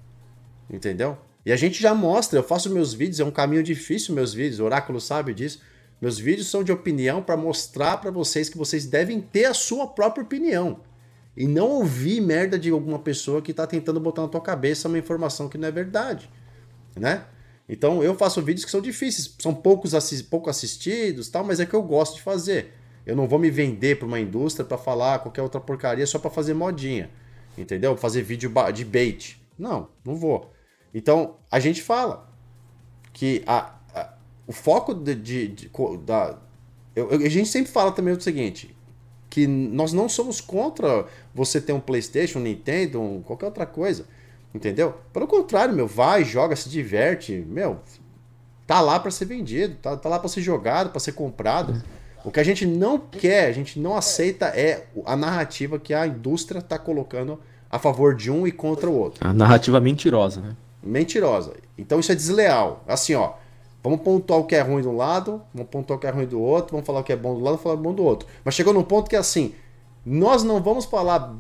Entendeu? 0.70 1.18
E 1.46 1.52
a 1.52 1.56
gente 1.56 1.82
já 1.82 1.94
mostra, 1.94 2.40
eu 2.40 2.44
faço 2.44 2.70
meus 2.70 2.94
vídeos, 2.94 3.20
é 3.20 3.26
um 3.26 3.32
caminho 3.32 3.62
difícil 3.62 4.16
meus 4.16 4.34
vídeos, 4.34 4.60
o 4.60 4.66
Oráculo 4.66 5.00
sabe 5.00 5.34
disso. 5.34 5.62
Meus 6.06 6.20
vídeos 6.20 6.52
são 6.52 6.64
de 6.64 6.72
opinião 6.72 7.20
para 7.20 7.36
mostrar 7.36 7.98
para 7.98 8.12
vocês 8.12 8.48
que 8.48 8.60
vocês 8.60 8.86
devem 8.86 9.20
ter 9.20 9.46
a 9.46 9.56
sua 9.56 9.88
própria 9.88 10.24
opinião 10.24 10.82
e 11.36 11.48
não 11.48 11.68
ouvir 11.68 12.22
merda 12.22 12.60
de 12.60 12.70
alguma 12.70 13.00
pessoa 13.00 13.42
que 13.42 13.50
está 13.50 13.66
tentando 13.66 14.00
botar 14.00 14.22
na 14.22 14.28
tua 14.28 14.40
cabeça 14.40 14.88
uma 14.88 15.00
informação 15.00 15.50
que 15.50 15.58
não 15.58 15.68
é 15.68 15.72
verdade, 15.72 16.30
né? 16.96 17.26
Então 17.68 18.04
eu 18.04 18.14
faço 18.14 18.40
vídeos 18.40 18.64
que 18.64 18.70
são 18.70 18.82
difíceis, 18.82 19.36
são 19.40 19.52
poucos 19.52 19.96
assi 19.96 20.24
pouco 20.26 20.48
assistidos, 20.48 21.28
tal, 21.28 21.44
mas 21.44 21.60
é 21.60 21.66
que 21.66 21.74
eu 21.74 21.82
gosto 21.82 22.18
de 22.18 22.22
fazer. 22.22 22.76
Eu 23.04 23.16
não 23.16 23.28
vou 23.28 23.40
me 23.40 23.50
vender 23.50 23.98
para 23.98 24.06
uma 24.08 24.20
indústria 24.20 24.64
para 24.64 24.78
falar 24.78 25.18
qualquer 25.18 25.42
outra 25.42 25.60
porcaria 25.60 26.06
só 26.06 26.20
para 26.20 26.30
fazer 26.30 26.54
modinha, 26.54 27.10
entendeu? 27.58 27.98
Fazer 27.98 28.22
vídeo 28.22 28.54
de 28.72 28.86
bait. 28.86 29.42
Não, 29.58 29.90
não 30.06 30.16
vou. 30.16 30.54
Então 30.94 31.38
a 31.50 31.60
gente 31.60 31.82
fala 31.82 32.32
que 33.12 33.42
a, 33.48 33.74
o 34.48 34.52
foco 34.52 34.94
de, 34.94 35.16
de, 35.16 35.48
de 35.48 35.72
da 36.06 36.38
eu, 36.96 37.10
a 37.10 37.30
gente 37.30 37.50
sempre 37.50 37.72
fala 37.72 37.92
também 37.92 38.14
o 38.14 38.22
seguinte: 38.22 38.76
que 39.30 39.46
nós 39.46 39.92
não 39.92 40.08
somos 40.08 40.40
contra 40.40 41.06
você 41.34 41.60
ter 41.60 41.74
um 41.74 41.80
PlayStation, 41.80 42.40
um 42.40 42.44
Nintendo, 42.44 43.02
um, 43.02 43.22
qualquer 43.22 43.48
outra 43.48 43.66
coisa. 43.66 44.06
Entendeu? 44.54 44.96
Pelo 45.12 45.28
contrário, 45.28 45.76
meu, 45.76 45.86
vai, 45.86 46.24
joga, 46.24 46.56
se 46.56 46.70
diverte, 46.70 47.46
meu, 47.46 47.80
tá 48.66 48.80
lá 48.80 48.98
para 48.98 49.12
ser 49.12 49.26
vendido, 49.26 49.76
tá, 49.82 49.98
tá 49.98 50.08
lá 50.08 50.18
para 50.18 50.30
ser 50.30 50.42
jogado, 50.42 50.92
para 50.92 51.00
ser 51.02 51.12
comprado. 51.12 51.84
O 52.24 52.32
que 52.32 52.40
a 52.40 52.44
gente 52.44 52.66
não 52.66 52.98
quer, 52.98 53.48
a 53.48 53.52
gente 53.52 53.78
não 53.78 53.98
aceita 53.98 54.46
é 54.46 54.88
a 55.06 55.18
narrativa 55.18 55.78
que 55.78 55.94
a 55.94 56.08
indústria 56.08 56.62
tá 56.62 56.80
colocando 56.80 57.38
a 57.70 57.78
favor 57.78 58.16
de 58.16 58.32
um 58.32 58.48
e 58.48 58.52
contra 58.52 58.90
o 58.90 58.98
outro. 58.98 59.28
A 59.28 59.34
narrativa 59.34 59.82
mentirosa, 59.82 60.40
né? 60.40 60.56
Mentirosa. 60.82 61.54
Então 61.78 62.00
isso 62.00 62.14
é 62.14 62.16
desleal. 62.16 62.84
Assim, 62.88 63.14
ó, 63.14 63.34
Vamos 63.86 64.02
pontuar 64.02 64.40
o 64.40 64.46
que 64.46 64.56
é 64.56 64.62
ruim 64.62 64.82
de 64.82 64.88
um 64.88 64.96
lado, 64.96 65.44
vamos 65.54 65.70
pontuar 65.70 65.98
o 65.98 66.02
que 66.02 66.08
é 66.08 66.10
ruim 66.10 66.26
do 66.26 66.42
outro, 66.42 66.72
vamos 66.72 66.88
falar 66.88 67.02
o 67.02 67.04
que 67.04 67.14
é 67.14 67.16
bom 67.16 67.36
do 67.36 67.40
lado, 67.42 67.52
vamos 67.52 67.62
falar 67.62 67.76
o 67.76 67.78
que 67.78 67.84
é 67.84 67.88
bom 67.88 67.94
do 67.94 68.04
outro. 68.04 68.28
Mas 68.44 68.56
chegou 68.56 68.74
num 68.74 68.82
ponto 68.82 69.08
que 69.08 69.16
é 69.16 69.20
assim, 69.20 69.54
nós 70.04 70.42
não 70.42 70.60
vamos 70.60 70.86
falar. 70.86 71.36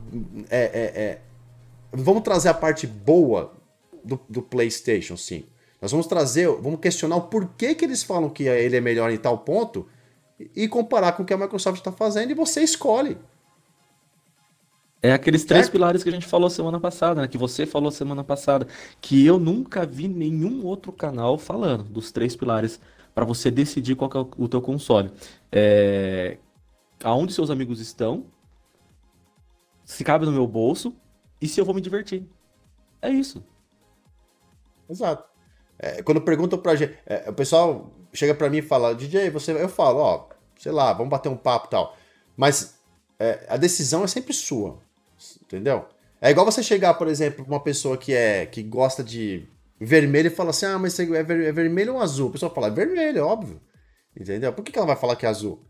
É, 0.51 0.59
é, 0.59 1.01
é, 1.01 1.19
vamos 1.91 2.21
trazer 2.21 2.49
a 2.49 2.53
parte 2.53 2.85
boa 2.85 3.51
do, 4.03 4.19
do 4.29 4.43
PlayStation 4.43 5.17
5. 5.17 5.47
Nós 5.81 5.89
vamos 5.89 6.05
trazer, 6.05 6.47
vamos 6.47 6.79
questionar 6.79 7.15
o 7.15 7.21
porquê 7.21 7.73
que 7.73 7.83
eles 7.83 8.03
falam 8.03 8.29
que 8.29 8.43
ele 8.43 8.77
é 8.77 8.81
melhor 8.81 9.09
em 9.09 9.17
tal 9.17 9.39
ponto 9.39 9.87
e 10.55 10.67
comparar 10.67 11.13
com 11.13 11.23
o 11.23 11.25
que 11.25 11.33
a 11.33 11.37
Microsoft 11.37 11.79
está 11.79 11.91
fazendo 11.91 12.29
e 12.29 12.35
você 12.35 12.61
escolhe. 12.61 13.17
É 15.05 15.13
aqueles 15.13 15.45
três 15.45 15.69
pilares 15.69 16.01
que 16.01 16.09
a 16.09 16.11
gente 16.11 16.25
falou 16.25 16.49
semana 16.49 16.79
passada, 16.79 17.21
né? 17.21 17.27
Que 17.27 17.37
você 17.37 17.63
falou 17.67 17.91
semana 17.91 18.23
passada, 18.23 18.67
que 18.99 19.23
eu 19.23 19.37
nunca 19.37 19.85
vi 19.85 20.07
nenhum 20.07 20.65
outro 20.65 20.91
canal 20.91 21.37
falando 21.37 21.83
dos 21.83 22.11
três 22.11 22.35
pilares 22.35 22.81
para 23.13 23.23
você 23.23 23.51
decidir 23.51 23.95
qual 23.95 24.09
é 24.15 24.41
o 24.41 24.47
teu 24.47 24.59
console. 24.63 25.11
É... 25.51 26.39
Aonde 27.03 27.33
seus 27.33 27.51
amigos 27.51 27.79
estão, 27.79 28.25
se 29.83 30.03
cabe 30.03 30.25
no 30.25 30.31
meu 30.31 30.47
bolso 30.47 30.95
e 31.39 31.47
se 31.47 31.61
eu 31.61 31.65
vou 31.65 31.75
me 31.75 31.81
divertir. 31.81 32.27
É 32.99 33.07
isso. 33.07 33.45
Exato. 34.89 35.23
É, 35.77 36.01
quando 36.01 36.19
perguntam 36.19 36.57
pra 36.57 36.73
gente, 36.73 36.97
é, 37.05 37.29
o 37.29 37.33
pessoal 37.33 37.91
chega 38.11 38.33
para 38.33 38.49
mim 38.49 38.57
e 38.57 38.63
fala, 38.63 38.95
DJ, 38.95 39.29
você, 39.29 39.51
eu 39.51 39.69
falo, 39.69 39.99
ó, 39.99 40.29
sei 40.57 40.71
lá, 40.71 40.91
vamos 40.93 41.11
bater 41.11 41.29
um 41.29 41.37
papo 41.37 41.67
e 41.67 41.69
tal. 41.69 41.95
Mas 42.35 42.79
é, 43.19 43.45
a 43.47 43.55
decisão 43.55 44.03
é 44.03 44.07
sempre 44.07 44.33
sua. 44.33 44.83
Entendeu? 45.41 45.85
É 46.21 46.31
igual 46.31 46.45
você 46.45 46.63
chegar, 46.63 46.93
por 46.95 47.07
exemplo, 47.07 47.45
uma 47.45 47.61
pessoa 47.61 47.97
que 47.97 48.13
é 48.13 48.45
que 48.45 48.63
gosta 48.63 49.03
de 49.03 49.47
vermelho 49.79 50.27
e 50.27 50.35
fala 50.35 50.51
assim: 50.51 50.65
ah, 50.65 50.79
mas 50.79 50.97
é, 50.99 51.23
ver, 51.23 51.43
é 51.45 51.51
vermelho 51.51 51.95
ou 51.95 52.01
azul? 52.01 52.29
A 52.29 52.31
pessoa 52.31 52.53
fala: 52.53 52.67
é 52.67 52.71
vermelho, 52.71 53.25
óbvio. 53.25 53.61
Entendeu? 54.19 54.53
Por 54.53 54.63
que, 54.63 54.71
que 54.71 54.77
ela 54.77 54.87
vai 54.87 54.95
falar 54.95 55.15
que 55.15 55.25
é 55.25 55.29
azul? 55.29 55.63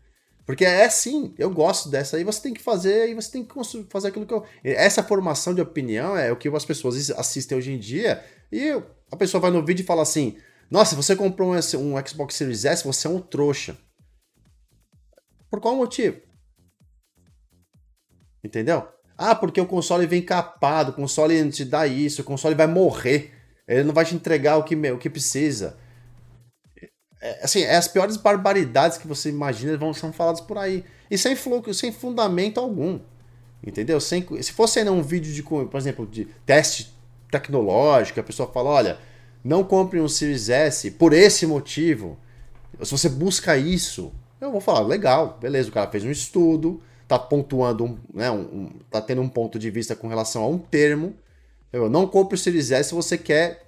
Porque 0.46 0.64
é 0.64 0.88
sim, 0.88 1.34
eu 1.36 1.50
gosto 1.50 1.88
dessa 1.88 2.16
aí, 2.16 2.22
você 2.22 2.40
tem 2.40 2.54
que 2.54 2.62
fazer 2.62 3.10
e 3.10 3.14
você 3.14 3.32
tem 3.32 3.44
que 3.44 3.52
fazer 3.90 4.08
aquilo 4.08 4.24
que 4.24 4.32
eu. 4.32 4.46
Essa 4.62 5.02
formação 5.02 5.52
de 5.52 5.60
opinião 5.60 6.16
é 6.16 6.30
o 6.30 6.36
que 6.36 6.48
as 6.48 6.64
pessoas 6.64 7.10
assistem 7.10 7.58
hoje 7.58 7.72
em 7.72 7.78
dia. 7.78 8.24
E 8.52 8.70
a 9.10 9.16
pessoa 9.16 9.40
vai 9.40 9.50
no 9.50 9.64
vídeo 9.64 9.82
e 9.82 9.86
fala 9.86 10.02
assim: 10.02 10.38
Nossa, 10.70 10.94
você 10.94 11.16
comprou 11.16 11.52
um, 11.52 11.56
um 11.56 12.06
Xbox 12.06 12.36
Series 12.36 12.64
S, 12.64 12.84
você 12.84 13.08
é 13.08 13.10
um 13.10 13.20
trouxa. 13.20 13.76
Por 15.50 15.60
qual 15.60 15.74
motivo? 15.74 16.20
Entendeu? 18.44 18.88
Ah, 19.16 19.34
porque 19.34 19.60
o 19.60 19.66
console 19.66 20.06
vem 20.06 20.20
capado, 20.20 20.90
o 20.90 20.94
console 20.94 21.50
te 21.50 21.64
dá 21.64 21.86
isso, 21.86 22.22
o 22.22 22.24
console 22.24 22.54
vai 22.54 22.66
morrer. 22.66 23.32
Ele 23.66 23.84
não 23.84 23.94
vai 23.94 24.04
te 24.04 24.14
entregar 24.14 24.56
o 24.56 24.62
que, 24.62 24.74
o 24.74 24.98
que 24.98 25.10
precisa. 25.10 25.76
É, 27.20 27.44
assim, 27.44 27.62
é 27.62 27.76
as 27.76 27.88
piores 27.88 28.16
barbaridades 28.16 28.98
que 28.98 29.06
você 29.06 29.30
imagina 29.30 29.76
vão 29.76 29.94
ser 29.94 30.12
faladas 30.12 30.40
por 30.40 30.58
aí. 30.58 30.84
E 31.10 31.16
sem, 31.16 31.34
sem 31.72 31.92
fundamento 31.92 32.60
algum. 32.60 33.00
Entendeu? 33.66 34.00
Sem, 34.00 34.24
se 34.42 34.52
fosse 34.52 34.78
ainda 34.78 34.92
um 34.92 35.02
vídeo 35.02 35.32
de, 35.32 35.42
por 35.42 35.68
exemplo, 35.74 36.06
de 36.06 36.26
teste 36.44 36.94
tecnológico, 37.30 38.20
a 38.20 38.22
pessoa 38.22 38.50
fala, 38.52 38.70
olha, 38.70 38.98
não 39.42 39.64
compre 39.64 40.00
um 40.00 40.08
Series 40.08 40.48
S 40.48 40.90
por 40.92 41.12
esse 41.12 41.46
motivo. 41.46 42.18
Se 42.82 42.92
você 42.92 43.08
busca 43.08 43.56
isso, 43.56 44.12
eu 44.40 44.52
vou 44.52 44.60
falar, 44.60 44.80
legal, 44.80 45.38
beleza, 45.40 45.68
o 45.68 45.72
cara 45.72 45.90
fez 45.90 46.04
um 46.04 46.10
estudo, 46.10 46.82
tá 47.06 47.18
pontuando, 47.18 47.84
um, 47.84 47.98
né, 48.12 48.30
um, 48.30 48.40
um, 48.40 48.70
tá 48.90 49.00
tendo 49.00 49.22
um 49.22 49.28
ponto 49.28 49.58
de 49.58 49.70
vista 49.70 49.94
com 49.94 50.08
relação 50.08 50.42
a 50.42 50.48
um 50.48 50.58
termo. 50.58 51.14
Eu 51.72 51.88
não 51.88 52.06
compre 52.06 52.34
o 52.34 52.38
Series 52.38 52.70
S 52.70 52.88
se 52.88 52.94
você 52.94 53.16
quer 53.16 53.66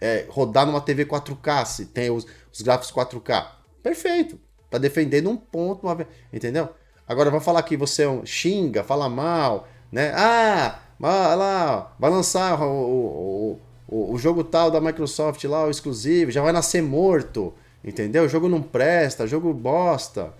é, 0.00 0.26
rodar 0.28 0.66
numa 0.66 0.80
TV 0.80 1.04
4K, 1.04 1.66
se 1.66 1.86
tem 1.86 2.10
os, 2.10 2.26
os 2.52 2.60
gráficos 2.62 2.92
4K. 2.92 3.46
Perfeito. 3.82 4.38
Tá 4.70 4.78
defendendo 4.78 5.30
um 5.30 5.36
ponto, 5.36 5.86
uma... 5.86 6.06
entendeu? 6.32 6.68
Agora 7.06 7.30
vai 7.30 7.40
falar 7.40 7.62
que 7.62 7.76
você 7.76 8.04
é 8.04 8.26
xinga, 8.26 8.84
fala 8.84 9.08
mal, 9.08 9.66
né? 9.90 10.12
Ah, 10.14 10.78
vai 10.98 11.36
lá, 11.36 11.94
vai 11.98 12.10
lançar 12.10 12.60
o, 12.60 12.66
o, 12.66 13.60
o, 13.88 14.12
o 14.12 14.18
jogo 14.18 14.44
tal 14.44 14.70
da 14.70 14.80
Microsoft 14.80 15.42
lá, 15.44 15.64
o 15.64 15.70
exclusivo, 15.70 16.30
já 16.30 16.42
vai 16.42 16.52
nascer 16.52 16.82
morto, 16.82 17.54
entendeu? 17.82 18.24
O 18.24 18.28
jogo 18.28 18.48
não 18.48 18.62
presta, 18.62 19.26
jogo 19.26 19.52
bosta. 19.54 20.34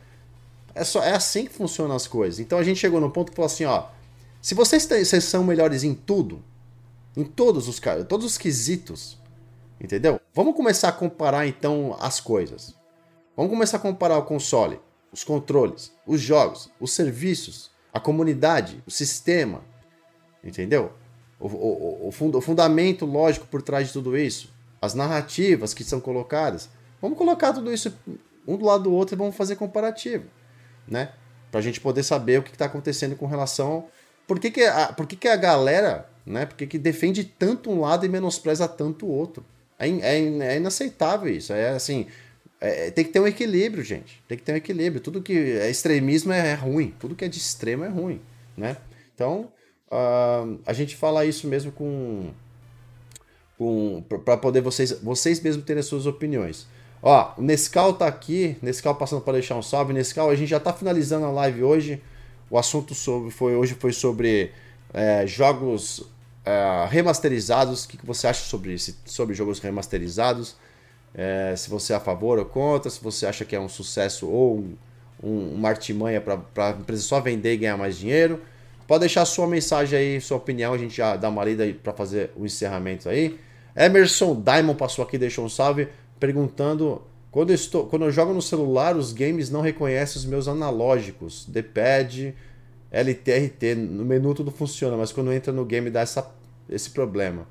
É, 0.79 0.85
só, 0.85 1.03
é 1.03 1.13
assim 1.13 1.45
que 1.45 1.53
funcionam 1.53 1.97
as 1.97 2.07
coisas. 2.07 2.39
Então 2.39 2.57
a 2.57 2.63
gente 2.63 2.79
chegou 2.79 3.01
no 3.01 3.11
ponto 3.11 3.33
que 3.33 3.37
falou 3.37 3.47
assim, 3.47 3.65
ó, 3.65 3.87
se 4.41 4.55
vocês, 4.55 4.87
vocês 4.87 5.25
são 5.25 5.43
melhores 5.43 5.83
em 5.83 5.93
tudo, 5.93 6.41
em 7.17 7.25
todos 7.25 7.67
os 7.67 7.81
todos 8.09 8.25
os 8.25 8.39
quesitos, 8.39 9.19
entendeu? 9.81 10.21
Vamos 10.33 10.55
começar 10.55 10.91
a 10.91 10.93
comparar 10.93 11.49
então 11.49 11.97
as 11.99 12.21
coisas. 12.21 12.77
Vamos 13.37 13.51
começar 13.51 13.79
a 13.79 13.81
comparar 13.81 14.19
o 14.19 14.23
console, 14.23 14.79
os 15.13 15.25
controles, 15.25 15.93
os 16.07 16.21
jogos, 16.21 16.71
os 16.79 16.93
serviços, 16.93 17.73
a 17.93 17.99
comunidade, 17.99 18.81
o 18.87 18.91
sistema, 18.91 19.63
entendeu? 20.45 20.93
O, 21.41 21.49
o, 21.49 22.09
o, 22.09 22.13
fund, 22.13 22.37
o 22.37 22.41
fundamento 22.41 23.05
lógico 23.05 23.49
por 23.49 23.63
trás 23.63 23.89
de 23.89 23.93
tudo 23.93 24.17
isso, 24.17 24.49
as 24.81 24.95
narrativas 24.95 25.75
que 25.75 25.83
são 25.83 26.01
colocadas. 26.01 26.69
Vamos 27.03 27.19
colocar 27.19 27.53
tudo 27.53 27.73
isso 27.73 27.93
um 28.47 28.57
do 28.57 28.65
lado 28.65 28.85
do 28.85 28.93
outro 28.93 29.17
e 29.17 29.19
vamos 29.19 29.35
fazer 29.35 29.57
comparativo 29.57 30.38
né? 30.91 31.11
Pra 31.51 31.61
gente 31.61 31.81
poder 31.81 32.03
saber 32.03 32.39
o 32.39 32.43
que 32.43 32.51
está 32.51 32.67
acontecendo 32.67 33.17
com 33.17 33.27
relação. 33.27 33.87
Por 34.27 34.39
que, 34.39 34.51
que, 34.51 34.63
a, 34.63 34.93
por 34.93 35.07
que, 35.07 35.17
que 35.17 35.29
a 35.29 35.37
galera, 35.37 36.09
né? 36.27 36.47
Por 36.47 36.57
que, 36.57 36.67
que 36.67 36.79
defende 36.79 37.25
tanto 37.25 37.71
um 37.71 37.81
lado 37.81 38.05
e 38.05 38.09
menospreza 38.09 38.69
tanto 38.69 39.07
o 39.07 39.11
outro? 39.11 39.45
É, 39.79 39.89
é, 39.89 40.19
é 40.19 40.57
inaceitável 40.57 41.33
isso. 41.33 41.53
É 41.53 41.71
assim. 41.71 42.07
É, 42.61 42.91
tem 42.91 43.05
que 43.05 43.13
ter 43.13 43.21
um 43.21 43.27
equilíbrio, 43.27 43.85
gente. 43.85 44.23
Tem 44.27 44.37
que 44.37 44.45
ter 44.45 44.53
um 44.53 44.57
equilíbrio. 44.57 45.01
Tudo 45.01 45.23
que 45.23 45.33
é 45.33 45.71
extremismo 45.71 46.33
é, 46.33 46.55
ruim. 46.55 46.95
Tudo 46.99 47.15
que 47.15 47.25
é 47.25 47.29
de 47.29 47.39
extremo 47.39 47.85
é 47.85 47.89
ruim, 47.89 48.21
né? 48.57 48.77
Então, 49.15 49.53
uh, 49.91 50.59
a 50.67 50.73
gente 50.73 50.97
fala 50.97 51.25
isso 51.25 51.47
mesmo 51.47 51.73
com, 51.73 52.33
para 54.25 54.37
poder 54.37 54.61
vocês, 54.61 54.93
vocês 55.03 55.41
mesmos 55.41 55.65
terem 55.65 55.81
as 55.81 55.87
suas 55.87 56.07
opiniões. 56.07 56.67
Ó, 57.03 57.35
o 57.39 57.43
Nescau 57.43 57.93
tá 57.93 58.07
aqui, 58.07 58.57
Nescau 58.61 58.95
passando 58.95 59.21
para 59.21 59.35
deixar 59.35 59.55
um 59.57 59.63
salve. 59.63 59.93
Nescau, 59.93 60.31
a 60.31 60.35
gente 60.35 60.49
já 60.49 60.61
tá 60.61 60.73
finalizando 60.73 61.27
a 61.27 61.31
live 61.31 61.63
hoje. 61.63 62.03
O 62.51 62.59
assunto 62.59 62.95
sobre, 62.95 63.31
foi, 63.31 63.55
hoje 63.55 63.75
foi 63.79 63.93
sobre 63.93 64.53
é, 64.93 65.27
jogos 65.27 66.03
é, 66.45 66.87
remasterizados. 66.89 67.85
O 67.85 67.89
que, 67.89 67.97
que 67.97 68.07
você 68.07 68.27
acha 68.27 68.45
sobre 68.45 68.73
isso? 68.73 68.97
Sobre 69.05 69.35
jogos 69.35 69.61
remasterizados? 69.61 70.57
É, 71.15 71.55
se 71.57 71.71
você 71.71 71.93
é 71.93 71.97
a 71.97 72.01
favor 72.01 72.39
ou 72.39 72.45
contra, 72.45 72.91
se 72.91 73.03
você 73.03 73.27
acha 73.27 73.45
que 73.45 73.55
é 73.55 73.61
um 73.61 73.69
sucesso 73.69 74.29
ou 74.29 74.59
um, 74.59 74.77
um, 75.23 75.55
uma 75.55 75.69
artimanha 75.69 76.21
para 76.21 76.41
a 76.57 76.71
empresa 76.71 77.03
só 77.03 77.21
vender 77.21 77.55
e 77.55 77.57
ganhar 77.59 77.77
mais 77.77 77.97
dinheiro. 77.97 78.43
Pode 78.87 79.01
deixar 79.01 79.25
sua 79.25 79.47
mensagem 79.47 79.99
aí, 79.99 80.21
sua 80.21 80.39
opinião, 80.39 80.73
a 80.73 80.79
gente 80.79 80.97
já 80.97 81.15
dá 81.15 81.29
uma 81.29 81.45
lida 81.45 81.67
para 81.83 81.93
fazer 81.93 82.31
o 82.35 82.47
encerramento 82.47 83.09
aí. 83.09 83.39
Emerson 83.77 84.41
Diamond 84.41 84.79
passou 84.79 85.05
aqui, 85.05 85.19
deixou 85.19 85.45
um 85.45 85.49
salve, 85.49 85.89
perguntando: 86.19 87.03
quando 87.31 87.51
eu, 87.51 87.55
estou, 87.55 87.87
quando 87.87 88.05
eu 88.05 88.11
jogo 88.11 88.33
no 88.33 88.43
celular, 88.43 88.97
os 88.97 89.13
games 89.13 89.51
não 89.51 89.61
reconhecem 89.61 90.19
os 90.19 90.25
meus 90.25 90.49
analógicos, 90.49 91.45
D-pad, 91.47 92.35
LTRT, 92.91 93.75
no 93.75 94.05
menu 94.05 94.35
tudo 94.35 94.51
funciona, 94.51 94.97
mas 94.97 95.13
quando 95.13 95.33
entra 95.33 95.53
no 95.53 95.65
game 95.65 95.91
dá 95.91 96.01
essa, 96.01 96.31
esse 96.69 96.91
problema. 96.91 97.47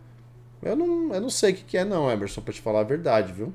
Eu 0.62 0.76
não, 0.76 1.14
eu 1.14 1.22
não 1.22 1.30
sei 1.30 1.52
o 1.52 1.56
que, 1.56 1.64
que 1.64 1.78
é, 1.78 1.86
não, 1.86 2.10
Emerson, 2.10 2.42
para 2.42 2.54
te 2.54 2.62
falar 2.62 2.82
a 2.82 2.84
verdade, 2.84 3.32
viu? 3.32 3.54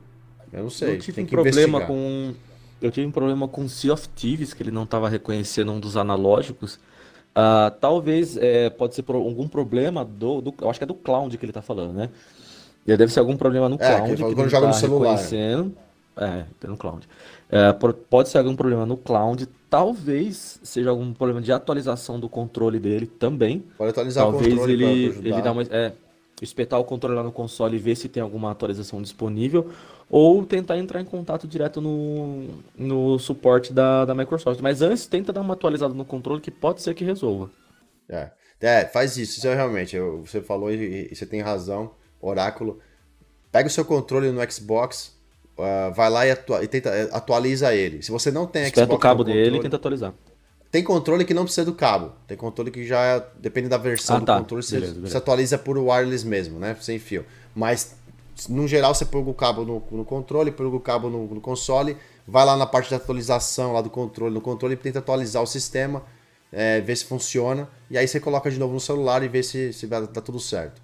Eu 0.53 0.63
não 0.63 0.71
sei. 0.71 0.95
Eu 0.95 0.99
tive 0.99 1.23
um 1.23 1.27
problema 1.27 1.79
investigar. 1.79 1.87
com. 1.87 2.35
Eu 2.81 2.91
tive 2.91 3.07
um 3.07 3.11
problema 3.11 3.49
com 3.49 3.69
Sea 3.69 3.93
of 3.93 4.09
Thieves, 4.09 4.53
que 4.53 4.63
ele 4.63 4.71
não 4.71 4.83
estava 4.83 5.09
reconhecendo 5.09 5.73
um 5.73 5.81
dos 5.81 5.97
analógicos. 5.97 6.75
Uh, 7.33 7.71
talvez 7.81 8.37
é, 8.37 8.69
pode 8.69 8.95
ser 8.95 9.05
algum 9.09 9.49
problema 9.49 10.05
do, 10.05 10.43
do, 10.43 10.55
Eu 10.61 10.69
acho 10.69 10.79
que 10.79 10.85
é 10.85 10.87
do 10.87 10.95
cloud 10.95 11.39
que 11.39 11.45
ele 11.45 11.51
está 11.51 11.63
falando, 11.63 11.95
né? 11.95 12.11
E 12.87 12.97
deve 12.97 13.13
ser 13.13 13.21
algum 13.21 13.37
problema 13.37 13.69
no 13.69 13.77
é, 13.77 13.79
cloud. 13.79 14.17
Que, 14.17 14.23
quando 14.35 14.49
joga 14.49 14.67
tá 14.67 14.73
no 14.73 14.75
celular. 14.75 15.19
É, 16.15 16.45
tem 16.61 16.71
no 16.71 16.77
cloud. 16.77 17.09
É, 17.51 17.73
pode 18.11 18.29
ser 18.29 18.39
algum 18.39 18.57
problema 18.57 18.85
no 18.85 18.97
cloud. 18.97 19.47
Talvez 19.71 20.61
seja 20.63 20.91
algum 20.91 21.13
problema 21.13 21.41
de 21.41 21.53
atualização 21.53 22.19
do 22.21 22.29
controle 22.29 22.79
dele 22.79 23.07
também. 23.07 23.65
Pode 23.79 23.91
atualizar 23.91 24.25
talvez 24.25 24.53
o 24.53 24.57
controle 24.57 24.73
ele, 24.73 25.29
ele 25.29 25.43
dá 25.43 25.53
uma, 25.53 25.63
é, 25.63 25.93
espetar 26.43 26.81
o 26.81 26.85
controle 26.85 27.15
lá 27.15 27.23
no 27.23 27.33
console 27.33 27.77
e 27.77 27.79
ver 27.79 27.97
se 27.97 28.09
tem 28.09 28.23
alguma 28.23 28.51
atualização 28.51 29.01
disponível, 29.01 29.71
ou 30.11 30.45
tentar 30.45 30.77
entrar 30.77 31.01
em 31.01 31.05
contato 31.05 31.47
direto 31.47 31.81
no, 31.81 32.49
no 32.77 33.19
suporte 33.19 33.73
da, 33.73 34.05
da 34.05 34.15
Microsoft. 34.15 34.61
Mas 34.61 34.83
antes, 34.83 35.07
tenta 35.07 35.33
dar 35.33 35.41
uma 35.41 35.55
atualizada 35.55 35.95
no 35.95 36.05
controle 36.05 36.41
que 36.41 36.51
pode 36.51 36.83
ser 36.83 36.95
que 36.95 37.05
resolva. 37.05 37.51
É, 38.09 38.31
é 38.61 38.85
faz 38.87 39.17
isso, 39.17 39.39
isso 39.39 39.47
é 39.47 39.55
realmente, 39.55 39.97
eu, 39.97 40.25
você 40.27 40.41
falou 40.43 40.71
e, 40.71 41.09
e, 41.11 41.15
você 41.15 41.25
tem 41.25 41.41
razão, 41.41 41.93
Oráculo. 42.23 42.79
Pega 43.51 43.69
o 43.69 43.71
seu 43.71 43.85
controle 43.85 44.31
no 44.31 44.51
Xbox, 44.51 45.13
uh, 45.59 45.93
vai 45.93 46.09
lá 46.09 46.27
e, 46.27 46.31
atua, 46.31 46.65
e 46.65 46.69
tenta, 46.69 47.11
atualiza 47.13 47.75
ele. 47.75 48.03
Se 48.03 48.11
você 48.11 48.31
não 48.31 48.47
tem 48.47 48.63
Espeta 48.63 48.87
Xbox... 48.87 48.97
o 48.97 49.01
cabo 49.01 49.25
dele 49.25 49.59
e 49.59 49.61
tenta 49.61 49.77
atualizar. 49.77 50.15
Tem 50.71 50.83
controle 50.83 51.27
que 51.27 51.35
não 51.35 51.45
precisa 51.45 51.67
do 51.67 51.75
cabo. 51.75 52.13
Tem 52.27 52.35
controle 52.35 52.71
que 52.71 52.87
já, 52.87 52.99
é, 52.99 53.27
depende 53.39 53.69
da 53.69 53.77
versão 53.77 54.17
ah, 54.17 54.21
do 54.21 54.25
tá. 54.25 54.39
controle, 54.39 54.63
você, 54.63 54.77
beleza, 54.77 54.95
beleza. 54.95 55.13
você 55.13 55.19
atualiza 55.19 55.59
por 55.59 55.77
wireless 55.77 56.27
mesmo, 56.27 56.59
né? 56.59 56.75
Sem 56.81 56.99
fio. 56.99 57.27
Mas, 57.55 57.95
no 58.49 58.67
geral, 58.67 58.95
você 58.95 59.05
pluga 59.05 59.29
o 59.29 59.35
cabo 59.35 59.67
no, 59.67 59.83
no 59.91 60.03
controle, 60.03 60.51
pluga 60.51 60.75
o 60.75 60.81
cabo 60.81 61.11
no, 61.11 61.27
no, 61.27 61.43
console, 61.43 61.95
vai 62.27 62.47
lá 62.47 62.57
na 62.57 62.67
parte 62.67 62.89
de 62.89 62.95
atualização 62.95 63.75
lá 63.75 63.83
do 63.83 63.91
controle, 63.91 64.33
no 64.33 64.41
controle, 64.41 64.75
tenta 64.75 65.01
atualizar 65.01 65.43
o 65.43 65.47
sistema, 65.47 66.03
é, 66.51 66.81
ver 66.81 66.97
se 66.97 67.05
funciona, 67.05 67.69
e 67.91 67.99
aí 67.99 68.09
você 68.09 68.19
coloca 68.19 68.51
de 68.51 68.59
novo 68.59 68.73
no 68.73 68.81
celular 68.81 69.23
e 69.23 69.29
vê 69.29 69.43
se, 69.43 69.75
se 69.75 69.87
vai 69.87 70.07
dar 70.07 70.23
tudo 70.23 70.41
certo. 70.41 70.81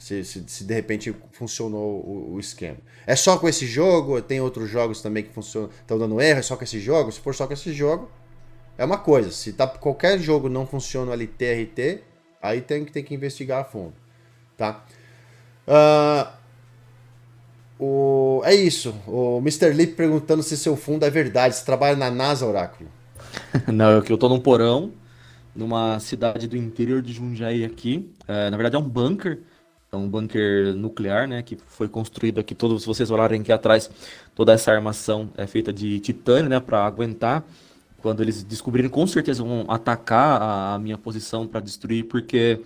Se, 0.00 0.24
se, 0.24 0.42
se, 0.46 0.64
de 0.64 0.72
repente 0.72 1.14
funcionou 1.30 2.00
o, 2.00 2.32
o, 2.32 2.40
esquema. 2.40 2.78
É 3.06 3.14
só 3.14 3.38
com 3.38 3.46
esse 3.46 3.66
jogo? 3.66 4.22
Tem 4.22 4.40
outros 4.40 4.70
jogos 4.70 5.02
também 5.02 5.22
que 5.22 5.30
funcionam, 5.30 5.68
estão 5.68 5.98
dando 5.98 6.18
erro? 6.20 6.38
É 6.38 6.42
só 6.42 6.56
com 6.56 6.64
esse 6.64 6.80
jogo? 6.80 7.12
Se 7.12 7.20
for 7.20 7.34
só 7.34 7.46
com 7.46 7.52
esse 7.52 7.70
jogo, 7.74 8.10
é 8.78 8.84
uma 8.84 8.96
coisa, 8.96 9.30
se 9.30 9.52
tá, 9.52 9.68
qualquer 9.68 10.18
jogo 10.18 10.48
não 10.48 10.66
funciona 10.66 11.12
ali 11.12 11.26
TRT, 11.26 12.02
aí 12.40 12.62
tem 12.62 12.86
tem 12.86 13.04
que 13.04 13.14
investigar 13.14 13.60
a 13.60 13.64
fundo. 13.64 13.92
Tá? 14.56 14.86
Uh, 15.68 16.40
o, 17.78 18.42
é 18.44 18.54
isso. 18.54 18.94
O 19.06 19.38
Mr. 19.38 19.70
Lip 19.74 19.94
perguntando 19.94 20.42
se 20.42 20.56
seu 20.56 20.76
fundo 20.76 21.04
é 21.04 21.10
verdade. 21.10 21.56
Você 21.56 21.64
trabalha 21.64 21.96
na 21.96 22.10
NASA, 22.10 22.46
Oráculo? 22.46 22.88
não, 23.70 24.00
que 24.00 24.12
eu 24.12 24.18
tô 24.18 24.28
num 24.28 24.40
porão, 24.40 24.92
numa 25.54 25.98
cidade 26.00 26.48
do 26.48 26.56
interior 26.56 27.02
de 27.02 27.12
Jundiaí 27.12 27.64
aqui. 27.64 28.10
É, 28.26 28.50
na 28.50 28.56
verdade 28.56 28.76
é 28.76 28.78
um 28.78 28.88
bunker. 28.88 29.40
É 29.92 29.96
um 29.96 30.08
bunker 30.08 30.74
nuclear, 30.74 31.26
né? 31.26 31.42
Que 31.42 31.56
foi 31.66 31.88
construído 31.88 32.38
aqui. 32.38 32.54
Todos, 32.54 32.82
se 32.82 32.86
vocês 32.86 33.10
olharem 33.10 33.40
aqui 33.40 33.52
atrás, 33.52 33.90
toda 34.34 34.52
essa 34.52 34.70
armação 34.70 35.30
é 35.36 35.46
feita 35.46 35.72
de 35.72 35.98
titânio, 36.00 36.48
né? 36.48 36.60
Para 36.60 36.84
aguentar 36.84 37.44
quando 38.00 38.22
eles 38.22 38.42
descobrirem, 38.42 38.90
com 38.90 39.06
certeza 39.06 39.42
vão 39.42 39.64
atacar 39.68 40.40
a, 40.40 40.74
a 40.74 40.78
minha 40.78 40.96
posição 40.96 41.46
para 41.46 41.60
destruir, 41.60 42.04
porque 42.04 42.60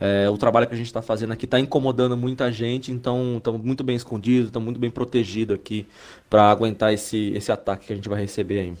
é, 0.00 0.28
o 0.30 0.38
trabalho 0.38 0.66
que 0.66 0.74
a 0.74 0.76
gente 0.76 0.86
está 0.86 1.02
fazendo 1.02 1.32
aqui 1.32 1.44
está 1.44 1.58
incomodando 1.58 2.16
muita 2.16 2.50
gente, 2.52 2.92
então 2.92 3.38
estamos 3.38 3.60
muito 3.60 3.82
bem 3.82 3.96
escondidos, 3.96 4.46
estamos 4.48 4.66
muito 4.66 4.78
bem 4.78 4.90
protegidos 4.90 5.56
aqui 5.56 5.86
para 6.30 6.50
aguentar 6.50 6.92
esse, 6.92 7.32
esse 7.34 7.50
ataque 7.50 7.86
que 7.86 7.92
a 7.92 7.96
gente 7.96 8.08
vai 8.08 8.20
receber 8.20 8.60
aí. 8.60 8.74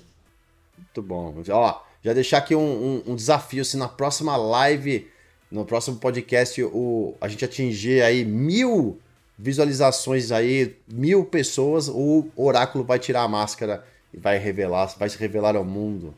Muito 0.76 1.02
bom. 1.02 1.34
Ó, 1.50 1.80
já 2.02 2.12
deixar 2.12 2.38
aqui 2.38 2.54
um, 2.54 2.60
um, 2.60 3.02
um 3.08 3.16
desafio, 3.16 3.64
se 3.64 3.76
na 3.76 3.88
próxima 3.88 4.36
live, 4.36 5.08
no 5.50 5.64
próximo 5.64 5.96
podcast, 5.96 6.62
o, 6.62 7.14
a 7.20 7.28
gente 7.28 7.44
atingir 7.44 8.02
aí 8.02 8.24
mil 8.24 8.98
visualizações 9.38 10.32
aí, 10.32 10.76
mil 10.86 11.24
pessoas, 11.24 11.88
o 11.88 12.26
Oráculo 12.36 12.84
vai 12.84 12.98
tirar 12.98 13.22
a 13.22 13.28
máscara 13.28 13.84
e 14.12 14.18
vai 14.18 14.36
revelar, 14.36 14.92
vai 14.98 15.08
se 15.08 15.16
revelar 15.16 15.56
ao 15.56 15.64
mundo. 15.64 16.12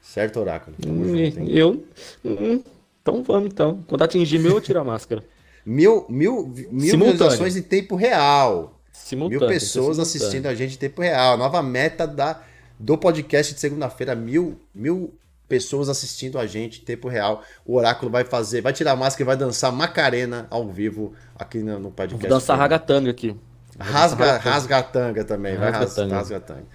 Certo, 0.00 0.38
Oráculo? 0.38 0.76
Hum, 0.86 1.16
eu. 1.48 1.84
Hum, 2.24 2.62
então 3.02 3.22
vamos 3.24 3.50
então. 3.50 3.82
Quando 3.88 4.02
atingir 4.02 4.38
mil, 4.38 4.52
eu 4.52 4.60
tiro 4.60 4.80
a 4.80 4.84
máscara. 4.84 5.24
mil, 5.66 6.06
mil, 6.08 6.46
mil 6.70 6.98
visualizações 6.98 7.56
em 7.56 7.62
tempo 7.62 7.96
real. 7.96 8.78
Simultâneo, 8.92 9.40
mil 9.40 9.48
pessoas 9.48 9.98
assistindo 9.98 10.46
a 10.46 10.54
gente 10.54 10.76
em 10.76 10.78
tempo 10.78 11.02
real. 11.02 11.36
Nova 11.36 11.62
meta 11.62 12.06
da, 12.06 12.40
do 12.78 12.96
podcast 12.96 13.52
de 13.52 13.60
segunda-feira. 13.60 14.14
Mil, 14.14 14.56
mil 14.72 15.12
pessoas 15.48 15.88
assistindo 15.88 16.38
a 16.38 16.46
gente 16.46 16.80
em 16.80 16.84
tempo 16.84 17.08
real. 17.08 17.42
O 17.64 17.76
Oráculo 17.76 18.10
vai 18.10 18.24
fazer, 18.24 18.60
vai 18.60 18.72
tirar 18.72 18.92
a 18.92 18.96
máscara 18.96 19.22
e 19.22 19.26
vai 19.26 19.36
dançar 19.36 19.72
Macarena 19.72 20.46
ao 20.50 20.68
vivo 20.68 21.12
aqui 21.34 21.58
no, 21.58 21.78
no 21.78 21.90
podcast. 21.90 22.28
Vou 22.28 22.38
dançar 22.38 22.58
ragatanga 22.58 23.10
aqui. 23.10 23.36
Rasga, 23.78 24.38
rasgatanga 24.38 25.24
também, 25.24 25.56
vai 25.56 25.70
rasgatanga. 25.70 26.14
rasgatanga. 26.14 26.66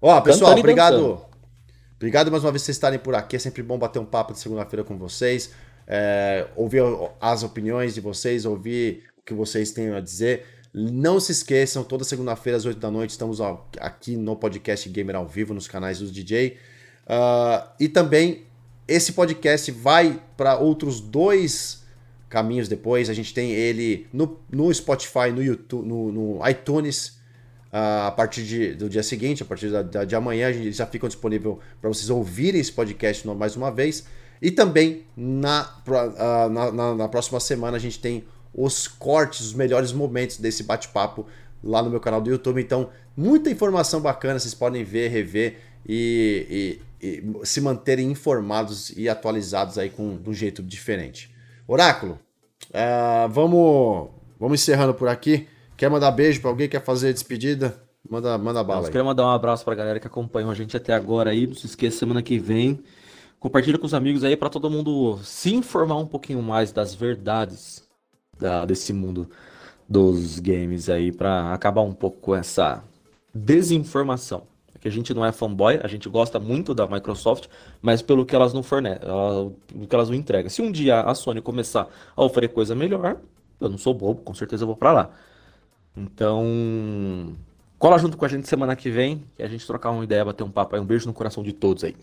Ó, 0.00 0.20
pessoal, 0.20 0.56
obrigado. 0.56 1.24
Obrigado 1.96 2.30
mais 2.32 2.42
uma 2.42 2.50
vez 2.50 2.62
por 2.62 2.66
vocês 2.66 2.76
estarem 2.76 2.98
por 2.98 3.14
aqui. 3.14 3.36
É 3.36 3.38
sempre 3.38 3.62
bom 3.62 3.78
bater 3.78 4.00
um 4.00 4.04
papo 4.04 4.32
de 4.32 4.40
segunda-feira 4.40 4.82
com 4.82 4.98
vocês. 4.98 5.52
É, 5.86 6.46
ouvir 6.56 6.82
as 7.20 7.42
opiniões 7.42 7.94
de 7.94 8.00
vocês, 8.00 8.44
ouvir 8.44 9.04
o 9.18 9.22
que 9.22 9.32
vocês 9.32 9.70
têm 9.70 9.94
a 9.94 10.00
dizer. 10.00 10.44
Não 10.74 11.20
se 11.20 11.32
esqueçam, 11.32 11.84
toda 11.84 12.02
segunda-feira 12.02 12.56
às 12.56 12.64
8 12.64 12.78
da 12.78 12.90
noite 12.90 13.10
estamos 13.10 13.40
aqui 13.78 14.16
no 14.16 14.34
podcast 14.34 14.88
Gamer 14.88 15.16
ao 15.16 15.26
vivo, 15.26 15.54
nos 15.54 15.68
canais 15.68 15.98
dos 16.00 16.10
DJ. 16.10 16.58
Uh, 17.06 17.68
e 17.80 17.88
também 17.88 18.44
esse 18.86 19.12
podcast 19.12 19.70
vai 19.70 20.20
para 20.36 20.56
outros 20.56 21.00
dois 21.00 21.84
caminhos 22.28 22.68
depois. 22.68 23.10
A 23.10 23.14
gente 23.14 23.32
tem 23.32 23.52
ele 23.52 24.06
no, 24.12 24.40
no 24.50 24.72
Spotify, 24.72 25.30
no 25.34 25.42
YouTube, 25.42 25.86
no, 25.86 26.12
no 26.12 26.48
iTunes 26.48 27.20
a 27.72 28.10
partir 28.10 28.44
de, 28.44 28.74
do 28.74 28.86
dia 28.86 29.02
seguinte, 29.02 29.42
a 29.42 29.46
partir 29.46 29.70
da, 29.70 29.82
da, 29.82 30.04
de 30.04 30.14
amanhã, 30.14 30.52
gente 30.52 30.72
já 30.72 30.84
fica 30.84 31.08
disponível 31.08 31.58
para 31.80 31.88
vocês 31.88 32.10
ouvirem 32.10 32.60
esse 32.60 32.70
podcast 32.70 33.26
mais 33.28 33.56
uma 33.56 33.70
vez. 33.70 34.04
E 34.42 34.50
também 34.50 35.04
na, 35.16 35.74
uh, 35.86 36.50
na, 36.50 36.70
na, 36.70 36.94
na, 36.94 37.08
próxima 37.08 37.40
semana 37.40 37.78
a 37.78 37.80
gente 37.80 37.98
tem 37.98 38.24
os 38.52 38.86
cortes, 38.86 39.40
os 39.40 39.54
melhores 39.54 39.90
momentos 39.90 40.36
desse 40.36 40.64
bate-papo 40.64 41.26
lá 41.64 41.82
no 41.82 41.88
meu 41.88 42.00
canal 42.00 42.20
do 42.20 42.28
YouTube. 42.28 42.60
Então, 42.60 42.90
muita 43.16 43.48
informação 43.48 44.00
bacana, 44.00 44.38
vocês 44.38 44.52
podem 44.52 44.84
ver, 44.84 45.08
rever 45.08 45.56
e, 45.88 46.46
e 46.50 46.80
se 47.44 47.60
manterem 47.60 48.10
informados 48.10 48.90
e 48.90 49.08
atualizados 49.08 49.76
aí 49.78 49.90
com 49.90 50.16
de 50.16 50.30
um 50.30 50.32
jeito 50.32 50.62
diferente. 50.62 51.34
Oráculo, 51.66 52.18
uh, 52.70 53.28
vamos, 53.28 54.10
vamos 54.38 54.60
encerrando 54.60 54.94
por 54.94 55.08
aqui. 55.08 55.48
Quer 55.76 55.90
mandar 55.90 56.12
beijo 56.12 56.40
para 56.40 56.50
alguém? 56.50 56.68
Quer 56.68 56.82
fazer 56.82 57.12
despedida? 57.12 57.82
Manda, 58.08 58.36
manda 58.38 58.62
bala. 58.62 58.86
Eu 58.86 58.90
queria 58.90 59.04
mandar 59.04 59.26
um 59.26 59.30
abraço 59.30 59.64
para 59.64 59.74
a 59.74 59.76
galera 59.76 60.00
que 60.00 60.06
acompanhou 60.06 60.50
a 60.50 60.54
gente 60.54 60.76
até 60.76 60.92
agora 60.92 61.30
aí. 61.30 61.46
Não 61.46 61.54
se 61.54 61.66
esqueça, 61.66 61.98
semana 61.98 62.22
que 62.22 62.38
vem. 62.38 62.82
Compartilha 63.40 63.78
com 63.78 63.86
os 63.86 63.94
amigos 63.94 64.22
aí 64.22 64.36
para 64.36 64.48
todo 64.48 64.70
mundo 64.70 65.18
se 65.24 65.52
informar 65.52 65.96
um 65.96 66.06
pouquinho 66.06 66.40
mais 66.40 66.70
das 66.70 66.94
verdades 66.94 67.82
da, 68.38 68.64
desse 68.64 68.92
mundo 68.92 69.28
dos 69.88 70.38
games 70.38 70.88
aí, 70.88 71.10
para 71.12 71.52
acabar 71.52 71.82
um 71.82 71.92
pouco 71.92 72.18
com 72.20 72.34
essa 72.34 72.82
desinformação. 73.34 74.51
Que 74.82 74.88
a 74.88 74.90
gente 74.90 75.14
não 75.14 75.24
é 75.24 75.30
fanboy, 75.30 75.78
a 75.80 75.86
gente 75.86 76.08
gosta 76.08 76.40
muito 76.40 76.74
da 76.74 76.88
Microsoft, 76.88 77.46
mas 77.80 78.02
pelo 78.02 78.26
que 78.26 78.34
elas 78.34 78.52
não 78.52 78.64
fornecem, 78.64 79.00
pelo 79.00 79.86
que 79.88 79.94
elas 79.94 80.10
não 80.10 80.16
entregam. 80.16 80.50
Se 80.50 80.60
um 80.60 80.72
dia 80.72 81.00
a 81.00 81.14
Sony 81.14 81.40
começar 81.40 81.88
a 82.16 82.24
oferecer 82.24 82.52
coisa 82.52 82.74
melhor, 82.74 83.16
Eu 83.62 83.68
não 83.68 83.78
sou 83.78 83.94
bobo, 83.94 84.20
com 84.22 84.34
certeza 84.34 84.64
eu 84.64 84.66
vou 84.66 84.76
para 84.76 84.92
lá. 84.92 85.10
Então, 85.96 87.36
cola 87.78 87.96
junto 87.96 88.16
com 88.16 88.24
a 88.24 88.28
gente 88.28 88.48
semana 88.48 88.74
que 88.74 88.90
vem 88.90 89.22
e 89.38 89.42
a 89.44 89.46
gente 89.46 89.64
trocar 89.64 89.90
uma 89.92 90.02
ideia, 90.02 90.24
bater 90.24 90.42
um 90.42 90.50
papo 90.50 90.74
aí. 90.74 90.82
Um 90.82 90.84
beijo 90.84 91.06
no 91.06 91.14
coração 91.14 91.44
de 91.44 91.52
todos 91.52 91.84
aí. 91.84 91.94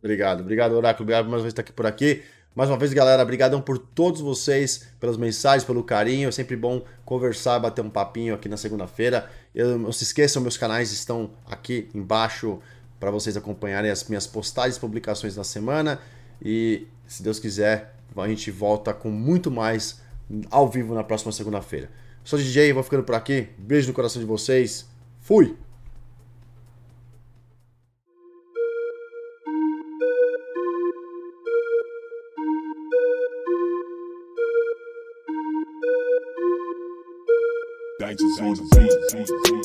Obrigado, 0.00 0.40
obrigado, 0.40 0.72
Oráculo. 0.72 1.04
Obrigado 1.04 1.26
mais 1.26 1.36
uma 1.36 1.42
vez 1.42 1.54
por 1.54 1.60
estar 1.60 1.62
aqui 1.62 1.72
por 1.72 1.86
aqui. 1.86 2.22
Mais 2.54 2.68
uma 2.68 2.76
vez, 2.76 2.92
galera, 2.92 3.22
obrigadão 3.22 3.62
por 3.62 3.78
todos 3.78 4.20
vocês, 4.20 4.92
pelas 4.98 5.16
mensagens, 5.16 5.64
pelo 5.64 5.84
carinho. 5.84 6.28
É 6.28 6.32
sempre 6.32 6.56
bom 6.56 6.82
conversar, 7.04 7.60
bater 7.60 7.80
um 7.82 7.88
papinho 7.88 8.34
aqui 8.34 8.48
na 8.48 8.56
segunda-feira. 8.56 9.30
Não 9.54 9.92
se 9.92 10.04
esqueçam, 10.04 10.40
meus 10.40 10.56
canais 10.56 10.92
estão 10.92 11.30
aqui 11.46 11.88
embaixo 11.94 12.58
para 12.98 13.10
vocês 13.10 13.36
acompanharem 13.36 13.90
as 13.90 14.04
minhas 14.08 14.26
postagens, 14.26 14.78
publicações 14.78 15.34
da 15.34 15.44
semana. 15.44 16.00
E 16.40 16.86
se 17.06 17.22
Deus 17.22 17.38
quiser, 17.38 17.94
a 18.16 18.28
gente 18.28 18.50
volta 18.50 18.94
com 18.94 19.10
muito 19.10 19.50
mais 19.50 20.00
ao 20.50 20.68
vivo 20.68 20.94
na 20.94 21.04
próxima 21.04 21.32
segunda-feira. 21.32 21.90
Sou 22.24 22.38
DJ, 22.38 22.72
vou 22.72 22.82
ficando 22.82 23.02
por 23.02 23.14
aqui. 23.14 23.48
Beijo 23.58 23.88
no 23.88 23.94
coração 23.94 24.20
de 24.20 24.26
vocês. 24.26 24.86
Fui! 25.20 25.56
Gangsters 38.12 38.38
on 38.40 38.54
the 38.54 39.42
beat. 39.48 39.61